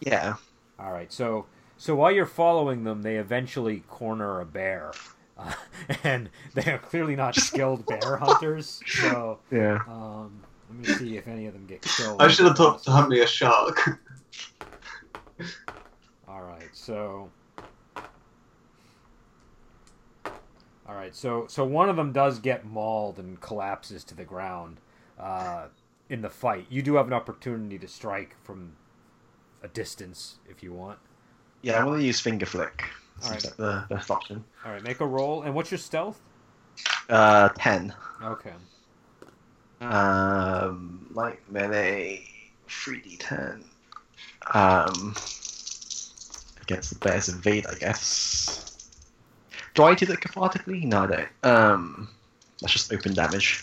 Yeah. 0.00 0.34
All 0.78 0.92
right. 0.92 1.12
So 1.12 1.46
so 1.78 1.94
while 1.94 2.10
you're 2.10 2.26
following 2.26 2.84
them, 2.84 3.02
they 3.02 3.16
eventually 3.16 3.80
corner 3.88 4.40
a 4.40 4.44
bear, 4.44 4.92
uh, 5.38 5.52
and 6.04 6.28
they 6.54 6.70
are 6.70 6.78
clearly 6.78 7.16
not 7.16 7.34
skilled 7.36 7.86
bear 7.86 8.16
hunters. 8.16 8.82
So 9.00 9.38
Yeah. 9.50 9.78
um, 9.88 10.42
let 10.68 10.78
me 10.78 10.86
see 10.86 11.16
if 11.16 11.26
any 11.28 11.46
of 11.46 11.54
them 11.54 11.66
get 11.66 11.80
killed. 11.82 12.20
I 12.20 12.28
should 12.28 12.46
have 12.46 12.56
thought 12.56 12.82
to 12.84 12.90
hunt 12.90 13.08
me 13.08 13.20
a 13.20 13.26
shark. 13.26 14.00
All 16.28 16.42
right, 16.42 16.68
so. 16.72 17.30
All 20.88 20.94
right, 20.94 21.14
so 21.14 21.46
so 21.48 21.64
one 21.64 21.90
of 21.90 21.96
them 21.96 22.12
does 22.12 22.38
get 22.38 22.64
mauled 22.64 23.18
and 23.18 23.38
collapses 23.40 24.04
to 24.04 24.14
the 24.14 24.24
ground 24.24 24.78
uh, 25.20 25.66
in 26.08 26.22
the 26.22 26.30
fight. 26.30 26.66
You 26.70 26.80
do 26.80 26.94
have 26.94 27.06
an 27.06 27.12
opportunity 27.12 27.78
to 27.78 27.86
strike 27.86 28.34
from 28.42 28.72
a 29.62 29.68
distance 29.68 30.36
if 30.48 30.62
you 30.62 30.72
want. 30.72 30.98
Yeah, 31.60 31.74
I 31.80 31.84
want 31.84 32.00
to 32.00 32.06
use 32.06 32.20
finger 32.20 32.46
flick. 32.46 32.84
All 33.22 33.30
right. 33.30 33.44
like 33.44 33.56
the 33.56 33.84
best 33.90 34.10
option. 34.10 34.42
All 34.64 34.72
right, 34.72 34.82
make 34.82 35.00
a 35.00 35.06
roll. 35.06 35.42
And 35.42 35.54
what's 35.54 35.70
your 35.70 35.78
stealth? 35.78 36.20
Uh, 37.10 37.50
ten. 37.56 37.94
Okay. 38.22 38.52
Um, 39.82 41.06
like 41.12 41.40
melee, 41.50 42.24
three 42.66 43.02
d 43.02 43.16
ten. 43.18 43.62
Um, 44.54 45.14
against 46.62 46.90
the 46.90 46.98
bear's 47.00 47.28
evade, 47.28 47.66
I 47.66 47.74
guess. 47.74 48.77
Do 49.78 49.84
I 49.84 49.94
do 49.94 50.06
that 50.06 50.18
cathartically? 50.18 50.82
No, 50.82 51.04
I 51.04 51.06
don't. 51.06 51.28
Um, 51.44 52.08
that's 52.60 52.72
just 52.72 52.92
open 52.92 53.14
damage. 53.14 53.62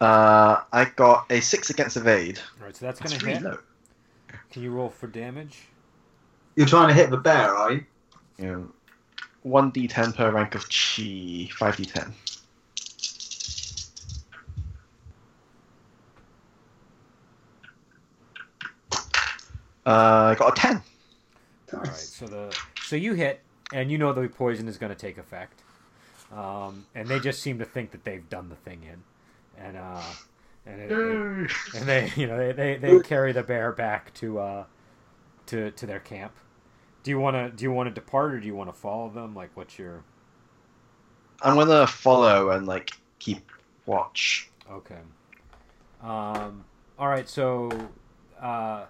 Uh, 0.00 0.62
I 0.72 0.90
got 0.96 1.26
a 1.30 1.40
six 1.40 1.70
against 1.70 1.96
evade. 1.96 2.40
Right, 2.60 2.74
so 2.76 2.86
that's 2.86 2.98
That's 2.98 3.12
gonna 3.12 3.24
really 3.24 3.38
hit. 3.38 3.44
low. 3.44 3.58
Can 4.50 4.62
you 4.64 4.72
roll 4.72 4.90
for 4.90 5.06
damage? 5.06 5.58
You're 6.56 6.66
trying 6.66 6.88
to 6.88 6.94
hit 6.94 7.10
the 7.10 7.16
bear, 7.18 7.54
are 7.54 7.70
you? 7.70 7.84
You 8.36 8.46
know, 8.46 8.68
one 9.42 9.70
d10 9.70 10.16
per 10.16 10.32
rank 10.32 10.56
of 10.56 10.62
chi, 10.62 11.48
five 11.56 11.76
d10. 11.76 12.10
Uh, 19.86 20.32
I 20.32 20.34
got 20.36 20.58
a 20.58 20.60
ten. 20.60 20.82
All 21.72 21.78
right, 21.78 21.94
so 21.94 22.26
the 22.26 22.58
so 22.82 22.96
you 22.96 23.14
hit, 23.14 23.40
and 23.72 23.90
you 23.90 23.98
know 23.98 24.12
the 24.12 24.28
poison 24.28 24.68
is 24.68 24.78
going 24.78 24.92
to 24.92 24.98
take 24.98 25.18
effect, 25.18 25.62
um, 26.32 26.86
and 26.94 27.08
they 27.08 27.18
just 27.20 27.42
seem 27.42 27.58
to 27.58 27.64
think 27.64 27.90
that 27.92 28.04
they've 28.04 28.28
done 28.28 28.48
the 28.48 28.56
thing 28.56 28.80
in, 28.84 29.02
and 29.64 29.76
uh, 29.76 30.02
and 30.66 30.80
it, 30.80 30.90
it- 30.92 31.50
and 31.74 31.84
they 31.88 32.12
you 32.16 32.26
know 32.26 32.36
they, 32.38 32.52
they, 32.52 32.76
they 32.76 33.00
carry 33.00 33.32
the 33.32 33.42
bear 33.42 33.72
back 33.72 34.12
to 34.14 34.38
uh 34.38 34.64
to 35.46 35.70
to 35.72 35.86
their 35.86 36.00
camp. 36.00 36.32
Do 37.02 37.10
you 37.10 37.18
want 37.18 37.36
to 37.36 37.50
do 37.56 37.62
you 37.64 37.72
want 37.72 37.88
to 37.88 37.94
depart 37.94 38.34
or 38.34 38.40
do 38.40 38.46
you 38.46 38.54
want 38.54 38.68
to 38.68 38.76
follow 38.78 39.08
them? 39.08 39.34
Like, 39.34 39.50
what's 39.54 39.78
your 39.78 40.02
I'm 41.42 41.56
gonna 41.56 41.86
follow 41.86 42.50
and 42.50 42.66
like 42.66 42.92
keep 43.18 43.50
watch. 43.84 44.48
okay? 44.70 44.98
Um, 46.02 46.64
all 46.98 47.08
right, 47.08 47.28
so 47.28 47.70
uh, 48.40 48.84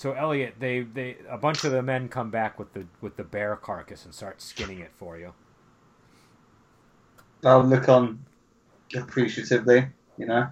so 0.00 0.12
Elliot, 0.14 0.54
they 0.58 0.80
they 0.82 1.18
a 1.28 1.36
bunch 1.38 1.64
of 1.64 1.72
the 1.72 1.82
men 1.82 2.08
come 2.08 2.30
back 2.30 2.58
with 2.58 2.72
the 2.72 2.86
with 3.02 3.16
the 3.16 3.24
bear 3.24 3.56
carcass 3.56 4.04
and 4.06 4.14
start 4.14 4.40
skinning 4.42 4.80
it 4.80 4.92
for 4.98 5.18
you. 5.18 5.34
I'll 7.44 7.64
look 7.64 7.88
on 7.88 8.26
appreciatively, 8.96 9.88
you 10.18 10.26
know. 10.26 10.48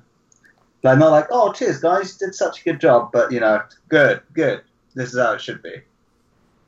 Like 0.82 0.98
not 0.98 1.10
like, 1.10 1.28
oh, 1.30 1.52
cheers, 1.52 1.80
guys, 1.80 2.16
did 2.16 2.34
such 2.34 2.60
a 2.60 2.64
good 2.64 2.80
job, 2.80 3.10
but 3.12 3.32
you 3.32 3.40
know, 3.40 3.62
good, 3.88 4.22
good. 4.34 4.62
This 4.94 5.12
is 5.14 5.20
how 5.20 5.32
it 5.34 5.40
should 5.40 5.62
be. 5.62 5.82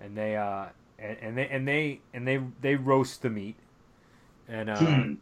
and 0.01 0.17
they 0.17 0.37
uh 0.37 0.67
and, 0.99 1.19
and 1.21 1.39
they 1.39 1.49
and 1.49 1.69
they 1.69 2.01
and 2.15 2.27
they 2.29 2.41
they 2.61 2.77
roast 2.77 3.23
the 3.23 3.31
meat 3.31 3.57
and 4.49 4.71
uh 4.71 5.03
Hmm. 5.03 5.15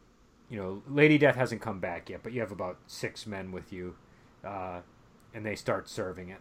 you 0.49 0.57
know 0.59 0.83
lady 0.87 1.17
death 1.17 1.35
hasn't 1.35 1.61
come 1.61 1.79
back 1.79 2.09
yet 2.09 2.21
but 2.23 2.33
you 2.33 2.41
have 2.41 2.51
about 2.51 2.79
six 2.87 3.27
men 3.27 3.51
with 3.51 3.73
you 3.73 3.95
uh 4.45 4.81
and 5.33 5.45
they 5.45 5.55
start 5.55 5.89
serving 5.89 6.29
it 6.29 6.39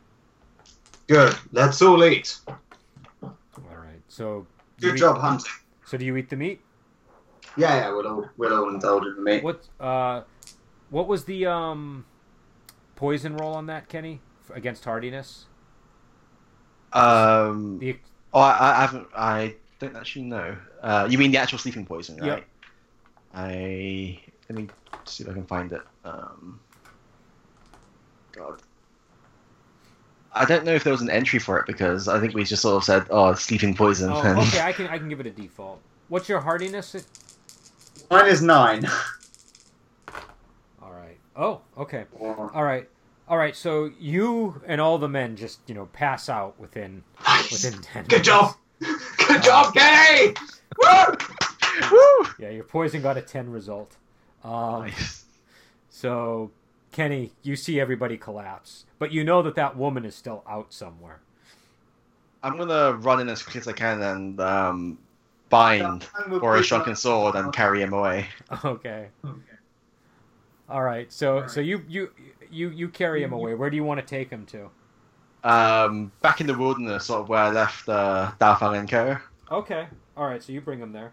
Good. 1.09 1.35
Let's 1.53 1.81
all 1.83 2.05
eat. 2.05 2.39
all 2.51 3.77
right 3.77 4.01
so 4.09 4.47
do 4.79 4.87
you 4.87 4.93
Good 4.93 4.97
eat- 4.99 5.01
job 5.01 5.19
hunting. 5.19 5.51
so 5.85 5.97
do 5.99 6.05
you 6.05 6.17
eat 6.17 6.29
the 6.31 6.37
meat 6.37 6.61
Yeah, 7.57 7.75
yeah, 7.77 7.91
we'll 7.91 8.07
all 8.07 8.29
we'll 8.37 8.55
all 8.55 8.69
indulge 8.69 9.07
in 9.07 9.15
the 9.17 9.23
meat. 9.23 9.43
what 9.43 9.67
uh 9.81 10.23
what 10.91 11.09
was 11.09 11.25
the 11.25 11.47
um 11.47 12.05
poison 12.97 13.37
roll 13.37 13.55
on 13.55 13.67
that 13.67 13.89
kenny 13.89 14.21
against 14.55 14.85
hardiness 14.85 15.47
Um, 16.93 17.79
the 17.79 17.99
oh, 18.33 18.41
I, 18.41 18.77
I 18.77 18.81
haven't. 18.81 19.09
I 19.15 19.55
don't 19.79 19.95
actually 19.97 20.25
know. 20.25 20.57
Uh, 20.83 21.07
you 21.11 21.19
mean 21.19 21.31
the 21.31 21.37
actual 21.39 21.59
sleeping 21.59 21.85
poison, 21.85 22.17
right? 22.17 22.27
Yep. 22.27 22.47
I 23.35 24.21
let 24.49 24.59
me 24.59 24.69
see 25.05 25.23
if 25.25 25.29
I 25.29 25.35
can 25.35 25.45
find 25.45 25.71
it. 25.73 25.83
Um, 26.05 26.61
God. 28.33 28.63
I 30.33 30.45
don't 30.45 30.65
know 30.65 30.75
if 30.75 30.85
there 30.85 30.93
was 30.93 31.01
an 31.03 31.11
entry 31.11 31.39
for 31.39 31.59
it 31.59 31.67
because 31.67 32.07
I 32.09 32.21
think 32.21 32.35
we 32.35 32.45
just 32.45 32.63
sort 32.63 32.77
of 32.77 32.85
said, 32.85 33.07
"Oh, 33.11 33.33
sleeping 33.35 33.75
poison." 33.75 34.11
Oh, 34.13 34.21
and- 34.21 34.39
okay. 34.39 34.61
I 34.63 34.73
can 34.79 34.87
I 34.89 34.99
can 34.99 35.09
give 35.09 35.21
it 35.21 35.27
a 35.27 35.31
default. 35.31 35.81
What's 36.09 36.29
your 36.29 36.41
hardiness? 36.41 36.95
Mine 38.11 38.27
is 38.29 38.41
nine. 38.43 38.87
All 40.83 40.93
right. 40.93 41.19
Oh, 41.37 41.61
okay. 41.77 42.05
All 42.21 42.65
right. 42.65 42.89
All 43.29 43.37
right. 43.37 43.55
So 43.55 43.91
you 43.99 44.61
and 44.67 44.81
all 44.81 44.99
the 44.99 45.09
men 45.09 45.37
just 45.37 45.61
you 45.67 45.75
know 45.75 45.87
pass 45.87 46.29
out 46.29 46.59
within 46.59 47.03
Nice. 47.27 47.51
within 47.65 47.81
ten. 47.83 48.05
Good 48.05 48.27
minutes. 48.27 48.29
job. 48.29 48.55
Good 49.27 49.43
job, 49.43 49.75
Kenny. 49.75 50.35
Woo! 50.83 51.17
Woo! 51.93 52.27
Yeah, 52.39 52.51
your 52.51 52.65
poison 52.65 53.03
got 53.03 53.17
a 53.17 53.23
ten 53.23 53.51
result. 53.51 53.97
Um, 54.45 54.83
Nice. 54.83 55.25
So, 55.91 56.51
Kenny, 56.93 57.33
you 57.43 57.57
see 57.57 57.81
everybody 57.81 58.17
collapse, 58.17 58.87
but 58.99 59.13
you 59.13 59.25
know 59.25 59.43
that 59.43 59.55
that 59.57 59.77
woman 59.77 60.05
is 60.05 60.15
still 60.15 60.43
out 60.49 60.73
somewhere. 60.73 61.21
I'm 62.43 62.57
gonna 62.57 62.95
run 62.95 63.21
in 63.21 63.29
as 63.29 63.43
quick 63.43 63.57
as 63.57 63.69
I 63.69 63.73
can 63.73 64.01
and 64.03 64.41
um, 64.41 64.99
bind 65.49 66.07
a 66.31 66.63
Drunken 66.63 66.97
Sword 66.97 67.35
and 67.35 67.53
carry 67.53 67.83
him 67.83 67.93
away. 67.93 68.27
Okay. 68.65 69.09
Okay. 69.25 69.41
All 70.69 70.83
right. 70.83 71.11
So, 71.13 71.35
All 71.37 71.41
right. 71.43 71.51
so 71.51 71.61
you 71.61 71.85
you 71.89 72.11
you 72.51 72.71
you 72.71 72.89
carry 72.89 73.23
him 73.23 73.33
away. 73.33 73.55
Where 73.55 73.71
do 73.71 73.77
you 73.77 73.85
want 73.85 74.01
to 74.01 74.07
take 74.07 74.31
him 74.31 74.47
to? 74.47 74.71
Um, 75.45 76.13
back 76.21 76.41
in 76.41 76.47
the 76.47 76.57
wilderness, 76.57 77.07
sort 77.07 77.23
of 77.23 77.29
where 77.29 77.41
I 77.41 77.51
left 77.51 77.89
uh, 77.89 78.33
Dao 78.41 78.59
Fang 78.59 78.77
and 78.77 78.89
Co. 78.89 79.17
Okay. 79.51 79.87
All 80.17 80.27
right. 80.27 80.43
So 80.43 80.53
you 80.53 80.61
bring 80.61 80.79
him 80.79 80.93
there. 80.93 81.13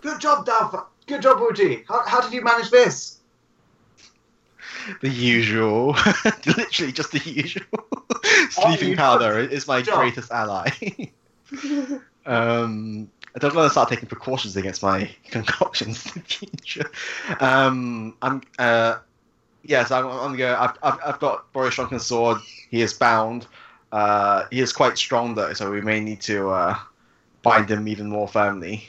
Good 0.00 0.20
job, 0.20 0.46
Dalfa. 0.46 0.86
Good 1.06 1.22
job, 1.22 1.40
Uji. 1.40 1.84
How, 1.88 2.06
how 2.06 2.20
did 2.20 2.32
you 2.32 2.42
manage 2.42 2.70
this? 2.70 3.15
The 5.00 5.08
usual, 5.08 5.96
literally 6.46 6.92
just 6.92 7.12
the 7.12 7.18
usual. 7.18 7.64
Sleeping 8.50 8.96
powder 8.96 9.38
is 9.38 9.66
my 9.66 9.82
greatest 9.82 10.30
ally. 10.30 10.70
um, 12.26 13.10
I 13.34 13.38
don't 13.38 13.54
want 13.54 13.66
to 13.66 13.70
start 13.70 13.88
taking 13.88 14.08
precautions 14.08 14.56
against 14.56 14.82
my 14.82 15.10
concoctions 15.30 16.06
in 16.06 16.22
the 16.22 16.28
future. 16.28 16.90
Um, 17.40 18.16
I'm, 18.22 18.42
uh, 18.58 18.98
yes, 19.62 19.90
I'm, 19.90 20.06
I'm 20.06 20.36
gonna 20.36 20.36
go. 20.38 20.56
I've, 20.58 20.78
I've, 20.82 20.98
I've 21.06 21.20
got 21.20 21.52
Boris 21.52 21.74
Drunken 21.74 22.00
Sword. 22.00 22.38
He 22.70 22.80
is 22.80 22.94
bound. 22.94 23.46
Uh, 23.92 24.44
he 24.50 24.60
is 24.60 24.72
quite 24.72 24.98
strong 24.98 25.34
though, 25.34 25.52
so 25.52 25.70
we 25.70 25.80
may 25.80 26.00
need 26.00 26.20
to 26.22 26.50
uh, 26.50 26.78
bind 27.42 27.70
him 27.70 27.86
even 27.88 28.08
more 28.08 28.26
firmly. 28.26 28.84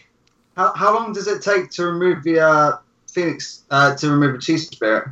How, 0.55 0.73
how 0.73 0.93
long 0.93 1.13
does 1.13 1.27
it 1.27 1.41
take 1.41 1.69
to 1.71 1.85
remove 1.85 2.23
the 2.23 2.39
uh, 2.39 2.77
Phoenix, 3.11 3.63
uh, 3.69 3.95
to 3.95 4.11
remove 4.11 4.39
the 4.41 4.53
Chi 4.53 4.57
Spirit? 4.57 5.09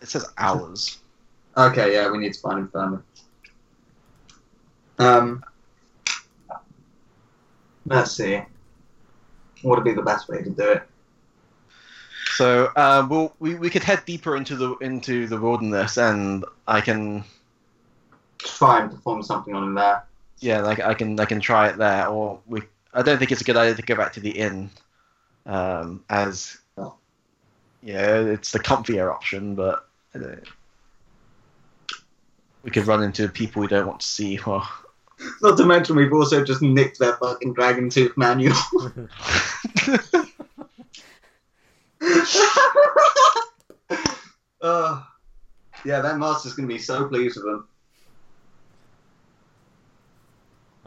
It 0.00 0.08
says 0.08 0.26
hours. 0.38 0.98
Okay, 1.56 1.92
yeah, 1.92 2.10
we 2.10 2.18
need 2.18 2.34
to 2.34 2.40
find 2.40 2.58
him 2.60 2.68
firmly. 2.68 3.00
Um, 4.98 5.44
let's 7.86 8.12
see. 8.12 8.40
What 9.62 9.78
would 9.78 9.84
be 9.84 9.94
the 9.94 10.02
best 10.02 10.28
way 10.28 10.42
to 10.42 10.50
do 10.50 10.62
it? 10.70 10.82
So 12.36 12.70
um, 12.76 13.08
we'll, 13.08 13.34
we 13.40 13.56
we 13.56 13.70
could 13.70 13.82
head 13.82 14.04
deeper 14.06 14.36
into 14.36 14.54
the 14.54 14.76
into 14.76 15.26
the 15.26 15.40
wilderness, 15.40 15.98
and 15.98 16.44
I 16.68 16.80
can 16.80 17.24
Try 18.38 18.82
and 18.82 18.90
perform 18.90 19.22
something 19.24 19.54
on 19.54 19.64
him 19.64 19.74
there. 19.74 20.04
yeah, 20.38 20.60
like 20.60 20.78
I 20.78 20.94
can 20.94 21.18
I 21.18 21.24
can 21.24 21.40
try 21.40 21.68
it 21.68 21.76
there, 21.78 22.06
or 22.06 22.38
we. 22.46 22.62
I 22.94 23.02
don't 23.02 23.18
think 23.18 23.32
it's 23.32 23.40
a 23.40 23.44
good 23.44 23.56
idea 23.56 23.74
to 23.74 23.82
go 23.82 23.96
back 23.96 24.12
to 24.12 24.20
the 24.20 24.30
inn, 24.30 24.70
um, 25.46 26.04
as 26.08 26.58
yeah, 27.82 28.16
it's 28.20 28.52
the 28.52 28.58
comfier 28.60 29.12
option, 29.12 29.54
but 29.54 29.64
I 29.68 29.72
don't- 29.74 29.87
we 32.62 32.70
could 32.70 32.86
run 32.86 33.02
into 33.02 33.28
people 33.28 33.60
we 33.60 33.68
don't 33.68 33.86
want 33.86 34.00
to 34.00 34.06
see. 34.06 34.38
Not 35.42 35.56
to 35.56 35.64
mention, 35.64 35.96
we've 35.96 36.12
also 36.12 36.44
just 36.44 36.62
nicked 36.62 36.98
their 36.98 37.16
fucking 37.16 37.54
Dragon 37.54 37.90
Tooth 37.90 38.16
manual. 38.16 38.56
uh, 44.60 45.02
yeah, 45.84 46.00
that 46.00 46.18
master's 46.18 46.54
gonna 46.54 46.68
be 46.68 46.78
so 46.78 47.06
pleased 47.06 47.36
with 47.36 47.46
them. 47.46 47.68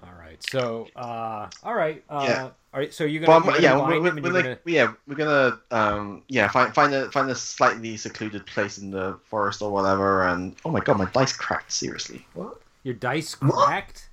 All 0.03 0.13
right. 0.43 0.49
So, 0.51 0.87
uh, 0.95 1.49
all 1.63 1.73
right. 1.73 2.03
Uh, 2.09 2.25
Yeah. 2.27 2.43
All 2.73 2.79
right. 2.79 2.93
So 2.93 3.03
you're 3.03 3.23
gonna, 3.25 3.33
I'm- 3.45 3.53
you're 3.53 3.61
yeah, 3.61 3.73
gonna 3.73 3.99
we're, 3.99 4.01
we're, 4.13 4.21
we're 4.21 4.31
like, 4.31 4.43
gonna. 4.43 4.59
yeah, 4.65 4.93
we're 5.07 5.15
gonna 5.15 5.59
um, 5.71 6.23
yeah 6.29 6.47
find 6.47 6.73
find 6.73 6.93
a 6.93 7.11
find 7.11 7.29
a 7.29 7.35
slightly 7.35 7.97
secluded 7.97 8.45
place 8.45 8.77
in 8.77 8.91
the 8.91 9.19
forest 9.25 9.61
or 9.61 9.71
whatever, 9.71 10.25
and 10.27 10.55
oh 10.65 10.71
my 10.71 10.79
god, 10.79 10.97
my 10.97 11.05
dice 11.05 11.33
cracked. 11.33 11.71
Seriously, 11.71 12.25
What? 12.33 12.61
Your 12.83 12.93
dice 12.95 13.33
What? 13.41 13.53
cracked. 13.67 14.09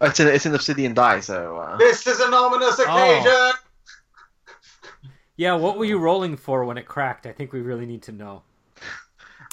Oh, 0.00 0.06
it's 0.06 0.20
an 0.20 0.28
it's 0.28 0.44
an 0.46 0.54
obsidian 0.54 0.94
die, 0.94 1.20
so 1.20 1.56
uh, 1.56 1.76
This 1.78 2.06
is 2.06 2.20
an 2.20 2.32
ominous 2.34 2.78
occasion. 2.78 3.52
Yeah. 5.36 5.54
What 5.54 5.78
were 5.78 5.84
you 5.86 5.98
rolling 5.98 6.36
for 6.36 6.64
when 6.64 6.76
it 6.78 6.86
cracked? 6.86 7.26
I 7.26 7.32
think 7.32 7.52
we 7.52 7.60
really 7.60 7.86
need 7.86 8.02
to 8.02 8.12
know. 8.12 8.42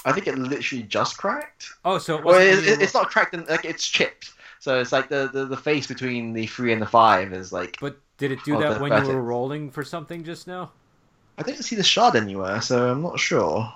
I 0.04 0.12
think 0.12 0.26
it 0.28 0.36
literally 0.38 0.84
just 0.84 1.16
cracked. 1.18 1.70
Oh, 1.84 1.98
so 1.98 2.16
it 2.18 2.24
Well, 2.24 2.36
wasn't. 2.38 2.66
it, 2.66 2.72
it- 2.74 2.82
it's 2.82 2.94
not 2.94 3.08
cracked, 3.10 3.34
and 3.34 3.48
like 3.48 3.64
it's 3.64 3.88
chipped. 3.88 4.32
So 4.60 4.80
it's 4.80 4.92
like 4.92 5.08
the, 5.08 5.30
the, 5.32 5.44
the 5.44 5.56
face 5.56 5.86
between 5.86 6.32
the 6.32 6.46
three 6.46 6.72
and 6.72 6.82
the 6.82 6.86
five 6.86 7.32
is 7.32 7.52
like 7.52 7.78
But 7.80 7.98
did 8.18 8.32
it 8.32 8.42
do 8.44 8.56
Oh, 8.56 8.60
that 8.60 8.80
when 8.80 9.04
you 9.04 9.08
were 9.08 9.22
rolling 9.22 9.70
for 9.70 9.84
something 9.84 10.24
just 10.24 10.46
now? 10.46 10.72
I 11.38 11.42
didn't 11.42 11.62
see 11.64 11.76
the 11.76 11.82
shard 11.82 12.16
anywhere, 12.16 12.60
so 12.62 12.90
I'm 12.90 13.02
not 13.02 13.20
sure. 13.20 13.70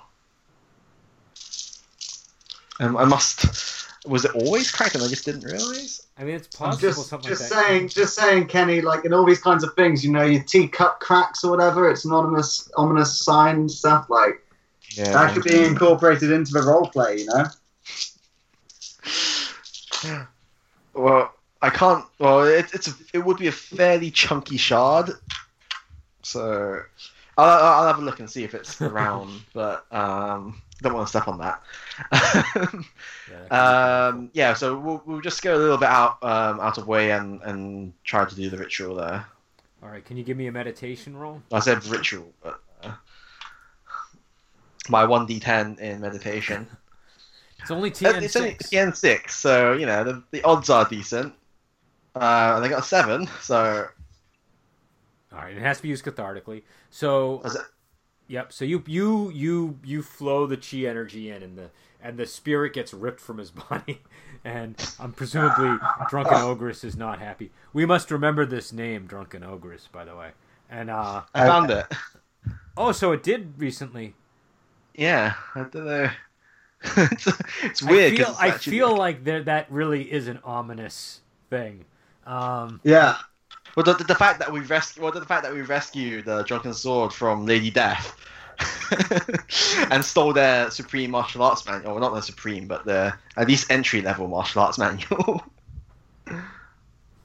Um, 2.81 2.97
I 2.97 3.05
must. 3.05 3.86
Was 4.07 4.24
it 4.24 4.35
always 4.35 4.70
cracked 4.70 4.94
and 4.94 5.05
I 5.05 5.09
just 5.09 5.27
didn't 5.27 5.44
realize? 5.44 6.07
I 6.19 6.24
mean, 6.24 6.36
it's 6.36 6.48
I'm 6.59 6.70
possible 6.70 6.89
just, 6.89 7.09
something 7.09 7.28
just 7.28 7.43
like 7.43 7.51
that. 7.51 7.66
saying, 7.66 7.89
just 7.89 8.15
saying, 8.15 8.47
Kenny. 8.47 8.81
Like 8.81 9.05
in 9.05 9.12
all 9.12 9.27
these 9.27 9.43
kinds 9.43 9.62
of 9.62 9.74
things, 9.74 10.02
you 10.02 10.11
know, 10.11 10.23
your 10.23 10.43
teacup 10.43 11.01
cracks 11.01 11.44
or 11.44 11.51
whatever. 11.51 11.90
It's 11.90 12.07
an 12.07 12.12
ominous, 12.12 12.70
ominous 12.78 13.19
sign 13.23 13.57
and 13.57 13.70
stuff. 13.70 14.09
Like 14.09 14.43
Yeah. 14.94 15.12
that 15.12 15.35
could 15.35 15.44
be 15.44 15.62
incorporated 15.62 16.32
into 16.32 16.52
the 16.55 16.62
role 16.62 16.86
play. 16.89 17.19
You 17.19 17.27
know. 17.27 17.44
Well, 21.01 21.35
I 21.62 21.70
can't. 21.70 22.05
Well, 22.18 22.44
it, 22.44 22.66
it's 22.72 22.89
a, 22.89 22.93
it 23.14 23.24
would 23.24 23.39
be 23.39 23.48
a 23.48 23.52
fairly 23.52 24.10
chunky 24.10 24.56
shard, 24.56 25.10
so 26.22 26.82
I'll, 27.36 27.64
I'll 27.64 27.86
have 27.86 27.98
a 27.98 28.02
look 28.02 28.20
and 28.20 28.31
see 28.31 28.44
if 28.44 28.55
it's 28.55 28.81
around. 28.82 29.43
but 29.52 29.86
um, 29.93 30.60
don't 30.82 30.94
want 30.94 31.06
to 31.06 31.10
step 31.10 31.28
on 31.28 31.39
that. 31.39 31.62
Yeah, 33.31 33.36
that 33.48 34.10
could 34.10 34.12
be 34.12 34.18
um, 34.18 34.31
yeah, 34.32 34.55
so 34.55 34.77
we'll, 34.77 35.02
we'll 35.06 35.20
just 35.20 35.43
go 35.43 35.55
a 35.55 35.59
little 35.59 35.78
bit 35.78 35.89
out 35.89 36.22
um, 36.22 36.60
out 36.60 36.78
of 36.78 36.86
way 36.86 37.12
and, 37.12 37.40
and 37.43 37.93
try 38.05 38.24
to 38.24 38.35
do 38.35 38.51
the 38.51 38.59
ritual 38.59 38.97
there. 38.97 39.24
All 39.82 39.89
right, 39.89 40.05
can 40.05 40.16
you 40.16 40.24
give 40.24 40.36
me 40.36 40.47
a 40.47 40.52
meditation 40.52 41.16
roll? 41.16 41.43
I 41.52 41.60
said 41.60 41.85
ritual, 41.86 42.32
but 42.43 42.60
uh, 42.82 42.93
my 44.89 45.05
one 45.05 45.27
d10 45.27 45.78
in 45.78 46.01
meditation. 46.01 46.66
It's 47.61 47.70
only 47.70 47.91
TN 47.91 48.23
it's 48.23 48.37
only 48.37 48.57
six. 48.59 48.70
TN 48.70 48.97
six, 48.97 49.37
so 49.37 49.73
you 49.74 49.87
know 49.87 50.05
the, 50.05 50.23
the 50.31 50.43
odds 50.43 50.70
are 50.70 50.89
decent. 50.89 51.35
Uh, 52.15 52.61
I 52.62 52.69
got 52.69 52.81
a 52.81 52.82
seven, 52.82 53.28
so 53.41 53.87
All 55.32 55.39
right, 55.39 55.57
it 55.57 55.62
has 55.62 55.77
to 55.78 55.82
be 55.85 55.89
used 55.91 56.05
cathartically. 56.05 56.62
So, 56.91 57.43
yep. 58.28 58.53
So 58.53 58.65
you 58.65 58.82
you 58.87 59.31
you 59.31 59.78
you 59.85 60.03
flow 60.03 60.47
the 60.47 60.57
chi 60.57 60.78
energy 60.78 61.31
in, 61.31 61.43
and 61.43 61.57
the 61.57 61.70
and 62.03 62.16
the 62.19 62.27
spirit 62.27 62.73
gets 62.73 62.93
ripped 62.93 63.20
from 63.20 63.39
his 63.39 63.51
body, 63.70 64.01
and 64.45 64.74
um, 64.99 65.12
presumably 65.12 65.78
drunken 66.09 66.41
ogress 66.41 66.82
is 66.85 66.97
not 66.97 67.20
happy. 67.20 67.53
We 67.73 67.87
must 67.87 68.11
remember 68.11 68.45
this 68.47 68.73
name, 68.73 69.07
drunken 69.07 69.45
ogress, 69.45 69.87
by 69.93 70.05
the 70.05 70.16
way. 70.16 70.31
And 70.69 70.91
uh 70.91 71.23
I 71.35 71.47
found 71.47 71.70
it. 71.70 71.87
oh, 72.77 72.93
so 72.93 73.12
it 73.12 73.23
did 73.23 73.55
recently. 73.59 74.15
Yeah, 74.95 75.35
I 75.55 75.61
don't 75.61 75.74
know. 75.87 76.11
it's, 76.97 77.28
it's 77.62 77.82
weird. 77.82 78.16
I 78.16 78.16
'cause 78.16 78.31
feel 78.31 78.36
I 78.39 78.51
feel 78.52 78.97
like 78.97 79.24
there 79.24 79.43
that 79.44 79.70
really 79.70 80.11
is 80.11 80.28
an 80.28 80.40
ominous 80.44 81.20
thing. 81.51 81.85
Um, 82.27 82.81
Yeah. 82.82 83.16
Well, 83.77 83.85
the, 83.85 83.94
the 84.05 84.15
fact 84.15 84.40
that 84.40 84.52
we 84.52 84.61
rescued, 84.61 85.02
well, 85.02 85.12
the 85.12 85.24
fact 85.24 85.44
that 85.44 85.52
we 85.55 85.62
rescued 85.62 86.24
the 86.27 86.43
drunken 86.44 86.74
sword 86.74 87.12
from 87.12 87.47
Lady 87.47 87.70
Death, 87.70 88.16
and 89.90 90.05
stole 90.05 90.32
their 90.32 90.70
supreme 90.70 91.11
martial 91.12 91.43
arts 91.43 91.65
manual, 91.66 91.93
well, 91.93 92.01
not 92.01 92.12
their 92.12 92.23
supreme, 92.23 92.66
but 92.66 92.85
their 92.85 93.19
at 93.36 93.48
least 93.48 93.70
entry 93.70 94.02
level 94.02 94.28
martial 94.28 94.62
arts 94.62 94.78
manual. 94.78 95.43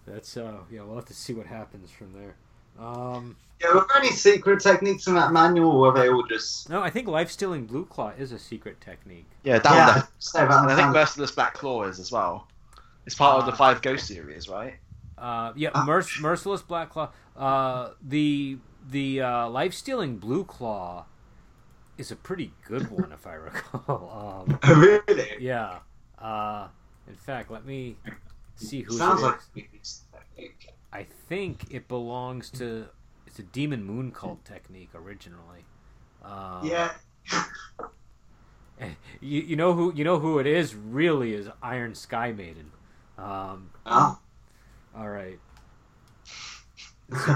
that's 0.05 0.37
uh 0.37 0.59
yeah. 0.71 0.83
We'll 0.83 0.95
have 0.95 1.05
to 1.05 1.13
see 1.13 1.33
what 1.33 1.47
happens 1.47 1.91
from 1.91 2.13
there. 2.13 2.35
Um, 2.79 3.35
Yeah. 3.61 3.73
Were 3.73 3.85
there 3.87 3.97
any 4.03 4.11
secret 4.11 4.59
techniques 4.59 5.07
in 5.07 5.15
that 5.15 5.31
manual, 5.31 5.71
or 5.71 5.91
were 5.93 5.99
they 5.99 6.09
all 6.09 6.23
just? 6.23 6.69
no, 6.69 6.81
I 6.81 6.89
think 6.89 7.07
life 7.07 7.31
stealing 7.31 7.65
blue 7.65 7.85
claw 7.85 8.09
is 8.17 8.31
a 8.31 8.39
secret 8.39 8.81
technique. 8.81 9.25
yeah, 9.43 9.59
that 9.59 9.71
yeah. 9.73 9.95
one. 9.95 10.07
Say 10.19 10.41
And 10.41 10.51
I 10.51 10.75
think 10.75 10.87
one. 10.87 10.93
Merciless 10.93 11.31
Black 11.31 11.53
Claw 11.53 11.83
is 11.83 11.99
as 11.99 12.11
well. 12.11 12.47
It's 13.05 13.15
part 13.15 13.39
of 13.39 13.45
the 13.45 13.53
Uh, 13.53 13.55
Five 13.55 13.81
Ghost 13.81 14.07
series, 14.07 14.49
right? 14.49 14.75
Uh, 15.17 15.53
yeah, 15.55 15.69
Ah. 15.73 15.85
Merc- 15.85 16.19
merciless 16.19 16.61
black 16.61 16.89
claw. 16.89 17.09
Uh, 17.37 17.91
the 18.01 18.57
the 18.89 19.21
uh, 19.21 19.49
life 19.49 19.73
stealing 19.73 20.17
blue 20.17 20.43
claw 20.43 21.05
is 21.97 22.11
a 22.11 22.15
pretty 22.15 22.51
good 22.67 22.91
one, 22.91 23.11
if 23.13 23.25
I 23.25 23.33
recall. 23.49 24.45
Um, 24.49 24.59
really? 24.77 25.37
yeah. 25.39 25.79
Uh, 26.19 26.67
in 27.07 27.15
fact, 27.15 27.49
let 27.51 27.65
me 27.65 27.95
see 28.57 28.81
who 28.81 28.97
Sounds 28.97 29.21
it 29.21 29.25
like 29.25 29.39
is. 29.81 30.01
Phoenix 31.03 31.15
technique. 31.27 31.27
I 31.27 31.27
think 31.29 31.73
it 31.73 31.87
belongs 31.87 32.49
to. 32.51 32.87
It's 33.27 33.39
a 33.39 33.43
demon 33.43 33.83
moon 33.83 34.11
cult 34.11 34.45
technique 34.45 34.89
originally. 34.95 35.65
Um, 36.23 36.61
Yeah. 36.63 36.91
You, 39.21 39.39
you 39.41 39.55
know 39.55 39.73
who 39.73 39.93
you 39.95 40.03
know 40.03 40.19
who 40.19 40.37
it 40.39 40.45
is 40.45 40.75
really 40.75 41.33
is 41.33 41.47
Iron 41.63 41.95
Sky 41.95 42.33
Maiden. 42.33 42.71
Um, 43.17 43.69
Oh. 43.85 44.19
all 44.95 45.09
right. 45.09 45.39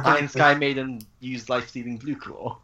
Iron 0.04 0.28
Sky 0.28 0.56
Maiden 0.56 1.00
used 1.22 1.48
life 1.50 1.70
stealing 1.70 1.98
blue 1.98 2.18
claw. 2.18 2.58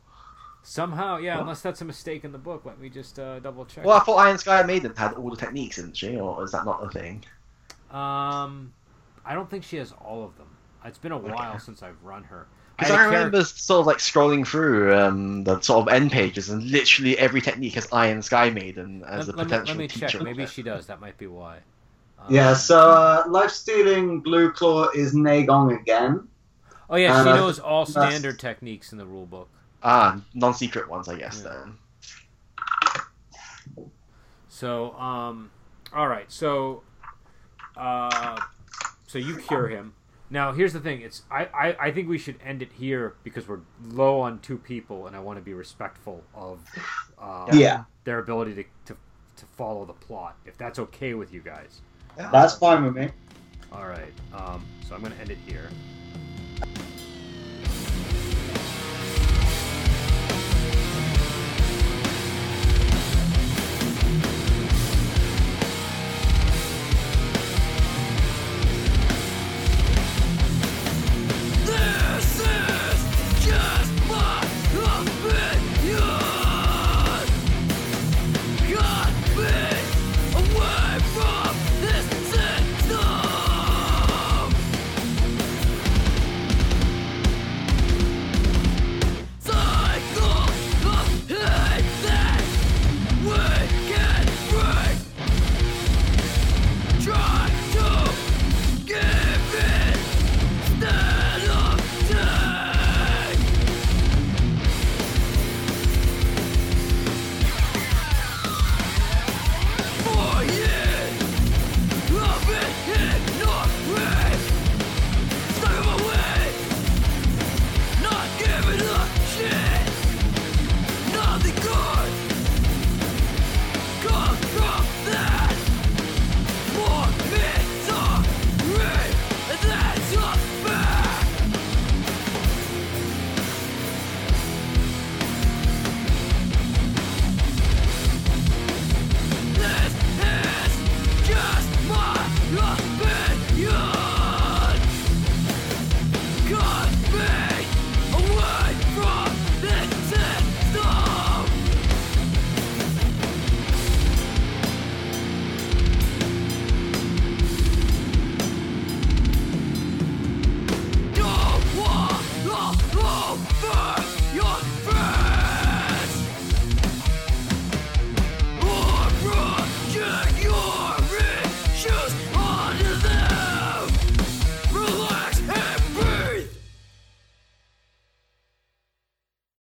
Somehow, 0.64 1.18
yeah. 1.18 1.40
Unless 1.40 1.62
that's 1.62 1.82
a 1.82 1.86
mistake 1.86 2.26
in 2.26 2.32
the 2.32 2.38
book, 2.38 2.64
let 2.66 2.80
me 2.80 2.90
just 2.90 3.20
uh, 3.20 3.40
double 3.40 3.66
check. 3.66 3.86
Well, 3.86 3.96
I 3.98 4.04
thought 4.04 4.16
Iron 4.18 4.38
Sky 4.40 4.64
Maiden 4.64 4.94
had 4.96 5.14
all 5.14 5.30
the 5.30 5.38
techniques, 5.38 5.76
didn't 5.76 5.96
she? 5.96 6.18
Or 6.18 6.44
is 6.44 6.52
that 6.52 6.66
not 6.66 6.84
a 6.84 6.90
thing? 6.90 7.24
Um, 7.92 8.74
I 9.24 9.34
don't 9.36 9.50
think 9.50 9.64
she 9.64 9.78
has 9.78 9.94
all 9.94 10.24
of 10.24 10.36
them. 10.38 10.45
It's 10.86 10.98
been 10.98 11.12
a 11.12 11.18
while 11.18 11.60
since 11.60 11.82
I've 11.84 12.02
run 12.04 12.24
her. 12.26 12.48
Because 12.78 12.92
I 12.92 12.96
I, 12.96 12.98
a 12.98 13.00
char- 13.04 13.10
remember 13.12 13.44
sort 13.44 13.80
of 13.82 13.86
like 13.88 13.98
scrolling 13.98 14.46
through 14.46 14.94
um, 14.96 15.44
the 15.46 15.60
sort 15.62 15.88
of 15.88 15.94
end 15.94 16.12
pages, 16.12 16.50
and 16.50 16.64
literally 16.70 17.18
every 17.18 17.42
technique 17.42 17.74
has 17.76 17.88
Iron 17.92 18.22
Sky 18.22 18.50
Maiden 18.50 19.04
as 19.08 19.28
Let, 19.28 19.36
a 19.36 19.38
let 19.38 19.38
me, 19.38 19.44
potential 19.44 19.68
let 19.76 19.78
me 19.78 19.88
teacher. 19.88 20.08
check. 20.08 20.22
Maybe 20.22 20.46
she 20.46 20.62
does. 20.62 20.88
That 20.88 21.00
might 21.00 21.18
be 21.18 21.28
why. 21.28 21.58
Um, 22.20 22.34
Yeah, 22.34 22.54
so 22.54 22.78
uh, 22.92 23.24
life 23.28 23.52
stealing 23.52 24.20
blue 24.22 24.52
claw 24.52 24.90
is 24.94 25.14
Nagong 25.16 25.80
again. 25.80 26.28
Oh 26.90 26.98
yeah, 26.98 27.24
she 27.24 27.30
uh, 27.30 27.36
knows 27.36 27.60
all 27.60 27.86
that's- 27.86 28.10
standard 28.12 28.40
techniques 28.40 28.92
in 28.92 28.98
the 28.98 29.06
rule 29.06 29.26
book. 29.26 29.50
Ah, 29.82 30.20
non-secret 30.34 30.90
ones, 30.90 31.08
I 31.08 31.16
guess. 31.18 31.44
Yeah. 31.46 31.64
Then. 33.78 33.86
So, 34.50 34.94
um, 34.94 35.52
all 35.94 36.08
right. 36.08 36.32
So, 36.32 36.84
uh, 37.78 38.40
so 39.08 39.18
you 39.18 39.38
cure 39.38 39.68
him. 39.68 39.94
Now, 40.30 40.52
here's 40.52 40.74
the 40.74 40.80
thing. 40.80 41.02
It's 41.02 41.24
I, 41.30 41.46
I, 41.46 41.76
I 41.88 41.92
think 41.92 42.10
we 42.10 42.18
should 42.18 42.40
end 42.44 42.62
it 42.62 42.72
here 42.74 43.16
because 43.24 43.48
we're 43.48 43.60
low 43.84 44.20
on 44.22 44.40
two 44.40 44.58
people, 44.58 45.08
and 45.08 45.16
I 45.16 45.20
want 45.20 45.38
to 45.38 45.44
be 45.44 45.54
respectful 45.54 46.24
of 46.34 46.60
uh, 47.20 47.48
Yeah, 47.54 47.84
their 48.06 48.20
ability 48.20 48.56
to, 48.56 48.64
to 48.86 48.98
to 49.38 49.46
follow 49.58 49.86
the 49.86 49.94
plot. 49.94 50.38
If 50.46 50.58
that's 50.58 50.80
okay 50.80 51.14
with 51.14 51.34
you 51.34 51.42
guys. 51.42 51.82
that's 52.16 52.56
fine 52.56 52.84
with 52.84 52.96
me. 52.96 53.10
All 53.72 53.88
right. 53.88 54.14
Um, 54.34 54.66
so 54.88 54.96
I'm 54.96 55.02
going 55.02 55.14
to 55.14 55.20
end 55.20 55.30
it 55.32 55.38
here. 55.46 55.70